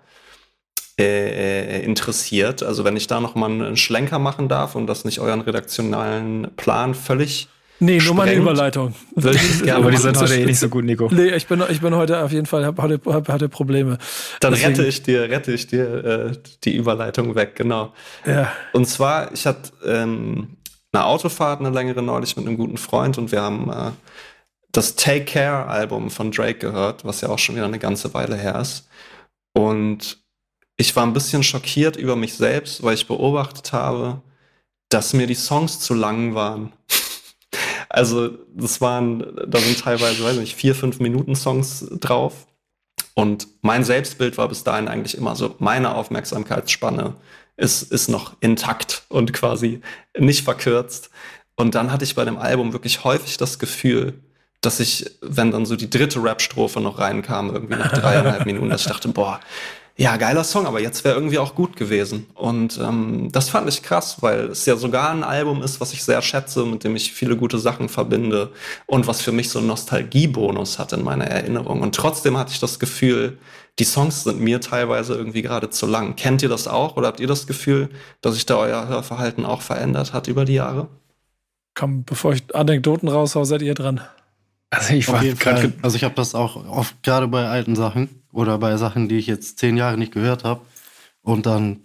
äh, 0.98 1.82
interessiert. 1.84 2.62
Also 2.62 2.84
wenn 2.84 2.96
ich 2.96 3.06
da 3.06 3.20
noch 3.20 3.34
mal 3.36 3.50
einen 3.50 3.76
Schlenker 3.76 4.18
machen 4.18 4.48
darf 4.48 4.74
und 4.74 4.86
das 4.86 5.04
nicht 5.04 5.20
euren 5.20 5.40
redaktionalen 5.40 6.54
Plan 6.56 6.94
völlig 6.94 7.48
Nee, 7.78 7.98
nur 7.98 8.14
mal 8.14 8.26
eine 8.26 8.36
Überleitung. 8.36 8.94
Aber 9.16 9.90
die 9.90 9.96
sind 9.96 10.16
heute 10.16 10.34
eh 10.34 10.46
nicht 10.46 10.58
so 10.58 10.68
gut, 10.68 10.84
Nico. 10.84 11.08
Nee, 11.12 11.34
ich 11.34 11.46
bin, 11.46 11.62
ich 11.68 11.80
bin 11.80 11.94
heute 11.94 12.22
auf 12.22 12.32
jeden 12.32 12.46
Fall, 12.46 12.64
hab, 12.64 12.80
hatte, 12.80 13.00
hab, 13.04 13.28
hatte 13.28 13.48
Probleme. 13.48 13.98
Dann 14.40 14.52
Deswegen. 14.52 14.76
rette 14.76 14.86
ich 14.86 15.02
dir, 15.02 15.22
rette 15.22 15.52
ich 15.52 15.66
dir 15.66 16.04
äh, 16.04 16.32
die 16.64 16.76
Überleitung 16.76 17.34
weg, 17.34 17.54
genau. 17.54 17.92
Ja. 18.24 18.50
Und 18.72 18.86
zwar, 18.86 19.32
ich 19.32 19.46
hatte 19.46 19.72
ähm, 19.84 20.56
eine 20.92 21.04
Autofahrt, 21.04 21.60
eine 21.60 21.70
längere 21.70 22.02
neulich 22.02 22.36
mit 22.36 22.46
einem 22.46 22.56
guten 22.56 22.78
Freund 22.78 23.18
und 23.18 23.30
wir 23.30 23.42
haben 23.42 23.70
äh, 23.70 23.90
das 24.72 24.96
Take 24.96 25.24
Care 25.24 25.66
Album 25.66 26.10
von 26.10 26.30
Drake 26.30 26.58
gehört, 26.58 27.04
was 27.04 27.20
ja 27.20 27.28
auch 27.28 27.38
schon 27.38 27.56
wieder 27.56 27.66
eine 27.66 27.78
ganze 27.78 28.12
Weile 28.14 28.36
her 28.36 28.58
ist. 28.60 28.88
Und 29.54 30.18
ich 30.76 30.94
war 30.96 31.04
ein 31.04 31.12
bisschen 31.12 31.42
schockiert 31.42 31.96
über 31.96 32.16
mich 32.16 32.34
selbst, 32.34 32.82
weil 32.82 32.94
ich 32.94 33.06
beobachtet 33.06 33.72
habe, 33.72 34.20
dass 34.88 35.14
mir 35.14 35.26
die 35.26 35.34
Songs 35.34 35.80
zu 35.80 35.94
lang 35.94 36.34
waren. 36.34 36.72
Also, 37.96 38.28
das 38.54 38.82
waren, 38.82 39.24
da 39.46 39.58
sind 39.58 39.80
teilweise, 39.80 40.22
weiß 40.22 40.36
nicht, 40.36 40.54
vier, 40.54 40.74
fünf 40.74 41.00
Minuten 41.00 41.34
Songs 41.34 41.86
drauf. 41.98 42.46
Und 43.14 43.48
mein 43.62 43.84
Selbstbild 43.84 44.36
war 44.36 44.48
bis 44.48 44.64
dahin 44.64 44.86
eigentlich 44.86 45.16
immer 45.16 45.34
so, 45.34 45.54
meine 45.60 45.94
Aufmerksamkeitsspanne 45.94 47.14
ist, 47.56 47.90
ist 47.90 48.08
noch 48.08 48.36
intakt 48.40 49.04
und 49.08 49.32
quasi 49.32 49.80
nicht 50.14 50.44
verkürzt. 50.44 51.08
Und 51.54 51.74
dann 51.74 51.90
hatte 51.90 52.04
ich 52.04 52.14
bei 52.14 52.26
dem 52.26 52.36
Album 52.36 52.74
wirklich 52.74 53.02
häufig 53.02 53.38
das 53.38 53.58
Gefühl, 53.58 54.20
dass 54.60 54.78
ich, 54.78 55.10
wenn 55.22 55.50
dann 55.50 55.64
so 55.64 55.74
die 55.74 55.88
dritte 55.88 56.22
Rap-Strophe 56.22 56.82
noch 56.82 56.98
reinkam, 56.98 57.48
irgendwie 57.50 57.76
nach 57.76 57.92
dreieinhalb 57.98 58.44
Minuten, 58.44 58.68
dass 58.68 58.82
ich 58.82 58.88
dachte, 58.88 59.08
boah, 59.08 59.40
ja, 59.98 60.18
geiler 60.18 60.44
Song, 60.44 60.66
aber 60.66 60.80
jetzt 60.80 61.04
wäre 61.04 61.14
irgendwie 61.14 61.38
auch 61.38 61.54
gut 61.54 61.74
gewesen. 61.74 62.26
Und 62.34 62.78
ähm, 62.78 63.30
das 63.32 63.48
fand 63.48 63.66
ich 63.66 63.82
krass, 63.82 64.18
weil 64.20 64.50
es 64.50 64.66
ja 64.66 64.76
sogar 64.76 65.10
ein 65.10 65.24
Album 65.24 65.62
ist, 65.62 65.80
was 65.80 65.94
ich 65.94 66.04
sehr 66.04 66.20
schätze, 66.20 66.66
mit 66.66 66.84
dem 66.84 66.94
ich 66.96 67.12
viele 67.12 67.34
gute 67.34 67.58
Sachen 67.58 67.88
verbinde 67.88 68.52
und 68.84 69.06
was 69.06 69.22
für 69.22 69.32
mich 69.32 69.48
so 69.48 69.58
einen 69.58 69.68
Nostalgiebonus 69.68 70.78
hat 70.78 70.92
in 70.92 71.02
meiner 71.02 71.24
Erinnerung. 71.24 71.80
Und 71.80 71.94
trotzdem 71.94 72.36
hatte 72.36 72.52
ich 72.52 72.60
das 72.60 72.78
Gefühl, 72.78 73.38
die 73.78 73.84
Songs 73.84 74.24
sind 74.24 74.38
mir 74.38 74.60
teilweise 74.60 75.14
irgendwie 75.14 75.40
gerade 75.40 75.70
zu 75.70 75.86
lang. 75.86 76.14
Kennt 76.14 76.42
ihr 76.42 76.50
das 76.50 76.68
auch 76.68 76.96
oder 76.98 77.08
habt 77.08 77.20
ihr 77.20 77.26
das 77.26 77.46
Gefühl, 77.46 77.88
dass 78.20 78.34
sich 78.34 78.44
da 78.44 78.56
euer 78.56 78.88
Hörverhalten 78.88 79.46
auch 79.46 79.62
verändert 79.62 80.12
hat 80.12 80.28
über 80.28 80.44
die 80.44 80.54
Jahre? 80.54 80.88
Komm, 81.74 82.04
bevor 82.04 82.34
ich 82.34 82.54
Anekdoten 82.54 83.08
raushau, 83.08 83.44
seid 83.44 83.62
ihr 83.62 83.74
dran. 83.74 84.02
Also 84.68 84.94
ich 84.94 85.08
war 85.08 85.24
gerade, 85.24 85.72
also 85.80 85.96
ich 85.96 86.04
habe 86.04 86.14
das 86.16 86.34
auch 86.34 86.68
oft 86.68 87.02
gerade 87.02 87.28
bei 87.28 87.46
alten 87.46 87.76
Sachen 87.76 88.10
oder 88.36 88.58
bei 88.58 88.76
Sachen, 88.76 89.08
die 89.08 89.16
ich 89.16 89.26
jetzt 89.26 89.58
zehn 89.58 89.78
Jahre 89.78 89.96
nicht 89.96 90.12
gehört 90.12 90.44
habe. 90.44 90.60
Und 91.22 91.46
dann 91.46 91.80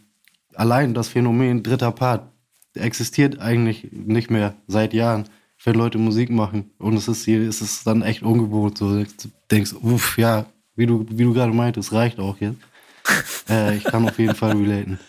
allein 0.54 0.94
das 0.94 1.08
Phänomen 1.08 1.64
dritter 1.64 1.92
Part 1.92 2.30
existiert 2.76 3.40
eigentlich 3.40 3.88
nicht 3.92 4.30
mehr 4.30 4.56
seit 4.68 4.94
Jahren, 4.94 5.30
wenn 5.64 5.76
Leute 5.76 5.98
Musik 5.98 6.30
machen. 6.30 6.72
Und 6.78 6.96
es 6.96 7.08
ist 7.08 7.24
hier, 7.24 7.48
es 7.48 7.62
ist 7.62 7.88
dann 7.88 8.02
echt 8.02 8.22
ungewohnt. 8.22 8.78
So, 8.78 9.02
du 9.02 9.06
denkst, 9.50 9.74
uff, 9.82 10.18
ja, 10.18 10.46
wie 10.76 10.86
du, 10.86 11.06
wie 11.10 11.24
du 11.24 11.34
gerade 11.34 11.54
meintest, 11.54 11.94
reicht 11.94 12.20
auch 12.20 12.38
jetzt. 12.40 12.60
äh, 13.50 13.78
ich 13.78 13.86
kann 13.86 14.08
auf 14.08 14.20
jeden 14.20 14.36
Fall 14.36 14.52
relaten. 14.52 15.00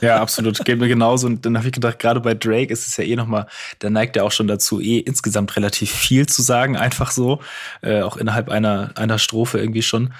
Ja, 0.00 0.20
absolut. 0.20 0.64
Geht 0.64 0.78
mir 0.80 0.88
genauso. 0.88 1.26
Und 1.26 1.46
dann 1.46 1.56
habe 1.56 1.68
ich 1.68 1.72
gedacht, 1.72 1.98
gerade 1.98 2.20
bei 2.20 2.34
Drake 2.34 2.72
ist 2.72 2.86
es 2.86 2.96
ja 2.96 3.04
eh 3.04 3.14
nochmal, 3.16 3.46
der 3.80 3.90
neigt 3.90 4.16
ja 4.16 4.24
auch 4.24 4.32
schon 4.32 4.48
dazu, 4.48 4.80
eh 4.80 4.98
insgesamt 4.98 5.54
relativ 5.56 5.90
viel 5.90 6.26
zu 6.26 6.42
sagen, 6.42 6.76
einfach 6.76 7.10
so. 7.12 7.40
Äh, 7.80 8.02
auch 8.02 8.16
innerhalb 8.16 8.48
einer, 8.48 8.92
einer 8.96 9.18
Strophe 9.18 9.58
irgendwie 9.58 9.82
schon. 9.82 10.12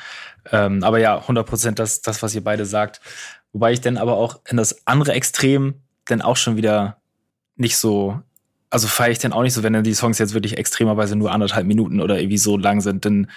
Ähm, 0.53 0.85
aber 0.85 0.99
ja, 0.99 1.19
100 1.19 1.47
Prozent 1.47 1.79
das, 1.79 2.03
das, 2.03 2.23
was 2.23 2.35
ihr 2.35 2.45
beide 2.45 2.67
sagt. 2.67 3.01
Wobei 3.53 3.73
ich 3.73 3.81
dann 3.81 3.97
aber 3.99 4.17
auch 4.17 4.41
in 4.49 4.57
das 4.57 4.87
andere 4.87 5.13
Extrem 5.13 5.75
dann 6.07 6.23
auch 6.23 6.37
schon 6.37 6.57
wieder 6.57 6.99
nicht 7.57 7.77
so, 7.77 8.21
also 8.71 8.89
feiere 8.89 9.13
ich 9.13 9.19
dann 9.19 9.33
auch 9.33 9.43
nicht 9.43 9.55
so, 9.55 9.63
wenn 9.63 9.73
dann 9.73 9.85
die 9.85 9.95
Songs 9.95 10.19
jetzt 10.19 10.35
wirklich 10.35 10.59
extremerweise 10.59 11.17
nur 11.17 11.33
anderthalb 11.33 11.67
Minuten 11.67 12.01
oder 12.01 12.19
irgendwie 12.19 12.39
so 12.39 12.57
lang 12.57 12.81
sind, 12.81 13.05
dann 13.05 13.29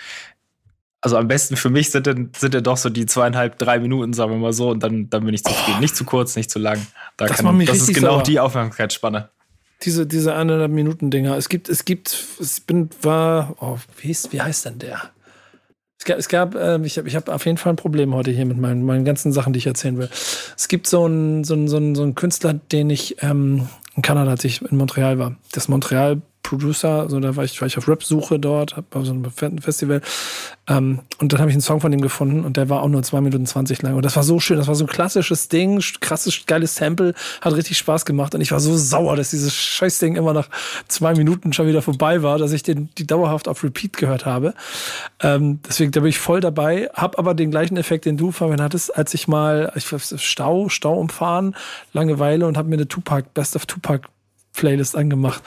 also 1.01 1.17
am 1.17 1.27
besten 1.27 1.57
für 1.57 1.69
mich 1.69 1.91
sind 1.91 2.07
dann, 2.07 2.31
sind 2.35 2.53
dann 2.53 2.63
doch 2.63 2.77
so 2.77 2.89
die 2.89 3.05
zweieinhalb, 3.05 3.57
drei 3.57 3.79
Minuten, 3.79 4.13
sagen 4.13 4.31
wir 4.31 4.37
mal 4.37 4.53
so, 4.53 4.69
und 4.69 4.81
dann, 4.81 5.09
dann 5.09 5.25
bin 5.25 5.33
ich 5.33 5.43
zufrieden. 5.43 5.77
Oh. 5.77 5.81
Nicht 5.81 5.95
zu 5.95 6.05
kurz, 6.05 6.35
nicht 6.35 6.49
zu 6.49 6.59
lang. 6.59 6.85
Da 7.17 7.27
das, 7.27 7.37
kann, 7.37 7.65
das 7.65 7.77
ist 7.77 7.93
genau 7.93 8.15
sauer. 8.15 8.23
die 8.23 8.39
Aufmerksamkeitsspanne. 8.39 9.29
Diese, 9.83 10.07
diese 10.07 10.33
eineinhalb 10.33 10.71
Minuten 10.71 11.11
Dinger. 11.11 11.37
Es 11.37 11.49
gibt, 11.49 11.69
es 11.69 11.85
gibt, 11.85 12.25
es 12.39 12.59
bin, 12.59 12.89
war, 13.03 13.55
oh, 13.59 13.77
wie, 14.01 14.09
ist, 14.09 14.33
wie 14.33 14.41
heißt 14.41 14.65
denn 14.65 14.79
der? 14.79 15.11
Es 15.99 16.05
gab, 16.05 16.17
es 16.17 16.29
gab 16.29 16.55
äh, 16.55 16.79
ich 16.83 16.97
habe 16.97 17.07
ich 17.07 17.15
hab 17.15 17.29
auf 17.29 17.45
jeden 17.45 17.57
Fall 17.57 17.73
ein 17.73 17.77
Problem 17.77 18.13
heute 18.15 18.31
hier 18.31 18.45
mit 18.45 18.57
meinen, 18.57 18.83
meinen 18.83 19.05
ganzen 19.05 19.31
Sachen, 19.31 19.53
die 19.53 19.59
ich 19.59 19.67
erzählen 19.67 19.97
will. 19.97 20.09
Es 20.55 20.67
gibt 20.67 20.87
so 20.87 21.05
einen, 21.05 21.43
so 21.43 21.53
einen, 21.53 21.67
so 21.67 21.77
einen, 21.77 21.95
so 21.95 22.03
einen 22.03 22.15
Künstler, 22.15 22.53
den 22.53 22.89
ich 22.89 23.21
ähm, 23.21 23.67
in 23.95 24.01
Kanada, 24.01 24.31
als 24.31 24.43
ich 24.43 24.61
in 24.63 24.77
Montreal 24.77 25.19
war. 25.19 25.35
Das 25.51 25.67
Montreal 25.67 26.21
Producer, 26.47 27.01
also 27.01 27.19
da 27.19 27.35
war 27.35 27.43
ich, 27.43 27.59
war 27.59 27.67
ich 27.67 27.77
auf 27.77 27.87
Rap-Suche 27.87 28.39
dort, 28.39 28.75
bei 28.89 29.03
so 29.03 29.11
einem 29.11 29.25
Festival. 29.59 30.01
Ähm, 30.69 30.99
und 31.19 31.33
dann 31.33 31.39
habe 31.39 31.49
ich 31.49 31.55
einen 31.55 31.61
Song 31.61 31.81
von 31.81 31.91
ihm 31.91 32.01
gefunden 32.01 32.45
und 32.45 32.57
der 32.57 32.69
war 32.69 32.81
auch 32.81 32.87
nur 32.87 33.03
zwei 33.03 33.19
Minuten 33.21 33.45
zwanzig 33.45 33.81
lang. 33.81 33.95
Und 33.95 34.05
das 34.05 34.15
war 34.15 34.23
so 34.23 34.39
schön, 34.39 34.57
das 34.57 34.67
war 34.67 34.75
so 34.75 34.85
ein 34.85 34.87
klassisches 34.87 35.49
Ding, 35.49 35.81
krasses, 35.99 36.45
geiles 36.45 36.75
Sample, 36.75 37.13
hat 37.41 37.53
richtig 37.53 37.77
Spaß 37.77 38.05
gemacht. 38.05 38.33
Und 38.33 38.41
ich 38.41 38.51
war 38.51 38.59
so 38.61 38.77
sauer, 38.77 39.15
dass 39.17 39.31
dieses 39.31 39.53
Scheißding 39.53 40.15
immer 40.15 40.33
nach 40.33 40.49
zwei 40.87 41.13
Minuten 41.15 41.51
schon 41.51 41.67
wieder 41.67 41.81
vorbei 41.81 42.23
war, 42.23 42.37
dass 42.37 42.53
ich 42.53 42.63
den 42.63 42.89
die 42.97 43.05
dauerhaft 43.05 43.47
auf 43.47 43.63
Repeat 43.63 43.97
gehört 43.97 44.25
habe. 44.25 44.53
Ähm, 45.21 45.59
deswegen, 45.67 45.91
da 45.91 45.99
bin 45.99 46.09
ich 46.09 46.19
voll 46.19 46.39
dabei, 46.39 46.89
hab 46.93 47.19
aber 47.19 47.33
den 47.33 47.51
gleichen 47.51 47.75
Effekt, 47.75 48.05
den 48.05 48.15
du, 48.15 48.31
Fabian, 48.31 48.61
hattest, 48.61 48.95
als 48.95 49.13
ich 49.13 49.27
mal, 49.27 49.73
ich 49.75 49.85
Stau, 50.17 50.69
Stau 50.69 50.97
umfahren, 50.97 51.55
Langeweile 51.91 52.47
und 52.47 52.57
habe 52.57 52.69
mir 52.69 52.75
eine 52.75 52.87
Tupac, 52.87 53.33
Best 53.33 53.55
of 53.55 53.65
Tupac 53.65 54.07
Playlist 54.57 54.97
angemacht 54.97 55.41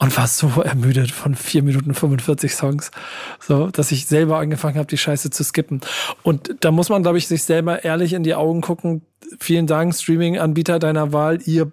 und 0.00 0.16
war 0.16 0.26
so 0.26 0.48
ermüdet 0.60 1.12
von 1.12 1.36
4 1.36 1.62
Minuten 1.62 1.94
45 1.94 2.54
Songs, 2.54 2.90
so, 3.38 3.68
dass 3.68 3.92
ich 3.92 4.06
selber 4.06 4.38
angefangen 4.38 4.78
habe, 4.78 4.88
die 4.88 4.98
Scheiße 4.98 5.30
zu 5.30 5.44
skippen. 5.44 5.80
Und 6.24 6.56
da 6.60 6.72
muss 6.72 6.88
man, 6.88 7.02
glaube 7.02 7.18
ich, 7.18 7.28
sich 7.28 7.44
selber 7.44 7.84
ehrlich 7.84 8.12
in 8.14 8.24
die 8.24 8.34
Augen 8.34 8.62
gucken. 8.62 9.02
Vielen 9.38 9.66
Dank, 9.68 9.94
Streaming-Anbieter 9.94 10.80
deiner 10.80 11.12
Wahl. 11.12 11.38
Ihr 11.44 11.70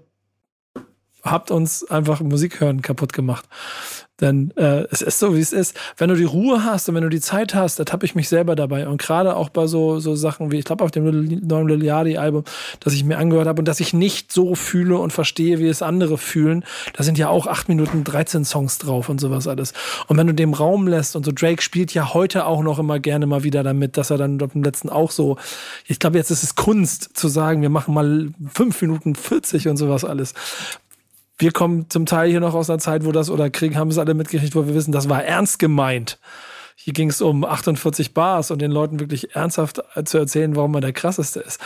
habt 1.24 1.52
uns 1.52 1.84
einfach 1.90 2.20
Musik 2.22 2.60
hören 2.60 2.82
kaputt 2.82 3.14
gemacht. 3.14 3.46
Denn 4.22 4.52
äh, 4.58 4.86
es 4.92 5.02
ist 5.02 5.18
so, 5.18 5.36
wie 5.36 5.40
es 5.40 5.52
ist. 5.52 5.76
Wenn 5.98 6.10
du 6.10 6.16
die 6.16 6.24
Ruhe 6.24 6.64
hast 6.64 6.88
und 6.88 6.94
wenn 6.94 7.02
du 7.02 7.10
die 7.10 7.20
Zeit 7.20 7.56
hast, 7.56 7.80
da 7.80 7.84
tappe 7.84 8.06
ich 8.06 8.14
mich 8.14 8.30
selber 8.30 8.56
dabei. 8.56 8.88
Und 8.88 9.02
gerade 9.02 9.36
auch 9.36 9.50
bei 9.50 9.66
so, 9.66 10.00
so 10.00 10.16
Sachen 10.16 10.52
wie, 10.52 10.60
ich 10.60 10.66
glaube, 10.66 10.84
auf 10.84 10.92
dem 10.92 11.06
neuen 11.48 11.68
Liliadi-Album, 11.68 12.44
das 12.80 12.94
ich 12.94 13.04
mir 13.04 13.18
angehört 13.18 13.48
habe 13.48 13.60
und 13.60 13.68
dass 13.68 13.80
ich 13.80 13.92
nicht 13.92 14.32
so 14.32 14.54
fühle 14.54 14.98
und 14.98 15.12
verstehe, 15.12 15.58
wie 15.58 15.68
es 15.68 15.82
andere 15.82 16.20
fühlen, 16.20 16.64
da 16.94 17.04
sind 17.04 17.18
ja 17.18 17.30
auch 17.30 17.48
8 17.48 17.70
Minuten 17.70 18.04
13 18.04 18.46
Songs 18.46 18.78
drauf 18.78 19.10
und 19.10 19.20
sowas 19.20 19.48
alles. 19.48 19.74
Und 20.08 20.18
wenn 20.18 20.28
du 20.28 20.34
dem 20.34 20.54
Raum 20.54 20.88
lässt 20.88 21.16
und 21.16 21.26
so, 21.26 21.32
Drake 21.32 21.64
spielt 21.64 21.94
ja 21.96 22.14
heute 22.14 22.46
auch 22.46 22.62
noch 22.62 22.78
immer 22.78 23.00
gerne 23.00 23.26
mal 23.26 23.44
wieder 23.44 23.64
damit, 23.64 23.98
dass 23.98 24.12
er 24.12 24.20
dann 24.20 24.40
auf 24.44 24.52
dem 24.52 24.64
letzten 24.64 24.90
auch 24.90 25.10
so, 25.10 25.38
ich 25.88 25.98
glaube, 25.98 26.18
jetzt 26.18 26.30
ist 26.30 26.44
es 26.44 26.54
Kunst 26.54 27.18
zu 27.18 27.30
sagen, 27.30 27.64
wir 27.64 27.70
machen 27.70 27.96
mal 27.96 28.30
5 28.54 28.80
Minuten 28.84 29.16
40 29.16 29.70
und 29.70 29.78
sowas 29.78 30.06
alles 30.06 30.36
wir 31.38 31.52
kommen 31.52 31.90
zum 31.90 32.06
Teil 32.06 32.30
hier 32.30 32.40
noch 32.40 32.54
aus 32.54 32.70
einer 32.70 32.80
Zeit, 32.80 33.06
wo 33.06 33.12
das, 33.12 33.30
oder 33.30 33.50
kriegen, 33.50 33.78
haben 33.78 33.90
es 33.90 33.98
alle 33.98 34.14
mitgekriegt, 34.14 34.56
wo 34.56 34.68
wir 34.68 34.76
wissen, 34.76 34.92
das 34.92 35.10
war 35.10 35.24
ernst 35.24 35.60
gemeint. 35.60 36.20
Hier 36.76 36.94
ging 36.94 37.10
es 37.10 37.22
um 37.22 37.46
48 37.46 38.14
Bars 38.14 38.52
und 38.52 38.62
den 38.62 38.72
Leuten 38.72 39.00
wirklich 39.00 39.36
ernsthaft 39.36 39.82
zu 40.06 40.18
erzählen, 40.18 40.56
warum 40.56 40.72
man 40.72 40.82
der 40.82 40.94
krasseste 40.94 41.40
ist. 41.40 41.60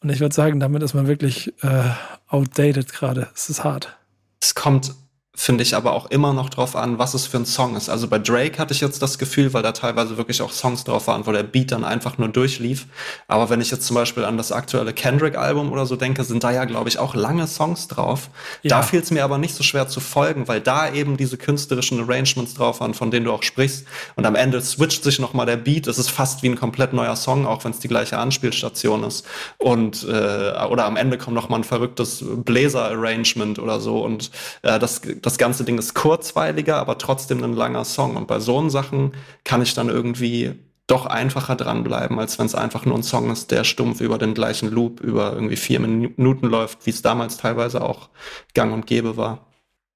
Und 0.00 0.10
ich 0.10 0.20
würde 0.20 0.34
sagen, 0.34 0.60
damit 0.60 0.82
ist 0.82 0.94
man 0.94 1.06
wirklich 1.06 1.54
äh, 1.62 1.90
outdated 2.28 2.92
gerade. 2.92 3.28
Es 3.34 3.48
ist 3.48 3.64
hart. 3.64 3.96
Es 4.40 4.54
kommt 4.54 4.94
finde 5.40 5.62
ich 5.62 5.74
aber 5.74 5.94
auch 5.94 6.10
immer 6.10 6.34
noch 6.34 6.50
drauf 6.50 6.76
an, 6.76 6.98
was 6.98 7.14
es 7.14 7.26
für 7.26 7.38
ein 7.38 7.46
Song 7.46 7.74
ist. 7.74 7.88
Also 7.88 8.08
bei 8.08 8.18
Drake 8.18 8.58
hatte 8.58 8.74
ich 8.74 8.82
jetzt 8.82 9.00
das 9.00 9.16
Gefühl, 9.16 9.54
weil 9.54 9.62
da 9.62 9.72
teilweise 9.72 10.18
wirklich 10.18 10.42
auch 10.42 10.52
Songs 10.52 10.84
drauf 10.84 11.06
waren, 11.06 11.26
wo 11.26 11.32
der 11.32 11.44
Beat 11.44 11.72
dann 11.72 11.82
einfach 11.82 12.18
nur 12.18 12.28
durchlief. 12.28 12.84
Aber 13.26 13.48
wenn 13.48 13.62
ich 13.62 13.70
jetzt 13.70 13.86
zum 13.86 13.94
Beispiel 13.94 14.26
an 14.26 14.36
das 14.36 14.52
aktuelle 14.52 14.92
Kendrick-Album 14.92 15.72
oder 15.72 15.86
so 15.86 15.96
denke, 15.96 16.24
sind 16.24 16.44
da 16.44 16.50
ja, 16.50 16.66
glaube 16.66 16.90
ich, 16.90 16.98
auch 16.98 17.14
lange 17.14 17.46
Songs 17.46 17.88
drauf. 17.88 18.28
Ja. 18.60 18.76
Da 18.76 18.82
fiel 18.82 19.00
es 19.00 19.10
mir 19.10 19.24
aber 19.24 19.38
nicht 19.38 19.54
so 19.54 19.62
schwer 19.62 19.88
zu 19.88 20.00
folgen, 20.00 20.46
weil 20.46 20.60
da 20.60 20.92
eben 20.92 21.16
diese 21.16 21.38
künstlerischen 21.38 22.02
Arrangements 22.02 22.52
drauf 22.52 22.80
waren, 22.80 22.92
von 22.92 23.10
denen 23.10 23.24
du 23.24 23.32
auch 23.32 23.42
sprichst. 23.42 23.86
Und 24.16 24.26
am 24.26 24.34
Ende 24.34 24.60
switcht 24.60 25.02
sich 25.02 25.18
nochmal 25.20 25.46
der 25.46 25.56
Beat. 25.56 25.86
Es 25.86 25.96
ist 25.96 26.10
fast 26.10 26.42
wie 26.42 26.50
ein 26.50 26.56
komplett 26.56 26.92
neuer 26.92 27.16
Song, 27.16 27.46
auch 27.46 27.64
wenn 27.64 27.70
es 27.70 27.78
die 27.78 27.88
gleiche 27.88 28.18
Anspielstation 28.18 29.04
ist. 29.04 29.24
Und 29.56 30.04
äh, 30.04 30.66
oder 30.68 30.84
am 30.84 30.98
Ende 30.98 31.16
kommt 31.16 31.34
nochmal 31.34 31.60
ein 31.60 31.64
verrücktes 31.64 32.22
Bläser-Arrangement 32.22 33.58
oder 33.58 33.80
so. 33.80 34.04
Und 34.04 34.30
äh, 34.60 34.78
das, 34.78 35.00
das 35.22 35.29
das 35.30 35.38
ganze 35.38 35.64
Ding 35.64 35.78
ist 35.78 35.94
kurzweiliger, 35.94 36.76
aber 36.76 36.98
trotzdem 36.98 37.42
ein 37.44 37.54
langer 37.54 37.84
Song. 37.84 38.16
Und 38.16 38.26
bei 38.26 38.40
so 38.40 38.68
Sachen 38.68 39.12
kann 39.44 39.62
ich 39.62 39.74
dann 39.74 39.88
irgendwie 39.88 40.56
doch 40.88 41.06
einfacher 41.06 41.54
dranbleiben, 41.54 42.18
als 42.18 42.38
wenn 42.40 42.46
es 42.46 42.56
einfach 42.56 42.84
nur 42.84 42.96
ein 42.96 43.04
Song 43.04 43.30
ist, 43.30 43.52
der 43.52 43.62
stumpf 43.62 44.00
über 44.00 44.18
den 44.18 44.34
gleichen 44.34 44.68
Loop 44.68 45.00
über 45.00 45.32
irgendwie 45.32 45.56
vier 45.56 45.78
Minuten 45.78 46.46
läuft, 46.46 46.84
wie 46.84 46.90
es 46.90 47.00
damals 47.00 47.36
teilweise 47.36 47.82
auch 47.82 48.08
gang 48.54 48.72
und 48.72 48.88
gäbe 48.88 49.16
war. 49.16 49.46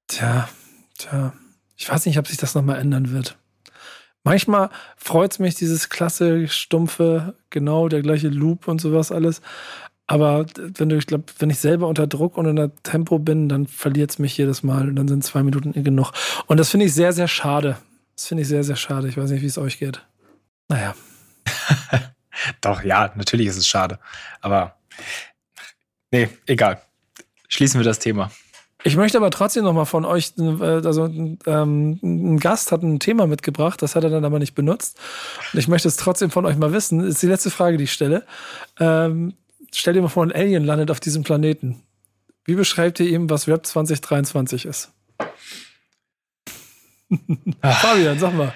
Tja, 0.07 0.47
tja. 0.97 1.33
Ich 1.75 1.89
weiß 1.91 2.05
nicht, 2.05 2.17
ob 2.17 2.27
sich 2.27 2.37
das 2.37 2.55
nochmal 2.55 2.79
ändern 2.79 3.11
wird. 3.11 3.37
Manchmal 4.23 4.69
freut 4.95 5.33
es 5.33 5.39
mich, 5.39 5.55
dieses 5.55 5.89
klasse, 5.89 6.47
stumpfe, 6.47 7.35
genau 7.49 7.89
der 7.89 8.01
gleiche 8.01 8.29
Loop 8.29 8.69
und 8.69 8.79
sowas 8.79 9.11
alles. 9.11 9.41
Aber 10.07 10.45
wenn 10.57 10.89
du, 10.89 10.97
ich 10.97 11.07
glaube, 11.07 11.25
wenn 11.39 11.49
ich 11.49 11.59
selber 11.59 11.87
unter 11.87 12.05
Druck 12.05 12.37
und 12.37 12.45
unter 12.45 12.75
Tempo 12.83 13.17
bin, 13.17 13.49
dann 13.49 13.65
verliert 13.65 14.11
es 14.11 14.19
mich 14.19 14.37
jedes 14.37 14.61
Mal 14.61 14.87
und 14.87 14.95
dann 14.95 15.07
sind 15.07 15.23
zwei 15.23 15.41
Minuten 15.41 15.71
genug. 15.83 16.11
Und 16.45 16.59
das 16.59 16.69
finde 16.69 16.85
ich 16.85 16.93
sehr, 16.93 17.11
sehr 17.11 17.27
schade. 17.27 17.77
Das 18.15 18.27
finde 18.27 18.43
ich 18.43 18.47
sehr, 18.47 18.63
sehr 18.63 18.75
schade. 18.75 19.07
Ich 19.07 19.17
weiß 19.17 19.31
nicht, 19.31 19.41
wie 19.41 19.47
es 19.47 19.57
euch 19.57 19.79
geht. 19.79 20.05
Naja. 20.67 20.95
Doch, 22.61 22.83
ja, 22.83 23.11
natürlich 23.15 23.47
ist 23.47 23.57
es 23.57 23.67
schade. 23.67 23.99
Aber 24.41 24.75
nee, 26.11 26.29
egal. 26.45 26.81
Schließen 27.47 27.79
wir 27.79 27.85
das 27.85 27.99
Thema. 27.99 28.31
Ich 28.83 28.97
möchte 28.97 29.17
aber 29.17 29.31
trotzdem 29.31 29.63
noch 29.63 29.73
mal 29.73 29.85
von 29.85 30.05
euch, 30.05 30.33
äh, 30.37 30.43
also 30.63 31.05
ähm, 31.05 31.99
ein 32.03 32.39
Gast 32.39 32.71
hat 32.71 32.83
ein 32.83 32.99
Thema 32.99 33.25
mitgebracht, 33.25 33.81
das 33.81 33.95
hat 33.95 34.03
er 34.03 34.11
dann 34.11 34.25
aber 34.25 34.37
nicht 34.37 34.53
benutzt. 34.53 34.99
Und 35.51 35.59
ich 35.59 35.67
möchte 35.67 35.87
es 35.87 35.97
trotzdem 35.97 36.29
von 36.29 36.45
euch 36.45 36.55
mal 36.55 36.71
wissen. 36.71 36.99
Das 36.99 37.09
ist 37.15 37.23
die 37.23 37.27
letzte 37.27 37.49
Frage, 37.49 37.77
die 37.77 37.85
ich 37.85 37.93
stelle. 37.93 38.23
Ähm, 38.79 39.33
stell 39.79 39.93
dir 39.93 40.01
mal 40.01 40.07
vor, 40.07 40.23
ein 40.23 40.31
Alien 40.31 40.63
landet 40.63 40.91
auf 40.91 40.99
diesem 40.99 41.23
Planeten. 41.23 41.83
Wie 42.45 42.55
beschreibt 42.55 42.99
ihr 42.99 43.07
ihm, 43.07 43.29
was 43.29 43.47
Rap 43.47 43.65
2023 43.65 44.65
ist? 44.65 44.91
Fabian, 47.61 48.19
sag 48.19 48.33
mal. 48.33 48.53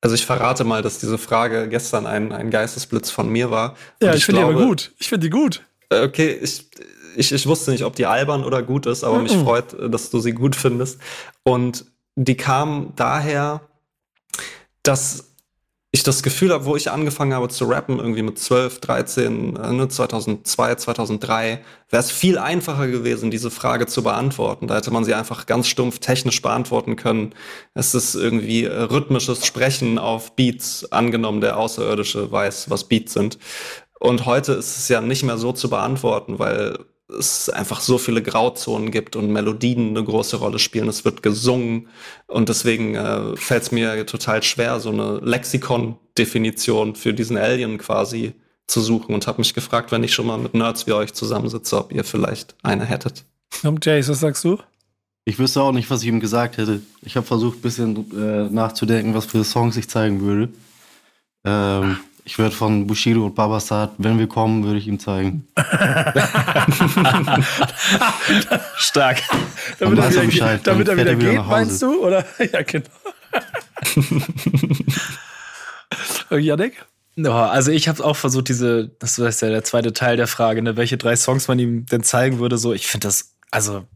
Also 0.00 0.14
ich 0.14 0.24
verrate 0.24 0.64
mal, 0.64 0.82
dass 0.82 0.98
diese 0.98 1.18
Frage 1.18 1.68
gestern 1.68 2.06
ein, 2.06 2.32
ein 2.32 2.50
Geistesblitz 2.50 3.10
von 3.10 3.28
mir 3.28 3.50
war. 3.50 3.76
Ja, 4.00 4.10
ich, 4.10 4.18
ich 4.18 4.24
finde 4.26 4.42
die 4.42 4.44
aber 4.44 4.64
gut. 4.64 4.92
Ich 4.98 5.08
finde 5.08 5.26
die 5.26 5.30
gut. 5.30 5.64
Äh, 5.90 6.04
okay, 6.04 6.38
ich, 6.40 6.70
ich, 7.16 7.32
ich 7.32 7.46
wusste 7.46 7.72
nicht, 7.72 7.84
ob 7.84 7.96
die 7.96 8.06
albern 8.06 8.44
oder 8.44 8.62
gut 8.62 8.86
ist, 8.86 9.02
aber 9.02 9.16
mm 9.16 9.18
-mm. 9.18 9.22
mich 9.22 9.36
freut, 9.36 9.92
dass 9.92 10.10
du 10.10 10.20
sie 10.20 10.32
gut 10.32 10.54
findest. 10.54 11.00
Und 11.42 11.84
die 12.14 12.36
kam 12.36 12.92
daher, 12.94 13.62
dass 14.84 15.27
ich 15.90 16.02
das 16.02 16.22
Gefühl 16.22 16.52
habe, 16.52 16.66
wo 16.66 16.76
ich 16.76 16.90
angefangen 16.90 17.32
habe 17.32 17.48
zu 17.48 17.64
rappen, 17.64 17.98
irgendwie 17.98 18.22
mit 18.22 18.38
12, 18.38 18.80
13, 18.80 19.52
ne, 19.52 19.88
2002, 19.88 20.74
2003, 20.74 21.64
wäre 21.88 22.02
es 22.02 22.10
viel 22.10 22.36
einfacher 22.36 22.88
gewesen, 22.88 23.30
diese 23.30 23.50
Frage 23.50 23.86
zu 23.86 24.02
beantworten. 24.02 24.66
Da 24.66 24.76
hätte 24.76 24.90
man 24.90 25.04
sie 25.04 25.14
einfach 25.14 25.46
ganz 25.46 25.66
stumpf 25.66 25.98
technisch 25.98 26.42
beantworten 26.42 26.96
können. 26.96 27.34
Es 27.72 27.94
ist 27.94 28.14
irgendwie 28.14 28.66
rhythmisches 28.66 29.46
Sprechen 29.46 29.98
auf 29.98 30.36
Beats 30.36 30.92
angenommen, 30.92 31.40
der 31.40 31.56
Außerirdische 31.56 32.30
weiß, 32.30 32.68
was 32.68 32.84
Beats 32.84 33.14
sind. 33.14 33.38
Und 33.98 34.26
heute 34.26 34.52
ist 34.52 34.76
es 34.76 34.88
ja 34.88 35.00
nicht 35.00 35.22
mehr 35.22 35.38
so 35.38 35.52
zu 35.52 35.70
beantworten, 35.70 36.38
weil 36.38 36.78
es 37.16 37.48
einfach 37.48 37.80
so 37.80 37.96
viele 37.98 38.22
Grauzonen 38.22 38.90
gibt 38.90 39.16
und 39.16 39.32
Melodien 39.32 39.90
eine 39.90 40.04
große 40.04 40.36
Rolle 40.36 40.58
spielen. 40.58 40.88
Es 40.88 41.04
wird 41.04 41.22
gesungen 41.22 41.88
und 42.26 42.48
deswegen 42.48 42.94
äh, 42.94 43.36
fällt 43.36 43.62
es 43.62 43.72
mir 43.72 44.04
total 44.06 44.42
schwer, 44.42 44.78
so 44.80 44.90
eine 44.90 45.18
Lexikon-Definition 45.22 46.94
für 46.94 47.14
diesen 47.14 47.38
Alien 47.38 47.78
quasi 47.78 48.34
zu 48.66 48.80
suchen 48.80 49.14
und 49.14 49.26
habe 49.26 49.40
mich 49.40 49.54
gefragt, 49.54 49.90
wenn 49.90 50.04
ich 50.04 50.12
schon 50.12 50.26
mal 50.26 50.38
mit 50.38 50.54
Nerds 50.54 50.86
wie 50.86 50.92
euch 50.92 51.14
zusammensitze, 51.14 51.78
ob 51.78 51.92
ihr 51.92 52.04
vielleicht 52.04 52.54
eine 52.62 52.84
hättet. 52.84 53.24
Um, 53.62 53.78
Jace, 53.82 54.10
was 54.10 54.20
sagst 54.20 54.44
du? 54.44 54.58
Ich 55.24 55.38
wüsste 55.38 55.62
auch 55.62 55.72
nicht, 55.72 55.90
was 55.90 56.02
ich 56.02 56.08
ihm 56.08 56.20
gesagt 56.20 56.58
hätte. 56.58 56.82
Ich 57.02 57.16
habe 57.16 57.26
versucht, 57.26 57.58
ein 57.58 57.62
bisschen 57.62 58.10
äh, 58.12 58.50
nachzudenken, 58.50 59.14
was 59.14 59.26
für 59.26 59.42
Songs 59.44 59.76
ich 59.76 59.88
zeigen 59.88 60.20
würde. 60.20 60.50
Ähm, 61.44 61.98
ich 62.28 62.38
würde 62.38 62.54
von 62.54 62.86
Bushido 62.86 63.24
und 63.24 63.34
Babasat, 63.34 63.92
wenn 63.96 64.18
wir 64.18 64.26
kommen, 64.26 64.62
würde 64.62 64.78
ich 64.78 64.86
ihm 64.86 64.98
zeigen. 64.98 65.48
Stark. 68.76 69.22
damit 69.78 69.98
er 69.98 70.10
wieder, 70.10 70.24
Bescheid, 70.24 70.60
damit 70.62 70.88
er 70.88 70.98
wieder, 70.98 71.18
wieder 71.18 71.32
geht, 71.32 71.46
meinst 71.46 71.80
du? 71.80 72.04
Oder? 72.04 72.26
Ja, 72.52 72.60
genau. 72.60 72.84
Janik? 76.38 76.84
Ja, 77.16 77.48
also 77.48 77.72
ich 77.72 77.88
habe 77.88 78.04
auch 78.04 78.16
versucht, 78.16 78.50
diese, 78.50 78.90
das 78.98 79.18
ist 79.18 79.40
ja 79.40 79.48
der 79.48 79.64
zweite 79.64 79.94
Teil 79.94 80.18
der 80.18 80.26
Frage, 80.26 80.60
ne, 80.60 80.76
welche 80.76 80.98
drei 80.98 81.16
Songs 81.16 81.48
man 81.48 81.58
ihm 81.58 81.86
denn 81.86 82.02
zeigen 82.02 82.40
würde. 82.40 82.58
So, 82.58 82.74
ich 82.74 82.88
finde 82.88 83.08
das, 83.08 83.36
also 83.50 83.86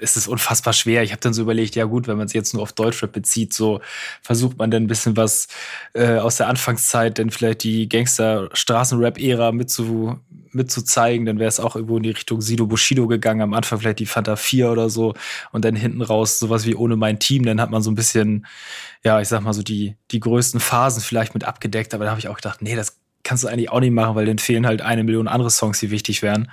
es 0.00 0.16
ist 0.16 0.28
unfassbar 0.28 0.72
schwer. 0.72 1.02
Ich 1.02 1.12
habe 1.12 1.20
dann 1.20 1.32
so 1.32 1.42
überlegt, 1.42 1.76
ja 1.76 1.84
gut, 1.84 2.08
wenn 2.08 2.16
man 2.16 2.26
es 2.26 2.32
jetzt 2.32 2.54
nur 2.54 2.62
auf 2.62 2.72
Deutschrap 2.72 3.12
bezieht, 3.12 3.52
so 3.52 3.80
versucht 4.22 4.58
man 4.58 4.70
dann 4.70 4.84
ein 4.84 4.86
bisschen 4.86 5.16
was 5.16 5.48
äh, 5.94 6.16
aus 6.16 6.36
der 6.36 6.48
Anfangszeit, 6.48 7.18
denn 7.18 7.30
vielleicht 7.30 7.62
die 7.64 7.88
Gangster-Straßenrap-Ära 7.88 9.52
mitzu, 9.52 10.18
mitzuzeigen, 10.52 11.26
dann 11.26 11.38
wäre 11.38 11.48
es 11.48 11.60
auch 11.60 11.76
irgendwo 11.76 11.96
in 11.96 12.02
die 12.02 12.10
Richtung 12.10 12.40
Sido 12.40 12.66
Bushido 12.66 13.06
gegangen, 13.06 13.42
am 13.42 13.54
Anfang 13.54 13.80
vielleicht 13.80 13.98
die 13.98 14.06
Fanta 14.06 14.36
4 14.36 14.70
oder 14.70 14.90
so 14.90 15.14
und 15.52 15.64
dann 15.64 15.76
hinten 15.76 16.02
raus 16.02 16.38
sowas 16.38 16.64
wie 16.66 16.74
ohne 16.74 16.96
mein 16.96 17.18
Team, 17.18 17.44
dann 17.44 17.60
hat 17.60 17.70
man 17.70 17.82
so 17.82 17.90
ein 17.90 17.94
bisschen, 17.94 18.46
ja, 19.04 19.20
ich 19.20 19.28
sag 19.28 19.42
mal 19.42 19.52
so 19.52 19.62
die, 19.62 19.96
die 20.10 20.20
größten 20.20 20.60
Phasen 20.60 21.02
vielleicht 21.02 21.34
mit 21.34 21.44
abgedeckt, 21.44 21.94
aber 21.94 22.04
da 22.04 22.10
habe 22.10 22.20
ich 22.20 22.28
auch 22.28 22.36
gedacht, 22.36 22.62
nee, 22.62 22.76
das 22.76 22.98
kannst 23.24 23.44
du 23.44 23.48
eigentlich 23.48 23.70
auch 23.70 23.80
nicht 23.80 23.92
machen, 23.92 24.14
weil 24.14 24.26
dann 24.26 24.38
fehlen 24.38 24.66
halt 24.66 24.80
eine 24.80 25.04
Million 25.04 25.28
andere 25.28 25.50
Songs, 25.50 25.80
die 25.80 25.90
wichtig 25.90 26.22
wären. 26.22 26.50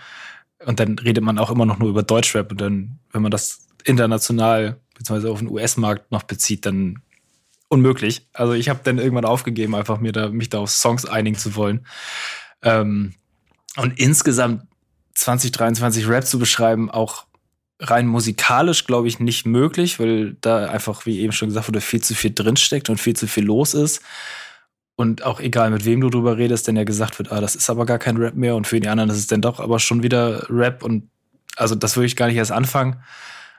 Und 0.66 0.80
dann 0.80 0.98
redet 1.00 1.24
man 1.24 1.38
auch 1.38 1.52
immer 1.52 1.66
noch 1.66 1.80
nur 1.80 1.90
über 1.90 2.04
Deutschrap. 2.04 2.52
Und 2.52 2.62
dann, 2.62 3.00
wenn 3.12 3.22
man 3.22 3.32
das 3.32 3.68
international 3.84 4.80
beziehungsweise 4.96 5.32
auf 5.32 5.40
den 5.40 5.50
US-Markt 5.50 6.12
noch 6.12 6.24
bezieht, 6.24 6.66
dann 6.66 7.02
unmöglich. 7.68 8.28
Also 8.34 8.54
ich 8.54 8.70
habe 8.70 8.80
dann 8.84 8.98
irgendwann 8.98 9.26
aufgegeben, 9.26 9.76
einfach 9.76 10.00
mir 10.00 10.12
da 10.12 10.30
mich 10.30 10.50
da 10.50 10.60
auf 10.60 10.72
Songs 10.72 11.06
einigen 11.06 11.38
zu 11.38 11.56
wollen. 11.56 11.86
Ähm, 12.62 13.14
und 13.76 14.00
insgesamt 14.00 14.64
2023 15.16 16.08
Rap 16.08 16.26
zu 16.26 16.40
beschreiben, 16.40 16.90
auch 16.90 17.26
rein 17.80 18.08
musikalisch, 18.08 18.86
glaube 18.86 19.08
ich, 19.08 19.20
nicht 19.20 19.46
möglich, 19.46 20.00
weil 20.00 20.38
da 20.42 20.68
einfach, 20.68 21.06
wie 21.06 21.20
eben 21.20 21.34
schon 21.34 21.50
gesagt 21.50 21.68
wurde, 21.68 21.82
viel 21.82 22.02
zu 22.02 22.16
viel 22.16 22.34
drinsteckt 22.34 22.90
und 22.90 23.00
viel 23.00 23.16
zu 23.16 23.28
viel 23.28 23.44
los 23.44 23.74
ist. 23.74 24.02
Und 24.98 25.24
auch 25.24 25.42
egal, 25.42 25.72
mit 25.72 25.84
wem 25.84 26.00
du 26.00 26.10
drüber 26.10 26.38
redest, 26.38 26.68
denn 26.68 26.78
ja 26.78 26.86
gesagt 26.86 27.18
wird, 27.20 27.32
ah, 27.32 27.42
das 27.42 27.56
ist 27.56 27.70
aber 27.70 27.86
gar 27.86 28.00
kein 28.00 28.16
Rap 28.18 28.36
mehr 28.36 28.56
und 28.56 28.66
für 28.66 28.80
die 28.80 28.88
anderen 28.88 29.10
ist 29.10 29.18
es 29.18 29.28
dann 29.28 29.42
doch 29.42 29.60
aber 29.60 29.80
schon 29.80 30.04
wieder 30.04 30.50
Rap 30.50 30.84
und 30.84 31.10
also 31.58 31.76
das 31.76 31.98
würde 31.98 32.08
ich 32.08 32.16
gar 32.16 32.28
nicht 32.28 32.38
erst 32.38 32.52
anfangen. 32.52 33.02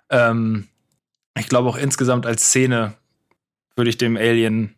Ähm, 0.08 0.68
ich 1.38 1.48
glaube 1.48 1.68
auch 1.68 1.76
insgesamt 1.76 2.26
als 2.26 2.44
Szene 2.46 2.94
würde 3.74 3.90
ich 3.90 3.98
dem 3.98 4.16
Alien 4.16 4.74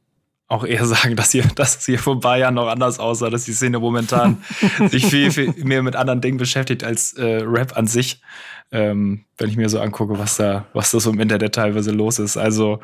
auch 0.48 0.64
eher 0.64 0.84
sagen, 0.86 1.14
dass 1.14 1.30
hier, 1.30 1.44
dass 1.54 1.78
es 1.78 1.86
hier 1.86 1.98
vor 1.98 2.16
ein 2.16 2.20
paar 2.20 2.38
Jahren 2.38 2.54
noch 2.54 2.68
anders 2.68 2.98
aussah, 2.98 3.30
dass 3.30 3.44
die 3.44 3.52
Szene 3.52 3.78
momentan 3.78 4.42
sich 4.88 5.06
viel, 5.06 5.30
viel 5.30 5.52
mehr 5.64 5.82
mit 5.82 5.94
anderen 5.94 6.20
Dingen 6.20 6.38
beschäftigt 6.38 6.82
als 6.82 7.12
äh, 7.12 7.42
Rap 7.44 7.76
an 7.76 7.86
sich. 7.86 8.20
Ähm, 8.70 9.24
wenn 9.38 9.48
ich 9.48 9.56
mir 9.56 9.68
so 9.68 9.80
angucke, 9.80 10.18
was 10.18 10.36
da, 10.36 10.66
was 10.74 10.90
da 10.90 11.00
so 11.00 11.11
im 11.11 11.20
Internet 11.20 11.54
teilweise 11.54 11.90
los 11.90 12.18
ist. 12.18 12.36
Also 12.36 12.80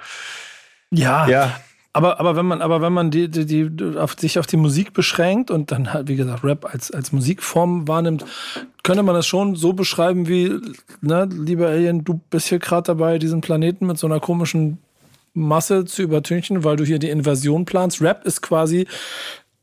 Ja, 0.90 1.28
ja, 1.28 1.60
aber, 1.94 2.18
aber 2.18 2.34
wenn 2.34 2.44
man, 2.44 2.60
aber 2.60 2.82
wenn 2.82 2.92
man 2.92 3.12
die, 3.12 3.28
die, 3.28 3.46
die 3.46 3.96
auf, 3.96 4.16
sich 4.18 4.40
auf 4.40 4.48
die 4.48 4.56
Musik 4.56 4.92
beschränkt 4.92 5.52
und 5.52 5.70
dann 5.70 5.92
halt, 5.92 6.08
wie 6.08 6.16
gesagt, 6.16 6.42
Rap 6.42 6.64
als, 6.64 6.90
als 6.90 7.12
Musikform 7.12 7.86
wahrnimmt, 7.86 8.24
könnte 8.82 9.04
man 9.04 9.14
das 9.14 9.28
schon 9.28 9.54
so 9.54 9.72
beschreiben 9.74 10.26
wie, 10.26 10.58
ne, 11.02 11.28
lieber 11.30 11.68
Alien, 11.68 12.02
du 12.02 12.20
bist 12.30 12.48
hier 12.48 12.58
gerade 12.58 12.82
dabei, 12.82 13.18
diesen 13.18 13.40
Planeten 13.40 13.86
mit 13.86 13.96
so 13.96 14.08
einer 14.08 14.18
komischen 14.18 14.78
Masse 15.34 15.84
zu 15.84 16.02
übertünchen, 16.02 16.64
weil 16.64 16.74
du 16.74 16.84
hier 16.84 16.98
die 16.98 17.10
Invasion 17.10 17.64
planst. 17.64 18.02
Rap 18.02 18.26
ist 18.26 18.42
quasi 18.42 18.88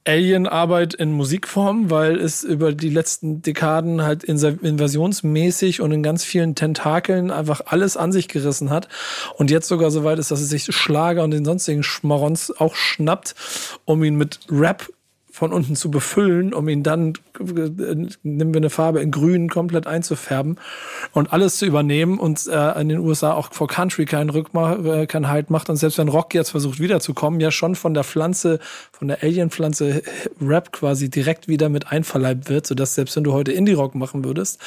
Alien-Arbeit 0.05 0.93
in 0.93 1.11
Musikform, 1.11 1.89
weil 1.89 2.19
es 2.19 2.43
über 2.43 2.73
die 2.73 2.89
letzten 2.89 3.41
Dekaden 3.41 4.01
halt 4.01 4.23
invasionsmäßig 4.23 5.81
und 5.81 5.91
in 5.91 6.03
ganz 6.03 6.23
vielen 6.23 6.55
Tentakeln 6.55 7.31
einfach 7.31 7.61
alles 7.67 7.97
an 7.97 8.11
sich 8.11 8.27
gerissen 8.27 8.69
hat. 8.69 8.87
Und 9.37 9.51
jetzt 9.51 9.67
sogar 9.67 9.91
so 9.91 10.03
weit 10.03 10.19
ist, 10.19 10.31
dass 10.31 10.41
es 10.41 10.49
sich 10.49 10.65
Schlager 10.65 11.23
und 11.23 11.31
den 11.31 11.45
sonstigen 11.45 11.83
Schmarons 11.83 12.51
auch 12.57 12.75
schnappt, 12.75 13.35
um 13.85 14.03
ihn 14.03 14.15
mit 14.15 14.39
Rap 14.49 14.87
von 15.41 15.53
unten 15.53 15.75
zu 15.75 15.89
befüllen, 15.89 16.53
um 16.53 16.69
ihn 16.69 16.83
dann, 16.83 17.13
äh, 17.39 17.95
nehmen 18.21 18.53
wir 18.53 18.59
eine 18.59 18.69
Farbe 18.69 19.01
in 19.01 19.09
grün, 19.09 19.49
komplett 19.49 19.87
einzufärben 19.87 20.57
und 21.13 21.33
alles 21.33 21.57
zu 21.57 21.65
übernehmen 21.65 22.19
und 22.19 22.45
äh, 22.45 22.79
in 22.79 22.89
den 22.89 22.99
USA 22.99 23.33
auch 23.33 23.51
vor 23.51 23.67
Country 23.67 24.05
keinen 24.05 24.29
Rückmach, 24.29 24.77
äh, 24.85 25.07
keinen 25.07 25.29
Halt 25.29 25.49
macht 25.49 25.67
und 25.71 25.77
selbst 25.77 25.97
wenn 25.97 26.09
Rock 26.09 26.35
jetzt 26.35 26.51
versucht 26.51 26.79
wiederzukommen, 26.79 27.39
ja 27.39 27.49
schon 27.49 27.73
von 27.73 27.95
der 27.95 28.03
Pflanze, 28.03 28.59
von 28.91 29.07
der 29.07 29.23
Alien-Pflanze 29.23 30.03
Rap 30.39 30.71
quasi 30.73 31.09
direkt 31.09 31.47
wieder 31.47 31.69
mit 31.69 31.91
einverleibt 31.91 32.47
wird, 32.47 32.67
sodass 32.67 32.93
selbst 32.93 33.15
wenn 33.15 33.23
du 33.23 33.33
heute 33.33 33.51
Indie-Rock 33.51 33.95
machen 33.95 34.23
würdest, 34.23 34.61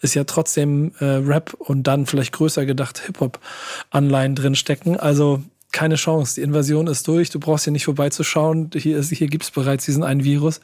ist 0.00 0.16
ja 0.16 0.24
trotzdem 0.24 0.90
äh, 0.98 1.04
Rap 1.04 1.54
und 1.54 1.84
dann 1.84 2.04
vielleicht 2.04 2.32
größer 2.32 2.66
gedacht 2.66 2.98
Hip-Hop-Anleihen 2.98 4.34
drin 4.34 4.56
stecken. 4.56 4.96
Also 4.96 5.44
keine 5.76 5.96
Chance. 5.96 6.36
Die 6.36 6.40
Invasion 6.42 6.86
ist 6.86 7.06
durch. 7.06 7.28
Du 7.28 7.38
brauchst 7.38 7.64
hier 7.64 7.72
nicht 7.72 7.84
vorbeizuschauen. 7.84 8.70
Hier, 8.74 8.96
ist, 8.96 9.12
hier 9.12 9.26
gibt's 9.26 9.50
bereits 9.50 9.84
diesen 9.84 10.02
einen 10.02 10.24
Virus, 10.24 10.62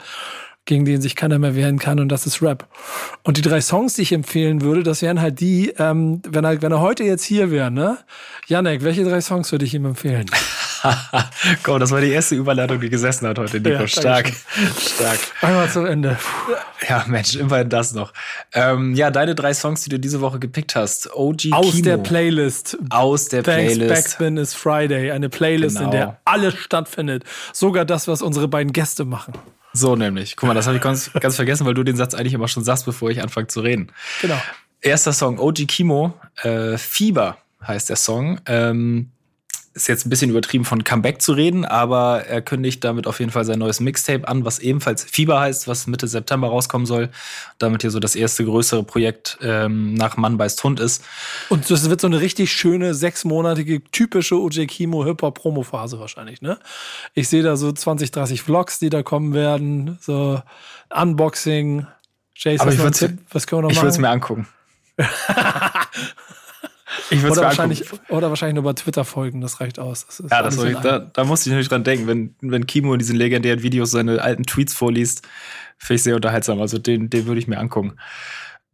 gegen 0.65 0.87
den 0.87 1.03
sich 1.03 1.17
keiner 1.17 1.39
mehr 1.39 1.55
wehren 1.55 1.79
kann. 1.79 2.01
Und 2.01 2.09
das 2.09 2.25
ist 2.27 2.41
Rap. 2.41 2.67
Und 3.23 3.37
die 3.37 3.43
drei 3.43 3.61
Songs, 3.61 3.93
die 3.95 4.03
ich 4.03 4.13
empfehlen 4.13 4.63
würde, 4.63 4.83
das 4.83 5.03
wären 5.03 5.21
halt 5.21 5.41
die, 5.41 5.75
ähm, 5.79 6.23
wenn, 6.27 6.45
er, 6.45 6.63
wenn 6.63 6.73
er 6.73 6.81
heute 6.81 7.05
jetzt 7.05 7.25
hier 7.25 7.51
wäre, 7.51 7.71
ne? 7.71 7.99
Janek, 8.47 8.85
welche 8.85 9.05
drei 9.05 9.21
Songs 9.21 9.53
würde 9.53 9.67
ich 9.67 9.75
ihm 9.75 9.85
empfehlen? 9.85 10.31
Komm, 11.63 11.81
das 11.81 11.91
war 11.91 12.01
die 12.01 12.11
erste 12.11 12.35
Überleitung, 12.35 12.81
die 12.81 12.91
gesessen 12.91 13.27
hat 13.29 13.39
heute, 13.39 13.59
Nico. 13.61 13.71
Ja, 13.83 13.87
Stark. 13.89 14.33
Stark. 14.81 15.19
Einmal 15.41 15.71
zum 15.71 15.87
Ende. 15.87 16.19
Ja, 16.89 17.05
Mensch, 17.07 17.37
immerhin 17.37 17.69
das 17.69 17.93
noch. 17.95 18.13
Ähm, 18.53 18.95
ja, 18.95 19.11
deine 19.11 19.35
drei 19.35 19.55
Songs, 19.55 19.83
die 19.83 19.91
du 19.91 19.99
diese 20.01 20.21
Woche 20.21 20.39
gepickt 20.39 20.75
hast. 20.75 21.11
OG 21.15 21.53
Aus 21.53 21.71
Kimo. 21.73 21.85
der 21.85 21.97
Playlist. 21.99 22.77
Aus 22.91 23.29
der 23.29 23.43
Thanks 23.43 23.75
Playlist. 23.75 23.95
Backspin 23.95 24.37
is 24.37 24.55
Friday. 24.55 25.11
Eine 25.13 25.29
Playlist, 25.29 25.77
in 25.77 25.83
Genau. 25.83 25.91
der 25.93 26.21
alles 26.25 26.55
stattfindet. 26.57 27.25
Sogar 27.53 27.85
das, 27.85 28.09
was 28.09 28.21
unsere 28.23 28.49
beiden 28.49 28.73
Gäste 28.73 29.05
machen. 29.05 29.35
So 29.73 29.97
nämlich. 29.97 30.37
Guck 30.37 30.49
mal, 30.49 30.55
das 30.55 30.67
habe 30.67 30.77
ich 30.77 30.83
ganz, 30.83 31.11
ganz 31.15 31.37
vergessen, 31.37 31.65
weil 31.67 31.75
du 31.75 31.83
den 31.85 31.97
Satz 31.97 32.15
eigentlich 32.15 32.35
immer 32.35 32.49
schon 32.49 32.65
sagst, 32.65 32.85
bevor 32.85 33.11
ich 33.11 33.23
anfange 33.23 33.47
zu 33.47 33.61
reden. 33.61 33.91
Genau. 34.21 34.37
Erster 34.81 35.13
Song, 35.13 35.39
OG 35.39 35.67
Kimo, 35.67 36.13
äh, 36.43 36.77
Fieber 36.77 37.39
heißt 37.65 37.89
der 37.89 37.97
Song. 37.97 38.41
Ähm, 38.47 39.12
ist 39.75 39.89
jetzt 39.89 40.07
ein 40.07 40.11
bisschen 40.11 40.31
übertrieben 40.31 40.65
von 40.65 40.85
Comeback 40.85 41.23
zu 41.23 41.33
reden, 41.33 41.65
aber 41.65 42.27
er 42.27 42.43
kündigt 42.43 42.85
damit 42.85 43.07
auf 43.07 43.21
jeden 43.21 43.33
Fall 43.33 43.45
sein 43.45 43.59
neues 43.59 43.81
Mixtape 43.81 44.29
an, 44.29 44.45
was 44.45 44.59
ebenfalls 44.59 45.05
Fieber 45.05 45.41
heißt, 45.41 45.67
was 45.67 45.87
Mitte 45.87 46.09
September 46.09 46.49
rauskommen 46.49 46.87
soll. 46.87 47.09
Damit 47.59 47.83
hier 47.83 47.91
so 47.91 47.99
das 47.99 48.15
erste 48.15 48.45
größere 48.45 48.83
Projekt 48.83 49.39
ähm, 49.43 49.95
nach 49.95 50.17
Mann 50.17 50.37
beißt 50.37 50.63
Hund 50.63 50.79
ist. 50.79 51.05
Und 51.49 51.71
das 51.71 51.89
wird 51.89 52.01
so 52.01 52.07
eine 52.07 52.21
richtig 52.21 52.53
schöne, 52.53 52.95
sechsmonatige, 52.95 53.83
typische 53.85 54.39
OJ 54.41 54.67
Kimo 54.67 55.05
Hip-Hop-Promo-Phase 55.05 55.99
wahrscheinlich, 55.99 56.43
ne? 56.43 56.59
Ich 57.15 57.29
sehe 57.29 57.43
da 57.43 57.57
so 57.57 57.73
20, 57.73 58.11
30 58.11 58.43
Vlogs, 58.43 58.79
die 58.79 58.91
da 58.91 59.03
kommen 59.03 59.33
werden, 59.33 59.99
so 60.01 60.43
Unboxing. 60.91 61.87
Tipp? 62.93 63.19
Was 63.31 63.47
können 63.47 63.63
wir 63.63 63.63
noch 63.65 63.71
Ich 63.71 63.77
würde 63.79 63.89
es 63.89 63.99
machen? 63.99 64.03
mir 64.03 64.11
angucken. 64.11 64.49
ich 67.13 67.25
oder, 67.25 67.43
wahrscheinlich, 67.43 67.85
angucken. 67.85 68.13
oder 68.13 68.29
wahrscheinlich 68.31 68.55
nur 68.55 68.65
bei 68.65 68.73
Twitter 68.73 69.05
folgen, 69.05 69.41
das 69.41 69.61
reicht 69.61 69.79
aus. 69.79 70.07
Das 70.07 70.31
Ja, 70.31 70.43
das 70.43 70.63
ich, 70.63 70.77
da, 70.79 70.99
da 70.99 71.25
musste 71.25 71.49
ich 71.49 71.53
natürlich 71.53 71.69
dran 71.69 71.85
denken, 71.85 72.07
wenn, 72.07 72.35
wenn 72.41 72.67
Kimo 72.67 72.93
in 72.93 72.99
diesen 72.99 73.17
legendären 73.17 73.63
Videos 73.63 73.91
seine 73.91 74.21
alten 74.23 74.45
Tweets 74.45 74.75
vorliest, 74.75 75.23
finde 75.79 75.97
ich 75.97 76.03
sehr 76.03 76.17
unterhaltsam. 76.17 76.61
Also 76.61 76.79
den, 76.79 77.11
den 77.11 77.27
würde 77.27 77.41
ich 77.41 77.49
mir 77.49 77.59
angucken. 77.59 77.97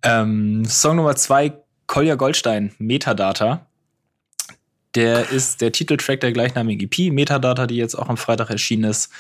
Ähm, 0.03 0.65
Song 0.65 0.97
Nummer 0.97 1.17
zwei, 1.17 1.53
Kolja 1.87 2.15
Goldstein, 2.15 2.73
Metadata. 2.79 3.67
Der 4.95 5.31
ist 5.31 5.61
der 5.61 5.73
Titeltrack 5.73 6.21
der 6.21 6.33
gleichnamigen 6.33 6.89
EP, 6.91 7.13
Metadata, 7.13 7.67
die 7.67 7.77
jetzt 7.77 7.95
auch 7.95 8.09
am 8.09 8.17
Freitag 8.17 8.51
erschienen 8.51 8.85
ist. 8.85 9.11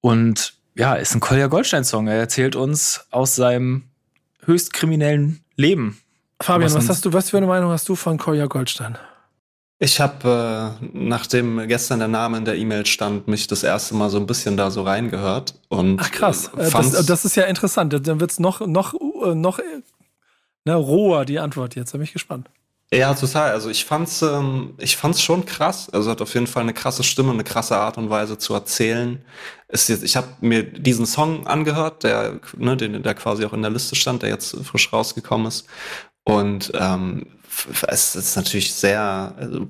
Und 0.00 0.54
ja, 0.74 0.94
ist 0.94 1.14
ein 1.14 1.20
Kolja 1.20 1.46
Goldstein-Song. 1.46 2.08
Er 2.08 2.16
erzählt 2.16 2.56
uns 2.56 3.06
aus 3.10 3.36
seinem 3.36 3.84
höchst 4.44 4.72
kriminellen 4.72 5.44
Leben. 5.56 6.01
Fabian, 6.42 6.74
Was 6.74 6.88
hast 6.88 7.04
du, 7.04 7.12
was 7.12 7.30
für 7.30 7.36
eine 7.38 7.46
Meinung 7.46 7.70
hast 7.70 7.88
du 7.88 7.94
von 7.96 8.18
Kolja 8.18 8.46
Goldstein? 8.46 8.98
Ich 9.78 10.00
habe, 10.00 10.76
äh, 10.80 10.86
nachdem 10.92 11.66
gestern 11.66 11.98
der 11.98 12.06
Name 12.08 12.38
in 12.38 12.44
der 12.44 12.56
E-Mail 12.56 12.86
stand, 12.86 13.26
mich 13.26 13.48
das 13.48 13.64
erste 13.64 13.96
Mal 13.96 14.10
so 14.10 14.18
ein 14.18 14.26
bisschen 14.26 14.56
da 14.56 14.70
so 14.70 14.82
reingehört. 14.82 15.54
Und 15.68 15.98
Ach 16.00 16.10
krass, 16.10 16.50
äh, 16.56 16.62
äh, 16.62 16.70
fand's- 16.70 16.92
das, 16.92 17.06
das 17.06 17.24
ist 17.24 17.34
ja 17.34 17.44
interessant. 17.44 17.92
Dann 18.06 18.20
wird's 18.20 18.38
noch, 18.38 18.60
noch, 18.64 18.94
äh, 18.94 19.34
noch 19.34 19.58
äh, 19.58 19.62
ne, 20.64 20.74
roher, 20.76 21.24
die 21.24 21.40
Antwort 21.40 21.74
jetzt. 21.74 21.92
Da 21.94 21.98
bin 21.98 22.04
ich 22.04 22.12
gespannt. 22.12 22.48
Ja, 22.94 23.14
total. 23.14 23.52
Also 23.52 23.70
ich 23.70 23.84
fand's, 23.86 24.20
ähm, 24.22 24.74
ich 24.78 24.96
fand's 24.96 25.22
schon 25.22 25.46
krass. 25.46 25.88
Also 25.90 26.10
hat 26.10 26.20
auf 26.20 26.34
jeden 26.34 26.46
Fall 26.46 26.62
eine 26.62 26.74
krasse 26.74 27.02
Stimme, 27.02 27.32
eine 27.32 27.42
krasse 27.42 27.76
Art 27.76 27.96
und 27.98 28.10
Weise 28.10 28.36
zu 28.38 28.52
erzählen. 28.54 29.24
Ist 29.68 29.88
jetzt, 29.88 30.04
ich 30.04 30.14
habe 30.14 30.28
mir 30.42 30.62
diesen 30.62 31.06
Song 31.06 31.46
angehört, 31.46 32.04
der, 32.04 32.38
ne, 32.56 32.76
den, 32.76 33.02
der 33.02 33.14
quasi 33.14 33.44
auch 33.46 33.54
in 33.54 33.62
der 33.62 33.70
Liste 33.70 33.96
stand, 33.96 34.22
der 34.22 34.28
jetzt 34.28 34.54
frisch 34.64 34.92
rausgekommen 34.92 35.46
ist. 35.48 35.66
Und 36.24 36.72
ähm, 36.74 37.26
es 37.88 38.14
ist 38.14 38.36
natürlich 38.36 38.72
sehr 38.72 39.34
also, 39.36 39.68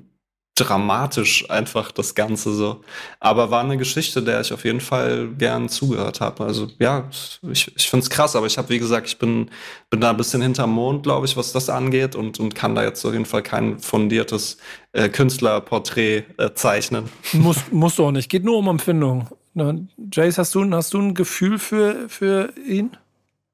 dramatisch 0.55 1.49
einfach 1.49 1.91
das 1.91 2.13
Ganze 2.13 2.53
so. 2.53 2.81
Aber 3.19 3.49
war 3.49 3.63
eine 3.63 3.77
Geschichte, 3.77 4.21
der 4.21 4.41
ich 4.41 4.53
auf 4.53 4.65
jeden 4.65 4.81
Fall 4.81 5.29
gern 5.29 5.67
zugehört 5.67 6.21
habe. 6.21 6.43
Also 6.43 6.67
ja, 6.77 7.09
ich, 7.51 7.75
ich 7.75 7.89
finde 7.89 8.03
es 8.03 8.09
krass, 8.09 8.35
aber 8.35 8.45
ich 8.45 8.57
habe, 8.57 8.69
wie 8.69 8.77
gesagt, 8.77 9.07
ich 9.07 9.17
bin, 9.17 9.49
bin 9.89 10.01
da 10.01 10.11
ein 10.11 10.17
bisschen 10.17 10.41
hinterm 10.43 10.71
Mond, 10.71 11.03
glaube 11.03 11.25
ich, 11.25 11.35
was 11.35 11.53
das 11.53 11.69
angeht 11.69 12.15
und, 12.15 12.39
und 12.39 12.53
kann 12.53 12.75
da 12.75 12.83
jetzt 12.83 13.03
auf 13.03 13.13
jeden 13.13 13.25
Fall 13.25 13.41
kein 13.41 13.79
fundiertes 13.79 14.57
äh, 14.91 15.09
Künstlerporträt 15.09 16.25
äh, 16.37 16.53
zeichnen. 16.53 17.09
Muss, 17.33 17.57
musst 17.71 17.97
du 17.97 18.05
auch 18.05 18.11
nicht. 18.11 18.29
Geht 18.29 18.43
nur 18.43 18.57
um 18.57 18.67
Empfindung. 18.67 19.29
Ne, 19.55 19.87
Jace, 20.11 20.39
hast 20.39 20.55
du, 20.55 20.69
hast 20.71 20.93
du 20.93 20.99
ein 20.99 21.13
Gefühl 21.13 21.59
für, 21.59 22.09
für 22.09 22.53
ihn? 22.67 22.97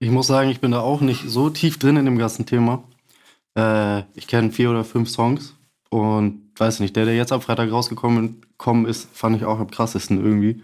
Ich 0.01 0.09
muss 0.11 0.27
sagen, 0.27 0.49
ich 0.49 0.61
bin 0.61 0.71
da 0.71 0.79
auch 0.79 1.01
nicht 1.01 1.25
so 1.27 1.49
tief 1.49 1.77
drin 1.77 1.97
in 1.97 2.05
dem 2.05 2.17
ganzen 2.17 2.45
Thema. 2.45 2.83
Äh, 3.55 4.03
ich 4.15 4.27
kenne 4.27 4.51
vier 4.51 4.69
oder 4.69 4.85
fünf 4.85 5.09
Songs 5.09 5.55
und 5.89 6.51
weiß 6.57 6.79
nicht, 6.79 6.95
der, 6.95 7.03
der 7.05 7.15
jetzt 7.15 7.33
am 7.33 7.41
Freitag 7.41 7.69
rausgekommen 7.71 8.41
gekommen 8.41 8.85
ist, 8.85 9.09
fand 9.13 9.35
ich 9.35 9.43
auch 9.45 9.59
am 9.59 9.69
krassesten 9.69 10.23
irgendwie. 10.23 10.61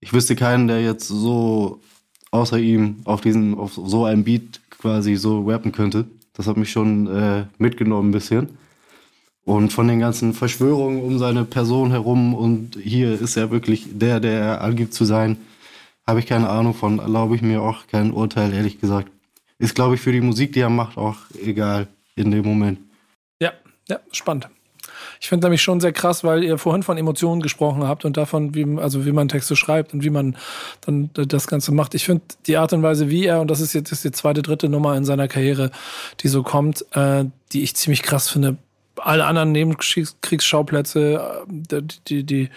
Ich 0.00 0.12
wüsste 0.12 0.36
keinen, 0.36 0.68
der 0.68 0.80
jetzt 0.82 1.08
so 1.08 1.80
außer 2.30 2.58
ihm 2.58 3.00
auf 3.04 3.20
diesen, 3.20 3.58
auf 3.58 3.72
so 3.74 4.04
einem 4.04 4.24
Beat 4.24 4.60
quasi 4.70 5.16
so 5.16 5.42
rappen 5.42 5.72
könnte. 5.72 6.06
Das 6.32 6.46
hat 6.46 6.56
mich 6.56 6.70
schon 6.70 7.08
äh, 7.08 7.46
mitgenommen 7.58 8.10
ein 8.10 8.12
bisschen. 8.12 8.58
Und 9.44 9.72
von 9.72 9.88
den 9.88 9.98
ganzen 9.98 10.34
Verschwörungen 10.34 11.02
um 11.02 11.18
seine 11.18 11.44
Person 11.44 11.90
herum 11.90 12.32
und 12.34 12.76
hier 12.76 13.20
ist 13.20 13.36
er 13.36 13.50
wirklich 13.50 13.86
der, 13.90 14.20
der 14.20 14.40
er 14.40 14.60
angibt 14.60 14.94
zu 14.94 15.04
sein, 15.04 15.36
habe 16.06 16.20
ich 16.20 16.26
keine 16.26 16.48
Ahnung 16.48 16.74
von, 16.74 16.98
erlaube 16.98 17.36
ich 17.36 17.42
mir 17.42 17.62
auch 17.62 17.86
kein 17.86 18.12
Urteil, 18.12 18.52
ehrlich 18.52 18.80
gesagt. 18.80 19.10
Ist, 19.58 19.74
glaube 19.74 19.94
ich, 19.94 20.00
für 20.00 20.12
die 20.12 20.20
Musik, 20.20 20.52
die 20.52 20.60
er 20.60 20.70
macht, 20.70 20.96
auch 20.96 21.16
egal 21.40 21.86
in 22.16 22.30
dem 22.30 22.44
Moment. 22.44 22.80
Ja, 23.40 23.52
ja, 23.88 24.00
spannend. 24.10 24.48
Ich 25.20 25.28
finde 25.28 25.46
nämlich 25.46 25.62
schon 25.62 25.80
sehr 25.80 25.92
krass, 25.92 26.24
weil 26.24 26.42
ihr 26.42 26.58
vorhin 26.58 26.82
von 26.82 26.98
Emotionen 26.98 27.42
gesprochen 27.42 27.84
habt 27.84 28.04
und 28.04 28.16
davon, 28.16 28.54
wie, 28.54 28.66
also 28.78 29.06
wie 29.06 29.12
man 29.12 29.28
Texte 29.28 29.54
schreibt 29.54 29.94
und 29.94 30.02
wie 30.02 30.10
man 30.10 30.36
dann 30.80 31.10
das 31.14 31.46
Ganze 31.46 31.72
macht. 31.72 31.94
Ich 31.94 32.04
finde 32.04 32.24
die 32.46 32.56
Art 32.56 32.72
und 32.72 32.82
Weise, 32.82 33.08
wie 33.08 33.26
er, 33.26 33.40
und 33.40 33.48
das 33.48 33.60
ist 33.60 33.72
jetzt 33.72 33.92
das 33.92 33.98
ist 33.98 34.04
die 34.04 34.10
zweite, 34.10 34.42
dritte 34.42 34.68
Nummer 34.68 34.96
in 34.96 35.04
seiner 35.04 35.28
Karriere, 35.28 35.70
die 36.20 36.28
so 36.28 36.42
kommt, 36.42 36.84
äh, 36.96 37.24
die 37.52 37.62
ich 37.62 37.76
ziemlich 37.76 38.02
krass 38.02 38.28
finde. 38.28 38.56
Alle 39.04 39.24
anderen 39.24 39.52
Nebenkriegsschauplätze, 39.52 41.44
äh, 41.70 41.82
die, 42.08 42.24
die, 42.24 42.50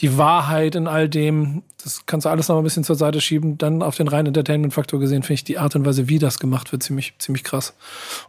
die 0.00 0.18
Wahrheit 0.18 0.74
in 0.74 0.86
all 0.86 1.08
dem, 1.08 1.62
das 1.82 2.06
kannst 2.06 2.24
du 2.24 2.30
alles 2.30 2.48
noch 2.48 2.56
mal 2.56 2.62
ein 2.62 2.64
bisschen 2.64 2.84
zur 2.84 2.96
Seite 2.96 3.20
schieben. 3.20 3.58
Dann 3.58 3.82
auf 3.82 3.96
den 3.96 4.08
reinen 4.08 4.28
Entertainment-Faktor 4.28 4.98
gesehen, 4.98 5.22
finde 5.22 5.34
ich 5.34 5.44
die 5.44 5.58
Art 5.58 5.76
und 5.76 5.84
Weise, 5.84 6.08
wie 6.08 6.18
das 6.18 6.38
gemacht 6.38 6.72
wird, 6.72 6.82
ziemlich, 6.82 7.14
ziemlich 7.18 7.44
krass. 7.44 7.74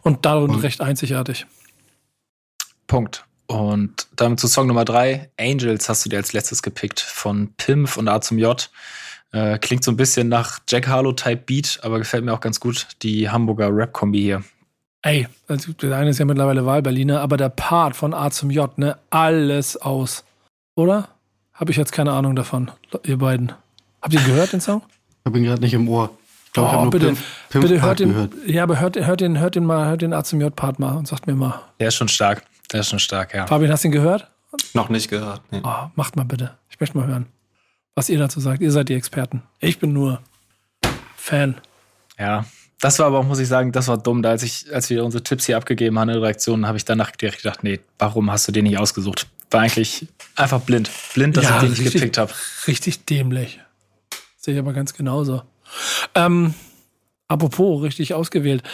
Und 0.02 0.24
darin 0.26 0.54
recht 0.54 0.80
einzigartig. 0.80 1.46
Punkt. 2.86 3.24
Und 3.46 4.08
damit 4.16 4.40
zu 4.40 4.48
Song 4.48 4.66
Nummer 4.66 4.84
drei. 4.84 5.30
Angels 5.38 5.88
hast 5.88 6.04
du 6.04 6.08
dir 6.08 6.16
als 6.16 6.32
letztes 6.32 6.62
gepickt 6.62 7.00
von 7.00 7.52
Pimp 7.56 7.96
und 7.96 8.08
A 8.08 8.20
zum 8.20 8.38
J. 8.38 8.70
Äh, 9.32 9.58
klingt 9.58 9.82
so 9.82 9.90
ein 9.90 9.96
bisschen 9.96 10.28
nach 10.28 10.60
Jack 10.68 10.88
Harlow-Type 10.88 11.42
Beat, 11.46 11.80
aber 11.82 11.98
gefällt 11.98 12.24
mir 12.24 12.34
auch 12.34 12.40
ganz 12.40 12.60
gut. 12.60 12.86
Die 13.02 13.30
Hamburger 13.30 13.74
Rap-Kombi 13.74 14.20
hier. 14.20 14.44
Ey, 15.02 15.26
also 15.48 15.72
der 15.72 15.96
eine 15.96 16.10
ist 16.10 16.18
ja 16.18 16.24
mittlerweile 16.24 16.64
Wahlberliner, 16.64 17.20
aber 17.20 17.36
der 17.36 17.48
Part 17.48 17.96
von 17.96 18.14
A 18.14 18.30
zum 18.30 18.50
J, 18.50 18.76
ne? 18.78 18.96
Alles 19.10 19.76
aus. 19.76 20.24
Oder? 20.76 21.08
Habe 21.52 21.70
ich 21.72 21.76
jetzt 21.76 21.92
keine 21.92 22.12
Ahnung 22.12 22.36
davon, 22.36 22.70
ihr 23.04 23.18
beiden. 23.18 23.52
Habt 24.00 24.14
ihr 24.14 24.20
ihn 24.20 24.26
gehört, 24.26 24.52
den 24.52 24.60
Song? 24.60 24.82
Ich 25.20 25.26
habe 25.26 25.38
ihn 25.38 25.44
gerade 25.44 25.60
nicht 25.60 25.74
im 25.74 25.88
Ohr. 25.88 26.10
Ich 26.46 26.52
glaube, 26.52 26.68
ich 26.68 26.72
habe 26.72 26.82
nur 26.84 26.88
Oh, 26.88 26.90
bitte, 26.90 27.06
Pimp, 27.06 27.18
Pimp 27.50 27.62
bitte 27.64 27.82
hört 27.82 28.00
den, 28.00 28.08
gehört. 28.10 28.32
ja, 28.46 28.62
aber 28.62 28.80
hört, 28.80 28.96
hört 28.96 29.20
den, 29.20 29.38
hört 29.40 29.54
den 29.54 29.64
mal, 29.64 29.86
hört 29.86 30.02
den 30.02 30.12
A 30.12 30.22
zum 30.24 30.40
J-Part 30.40 30.78
mal 30.78 30.96
und 30.96 31.08
sagt 31.08 31.26
mir 31.26 31.34
mal. 31.34 31.60
Der 31.80 31.88
ist 31.88 31.94
schon 31.96 32.08
stark. 32.08 32.42
Der 32.72 32.80
ist 32.80 32.88
schon 32.88 32.98
stark, 32.98 33.34
ja. 33.34 33.46
Fabian, 33.46 33.70
hast 33.72 33.84
du 33.84 33.88
ihn 33.88 33.92
gehört? 33.92 34.28
Noch 34.74 34.88
nicht 34.88 35.08
gehört. 35.08 35.40
Nee. 35.50 35.60
Oh, 35.64 35.86
macht 35.94 36.14
mal 36.16 36.24
bitte. 36.24 36.56
Ich 36.68 36.78
möchte 36.78 36.96
mal 36.96 37.06
hören, 37.06 37.26
was 37.94 38.08
ihr 38.08 38.18
dazu 38.18 38.38
sagt. 38.40 38.60
Ihr 38.62 38.70
seid 38.70 38.88
die 38.88 38.94
Experten. 38.94 39.42
Ich 39.60 39.78
bin 39.78 39.92
nur 39.92 40.20
Fan. 41.16 41.56
Ja. 42.18 42.44
Das 42.82 42.98
war 42.98 43.06
aber 43.06 43.20
auch, 43.20 43.24
muss 43.24 43.38
ich 43.38 43.46
sagen, 43.46 43.70
das 43.70 43.86
war 43.86 43.96
dumm. 43.96 44.22
Da 44.22 44.30
als 44.30 44.42
ich, 44.42 44.66
als 44.74 44.90
wir 44.90 45.04
unsere 45.04 45.22
Tipps 45.22 45.46
hier 45.46 45.56
abgegeben 45.56 45.96
haben 46.00 46.08
in 46.08 46.14
der 46.14 46.22
Redaktion, 46.22 46.66
habe 46.66 46.76
ich 46.76 46.84
danach 46.84 47.12
direkt 47.12 47.40
gedacht, 47.40 47.62
nee, 47.62 47.78
warum 47.96 48.28
hast 48.28 48.48
du 48.48 48.52
den 48.52 48.64
nicht 48.64 48.76
ausgesucht? 48.76 49.28
War 49.52 49.60
eigentlich 49.60 50.08
einfach 50.34 50.60
blind. 50.60 50.90
Blind, 51.14 51.36
dass 51.36 51.44
Ja, 51.44 51.62
ich 51.62 51.74
den 51.74 51.84
nicht 51.84 51.92
gepickt 51.92 52.18
habe. 52.18 52.32
Richtig 52.66 53.04
dämlich. 53.04 53.60
Sehe 54.36 54.54
ich 54.54 54.58
aber 54.60 54.72
ganz 54.72 54.94
genauso. 54.94 55.42
Ähm, 56.16 56.54
apropos, 57.28 57.84
richtig 57.84 58.14
ausgewählt. 58.14 58.64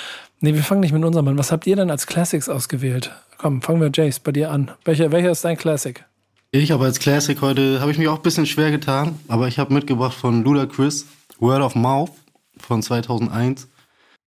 Nee, 0.41 0.55
wir 0.55 0.63
fangen 0.65 0.81
nicht 0.81 0.93
mit 0.93 1.05
unserem 1.05 1.29
an. 1.29 1.37
Was 1.37 1.53
habt 1.53 1.67
ihr 1.67 1.77
denn 1.77 1.91
als 1.91 2.07
Classics 2.07 2.49
ausgewählt? 2.49 3.11
Komm, 3.37 3.61
fangen 3.61 3.83
wir, 3.83 3.91
Jace, 3.93 4.21
bei 4.21 4.33
dir 4.33 4.51
an. 4.51 4.71
Welcher, 4.87 5.13
welcher 5.13 5.33
ist 5.33 5.45
dein 5.45 5.59
Classic? 5.59 6.03
Ich 6.51 6.71
habe 6.71 6.87
als 6.87 6.99
Classic 6.99 7.39
heute, 7.43 7.83
habe 7.83 7.91
ich 7.91 7.99
mich 7.99 8.09
auch 8.09 8.17
ein 8.17 8.23
bisschen 8.23 8.47
schwer 8.47 8.71
getan, 8.71 9.19
aber 9.29 9.49
ich 9.49 9.59
habe 9.59 9.75
mitgebracht 9.75 10.15
von 10.17 10.43
Ludacris, 10.45 11.05
Word 11.39 11.61
of 11.61 11.75
Mouth 11.75 12.13
von 12.59 12.83
2001. 12.83 13.69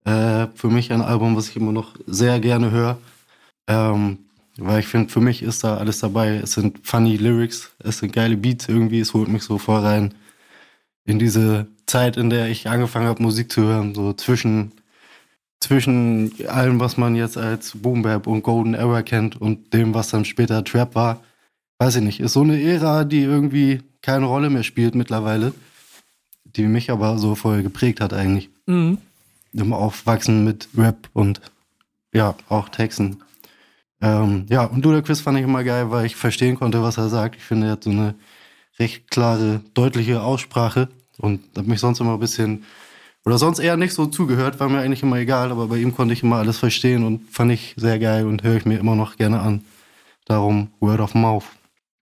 Äh, 0.04 0.46
für 0.54 0.68
mich 0.68 0.92
ein 0.92 1.02
Album, 1.02 1.36
was 1.36 1.48
ich 1.48 1.56
immer 1.56 1.72
noch 1.72 1.94
sehr 2.06 2.40
gerne 2.40 2.70
höre. 2.70 2.98
Ähm, 3.66 4.18
weil 4.56 4.80
ich 4.80 4.86
finde, 4.86 5.10
für 5.10 5.20
mich 5.20 5.42
ist 5.42 5.64
da 5.64 5.76
alles 5.76 6.00
dabei. 6.00 6.36
Es 6.36 6.52
sind 6.52 6.86
funny 6.86 7.16
Lyrics, 7.16 7.70
es 7.78 7.98
sind 7.98 8.12
geile 8.12 8.36
Beats 8.36 8.68
irgendwie, 8.68 9.00
es 9.00 9.14
holt 9.14 9.28
mich 9.28 9.42
so 9.42 9.58
voll 9.58 9.80
rein 9.80 10.14
in 11.04 11.18
diese 11.18 11.66
Zeit, 11.86 12.16
in 12.16 12.30
der 12.30 12.48
ich 12.48 12.68
angefangen 12.68 13.06
habe, 13.06 13.22
Musik 13.22 13.50
zu 13.50 13.62
hören, 13.62 13.94
so 13.94 14.12
zwischen, 14.12 14.72
zwischen 15.60 16.32
allem, 16.46 16.78
was 16.78 16.96
man 16.96 17.16
jetzt 17.16 17.38
als 17.38 17.72
Boom 17.74 18.02
Bap 18.02 18.26
und 18.26 18.42
Golden 18.42 18.74
Era 18.74 19.02
kennt 19.02 19.40
und 19.40 19.72
dem, 19.72 19.94
was 19.94 20.10
dann 20.10 20.24
später 20.24 20.62
Trap 20.64 20.94
war 20.94 21.20
weiß 21.80 21.96
ich 21.96 22.02
nicht, 22.02 22.20
ist 22.20 22.34
so 22.34 22.42
eine 22.42 22.62
Ära, 22.62 23.04
die 23.04 23.22
irgendwie 23.22 23.80
keine 24.02 24.26
Rolle 24.26 24.50
mehr 24.50 24.62
spielt 24.62 24.94
mittlerweile, 24.94 25.54
die 26.44 26.64
mich 26.64 26.90
aber 26.90 27.18
so 27.18 27.34
voll 27.34 27.62
geprägt 27.62 28.00
hat 28.00 28.12
eigentlich. 28.12 28.50
Mhm. 28.66 28.98
Im 29.52 29.72
Aufwachsen 29.72 30.44
mit 30.44 30.68
Rap 30.76 31.08
und 31.12 31.40
ja, 32.12 32.34
auch 32.48 32.68
Texten. 32.68 33.22
Ähm, 34.00 34.46
ja, 34.48 34.64
und 34.64 34.84
Ludacris 34.84 35.20
fand 35.20 35.38
ich 35.38 35.44
immer 35.44 35.64
geil, 35.64 35.90
weil 35.90 36.06
ich 36.06 36.16
verstehen 36.16 36.56
konnte, 36.56 36.82
was 36.82 36.96
er 36.96 37.08
sagt. 37.08 37.36
Ich 37.36 37.42
finde, 37.42 37.66
er 37.66 37.72
hat 37.72 37.84
so 37.84 37.90
eine 37.90 38.14
recht 38.78 39.10
klare, 39.10 39.60
deutliche 39.74 40.22
Aussprache 40.22 40.88
und 41.18 41.40
habe 41.56 41.68
mich 41.68 41.80
sonst 41.80 42.00
immer 42.00 42.14
ein 42.14 42.20
bisschen 42.20 42.64
oder 43.24 43.36
sonst 43.36 43.58
eher 43.58 43.76
nicht 43.76 43.92
so 43.92 44.06
zugehört, 44.06 44.60
war 44.60 44.68
mir 44.68 44.80
eigentlich 44.80 45.02
immer 45.02 45.16
egal, 45.16 45.50
aber 45.50 45.66
bei 45.66 45.76
ihm 45.76 45.94
konnte 45.94 46.14
ich 46.14 46.22
immer 46.22 46.36
alles 46.36 46.58
verstehen 46.58 47.04
und 47.04 47.30
fand 47.30 47.52
ich 47.52 47.74
sehr 47.76 47.98
geil 47.98 48.24
und 48.24 48.42
höre 48.42 48.56
ich 48.56 48.64
mir 48.64 48.78
immer 48.78 48.96
noch 48.96 49.16
gerne 49.16 49.40
an. 49.40 49.64
Darum 50.24 50.70
Word 50.80 51.00
of 51.00 51.14
Mouth. 51.14 51.44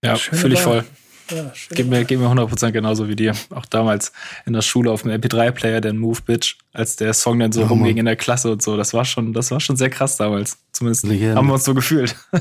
Ja, 0.03 0.15
fühle 0.15 0.53
ich 0.53 0.61
voll. 0.61 0.85
Ja. 1.29 1.51
Geht 1.71 1.87
mir, 1.87 2.05
geht 2.05 2.19
mir 2.19 2.27
100% 2.27 2.71
genauso 2.71 3.07
wie 3.07 3.15
dir. 3.15 3.35
Auch 3.51 3.65
damals 3.65 4.11
in 4.45 4.53
der 4.53 4.61
Schule 4.61 4.91
auf 4.91 5.03
dem 5.03 5.11
MP3-Player, 5.11 5.81
der 5.81 5.93
Move 5.93 6.19
Bitch, 6.25 6.55
als 6.73 6.95
der 6.95 7.13
Song 7.13 7.39
dann 7.39 7.51
so 7.51 7.61
Ja, 7.61 7.67
rumging 7.67 7.91
Mann. 7.93 7.97
in 7.97 8.05
der 8.05 8.15
Klasse 8.15 8.51
und 8.51 8.61
so. 8.61 8.77
Das 8.77 8.93
war 8.93 9.05
schon, 9.05 9.33
das 9.33 9.51
war 9.51 9.59
schon 9.59 9.77
sehr 9.77 9.89
krass 9.89 10.17
damals. 10.17 10.57
Zumindest 10.71 11.05
Legende. 11.05 11.35
haben 11.35 11.47
wir 11.47 11.53
uns 11.53 11.65
so 11.65 11.73
gefühlt. 11.73 12.15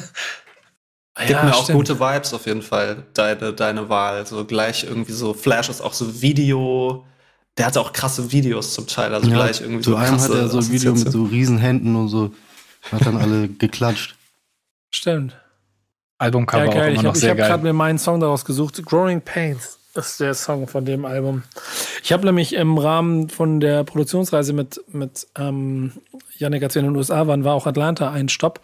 Gibt 1.26 1.42
mir 1.42 1.54
auch 1.54 1.64
stimmt. 1.64 1.78
gute 1.78 1.98
Vibes 1.98 2.32
auf 2.32 2.46
jeden 2.46 2.62
Fall, 2.62 3.02
deine, 3.14 3.52
deine 3.52 3.88
Wahl. 3.88 4.24
So 4.24 4.44
gleich 4.44 4.84
irgendwie 4.84 5.12
so 5.12 5.34
Flashes, 5.34 5.80
auch 5.80 5.92
so 5.92 6.22
Video. 6.22 7.04
Der 7.56 7.66
hatte 7.66 7.80
auch 7.80 7.92
krasse 7.92 8.30
Videos 8.30 8.72
zum 8.74 8.86
Teil, 8.86 9.12
also 9.12 9.28
gleich 9.28 9.60
irgendwie 9.60 9.82
zu 9.82 9.90
so 9.90 9.96
einem 9.96 10.10
krasse 10.16 10.32
hat 10.32 10.40
er 10.42 10.48
so 10.48 10.58
ein 10.58 10.70
Video 10.70 10.94
mit 10.94 11.10
so 11.10 11.24
riesen 11.24 11.58
Händen 11.58 11.96
und 11.96 12.08
so. 12.08 12.32
Hat 12.92 13.04
dann 13.04 13.16
alle 13.16 13.48
geklatscht. 13.48 14.14
Stimmt. 14.90 15.36
Albumcover 16.18 16.64
Ja, 16.64 16.70
auch 16.70 16.74
immer 16.76 16.88
Ich 16.88 16.96
noch 17.02 17.04
habe 17.10 17.18
sehr 17.18 17.30
hab 17.30 17.36
gerade 17.38 17.50
geil. 17.62 17.72
mir 17.72 17.72
meinen 17.72 17.98
Song 17.98 18.20
daraus 18.20 18.44
gesucht. 18.44 18.82
Growing 18.84 19.20
Pains 19.20 19.78
ist 19.94 20.20
der 20.20 20.34
Song 20.34 20.68
von 20.68 20.84
dem 20.84 21.04
Album. 21.04 21.42
Ich 22.04 22.12
habe 22.12 22.24
nämlich 22.24 22.54
im 22.54 22.78
Rahmen 22.78 23.28
von 23.30 23.58
der 23.58 23.82
Produktionsreise 23.84 24.52
mit, 24.52 24.80
mit 24.92 25.26
ähm, 25.36 25.92
Yannick, 26.36 26.62
als 26.62 26.74
wir 26.76 26.80
in 26.80 26.86
den 26.88 26.96
USA 26.96 27.26
waren, 27.26 27.42
war 27.42 27.54
auch 27.54 27.66
Atlanta 27.66 28.10
ein 28.12 28.28
Stopp 28.28 28.60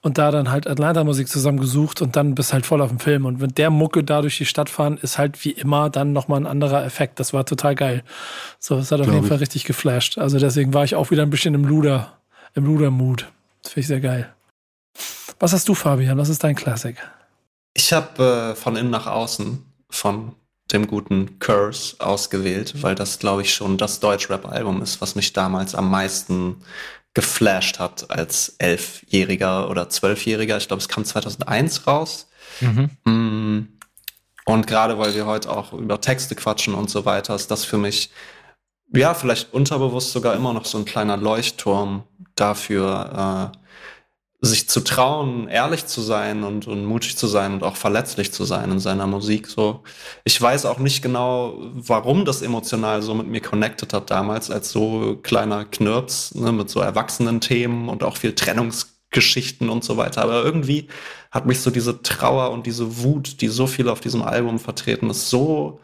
und 0.00 0.18
da 0.18 0.32
dann 0.32 0.50
halt 0.50 0.66
Atlanta-Musik 0.66 1.28
zusammen 1.28 1.60
gesucht 1.60 2.02
und 2.02 2.16
dann 2.16 2.34
bist 2.34 2.52
halt 2.52 2.66
voll 2.66 2.80
auf 2.80 2.88
dem 2.88 2.98
Film. 2.98 3.26
Und 3.26 3.40
mit 3.40 3.58
der 3.58 3.70
Mucke 3.70 4.02
da 4.02 4.22
durch 4.22 4.38
die 4.38 4.44
Stadt 4.46 4.68
fahren, 4.70 4.98
ist 5.00 5.18
halt 5.18 5.44
wie 5.44 5.52
immer 5.52 5.88
dann 5.88 6.12
nochmal 6.12 6.40
ein 6.40 6.46
anderer 6.46 6.84
Effekt. 6.84 7.20
Das 7.20 7.32
war 7.32 7.44
total 7.46 7.76
geil. 7.76 8.02
So, 8.58 8.76
das 8.76 8.90
hat 8.90 8.98
auf 9.00 9.06
Glaub 9.06 9.14
jeden 9.14 9.24
ich. 9.26 9.28
Fall 9.28 9.38
richtig 9.38 9.64
geflasht. 9.64 10.18
Also 10.18 10.38
deswegen 10.40 10.74
war 10.74 10.82
ich 10.82 10.96
auch 10.96 11.12
wieder 11.12 11.22
ein 11.22 11.30
bisschen 11.30 11.54
im 11.54 11.64
Luder, 11.64 12.14
im 12.54 12.64
Luder-Mood. 12.64 13.30
Das 13.62 13.72
finde 13.72 13.80
ich 13.82 13.86
sehr 13.86 14.00
geil. 14.00 14.28
Was 15.38 15.52
hast 15.52 15.68
du, 15.68 15.74
Fabian? 15.74 16.18
Was 16.18 16.28
ist 16.28 16.44
dein 16.44 16.54
Classic? 16.54 16.96
Ich 17.74 17.92
habe 17.92 18.52
äh, 18.52 18.54
von 18.54 18.76
innen 18.76 18.90
nach 18.90 19.06
außen 19.06 19.64
von 19.90 20.34
dem 20.72 20.86
guten 20.86 21.38
Curse 21.38 21.96
ausgewählt, 21.98 22.82
weil 22.82 22.94
das, 22.94 23.18
glaube 23.18 23.42
ich, 23.42 23.54
schon 23.54 23.76
das 23.76 24.00
Deutschrap-Album 24.00 24.82
ist, 24.82 25.00
was 25.00 25.14
mich 25.14 25.32
damals 25.32 25.74
am 25.74 25.90
meisten 25.90 26.62
geflasht 27.14 27.78
hat 27.78 28.10
als 28.10 28.54
Elfjähriger 28.58 29.68
oder 29.68 29.88
Zwölfjähriger. 29.88 30.56
Ich 30.56 30.68
glaube, 30.68 30.80
es 30.80 30.88
kam 30.88 31.04
2001 31.04 31.86
raus. 31.86 32.28
Mhm. 32.60 32.90
Mm. 33.04 33.68
Und 34.44 34.66
gerade 34.66 34.98
weil 34.98 35.14
wir 35.14 35.26
heute 35.26 35.50
auch 35.50 35.72
über 35.72 36.00
Texte 36.00 36.34
quatschen 36.34 36.74
und 36.74 36.90
so 36.90 37.04
weiter, 37.04 37.34
ist 37.34 37.50
das 37.50 37.64
für 37.64 37.78
mich, 37.78 38.10
ja, 38.94 39.14
vielleicht 39.14 39.52
unterbewusst 39.52 40.12
sogar 40.12 40.34
immer 40.34 40.52
noch 40.52 40.64
so 40.64 40.78
ein 40.78 40.84
kleiner 40.84 41.16
Leuchtturm 41.16 42.04
dafür, 42.34 43.52
äh, 43.54 43.58
sich 44.44 44.68
zu 44.68 44.80
trauen, 44.80 45.46
ehrlich 45.46 45.86
zu 45.86 46.00
sein 46.00 46.42
und, 46.42 46.66
und 46.66 46.84
mutig 46.84 47.16
zu 47.16 47.28
sein 47.28 47.54
und 47.54 47.62
auch 47.62 47.76
verletzlich 47.76 48.32
zu 48.32 48.44
sein 48.44 48.72
in 48.72 48.80
seiner 48.80 49.06
Musik. 49.06 49.46
So, 49.46 49.84
ich 50.24 50.40
weiß 50.42 50.66
auch 50.66 50.80
nicht 50.80 51.00
genau, 51.00 51.58
warum 51.74 52.24
das 52.24 52.42
emotional 52.42 53.02
so 53.02 53.14
mit 53.14 53.28
mir 53.28 53.40
connected 53.40 53.92
hat 53.92 54.10
damals 54.10 54.50
als 54.50 54.72
so 54.72 55.16
kleiner 55.22 55.64
Knirps 55.64 56.34
ne, 56.34 56.50
mit 56.50 56.68
so 56.68 56.80
erwachsenen 56.80 57.40
Themen 57.40 57.88
und 57.88 58.02
auch 58.02 58.16
viel 58.16 58.34
Trennungsgeschichten 58.34 59.70
und 59.70 59.84
so 59.84 59.96
weiter. 59.96 60.22
Aber 60.22 60.42
irgendwie 60.42 60.88
hat 61.30 61.46
mich 61.46 61.60
so 61.60 61.70
diese 61.70 62.02
Trauer 62.02 62.50
und 62.50 62.66
diese 62.66 63.00
Wut, 63.00 63.40
die 63.42 63.48
so 63.48 63.68
viel 63.68 63.88
auf 63.88 64.00
diesem 64.00 64.22
Album 64.22 64.58
vertreten 64.58 65.08
ist, 65.08 65.30
so 65.30 65.78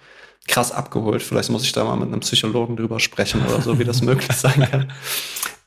krass 0.49 0.73
abgeholt. 0.73 1.23
Vielleicht 1.23 1.51
muss 1.51 1.63
ich 1.63 1.71
da 1.71 1.85
mal 1.85 1.97
mit 1.97 2.09
einem 2.09 2.21
Psychologen 2.21 2.77
drüber 2.77 2.99
sprechen 2.99 3.41
oder 3.47 3.63
so, 3.63 3.79
wie 3.79 3.85
das 3.85 4.03
möglich 4.03 4.37
sein 4.37 4.69
kann. 4.69 4.93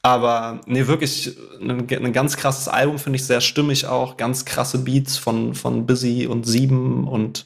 Aber 0.04 0.62
nee, 0.66 0.88
wirklich 0.88 1.38
ein, 1.60 1.88
ein 1.88 2.14
ganz 2.14 2.36
krasses 2.36 2.68
Album, 2.68 2.98
finde 2.98 3.18
ich 3.18 3.26
sehr 3.26 3.42
stimmig 3.42 3.86
auch. 3.86 4.18
Ganz 4.18 4.46
krasse 4.46 4.80
Beats 4.80 5.18
von, 5.18 5.54
von 5.54 5.86
Busy 5.86 6.26
und 6.26 6.46
Sieben 6.48 7.08
und 7.08 7.46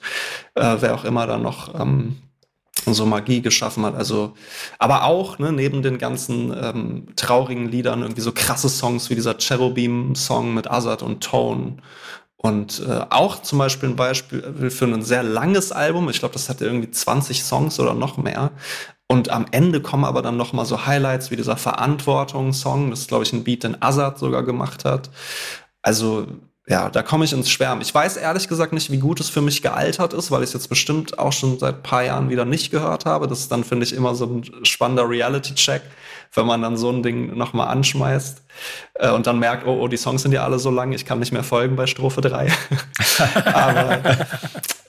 äh, 0.55 0.77
wer 0.79 0.95
auch 0.95 1.03
immer 1.03 1.27
da 1.27 1.37
noch 1.37 1.77
ähm, 1.79 2.15
so 2.85 3.05
Magie 3.05 3.41
geschaffen 3.41 3.85
hat. 3.85 3.95
Also, 3.95 4.33
aber 4.79 5.03
auch 5.03 5.37
ne, 5.37 5.51
neben 5.51 5.81
den 5.81 5.97
ganzen 5.97 6.53
ähm, 6.55 7.07
traurigen 7.17 7.67
Liedern 7.67 8.01
irgendwie 8.01 8.21
so 8.21 8.31
krasse 8.31 8.69
Songs 8.69 9.09
wie 9.09 9.15
dieser 9.15 9.37
Cherubim-Song 9.37 10.53
mit 10.53 10.69
Azad 10.69 11.03
und 11.03 11.23
Tone. 11.23 11.77
Und 12.45 12.83
äh, 12.87 13.01
auch 13.09 13.41
zum 13.41 13.57
Beispiel 13.57 13.89
ein 13.89 13.95
Beispiel 13.95 14.69
für 14.69 14.85
ein 14.85 15.01
sehr 15.01 15.23
langes 15.23 15.71
Album. 15.71 16.07
Ich 16.09 16.19
glaube, 16.19 16.33
das 16.33 16.47
hatte 16.47 16.63
irgendwie 16.63 16.91
20 16.91 17.43
Songs 17.43 17.79
oder 17.79 17.95
noch 17.95 18.17
mehr. 18.17 18.51
Und 19.07 19.29
am 19.29 19.47
Ende 19.49 19.81
kommen 19.81 20.05
aber 20.05 20.21
dann 20.21 20.37
noch 20.37 20.53
mal 20.53 20.63
so 20.65 20.85
Highlights 20.85 21.31
wie 21.31 21.37
dieser 21.37 21.57
Verantwortung-Song. 21.57 22.91
Das 22.91 23.07
glaube 23.07 23.23
ich, 23.23 23.33
ein 23.33 23.43
Beat, 23.43 23.63
den 23.63 23.81
Azad 23.81 24.19
sogar 24.19 24.43
gemacht 24.43 24.85
hat. 24.85 25.09
Also, 25.81 26.27
ja, 26.67 26.89
da 26.89 27.03
komme 27.03 27.25
ich 27.25 27.33
ins 27.33 27.49
Schwärmen. 27.51 27.81
Ich 27.81 27.93
weiß 27.93 28.17
ehrlich 28.17 28.47
gesagt 28.47 28.73
nicht, 28.73 28.91
wie 28.91 28.97
gut 28.97 29.19
es 29.19 29.29
für 29.29 29.41
mich 29.41 29.61
gealtert 29.61 30.13
ist, 30.13 30.31
weil 30.31 30.41
ich 30.41 30.49
es 30.49 30.53
jetzt 30.53 30.67
bestimmt 30.67 31.19
auch 31.19 31.31
schon 31.31 31.59
seit 31.59 31.83
paar 31.83 32.03
Jahren 32.03 32.29
wieder 32.29 32.43
nicht 32.43 32.71
gehört 32.71 33.05
habe. 33.05 33.27
Das 33.27 33.39
ist 33.39 33.51
dann, 33.51 33.63
finde 33.63 33.85
ich, 33.85 33.93
immer 33.93 34.15
so 34.15 34.25
ein 34.25 34.65
spannender 34.65 35.07
Reality-Check, 35.07 35.83
wenn 36.33 36.47
man 36.47 36.63
dann 36.63 36.75
so 36.75 36.89
ein 36.89 37.03
Ding 37.03 37.37
noch 37.37 37.53
mal 37.53 37.67
anschmeißt 37.67 38.41
äh, 38.95 39.11
und 39.11 39.27
dann 39.27 39.37
merkt, 39.37 39.67
oh, 39.67 39.79
oh, 39.79 39.87
die 39.87 39.97
Songs 39.97 40.23
sind 40.23 40.31
ja 40.31 40.43
alle 40.43 40.57
so 40.57 40.71
lang, 40.71 40.91
ich 40.91 41.05
kann 41.05 41.19
nicht 41.19 41.31
mehr 41.31 41.43
folgen 41.43 41.75
bei 41.75 41.85
Strophe 41.85 42.21
3. 42.21 42.51
Aber 43.45 44.01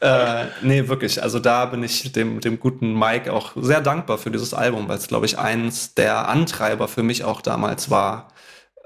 äh, 0.00 0.46
nee, 0.62 0.88
wirklich. 0.88 1.22
Also 1.22 1.40
da 1.40 1.66
bin 1.66 1.82
ich 1.82 2.10
dem, 2.10 2.40
dem 2.40 2.58
guten 2.58 2.98
Mike 2.98 3.30
auch 3.30 3.52
sehr 3.54 3.82
dankbar 3.82 4.16
für 4.16 4.30
dieses 4.30 4.54
Album, 4.54 4.88
weil 4.88 4.96
es, 4.96 5.08
glaube 5.08 5.26
ich, 5.26 5.38
eins 5.38 5.92
der 5.92 6.28
Antreiber 6.28 6.88
für 6.88 7.02
mich 7.02 7.24
auch 7.24 7.42
damals 7.42 7.90
war, 7.90 8.28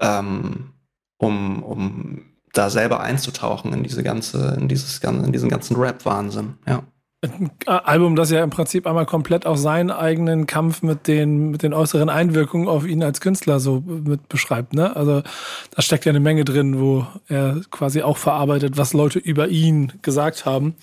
ähm, 0.01 0.73
um, 1.17 1.63
um 1.63 2.30
da 2.53 2.69
selber 2.69 2.99
einzutauchen 2.99 3.73
in 3.73 3.83
diese 3.83 4.03
ganze, 4.03 4.57
in 4.59 4.67
dieses, 4.67 4.99
in 4.99 5.31
diesen 5.31 5.49
ganzen 5.49 5.75
Rap-Wahnsinn, 5.77 6.55
ja. 6.67 6.83
Ein 7.23 7.51
Album, 7.67 8.15
das 8.15 8.31
ja 8.31 8.43
im 8.43 8.49
Prinzip 8.49 8.87
einmal 8.87 9.05
komplett 9.05 9.45
auch 9.45 9.55
seinen 9.55 9.91
eigenen 9.91 10.47
Kampf 10.47 10.81
mit 10.81 11.07
den, 11.07 11.51
mit 11.51 11.61
den 11.61 11.71
äußeren 11.71 12.09
Einwirkungen 12.09 12.67
auf 12.67 12.87
ihn 12.87 13.03
als 13.03 13.21
Künstler 13.21 13.59
so 13.59 13.83
mit 13.85 14.27
beschreibt, 14.27 14.73
ne? 14.73 14.95
Also 14.95 15.21
da 15.69 15.81
steckt 15.83 16.05
ja 16.05 16.09
eine 16.09 16.19
Menge 16.19 16.45
drin, 16.45 16.79
wo 16.79 17.05
er 17.27 17.61
quasi 17.69 18.01
auch 18.01 18.17
verarbeitet, 18.17 18.75
was 18.75 18.93
Leute 18.93 19.19
über 19.19 19.49
ihn 19.49 19.93
gesagt 20.01 20.45
haben. 20.45 20.75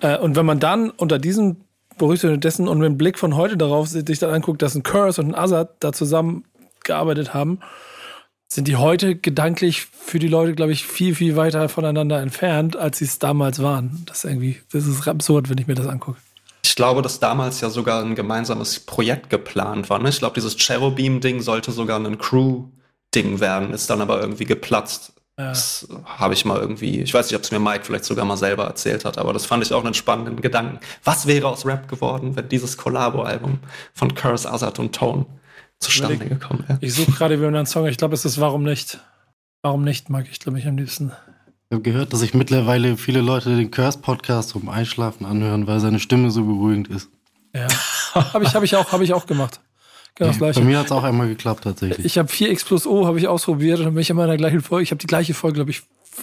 Äh, 0.00 0.18
und 0.18 0.34
wenn 0.34 0.44
man 0.44 0.58
dann 0.58 0.90
unter 0.90 1.20
diesen 1.20 1.64
Berüchtigungen 1.98 2.40
dessen 2.40 2.66
und 2.66 2.78
mit 2.78 2.86
dem 2.88 2.98
Blick 2.98 3.16
von 3.16 3.36
heute 3.36 3.56
darauf 3.56 3.86
sich 3.86 4.18
dann 4.18 4.30
anguckt, 4.30 4.62
dass 4.62 4.74
ein 4.74 4.82
Curse 4.82 5.20
und 5.20 5.28
ein 5.28 5.34
Azad 5.36 5.76
da 5.78 5.92
zusammen 5.92 6.46
gearbeitet 6.82 7.32
haben, 7.32 7.60
sind 8.52 8.66
die 8.66 8.76
heute 8.76 9.14
gedanklich 9.14 9.82
für 9.82 10.18
die 10.18 10.28
Leute, 10.28 10.54
glaube 10.54 10.72
ich, 10.72 10.84
viel, 10.84 11.14
viel 11.14 11.36
weiter 11.36 11.68
voneinander 11.68 12.20
entfernt, 12.20 12.76
als 12.76 12.98
sie 12.98 13.04
es 13.04 13.20
damals 13.20 13.62
waren. 13.62 14.02
Das 14.06 14.18
ist 14.18 14.30
irgendwie, 14.30 14.60
das 14.72 14.86
ist 14.86 15.06
absurd, 15.06 15.48
wenn 15.48 15.58
ich 15.58 15.68
mir 15.68 15.76
das 15.76 15.86
angucke. 15.86 16.18
Ich 16.62 16.74
glaube, 16.74 17.00
dass 17.00 17.20
damals 17.20 17.60
ja 17.60 17.70
sogar 17.70 18.02
ein 18.02 18.14
gemeinsames 18.14 18.80
Projekt 18.80 19.30
geplant 19.30 19.88
war. 19.88 20.00
Ne? 20.00 20.08
Ich 20.08 20.18
glaube, 20.18 20.34
dieses 20.34 20.56
Cherubim-Ding 20.56 21.40
sollte 21.40 21.70
sogar 21.70 22.00
ein 22.00 22.18
Crew-Ding 22.18 23.38
werden, 23.38 23.72
ist 23.72 23.88
dann 23.88 24.00
aber 24.00 24.20
irgendwie 24.20 24.44
geplatzt. 24.44 25.12
Ja. 25.38 25.50
Das 25.50 25.88
habe 26.04 26.34
ich 26.34 26.44
mal 26.44 26.58
irgendwie, 26.58 27.00
ich 27.00 27.14
weiß 27.14 27.26
nicht, 27.26 27.36
ob 27.36 27.44
es 27.44 27.52
mir 27.52 27.60
Mike 27.60 27.84
vielleicht 27.84 28.04
sogar 28.04 28.24
mal 28.24 28.36
selber 28.36 28.64
erzählt 28.64 29.04
hat, 29.04 29.16
aber 29.16 29.32
das 29.32 29.46
fand 29.46 29.64
ich 29.64 29.72
auch 29.72 29.84
einen 29.84 29.94
spannenden 29.94 30.40
Gedanken. 30.40 30.80
Was 31.04 31.26
wäre 31.26 31.48
aus 31.48 31.64
Rap 31.64 31.88
geworden, 31.88 32.34
wenn 32.34 32.48
dieses 32.48 32.76
Collabo-Album 32.76 33.60
von 33.94 34.14
Curse, 34.14 34.50
Azad 34.50 34.78
und 34.80 34.94
Tone 34.94 35.24
zustande 35.80 36.24
ich 36.24 36.30
gekommen 36.30 36.64
wäre. 36.66 36.78
Ich 36.80 36.94
suche 36.94 37.12
gerade 37.12 37.38
wieder 37.38 37.48
einen 37.48 37.66
Song. 37.66 37.86
Ich 37.86 37.96
glaube, 37.96 38.14
es 38.14 38.24
ist 38.24 38.40
Warum 38.40 38.62
nicht. 38.62 39.00
Warum 39.62 39.82
nicht, 39.84 40.08
mag 40.08 40.26
ich, 40.30 40.40
glaube 40.40 40.58
ich, 40.58 40.66
am 40.66 40.76
liebsten. 40.76 41.12
Ich 41.68 41.74
habe 41.74 41.82
gehört, 41.82 42.12
dass 42.12 42.20
sich 42.20 42.34
mittlerweile 42.34 42.96
viele 42.96 43.20
Leute 43.20 43.54
den 43.56 43.70
Curse-Podcast 43.70 44.50
zum 44.50 44.68
Einschlafen 44.68 45.26
anhören, 45.26 45.66
weil 45.66 45.80
seine 45.80 46.00
Stimme 46.00 46.30
so 46.30 46.44
beruhigend 46.44 46.88
ist. 46.88 47.10
Ja. 47.54 47.68
habe 48.14 48.44
ich, 48.44 48.54
hab 48.54 48.62
ich, 48.62 48.76
auch, 48.76 48.90
hab 48.90 49.00
ich 49.02 49.12
auch 49.12 49.26
gemacht. 49.26 49.60
Genau 50.14 50.30
das 50.30 50.38
gleiche. 50.38 50.60
Bei 50.60 50.66
mir 50.66 50.78
hat 50.78 50.86
es 50.86 50.92
auch 50.92 51.04
einmal 51.04 51.28
geklappt, 51.28 51.64
tatsächlich. 51.64 52.04
Ich 52.04 52.18
habe 52.18 52.28
4x 52.28 52.66
plus 52.66 52.86
O 52.86 53.06
habe 53.06 53.18
ich 53.18 53.28
ausprobiert 53.28 53.78
und 53.78 53.86
dann 53.86 53.94
bin 53.94 54.02
ich 54.02 54.10
immer 54.10 54.24
in 54.24 54.28
der 54.28 54.38
gleichen 54.38 54.60
Folge. 54.62 54.82
Ich 54.82 54.90
habe 54.90 54.98
die 54.98 55.06
gleiche 55.06 55.34
Folge, 55.34 55.56
glaube 55.56 55.70
ich, 55.70 55.82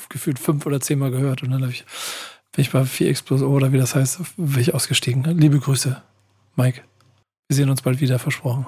gefühlt 0.09 0.39
fünf 0.39 0.65
oder 0.65 0.81
zehnmal 0.81 1.11
gehört 1.11 1.43
und 1.43 1.51
dann 1.51 1.69
ich, 1.69 1.85
bin 2.51 2.61
ich 2.61 2.71
bei 2.71 2.81
4x 2.81 3.23
plus 3.23 3.41
O 3.41 3.47
oder 3.47 3.71
wie 3.71 3.77
das 3.77 3.95
heißt, 3.95 4.19
bin 4.37 4.59
ich 4.59 4.73
ausgestiegen. 4.73 5.23
Liebe 5.23 5.59
Grüße, 5.59 6.01
Mike. 6.55 6.81
Wir 7.47 7.55
sehen 7.55 7.69
uns 7.69 7.81
bald 7.81 8.01
wieder, 8.01 8.19
versprochen. 8.19 8.67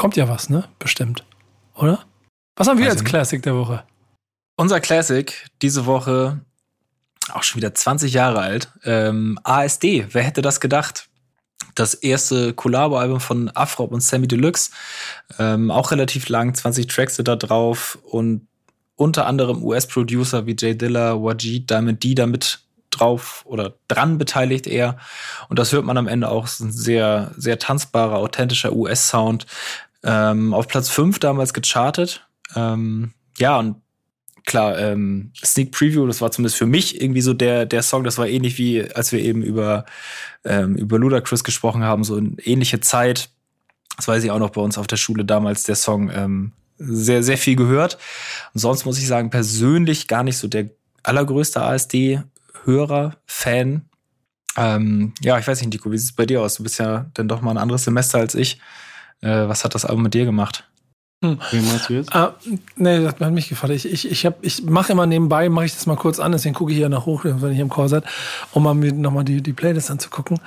Kommt 0.00 0.16
ja 0.16 0.30
was, 0.30 0.48
ne? 0.48 0.64
Bestimmt. 0.78 1.26
Oder? 1.74 2.06
Was 2.56 2.68
haben 2.68 2.78
wir 2.78 2.86
Weiß 2.86 2.92
als 2.92 3.04
Classic 3.04 3.42
der 3.42 3.54
Woche? 3.54 3.84
Unser 4.56 4.80
Classic 4.80 5.46
diese 5.60 5.84
Woche, 5.84 6.40
auch 7.34 7.42
schon 7.42 7.58
wieder 7.58 7.74
20 7.74 8.14
Jahre 8.14 8.40
alt, 8.40 8.72
ähm, 8.84 9.38
ASD. 9.44 10.06
Wer 10.10 10.22
hätte 10.22 10.40
das 10.40 10.58
gedacht? 10.58 11.10
Das 11.74 11.92
erste 11.92 12.54
Collabo-Album 12.54 13.20
von 13.20 13.50
Afrop 13.54 13.92
und 13.92 14.00
Sammy 14.00 14.26
Deluxe. 14.26 14.70
Ähm, 15.38 15.70
auch 15.70 15.90
relativ 15.90 16.30
lang, 16.30 16.54
20 16.54 16.86
Tracks 16.86 17.16
sind 17.16 17.28
da 17.28 17.36
drauf 17.36 17.98
und 18.02 18.48
unter 18.96 19.26
anderem 19.26 19.62
US-Producer 19.62 20.46
wie 20.46 20.56
Jay 20.58 20.74
Dilla, 20.74 21.22
Wajid, 21.22 21.68
Diamond 21.68 22.02
D 22.02 22.14
damit 22.14 22.60
drauf 22.88 23.42
oder 23.44 23.74
dran 23.86 24.16
beteiligt 24.16 24.66
eher. 24.66 24.96
Und 25.50 25.58
das 25.58 25.72
hört 25.72 25.84
man 25.84 25.98
am 25.98 26.08
Ende 26.08 26.30
auch. 26.30 26.46
Es 26.46 26.54
ist 26.54 26.60
ein 26.60 26.72
sehr, 26.72 27.32
sehr 27.36 27.58
tanzbarer, 27.58 28.16
authentischer 28.16 28.72
US-Sound. 28.72 29.46
Ähm, 30.02 30.54
auf 30.54 30.68
Platz 30.68 30.88
5 30.88 31.18
damals 31.18 31.52
gechartet. 31.52 32.26
Ähm, 32.56 33.12
ja, 33.38 33.58
und 33.58 33.76
klar, 34.44 34.78
ähm, 34.78 35.32
Sneak 35.44 35.72
Preview, 35.72 36.06
das 36.06 36.20
war 36.20 36.30
zumindest 36.30 36.56
für 36.56 36.66
mich 36.66 37.00
irgendwie 37.00 37.20
so 37.20 37.34
der, 37.34 37.66
der 37.66 37.82
Song, 37.82 38.04
das 38.04 38.18
war 38.18 38.26
ähnlich 38.26 38.58
wie, 38.58 38.82
als 38.94 39.12
wir 39.12 39.20
eben 39.20 39.42
über, 39.42 39.84
ähm, 40.44 40.76
über 40.76 40.98
Ludacris 40.98 41.44
gesprochen 41.44 41.84
haben, 41.84 42.04
so 42.04 42.16
eine 42.16 42.36
ähnliche 42.44 42.80
Zeit. 42.80 43.30
Das 43.96 44.08
weiß 44.08 44.24
ich 44.24 44.30
auch 44.30 44.38
noch 44.38 44.50
bei 44.50 44.60
uns 44.60 44.78
auf 44.78 44.86
der 44.86 44.96
Schule 44.96 45.24
damals, 45.24 45.64
der 45.64 45.76
Song 45.76 46.10
ähm, 46.10 46.52
sehr, 46.78 47.22
sehr 47.22 47.38
viel 47.38 47.56
gehört. 47.56 47.98
Und 48.54 48.60
sonst 48.60 48.84
muss 48.86 48.98
ich 48.98 49.06
sagen, 49.06 49.30
persönlich 49.30 50.08
gar 50.08 50.22
nicht 50.22 50.38
so 50.38 50.48
der 50.48 50.70
allergrößte 51.02 51.62
ASD-Hörer, 51.62 53.16
Fan. 53.26 53.82
Ähm, 54.56 55.12
ja, 55.20 55.38
ich 55.38 55.46
weiß 55.46 55.60
nicht, 55.60 55.72
Nico, 55.72 55.92
wie 55.92 55.98
sieht 55.98 56.10
es 56.10 56.16
bei 56.16 56.26
dir 56.26 56.40
aus? 56.40 56.56
Du 56.56 56.62
bist 56.62 56.78
ja 56.78 57.06
dann 57.14 57.28
doch 57.28 57.40
mal 57.40 57.52
ein 57.52 57.58
anderes 57.58 57.84
Semester 57.84 58.18
als 58.18 58.34
ich. 58.34 58.58
Äh, 59.22 59.48
was 59.48 59.64
hat 59.64 59.74
das 59.74 59.84
Album 59.84 60.04
mit 60.04 60.14
dir 60.14 60.24
gemacht? 60.24 60.64
Hm. 61.22 61.38
Wie 61.50 61.60
meinst 61.60 61.90
du 61.90 61.94
jetzt? 61.94 62.14
Ah, 62.14 62.34
nee, 62.76 63.02
das 63.02 63.14
hat 63.20 63.32
mich 63.32 63.50
gefallen. 63.50 63.74
Ich, 63.74 63.84
ich, 63.84 64.10
ich, 64.10 64.32
ich 64.40 64.62
mache 64.64 64.92
immer 64.92 65.06
nebenbei, 65.06 65.50
mache 65.50 65.66
ich 65.66 65.74
das 65.74 65.84
mal 65.84 65.96
kurz 65.96 66.18
an, 66.18 66.32
deswegen 66.32 66.54
gucke 66.54 66.72
ich 66.72 66.78
hier 66.78 66.88
nach 66.88 67.04
hoch, 67.04 67.24
wenn 67.24 67.52
ich 67.52 67.58
im 67.58 67.68
Chor 67.68 67.90
seid, 67.90 68.04
um 68.52 68.62
mal 68.62 68.74
mir 68.74 68.92
nochmal 68.94 69.24
die, 69.24 69.42
die 69.42 69.52
Playlist 69.52 69.90
anzugucken. 69.90 70.40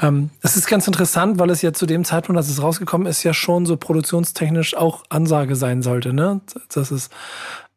Ähm, 0.00 0.28
es 0.42 0.56
ist 0.56 0.66
ganz 0.66 0.86
interessant, 0.86 1.38
weil 1.38 1.48
es 1.48 1.62
ja 1.62 1.72
zu 1.72 1.86
dem 1.86 2.04
Zeitpunkt, 2.04 2.36
als 2.36 2.50
es 2.50 2.62
rausgekommen 2.62 3.06
ist, 3.06 3.22
ja 3.22 3.32
schon 3.32 3.64
so 3.64 3.78
produktionstechnisch 3.78 4.76
auch 4.76 5.02
Ansage 5.08 5.56
sein 5.56 5.82
sollte, 5.82 6.12
ne? 6.12 6.42
Das 6.72 6.92
ist 6.92 7.10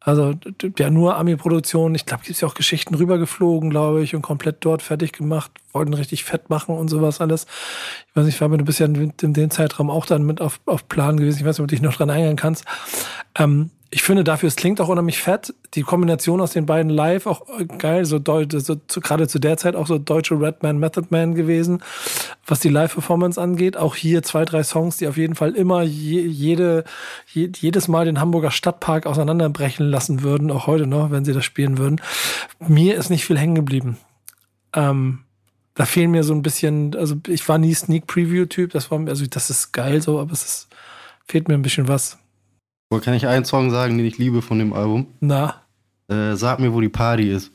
also 0.03 0.33
ja 0.79 0.89
nur 0.89 1.15
Ami-Produktion. 1.17 1.93
Ich 1.93 2.07
glaube, 2.07 2.23
gibt 2.23 2.35
es 2.35 2.41
ja 2.41 2.47
auch 2.47 2.55
Geschichten 2.55 2.95
rübergeflogen, 2.95 3.69
glaube 3.69 4.01
ich, 4.01 4.15
und 4.15 4.23
komplett 4.23 4.57
dort 4.61 4.81
fertig 4.81 5.13
gemacht, 5.13 5.51
wollten 5.73 5.93
richtig 5.93 6.23
fett 6.23 6.49
machen 6.49 6.75
und 6.75 6.89
sowas 6.89 7.21
alles. 7.21 7.45
Ich 8.09 8.15
weiß 8.15 8.25
nicht, 8.25 8.37
Fabian, 8.37 8.57
du 8.57 8.65
bist 8.65 8.79
ja 8.79 8.87
in, 8.87 9.13
in 9.21 9.33
dem 9.33 9.51
Zeitraum 9.51 9.91
auch 9.91 10.07
dann 10.07 10.23
mit 10.23 10.41
auf, 10.41 10.59
auf 10.65 10.87
Plan 10.89 11.17
gewesen. 11.17 11.37
Ich 11.37 11.45
weiß 11.45 11.57
nicht, 11.57 11.63
ob 11.63 11.67
du 11.67 11.75
dich 11.75 11.83
noch 11.83 11.95
dran 11.95 12.09
eingehen 12.09 12.35
kannst. 12.35 12.65
Ähm, 13.37 13.69
ich 13.93 14.03
finde 14.03 14.23
dafür, 14.23 14.47
es 14.47 14.55
klingt 14.55 14.79
auch 14.79 14.87
unheimlich 14.87 15.21
fett. 15.21 15.53
Die 15.73 15.81
Kombination 15.81 16.39
aus 16.39 16.53
den 16.53 16.65
beiden 16.65 16.89
live 16.89 17.27
auch 17.27 17.45
geil, 17.77 18.05
so, 18.05 18.21
so 18.23 19.01
gerade 19.01 19.27
zu 19.27 19.37
der 19.37 19.57
Zeit 19.57 19.75
auch 19.75 19.85
so 19.85 19.97
deutsche 19.97 20.39
Redman 20.39 20.79
Method 20.79 21.07
Man 21.09 21.35
gewesen, 21.35 21.83
was 22.47 22.61
die 22.61 22.69
Live-Performance 22.69 23.39
angeht. 23.39 23.75
Auch 23.75 23.97
hier 23.97 24.23
zwei, 24.23 24.45
drei 24.45 24.63
Songs, 24.63 24.95
die 24.95 25.09
auf 25.09 25.17
jeden 25.17 25.35
Fall 25.35 25.55
immer 25.55 25.81
je, 25.81 26.21
jede, 26.21 26.85
je, 27.33 27.51
jedes 27.57 27.89
Mal 27.89 28.05
den 28.05 28.21
Hamburger 28.21 28.51
Stadtpark 28.51 29.05
auseinanderbrechen 29.05 29.85
lassen 29.85 30.23
würden, 30.23 30.51
auch 30.51 30.67
heute 30.67 30.87
noch, 30.87 31.11
wenn 31.11 31.25
sie 31.25 31.33
das 31.33 31.43
spielen 31.43 31.77
würden. 31.77 31.99
Mir 32.59 32.95
ist 32.95 33.09
nicht 33.09 33.25
viel 33.25 33.37
hängen 33.37 33.55
geblieben. 33.55 33.97
Ähm, 34.73 35.19
da 35.73 35.83
fehlen 35.83 36.11
mir 36.11 36.23
so 36.23 36.33
ein 36.33 36.43
bisschen, 36.43 36.95
also 36.95 37.15
ich 37.27 37.47
war 37.49 37.57
nie 37.57 37.73
Sneak 37.73 38.07
Preview-Typ, 38.07 38.71
das 38.71 38.89
war, 38.89 39.05
also 39.07 39.25
das 39.25 39.49
ist 39.49 39.73
geil 39.73 40.01
so, 40.01 40.17
aber 40.17 40.31
es 40.31 40.45
ist, 40.45 40.67
fehlt 41.27 41.49
mir 41.49 41.55
ein 41.55 41.61
bisschen 41.61 41.89
was. 41.89 42.17
Kann 42.99 43.13
ich 43.13 43.25
einen 43.27 43.45
Song 43.45 43.71
sagen, 43.71 43.97
den 43.97 44.05
ich 44.05 44.17
liebe 44.17 44.41
von 44.41 44.59
dem 44.59 44.73
Album? 44.73 45.07
Na? 45.21 45.61
Äh, 46.09 46.35
sag 46.35 46.59
mir, 46.59 46.73
wo 46.73 46.81
die 46.81 46.89
Party 46.89 47.31
ist. 47.31 47.51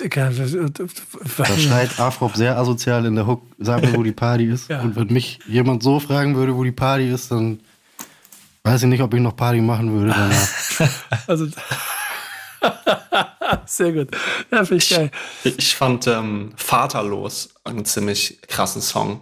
Egal. 0.00 0.32
Da 0.32 1.44
schreit 1.58 2.00
Afrop 2.00 2.34
sehr 2.34 2.56
asozial 2.56 3.04
in 3.04 3.14
der 3.14 3.26
Hook, 3.26 3.42
sag 3.58 3.82
mir, 3.82 3.94
wo 3.94 4.02
die 4.02 4.12
Party 4.12 4.46
ist. 4.46 4.70
Ja. 4.70 4.80
Und 4.80 4.96
wenn 4.96 5.08
mich 5.08 5.38
jemand 5.46 5.82
so 5.82 6.00
fragen 6.00 6.34
würde, 6.34 6.56
wo 6.56 6.64
die 6.64 6.72
Party 6.72 7.10
ist, 7.10 7.30
dann 7.30 7.60
weiß 8.64 8.82
ich 8.82 8.88
nicht, 8.88 9.02
ob 9.02 9.12
ich 9.12 9.20
noch 9.20 9.36
Party 9.36 9.60
machen 9.60 9.92
würde 9.92 10.12
danach. 10.12 10.48
also, 11.26 11.46
sehr 13.66 13.92
gut. 13.92 14.16
Ja, 14.50 14.64
finde 14.64 14.82
ich 14.82 14.88
geil. 14.88 15.10
Ich, 15.44 15.58
ich 15.58 15.76
fand 15.76 16.06
ähm, 16.06 16.52
Vaterlos 16.56 17.50
einen 17.64 17.84
ziemlich 17.84 18.40
krassen 18.48 18.80
Song. 18.80 19.20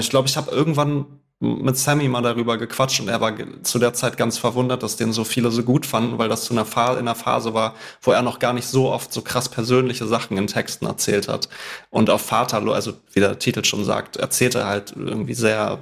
ich 0.00 0.10
glaube, 0.10 0.28
ich 0.28 0.36
habe 0.36 0.50
irgendwann 0.50 1.06
mit 1.44 1.76
Sammy 1.76 2.08
mal 2.08 2.22
darüber 2.22 2.58
gequatscht 2.58 3.00
und 3.00 3.08
er 3.08 3.20
war 3.20 3.32
zu 3.62 3.78
der 3.78 3.92
Zeit 3.94 4.16
ganz 4.16 4.38
verwundert, 4.38 4.82
dass 4.82 4.96
den 4.96 5.12
so 5.12 5.24
viele 5.24 5.50
so 5.50 5.62
gut 5.62 5.86
fanden, 5.86 6.18
weil 6.18 6.28
das 6.28 6.44
zu 6.44 6.54
einer 6.54 6.64
Phase, 6.64 6.98
in 6.98 7.06
einer 7.06 7.14
Phase 7.14 7.54
war, 7.54 7.74
wo 8.02 8.12
er 8.12 8.22
noch 8.22 8.38
gar 8.38 8.52
nicht 8.52 8.66
so 8.66 8.90
oft 8.90 9.12
so 9.12 9.22
krass 9.22 9.48
persönliche 9.48 10.06
Sachen 10.06 10.36
in 10.36 10.46
Texten 10.46 10.86
erzählt 10.86 11.28
hat. 11.28 11.48
Und 11.90 12.10
auf 12.10 12.22
Vaterlo, 12.22 12.72
also 12.72 12.94
wie 13.12 13.20
der 13.20 13.38
Titel 13.38 13.64
schon 13.64 13.84
sagt, 13.84 14.16
erzählt 14.16 14.54
er 14.54 14.66
halt 14.66 14.94
irgendwie 14.96 15.34
sehr 15.34 15.78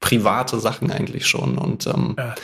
private 0.00 0.58
Sachen 0.58 0.90
eigentlich 0.90 1.26
schon. 1.26 1.58
Und 1.58 1.86
ähm, 1.86 2.14
ja. 2.18 2.34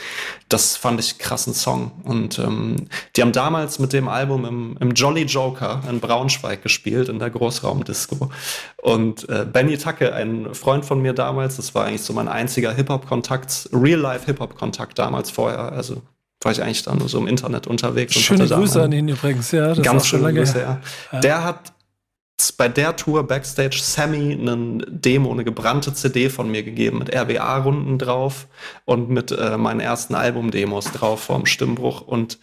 das 0.47 0.77
fand 0.77 0.99
ich 0.99 1.17
krassen 1.17 1.53
Song. 1.53 1.91
Und 2.03 2.37
ähm, 2.39 2.87
die 3.15 3.21
haben 3.21 3.31
damals 3.31 3.79
mit 3.79 3.93
dem 3.93 4.07
Album 4.07 4.45
im, 4.45 4.77
im 4.79 4.91
Jolly 4.91 5.23
Joker 5.23 5.81
in 5.89 5.99
Braunschweig 5.99 6.61
gespielt, 6.61 7.09
in 7.09 7.19
der 7.19 7.31
Großraumdisco. 7.31 8.29
Und 8.81 9.27
äh, 9.29 9.45
Benny 9.51 9.77
Tacke, 9.77 10.13
ein 10.13 10.53
Freund 10.53 10.85
von 10.85 11.01
mir 11.01 11.13
damals, 11.13 11.57
das 11.57 11.73
war 11.73 11.85
eigentlich 11.85 12.03
so 12.03 12.13
mein 12.13 12.27
einziger 12.27 12.71
Hip-Hop-Kontakt, 12.73 13.69
Real-Life-Hip-Hop-Kontakt 13.73 14.99
damals 14.99 15.31
vorher. 15.31 15.71
Also 15.71 16.03
war 16.41 16.51
ich 16.51 16.61
eigentlich 16.61 16.83
da 16.83 16.93
nur 16.93 17.09
so 17.09 17.17
im 17.17 17.27
Internet 17.27 17.65
unterwegs. 17.65 18.13
Schöne 18.13 18.47
Grüße 18.47 18.81
an 18.81 18.91
ihn 18.91 19.07
übrigens, 19.07 19.51
ja. 19.51 19.69
Das 19.69 19.81
ganz 19.81 20.05
schöne 20.05 20.31
Grüße, 20.31 20.59
ja. 20.59 20.79
ja. 21.11 21.19
Der 21.19 21.43
hat 21.43 21.73
bei 22.57 22.69
der 22.69 22.95
Tour 22.95 23.25
Backstage 23.25 23.79
Sammy 23.81 24.33
eine 24.33 24.85
Demo, 24.87 25.31
eine 25.31 25.43
gebrannte 25.43 25.93
CD 25.93 26.29
von 26.29 26.49
mir 26.49 26.63
gegeben 26.63 26.99
mit 26.99 27.13
RWA-Runden 27.13 27.97
drauf 27.97 28.47
und 28.85 29.09
mit 29.09 29.31
äh, 29.31 29.57
meinen 29.57 29.79
ersten 29.79 30.15
Album-Demos 30.15 30.91
drauf 30.91 31.23
vorm 31.23 31.45
Stimmbruch. 31.45 32.01
Und 32.01 32.39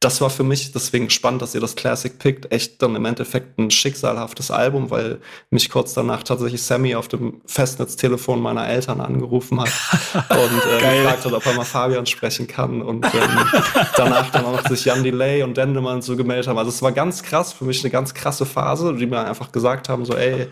das 0.00 0.20
war 0.20 0.30
für 0.30 0.44
mich 0.44 0.70
deswegen 0.70 1.10
spannend, 1.10 1.42
dass 1.42 1.56
ihr 1.56 1.60
das 1.60 1.74
Classic 1.74 2.16
pickt. 2.16 2.52
Echt 2.52 2.80
dann 2.80 2.94
im 2.94 3.04
Endeffekt 3.04 3.58
ein 3.58 3.70
schicksalhaftes 3.70 4.52
Album, 4.52 4.90
weil 4.90 5.18
mich 5.50 5.70
kurz 5.70 5.92
danach 5.92 6.22
tatsächlich 6.22 6.62
Sammy 6.62 6.94
auf 6.94 7.08
dem 7.08 7.40
Festnetztelefon 7.46 8.40
meiner 8.40 8.68
Eltern 8.68 9.00
angerufen 9.00 9.60
hat 9.60 9.68
und 10.30 10.72
äh, 10.72 11.00
gefragt 11.02 11.24
hat, 11.24 11.32
ob 11.32 11.44
er 11.44 11.54
mal 11.54 11.64
Fabian 11.64 12.06
sprechen 12.06 12.46
kann. 12.46 12.80
Und 12.80 13.06
ähm, 13.06 13.50
danach 13.96 14.30
dann 14.30 14.44
auch 14.44 14.52
noch 14.52 14.68
sich 14.68 14.84
Jan 14.84 15.02
Delay 15.02 15.42
und 15.42 15.56
Dendemann 15.56 16.00
so 16.00 16.14
gemeldet 16.14 16.46
haben. 16.46 16.58
Also 16.58 16.70
es 16.70 16.80
war 16.80 16.92
ganz 16.92 17.24
krass, 17.24 17.52
für 17.52 17.64
mich 17.64 17.82
eine 17.82 17.90
ganz 17.90 18.14
krasse 18.14 18.46
Phase, 18.46 18.94
die 18.94 19.06
mir 19.06 19.26
einfach 19.26 19.50
gesagt 19.50 19.88
haben, 19.88 20.04
so 20.04 20.14
ey, 20.14 20.46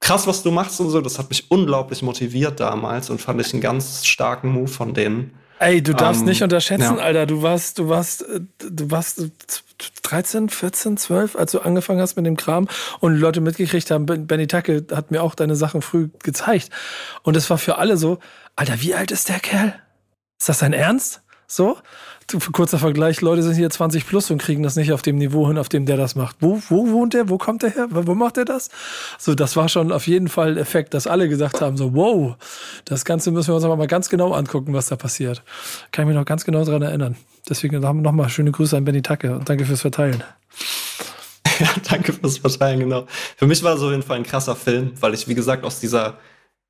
krass, 0.00 0.26
was 0.26 0.42
du 0.42 0.50
machst 0.50 0.80
und 0.80 0.88
so. 0.88 1.02
Das 1.02 1.18
hat 1.18 1.28
mich 1.28 1.50
unglaublich 1.50 2.00
motiviert 2.00 2.58
damals 2.58 3.10
und 3.10 3.20
fand 3.20 3.38
ich 3.38 3.52
einen 3.52 3.60
ganz 3.60 4.06
starken 4.06 4.50
Move 4.50 4.68
von 4.68 4.94
denen. 4.94 5.34
Ey, 5.58 5.82
du 5.82 5.94
darfst 5.94 6.20
Ähm, 6.22 6.28
nicht 6.28 6.42
unterschätzen, 6.42 6.96
ja. 6.96 7.02
Alter. 7.02 7.26
Du 7.26 7.42
warst, 7.42 7.78
du 7.78 7.88
warst, 7.88 8.22
äh, 8.28 8.40
du 8.58 8.90
warst 8.90 9.20
äh, 9.20 9.30
13, 10.02 10.48
14, 10.48 10.96
12, 10.96 11.36
als 11.36 11.52
du 11.52 11.60
angefangen 11.60 12.00
hast 12.00 12.16
mit 12.16 12.26
dem 12.26 12.36
Kram 12.36 12.68
und 13.00 13.16
Leute 13.16 13.40
mitgekriegt 13.40 13.90
haben, 13.90 14.06
Ben- 14.06 14.26
Benny 14.26 14.46
Tacke 14.46 14.86
hat 14.94 15.10
mir 15.10 15.22
auch 15.22 15.34
deine 15.34 15.56
Sachen 15.56 15.82
früh 15.82 16.08
gezeigt. 16.22 16.70
Und 17.22 17.36
es 17.36 17.48
war 17.50 17.58
für 17.58 17.78
alle 17.78 17.96
so, 17.96 18.18
Alter, 18.54 18.80
wie 18.80 18.94
alt 18.94 19.10
ist 19.10 19.28
der 19.28 19.40
Kerl? 19.40 19.74
Ist 20.38 20.48
das 20.48 20.58
dein 20.58 20.72
Ernst? 20.72 21.22
So? 21.46 21.78
Kurzer 22.52 22.78
Vergleich, 22.78 23.20
Leute 23.20 23.42
sind 23.42 23.54
hier 23.54 23.70
20 23.70 24.04
plus 24.04 24.32
und 24.32 24.38
kriegen 24.38 24.64
das 24.64 24.74
nicht 24.74 24.92
auf 24.92 25.00
dem 25.00 25.16
Niveau 25.16 25.46
hin, 25.46 25.58
auf 25.58 25.68
dem 25.68 25.86
der 25.86 25.96
das 25.96 26.16
macht. 26.16 26.36
Wo, 26.40 26.60
wo 26.68 26.90
wohnt 26.90 27.14
der? 27.14 27.28
Wo 27.28 27.38
kommt 27.38 27.62
der 27.62 27.70
her? 27.70 27.86
Wo 27.90 28.14
macht 28.16 28.36
der 28.36 28.44
das? 28.44 28.68
So, 29.18 29.36
das 29.36 29.54
war 29.54 29.68
schon 29.68 29.92
auf 29.92 30.08
jeden 30.08 30.26
Fall 30.26 30.52
ein 30.52 30.56
Effekt, 30.56 30.92
dass 30.94 31.06
alle 31.06 31.28
gesagt 31.28 31.60
haben, 31.60 31.76
so, 31.76 31.94
wow, 31.94 32.34
das 32.84 33.04
Ganze 33.04 33.30
müssen 33.30 33.48
wir 33.48 33.54
uns 33.54 33.64
aber 33.64 33.76
mal 33.76 33.86
ganz 33.86 34.08
genau 34.08 34.32
angucken, 34.32 34.74
was 34.74 34.88
da 34.88 34.96
passiert. 34.96 35.44
Kann 35.92 36.04
ich 36.04 36.08
mich 36.08 36.16
noch 36.16 36.24
ganz 36.24 36.44
genau 36.44 36.64
daran 36.64 36.82
erinnern. 36.82 37.16
Deswegen 37.48 37.78
nochmal 37.80 38.28
schöne 38.28 38.50
Grüße 38.50 38.76
an 38.76 38.84
Benny 38.84 39.02
Tacke 39.02 39.36
und 39.36 39.48
danke 39.48 39.64
fürs 39.64 39.82
Verteilen. 39.82 40.22
Ja, 41.58 41.68
danke 41.88 42.12
fürs 42.12 42.36
Verteilen, 42.36 42.80
genau. 42.80 43.06
Für 43.34 43.46
mich 43.46 43.62
war 43.62 43.76
es 43.76 43.80
auf 43.80 43.90
jeden 43.90 44.02
Fall 44.02 44.18
ein 44.18 44.24
krasser 44.24 44.54
Film, 44.54 44.92
weil 45.00 45.14
ich, 45.14 45.26
wie 45.26 45.34
gesagt, 45.34 45.64
aus 45.64 45.80
dieser 45.80 46.18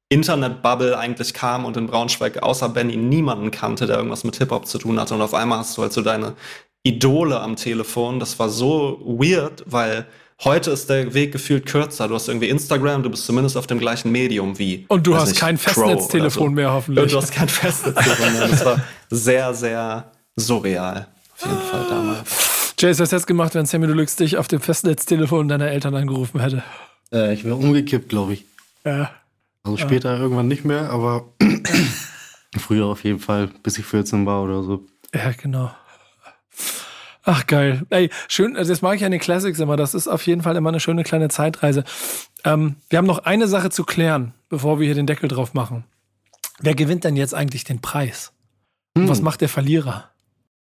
Internet-Bubble 0.09 0.97
eigentlich 0.99 1.35
kam 1.35 1.65
und 1.65 1.77
in 1.77 1.87
Braunschweig 1.87 2.43
außer 2.43 2.69
Benny 2.69 2.97
niemanden 2.97 3.51
kannte, 3.51 3.87
der 3.87 3.97
irgendwas 3.97 4.25
mit 4.25 4.37
Hip-Hop 4.37 4.67
zu 4.67 4.79
tun 4.79 5.01
hatte. 5.01 5.15
Und 5.15 5.23
auf 5.23 5.35
einmal 5.35 5.59
hast 5.59 5.77
du 5.77 5.83
halt 5.83 5.93
so 5.93 6.03
deine 6.03 6.35
Idole 6.85 7.41
am 7.41 7.57
Telefon. 7.57 8.21
Das 8.21 8.39
war 8.39 8.49
so 8.49 9.01
weird, 9.05 9.65
weil 9.67 10.07
heute 10.45 10.71
ist 10.71 10.89
der 10.89 11.13
Weg 11.15 11.33
gefühlt 11.33 11.67
kürzer. 11.67 12.07
Du 12.07 12.15
hast 12.15 12.29
irgendwie 12.29 12.49
Instagram, 12.49 13.03
du 13.03 13.11
bist 13.11 13.27
zumindest 13.27 13.57
auf 13.57 13.67
dem 13.67 13.81
gleichen 13.81 14.13
Medium 14.13 14.59
wie. 14.59 14.85
Und 14.89 15.07
du 15.07 15.17
hast 15.17 15.31
nicht, 15.31 15.41
kein 15.41 15.59
Festnetztelefon 15.59 16.51
so. 16.51 16.55
mehr, 16.55 16.73
hoffentlich. 16.73 17.03
Und 17.03 17.13
du 17.13 17.17
hast 17.17 17.33
kein 17.33 17.49
Festnetztelefon 17.49 18.33
mehr. 18.33 18.49
Das 18.49 18.65
war 18.65 18.81
sehr, 19.11 19.55
sehr 19.55 20.13
surreal. 20.37 21.09
Auf 21.35 21.45
jeden 21.45 21.63
Fall 21.63 21.87
damals. 21.91 22.75
Jace, 22.79 23.01
was 23.01 23.11
hättest 23.11 23.25
du 23.25 23.33
gemacht, 23.33 23.55
wenn 23.57 23.67
Sammy 23.67 23.89
Deluxe 23.89 24.19
dich 24.19 24.37
auf 24.37 24.47
dem 24.47 24.61
Festnetztelefon 24.61 25.49
deiner 25.49 25.69
Eltern 25.69 25.97
angerufen 25.97 26.41
hätte? 26.41 26.63
Äh, 27.13 27.35
ich 27.35 27.45
wäre 27.45 27.57
umgekippt, 27.57 28.09
glaube 28.09 28.35
ich. 28.35 28.45
Ja. 28.85 29.11
Also 29.67 29.77
später 29.79 30.19
irgendwann 30.19 30.49
nicht 30.49 30.65
mehr, 30.65 30.91
aber 30.91 31.33
früher 32.59 32.87
auf 32.87 33.05
jeden 33.05 33.19
Fall, 33.19 33.49
bis 33.63 33.79
ich 33.79 33.87
14 33.87 34.27
war 34.27 34.43
oder 34.43 34.63
so. 34.63 34.87
Ja, 35.15 35.33
genau. 35.33 35.71
Ach, 37.25 37.47
geil. 37.47 37.83
Ey, 37.91 38.11
schön, 38.29 38.57
also 38.57 38.73
das 38.73 38.83
mag 38.83 38.97
ich 38.97 39.05
an 39.05 39.11
den 39.11 39.21
Classics 39.21 39.59
immer. 39.59 39.77
Das 39.77 39.95
ist 39.95 40.07
auf 40.07 40.25
jeden 40.27 40.43
Fall 40.43 40.55
immer 40.55 40.69
eine 40.69 40.79
schöne 40.79 41.03
kleine 41.03 41.29
Zeitreise. 41.29 41.83
Ähm, 42.45 42.77
wir 42.89 42.99
haben 42.99 43.07
noch 43.07 43.19
eine 43.19 43.49
Sache 43.49 43.71
zu 43.71 43.83
klären, 43.83 44.33
bevor 44.49 44.79
wir 44.79 44.87
hier 44.87 44.95
den 44.95 45.07
Deckel 45.07 45.29
drauf 45.29 45.53
machen. 45.53 45.85
Wer 46.61 46.77
gewinnt 46.77 47.03
denn 47.03 47.17
jetzt 47.17 47.35
eigentlich 47.35 47.65
den 47.65 47.81
Preis? 47.81 48.33
Und 48.95 49.09
was 49.09 49.21
macht 49.21 49.41
der 49.41 49.49
Verlierer? 49.49 50.11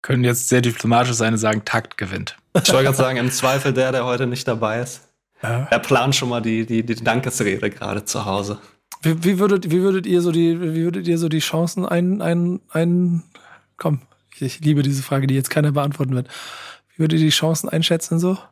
Können 0.03 0.25
jetzt 0.25 0.49
sehr 0.49 0.61
diplomatisch 0.61 1.15
sein 1.15 1.33
und 1.33 1.39
sagen, 1.39 1.65
Takt 1.65 1.97
gewinnt. 1.97 2.37
Ich 2.55 2.69
wollte 2.73 2.85
gerade 2.85 2.97
sagen, 2.97 3.19
im 3.19 3.31
Zweifel 3.31 3.73
der, 3.73 3.93
der 3.93 4.05
heute 4.05 4.27
nicht 4.27 4.47
dabei 4.47 4.81
ist. 4.81 5.09
Ja. 5.43 5.69
Er 5.71 5.79
plant 5.79 6.17
schon 6.17 6.29
mal 6.29 6.43
die, 6.43 6.67
die, 6.67 6.85
die 6.85 6.97
Dankesrede 6.97 7.71
gerade 7.71 8.05
zu 8.05 8.25
Hause. 8.25 8.59
Wie, 9.03 9.25
wie, 9.25 9.39
würdet, 9.39 9.71
wie 9.71 9.81
würdet 9.81 10.07
ihr 10.07 10.21
so 10.23 10.33
die, 10.33 10.61
wie 10.61 10.83
würdet 10.83 11.07
ihr 11.07 11.19
so 11.19 11.29
die 11.29 11.39
Chancen 11.39 11.87
ein, 11.87 12.21
ein, 12.21 12.61
ein, 12.71 13.23
komm, 13.77 14.01
ich, 14.35 14.43
ich 14.43 14.61
liebe 14.61 14.83
diese 14.83 15.03
Frage, 15.03 15.27
die 15.27 15.35
jetzt 15.35 15.51
keiner 15.51 15.73
beantworten 15.73 16.15
wird. 16.15 16.29
Wie 16.95 17.01
würdet 17.01 17.21
ihr 17.21 17.27
die 17.27 17.31
Chancen 17.31 17.69
einschätzen 17.69 18.19
so? 18.19 18.35
Mal 18.35 18.43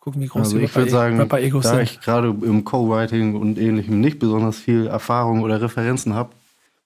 gucken, 0.00 0.20
wie 0.20 0.26
groß 0.26 0.42
Also 0.42 0.58
die 0.58 0.64
ich 0.64 0.74
würde 0.74 0.90
sagen, 0.90 1.18
Rapper-Egos 1.18 1.64
da 1.64 1.70
sind. 1.70 1.82
ich 1.82 2.00
gerade 2.00 2.28
im 2.28 2.64
Co-Writing 2.64 3.36
und 3.36 3.58
ähnlichem 3.58 4.00
nicht 4.00 4.18
besonders 4.18 4.58
viel 4.58 4.86
Erfahrung 4.86 5.42
oder 5.42 5.60
Referenzen 5.60 6.14
habe, 6.14 6.30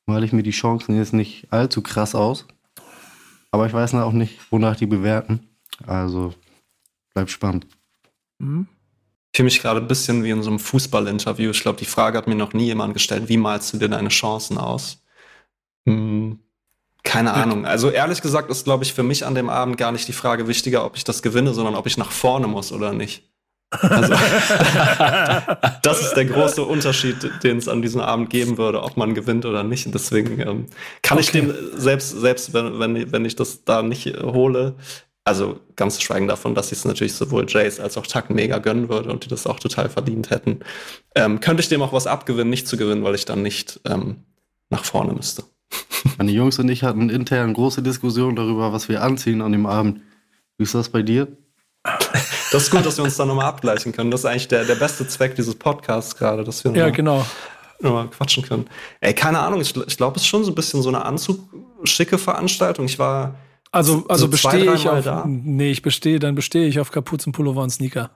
male 0.07 0.27
ich 0.27 0.33
mir 0.33 0.43
die 0.43 0.51
Chancen 0.51 0.97
jetzt 0.97 1.15
nicht 1.15 1.47
allzu 1.51 1.83
krass 1.83 2.15
aus. 2.15 2.47
Aber 3.51 3.67
ich 3.67 3.73
weiß 3.73 3.95
auch 3.95 4.13
nicht, 4.13 4.39
wonach 4.51 4.77
die 4.77 4.87
bewerten. 4.87 5.41
Also 5.87 6.35
bleibt 7.15 7.31
spannend. 7.31 7.67
Mhm. 8.39 8.69
Ich 9.33 9.37
fühle 9.37 9.45
mich 9.45 9.63
gerade 9.63 9.81
ein 9.81 9.89
bisschen 9.89 10.25
wie 10.25 10.31
in 10.31 10.43
so 10.43 10.51
einem 10.51 10.59
Fußballinterview. 10.59 11.51
Ich 11.51 11.63
glaube, 11.63 11.79
die 11.79 11.85
Frage 11.85 12.19
hat 12.19 12.27
mir 12.27 12.35
noch 12.35 12.53
nie 12.53 12.67
jemand 12.67 12.95
gestellt, 12.95 13.29
wie 13.29 13.37
malst 13.37 13.73
du 13.73 13.79
dir 13.79 13.89
deine 13.89 14.09
Chancen 14.09 14.59
aus? 14.59 15.03
Hm, 15.87 16.41
keine 17.05 17.33
Ahnung. 17.35 17.65
Also 17.65 17.91
ehrlich 17.91 18.23
gesagt 18.23 18.51
ist, 18.51 18.65
glaube 18.65 18.85
ich, 18.85 18.93
für 18.93 19.03
mich 19.05 19.25
an 19.25 19.35
dem 19.35 19.49
Abend 19.49 19.77
gar 19.79 19.93
nicht 19.93 20.09
die 20.09 20.13
Frage 20.13 20.49
wichtiger, 20.49 20.85
ob 20.85 20.97
ich 20.97 21.05
das 21.05 21.23
gewinne, 21.23 21.55
sondern 21.55 21.77
ob 21.77 21.87
ich 21.87 21.97
nach 21.97 22.11
vorne 22.13 22.49
muss 22.49 22.73
oder 22.73 22.93
nicht. 22.93 23.25
Also, 23.89 24.15
das 25.83 26.03
ist 26.03 26.15
der 26.15 26.25
große 26.25 26.63
Unterschied, 26.65 27.31
den 27.45 27.59
es 27.59 27.69
an 27.69 27.83
diesem 27.83 28.01
Abend 28.01 28.29
geben 28.29 28.59
würde, 28.59 28.83
ob 28.83 28.97
man 28.97 29.15
gewinnt 29.15 29.47
oder 29.47 29.63
nicht. 29.63 29.87
Und 29.87 29.95
deswegen 29.95 30.41
ähm, 30.41 30.67
kann 31.03 31.19
ich 31.19 31.29
Okay. 31.29 31.43
dem, 31.43 31.55
selbst, 31.79 32.11
selbst 32.11 32.53
wenn, 32.53 32.81
wenn, 32.81 33.13
wenn 33.13 33.25
ich 33.25 33.37
das 33.37 33.65
da 33.65 33.83
nicht 33.83 34.07
hole, 34.07 34.75
also 35.31 35.61
ganz 35.77 35.95
zu 35.95 36.03
schweigen 36.03 36.27
davon, 36.27 36.57
dass 36.57 36.73
ich 36.73 36.79
es 36.79 36.85
natürlich 36.85 37.15
sowohl 37.15 37.47
Jace 37.49 37.79
als 37.79 37.97
auch 37.97 38.05
Tuck 38.05 38.31
mega 38.31 38.59
gönnen 38.59 38.89
würde 38.89 39.11
und 39.11 39.25
die 39.25 39.29
das 39.29 39.47
auch 39.47 39.61
total 39.61 39.89
verdient 39.89 40.31
hätten, 40.31 40.59
ähm, 41.15 41.39
könnte 41.39 41.61
ich 41.63 41.69
dem 41.69 41.83
auch 41.83 41.93
was 41.93 42.09
abgewinnen, 42.09 42.51
nicht 42.51 42.67
zu 42.67 42.77
gewinnen, 42.77 43.05
weil 43.05 43.15
ich 43.15 43.27
dann 43.27 43.41
nicht 43.43 43.79
ähm, 43.87 44.25
nach 44.71 44.85
vorne 44.85 45.13
müsste. 45.13 45.45
Meine 46.19 46.33
Jungs 46.33 46.59
und 46.59 46.69
ich 46.69 46.83
hatten 46.83 47.11
intern 47.11 47.55
große 47.55 47.81
Diskussionen 47.81 48.35
darüber, 48.35 48.73
was 48.73 48.89
wir 48.89 49.03
anziehen 49.03 49.41
an 49.41 49.53
dem 49.53 49.67
Abend. 49.67 50.01
Wie 50.59 50.65
ist 50.65 50.75
das 50.75 50.89
bei 50.89 51.03
dir? 51.03 51.29
Das 52.51 52.65
ist 52.65 52.71
gut, 52.73 52.85
dass 52.85 52.97
wir 52.97 53.05
uns 53.05 53.17
da 53.17 53.25
nochmal 53.25 53.47
abgleichen 53.47 53.93
können. 53.93 54.11
Das 54.11 54.23
ist 54.23 54.27
eigentlich 54.27 54.49
der, 54.49 54.65
der 54.65 54.75
beste 54.75 55.07
Zweck 55.07 55.37
dieses 55.37 55.55
Podcasts 55.55 56.17
gerade, 56.17 56.43
dass 56.43 56.65
wir 56.65 56.73
Ja, 56.73 56.79
nochmal 56.79 56.93
genau. 56.93 57.27
nochmal 57.79 58.09
quatschen 58.09 58.43
können. 58.43 58.67
Ey, 59.01 59.15
keine 59.15 59.39
Ahnung, 59.39 59.61
ich, 59.61 59.77
ich 59.77 59.97
glaube, 59.97 60.17
es 60.17 60.23
ist 60.23 60.29
schon 60.29 60.43
so 60.43 60.51
ein 60.51 60.57
bisschen 60.57 60.83
so 60.83 60.89
eine 60.89 61.05
anzugschicke 61.05 62.19
Veranstaltung. 62.19 62.87
Ich 62.87 62.99
war 62.99 63.37
Also, 63.73 64.05
also 64.09 64.27
so 64.27 64.37
zwei, 64.37 64.53
bestehe 64.53 64.75
ich 64.75 64.89
auf. 64.89 65.05
da. 65.05 65.25
Nee, 65.27 65.71
ich 65.71 65.83
bestehe, 65.83 66.19
dann 66.19 66.35
bestehe 66.35 66.67
ich 66.67 66.81
auf 66.81 66.91
Kapuzenpullover 66.91 67.63
und 67.63 67.71
Sneaker. 67.71 68.11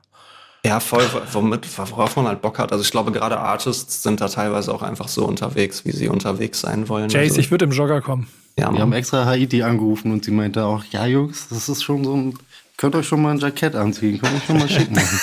Ja, 0.66 0.80
voll, 0.80 1.04
womit, 1.32 1.66
worauf 1.78 2.16
man 2.16 2.26
halt 2.26 2.40
Bock 2.40 2.58
hat. 2.58 2.72
Also 2.72 2.82
ich 2.82 2.90
glaube, 2.90 3.12
gerade 3.12 3.38
Artists 3.38 4.02
sind 4.02 4.20
da 4.22 4.28
teilweise 4.28 4.72
auch 4.74 4.80
einfach 4.82 5.08
so 5.08 5.26
unterwegs, 5.26 5.84
wie 5.84 5.92
sie 5.92 6.08
unterwegs 6.08 6.60
sein 6.60 6.88
wollen. 6.88 7.10
Jace, 7.10 7.30
also, 7.30 7.40
ich 7.40 7.50
würde 7.50 7.66
im 7.66 7.70
Jogger 7.72 8.00
kommen. 8.00 8.28
ja, 8.58 8.72
Wir 8.72 8.80
haben 8.80 8.94
extra 8.94 9.26
Haiti 9.26 9.62
angerufen 9.62 10.10
und 10.10 10.24
sie 10.24 10.30
meinte 10.30 10.64
auch, 10.64 10.82
ja 10.86 11.04
Jungs, 11.06 11.48
das 11.50 11.68
ist 11.68 11.82
schon 11.84 12.02
so 12.02 12.16
ein, 12.16 12.38
könnt 12.78 12.94
euch 12.94 13.06
schon 13.06 13.20
mal 13.20 13.32
ein 13.32 13.38
Jackett 13.38 13.74
anziehen, 13.76 14.18
könnt 14.18 14.34
euch 14.36 14.44
schon 14.46 14.58
mal 14.58 14.68
schick 14.68 14.90
machen. 14.90 15.20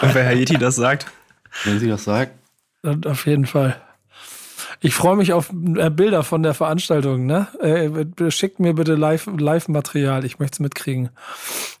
Und 0.00 0.14
wer 0.14 0.24
Haiti 0.26 0.56
das 0.56 0.76
sagt, 0.76 1.06
Wenn 1.64 1.78
sie 1.78 1.88
das 1.88 2.04
sagt. 2.04 2.32
Und 2.82 3.06
Auf 3.06 3.26
jeden 3.26 3.44
Fall. 3.46 3.80
Ich 4.82 4.94
freue 4.94 5.16
mich 5.16 5.32
auf 5.34 5.50
äh, 5.76 5.90
Bilder 5.90 6.22
von 6.22 6.42
der 6.42 6.54
Veranstaltung. 6.54 7.26
Ne? 7.26 7.48
Äh, 7.60 8.30
schickt 8.30 8.60
mir 8.60 8.74
bitte 8.74 8.94
Live- 8.94 9.28
Live-Material. 9.38 10.24
ich 10.24 10.38
möchte 10.38 10.56
es 10.56 10.60
mitkriegen. 10.60 11.10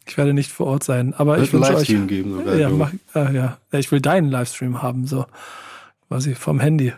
Ich 0.06 0.18
werde 0.18 0.34
nicht 0.34 0.52
vor 0.52 0.66
Ort 0.66 0.84
sein. 0.84 1.14
Aber 1.14 1.38
ich 1.38 1.52
wünsche 1.52 1.68
euch. 1.70 1.74
Livestream 1.88 2.06
geben 2.08 2.32
sogar. 2.34 2.56
Ja, 2.56 2.68
mach, 2.68 2.92
ah. 3.14 3.30
Ja, 3.30 3.58
Ich 3.72 3.90
will 3.90 4.00
deinen 4.00 4.28
Livestream 4.30 4.82
haben, 4.82 5.06
so 5.06 5.24
quasi 6.08 6.34
vom 6.34 6.60
Handy. 6.60 6.92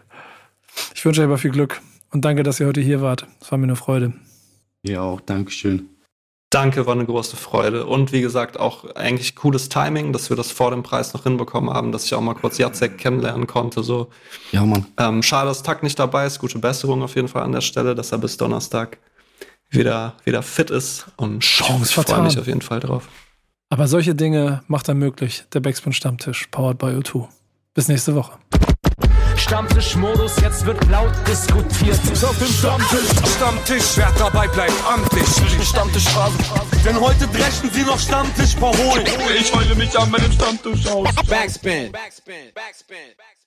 Ich 0.95 1.05
wünsche 1.05 1.21
euch 1.21 1.27
aber 1.27 1.39
viel 1.39 1.51
Glück 1.53 1.81
und 2.11 2.25
danke, 2.25 2.43
dass 2.43 2.59
ihr 2.59 2.67
heute 2.67 2.81
hier 2.81 3.01
wart. 3.01 3.27
Es 3.41 3.51
war 3.53 3.59
mir 3.59 3.65
eine 3.65 3.77
Freude. 3.77 4.13
Ja, 4.83 5.03
auch 5.03 5.21
Dankeschön. 5.21 5.89
Danke, 6.53 6.85
war 6.85 6.93
eine 6.93 7.07
große 7.07 7.37
Freude. 7.37 7.87
Und 7.87 8.13
wie 8.13 8.21
gesagt, 8.21 8.61
auch 8.61 8.95
eigentlich 8.95 9.35
cooles 9.37 9.71
Timing, 9.71 10.13
dass 10.13 10.29
wir 10.29 10.37
das 10.37 10.53
vor 10.53 10.71
dem 10.71 10.83
Preis 10.83 11.15
noch 11.15 11.23
hinbekommen 11.23 11.73
haben, 11.73 11.93
dass 11.93 12.05
ich 12.05 12.15
auch 12.15 12.21
mal 12.21 12.35
kurz 12.35 12.59
Jacek 12.59 12.99
kennenlernen 12.99 13.47
konnte. 13.47 13.83
So. 13.83 14.09
Ja, 14.53 14.67
Mann. 14.67 14.85
Ähm, 14.99 15.23
schade, 15.23 15.49
dass 15.49 15.63
Tack 15.63 15.83
nicht 15.83 15.99
dabei 15.99 16.27
ist. 16.27 16.39
Gute 16.41 16.59
Besserung 16.59 17.03
auf 17.03 17.15
jeden 17.15 17.29
Fall 17.29 17.43
an 17.43 17.53
der 17.53 17.63
Stelle, 17.63 17.95
dass 17.95 18.13
er 18.13 18.19
bis 18.19 18.37
Donnerstag 18.37 18.99
wieder, 19.71 20.15
wieder 20.25 20.43
fit 20.43 20.71
ist. 20.71 21.07
Und 21.17 21.41
Chance 21.41 21.85
ich 21.99 22.07
freue 22.07 22.23
mich 22.23 22.39
auf 22.39 22.47
jeden 22.47 22.61
Fall 22.61 22.81
drauf. 22.81 23.09
Aber 23.71 23.89
solche 23.89 24.15
Dinge 24.15 24.63
macht 24.67 24.89
er 24.89 24.95
möglich. 24.95 25.45
Der 25.55 25.61
Backspin 25.61 25.95
Stammtisch, 25.95 26.49
powered 26.51 26.77
by 26.77 26.89
O2. 26.89 27.29
Bis 27.73 27.89
nächste 27.89 28.15
Woche. 28.15 28.33
Stammtischmodus, 29.43 30.37
jetzt 30.41 30.65
wird 30.65 30.89
laut 30.89 31.13
diskutiert. 31.27 31.99
Auf 32.23 32.39
dem 32.39 32.47
Stammtisch, 32.47 33.09
Stammtisch, 33.37 33.97
wer 33.97 34.13
dabei 34.17 34.47
bleibt, 34.49 34.73
amtlich. 34.89 35.27
Stammtischphase. 35.67 36.39
Denn 36.85 37.01
heute 37.01 37.27
brechen 37.27 37.71
sie 37.73 37.83
noch 37.83 37.99
Stammtisch 37.99 38.55
verholen. 38.55 39.07
Ich 39.39 39.53
heule 39.53 39.75
mich 39.75 39.99
an 39.99 40.11
meinem 40.11 40.31
Stammtisch 40.33 40.87
aus. 40.87 41.09
Backspin. 41.29 41.91
Backspin. 41.91 42.53
Backspin. 42.55 42.97
Backspin. 43.17 43.42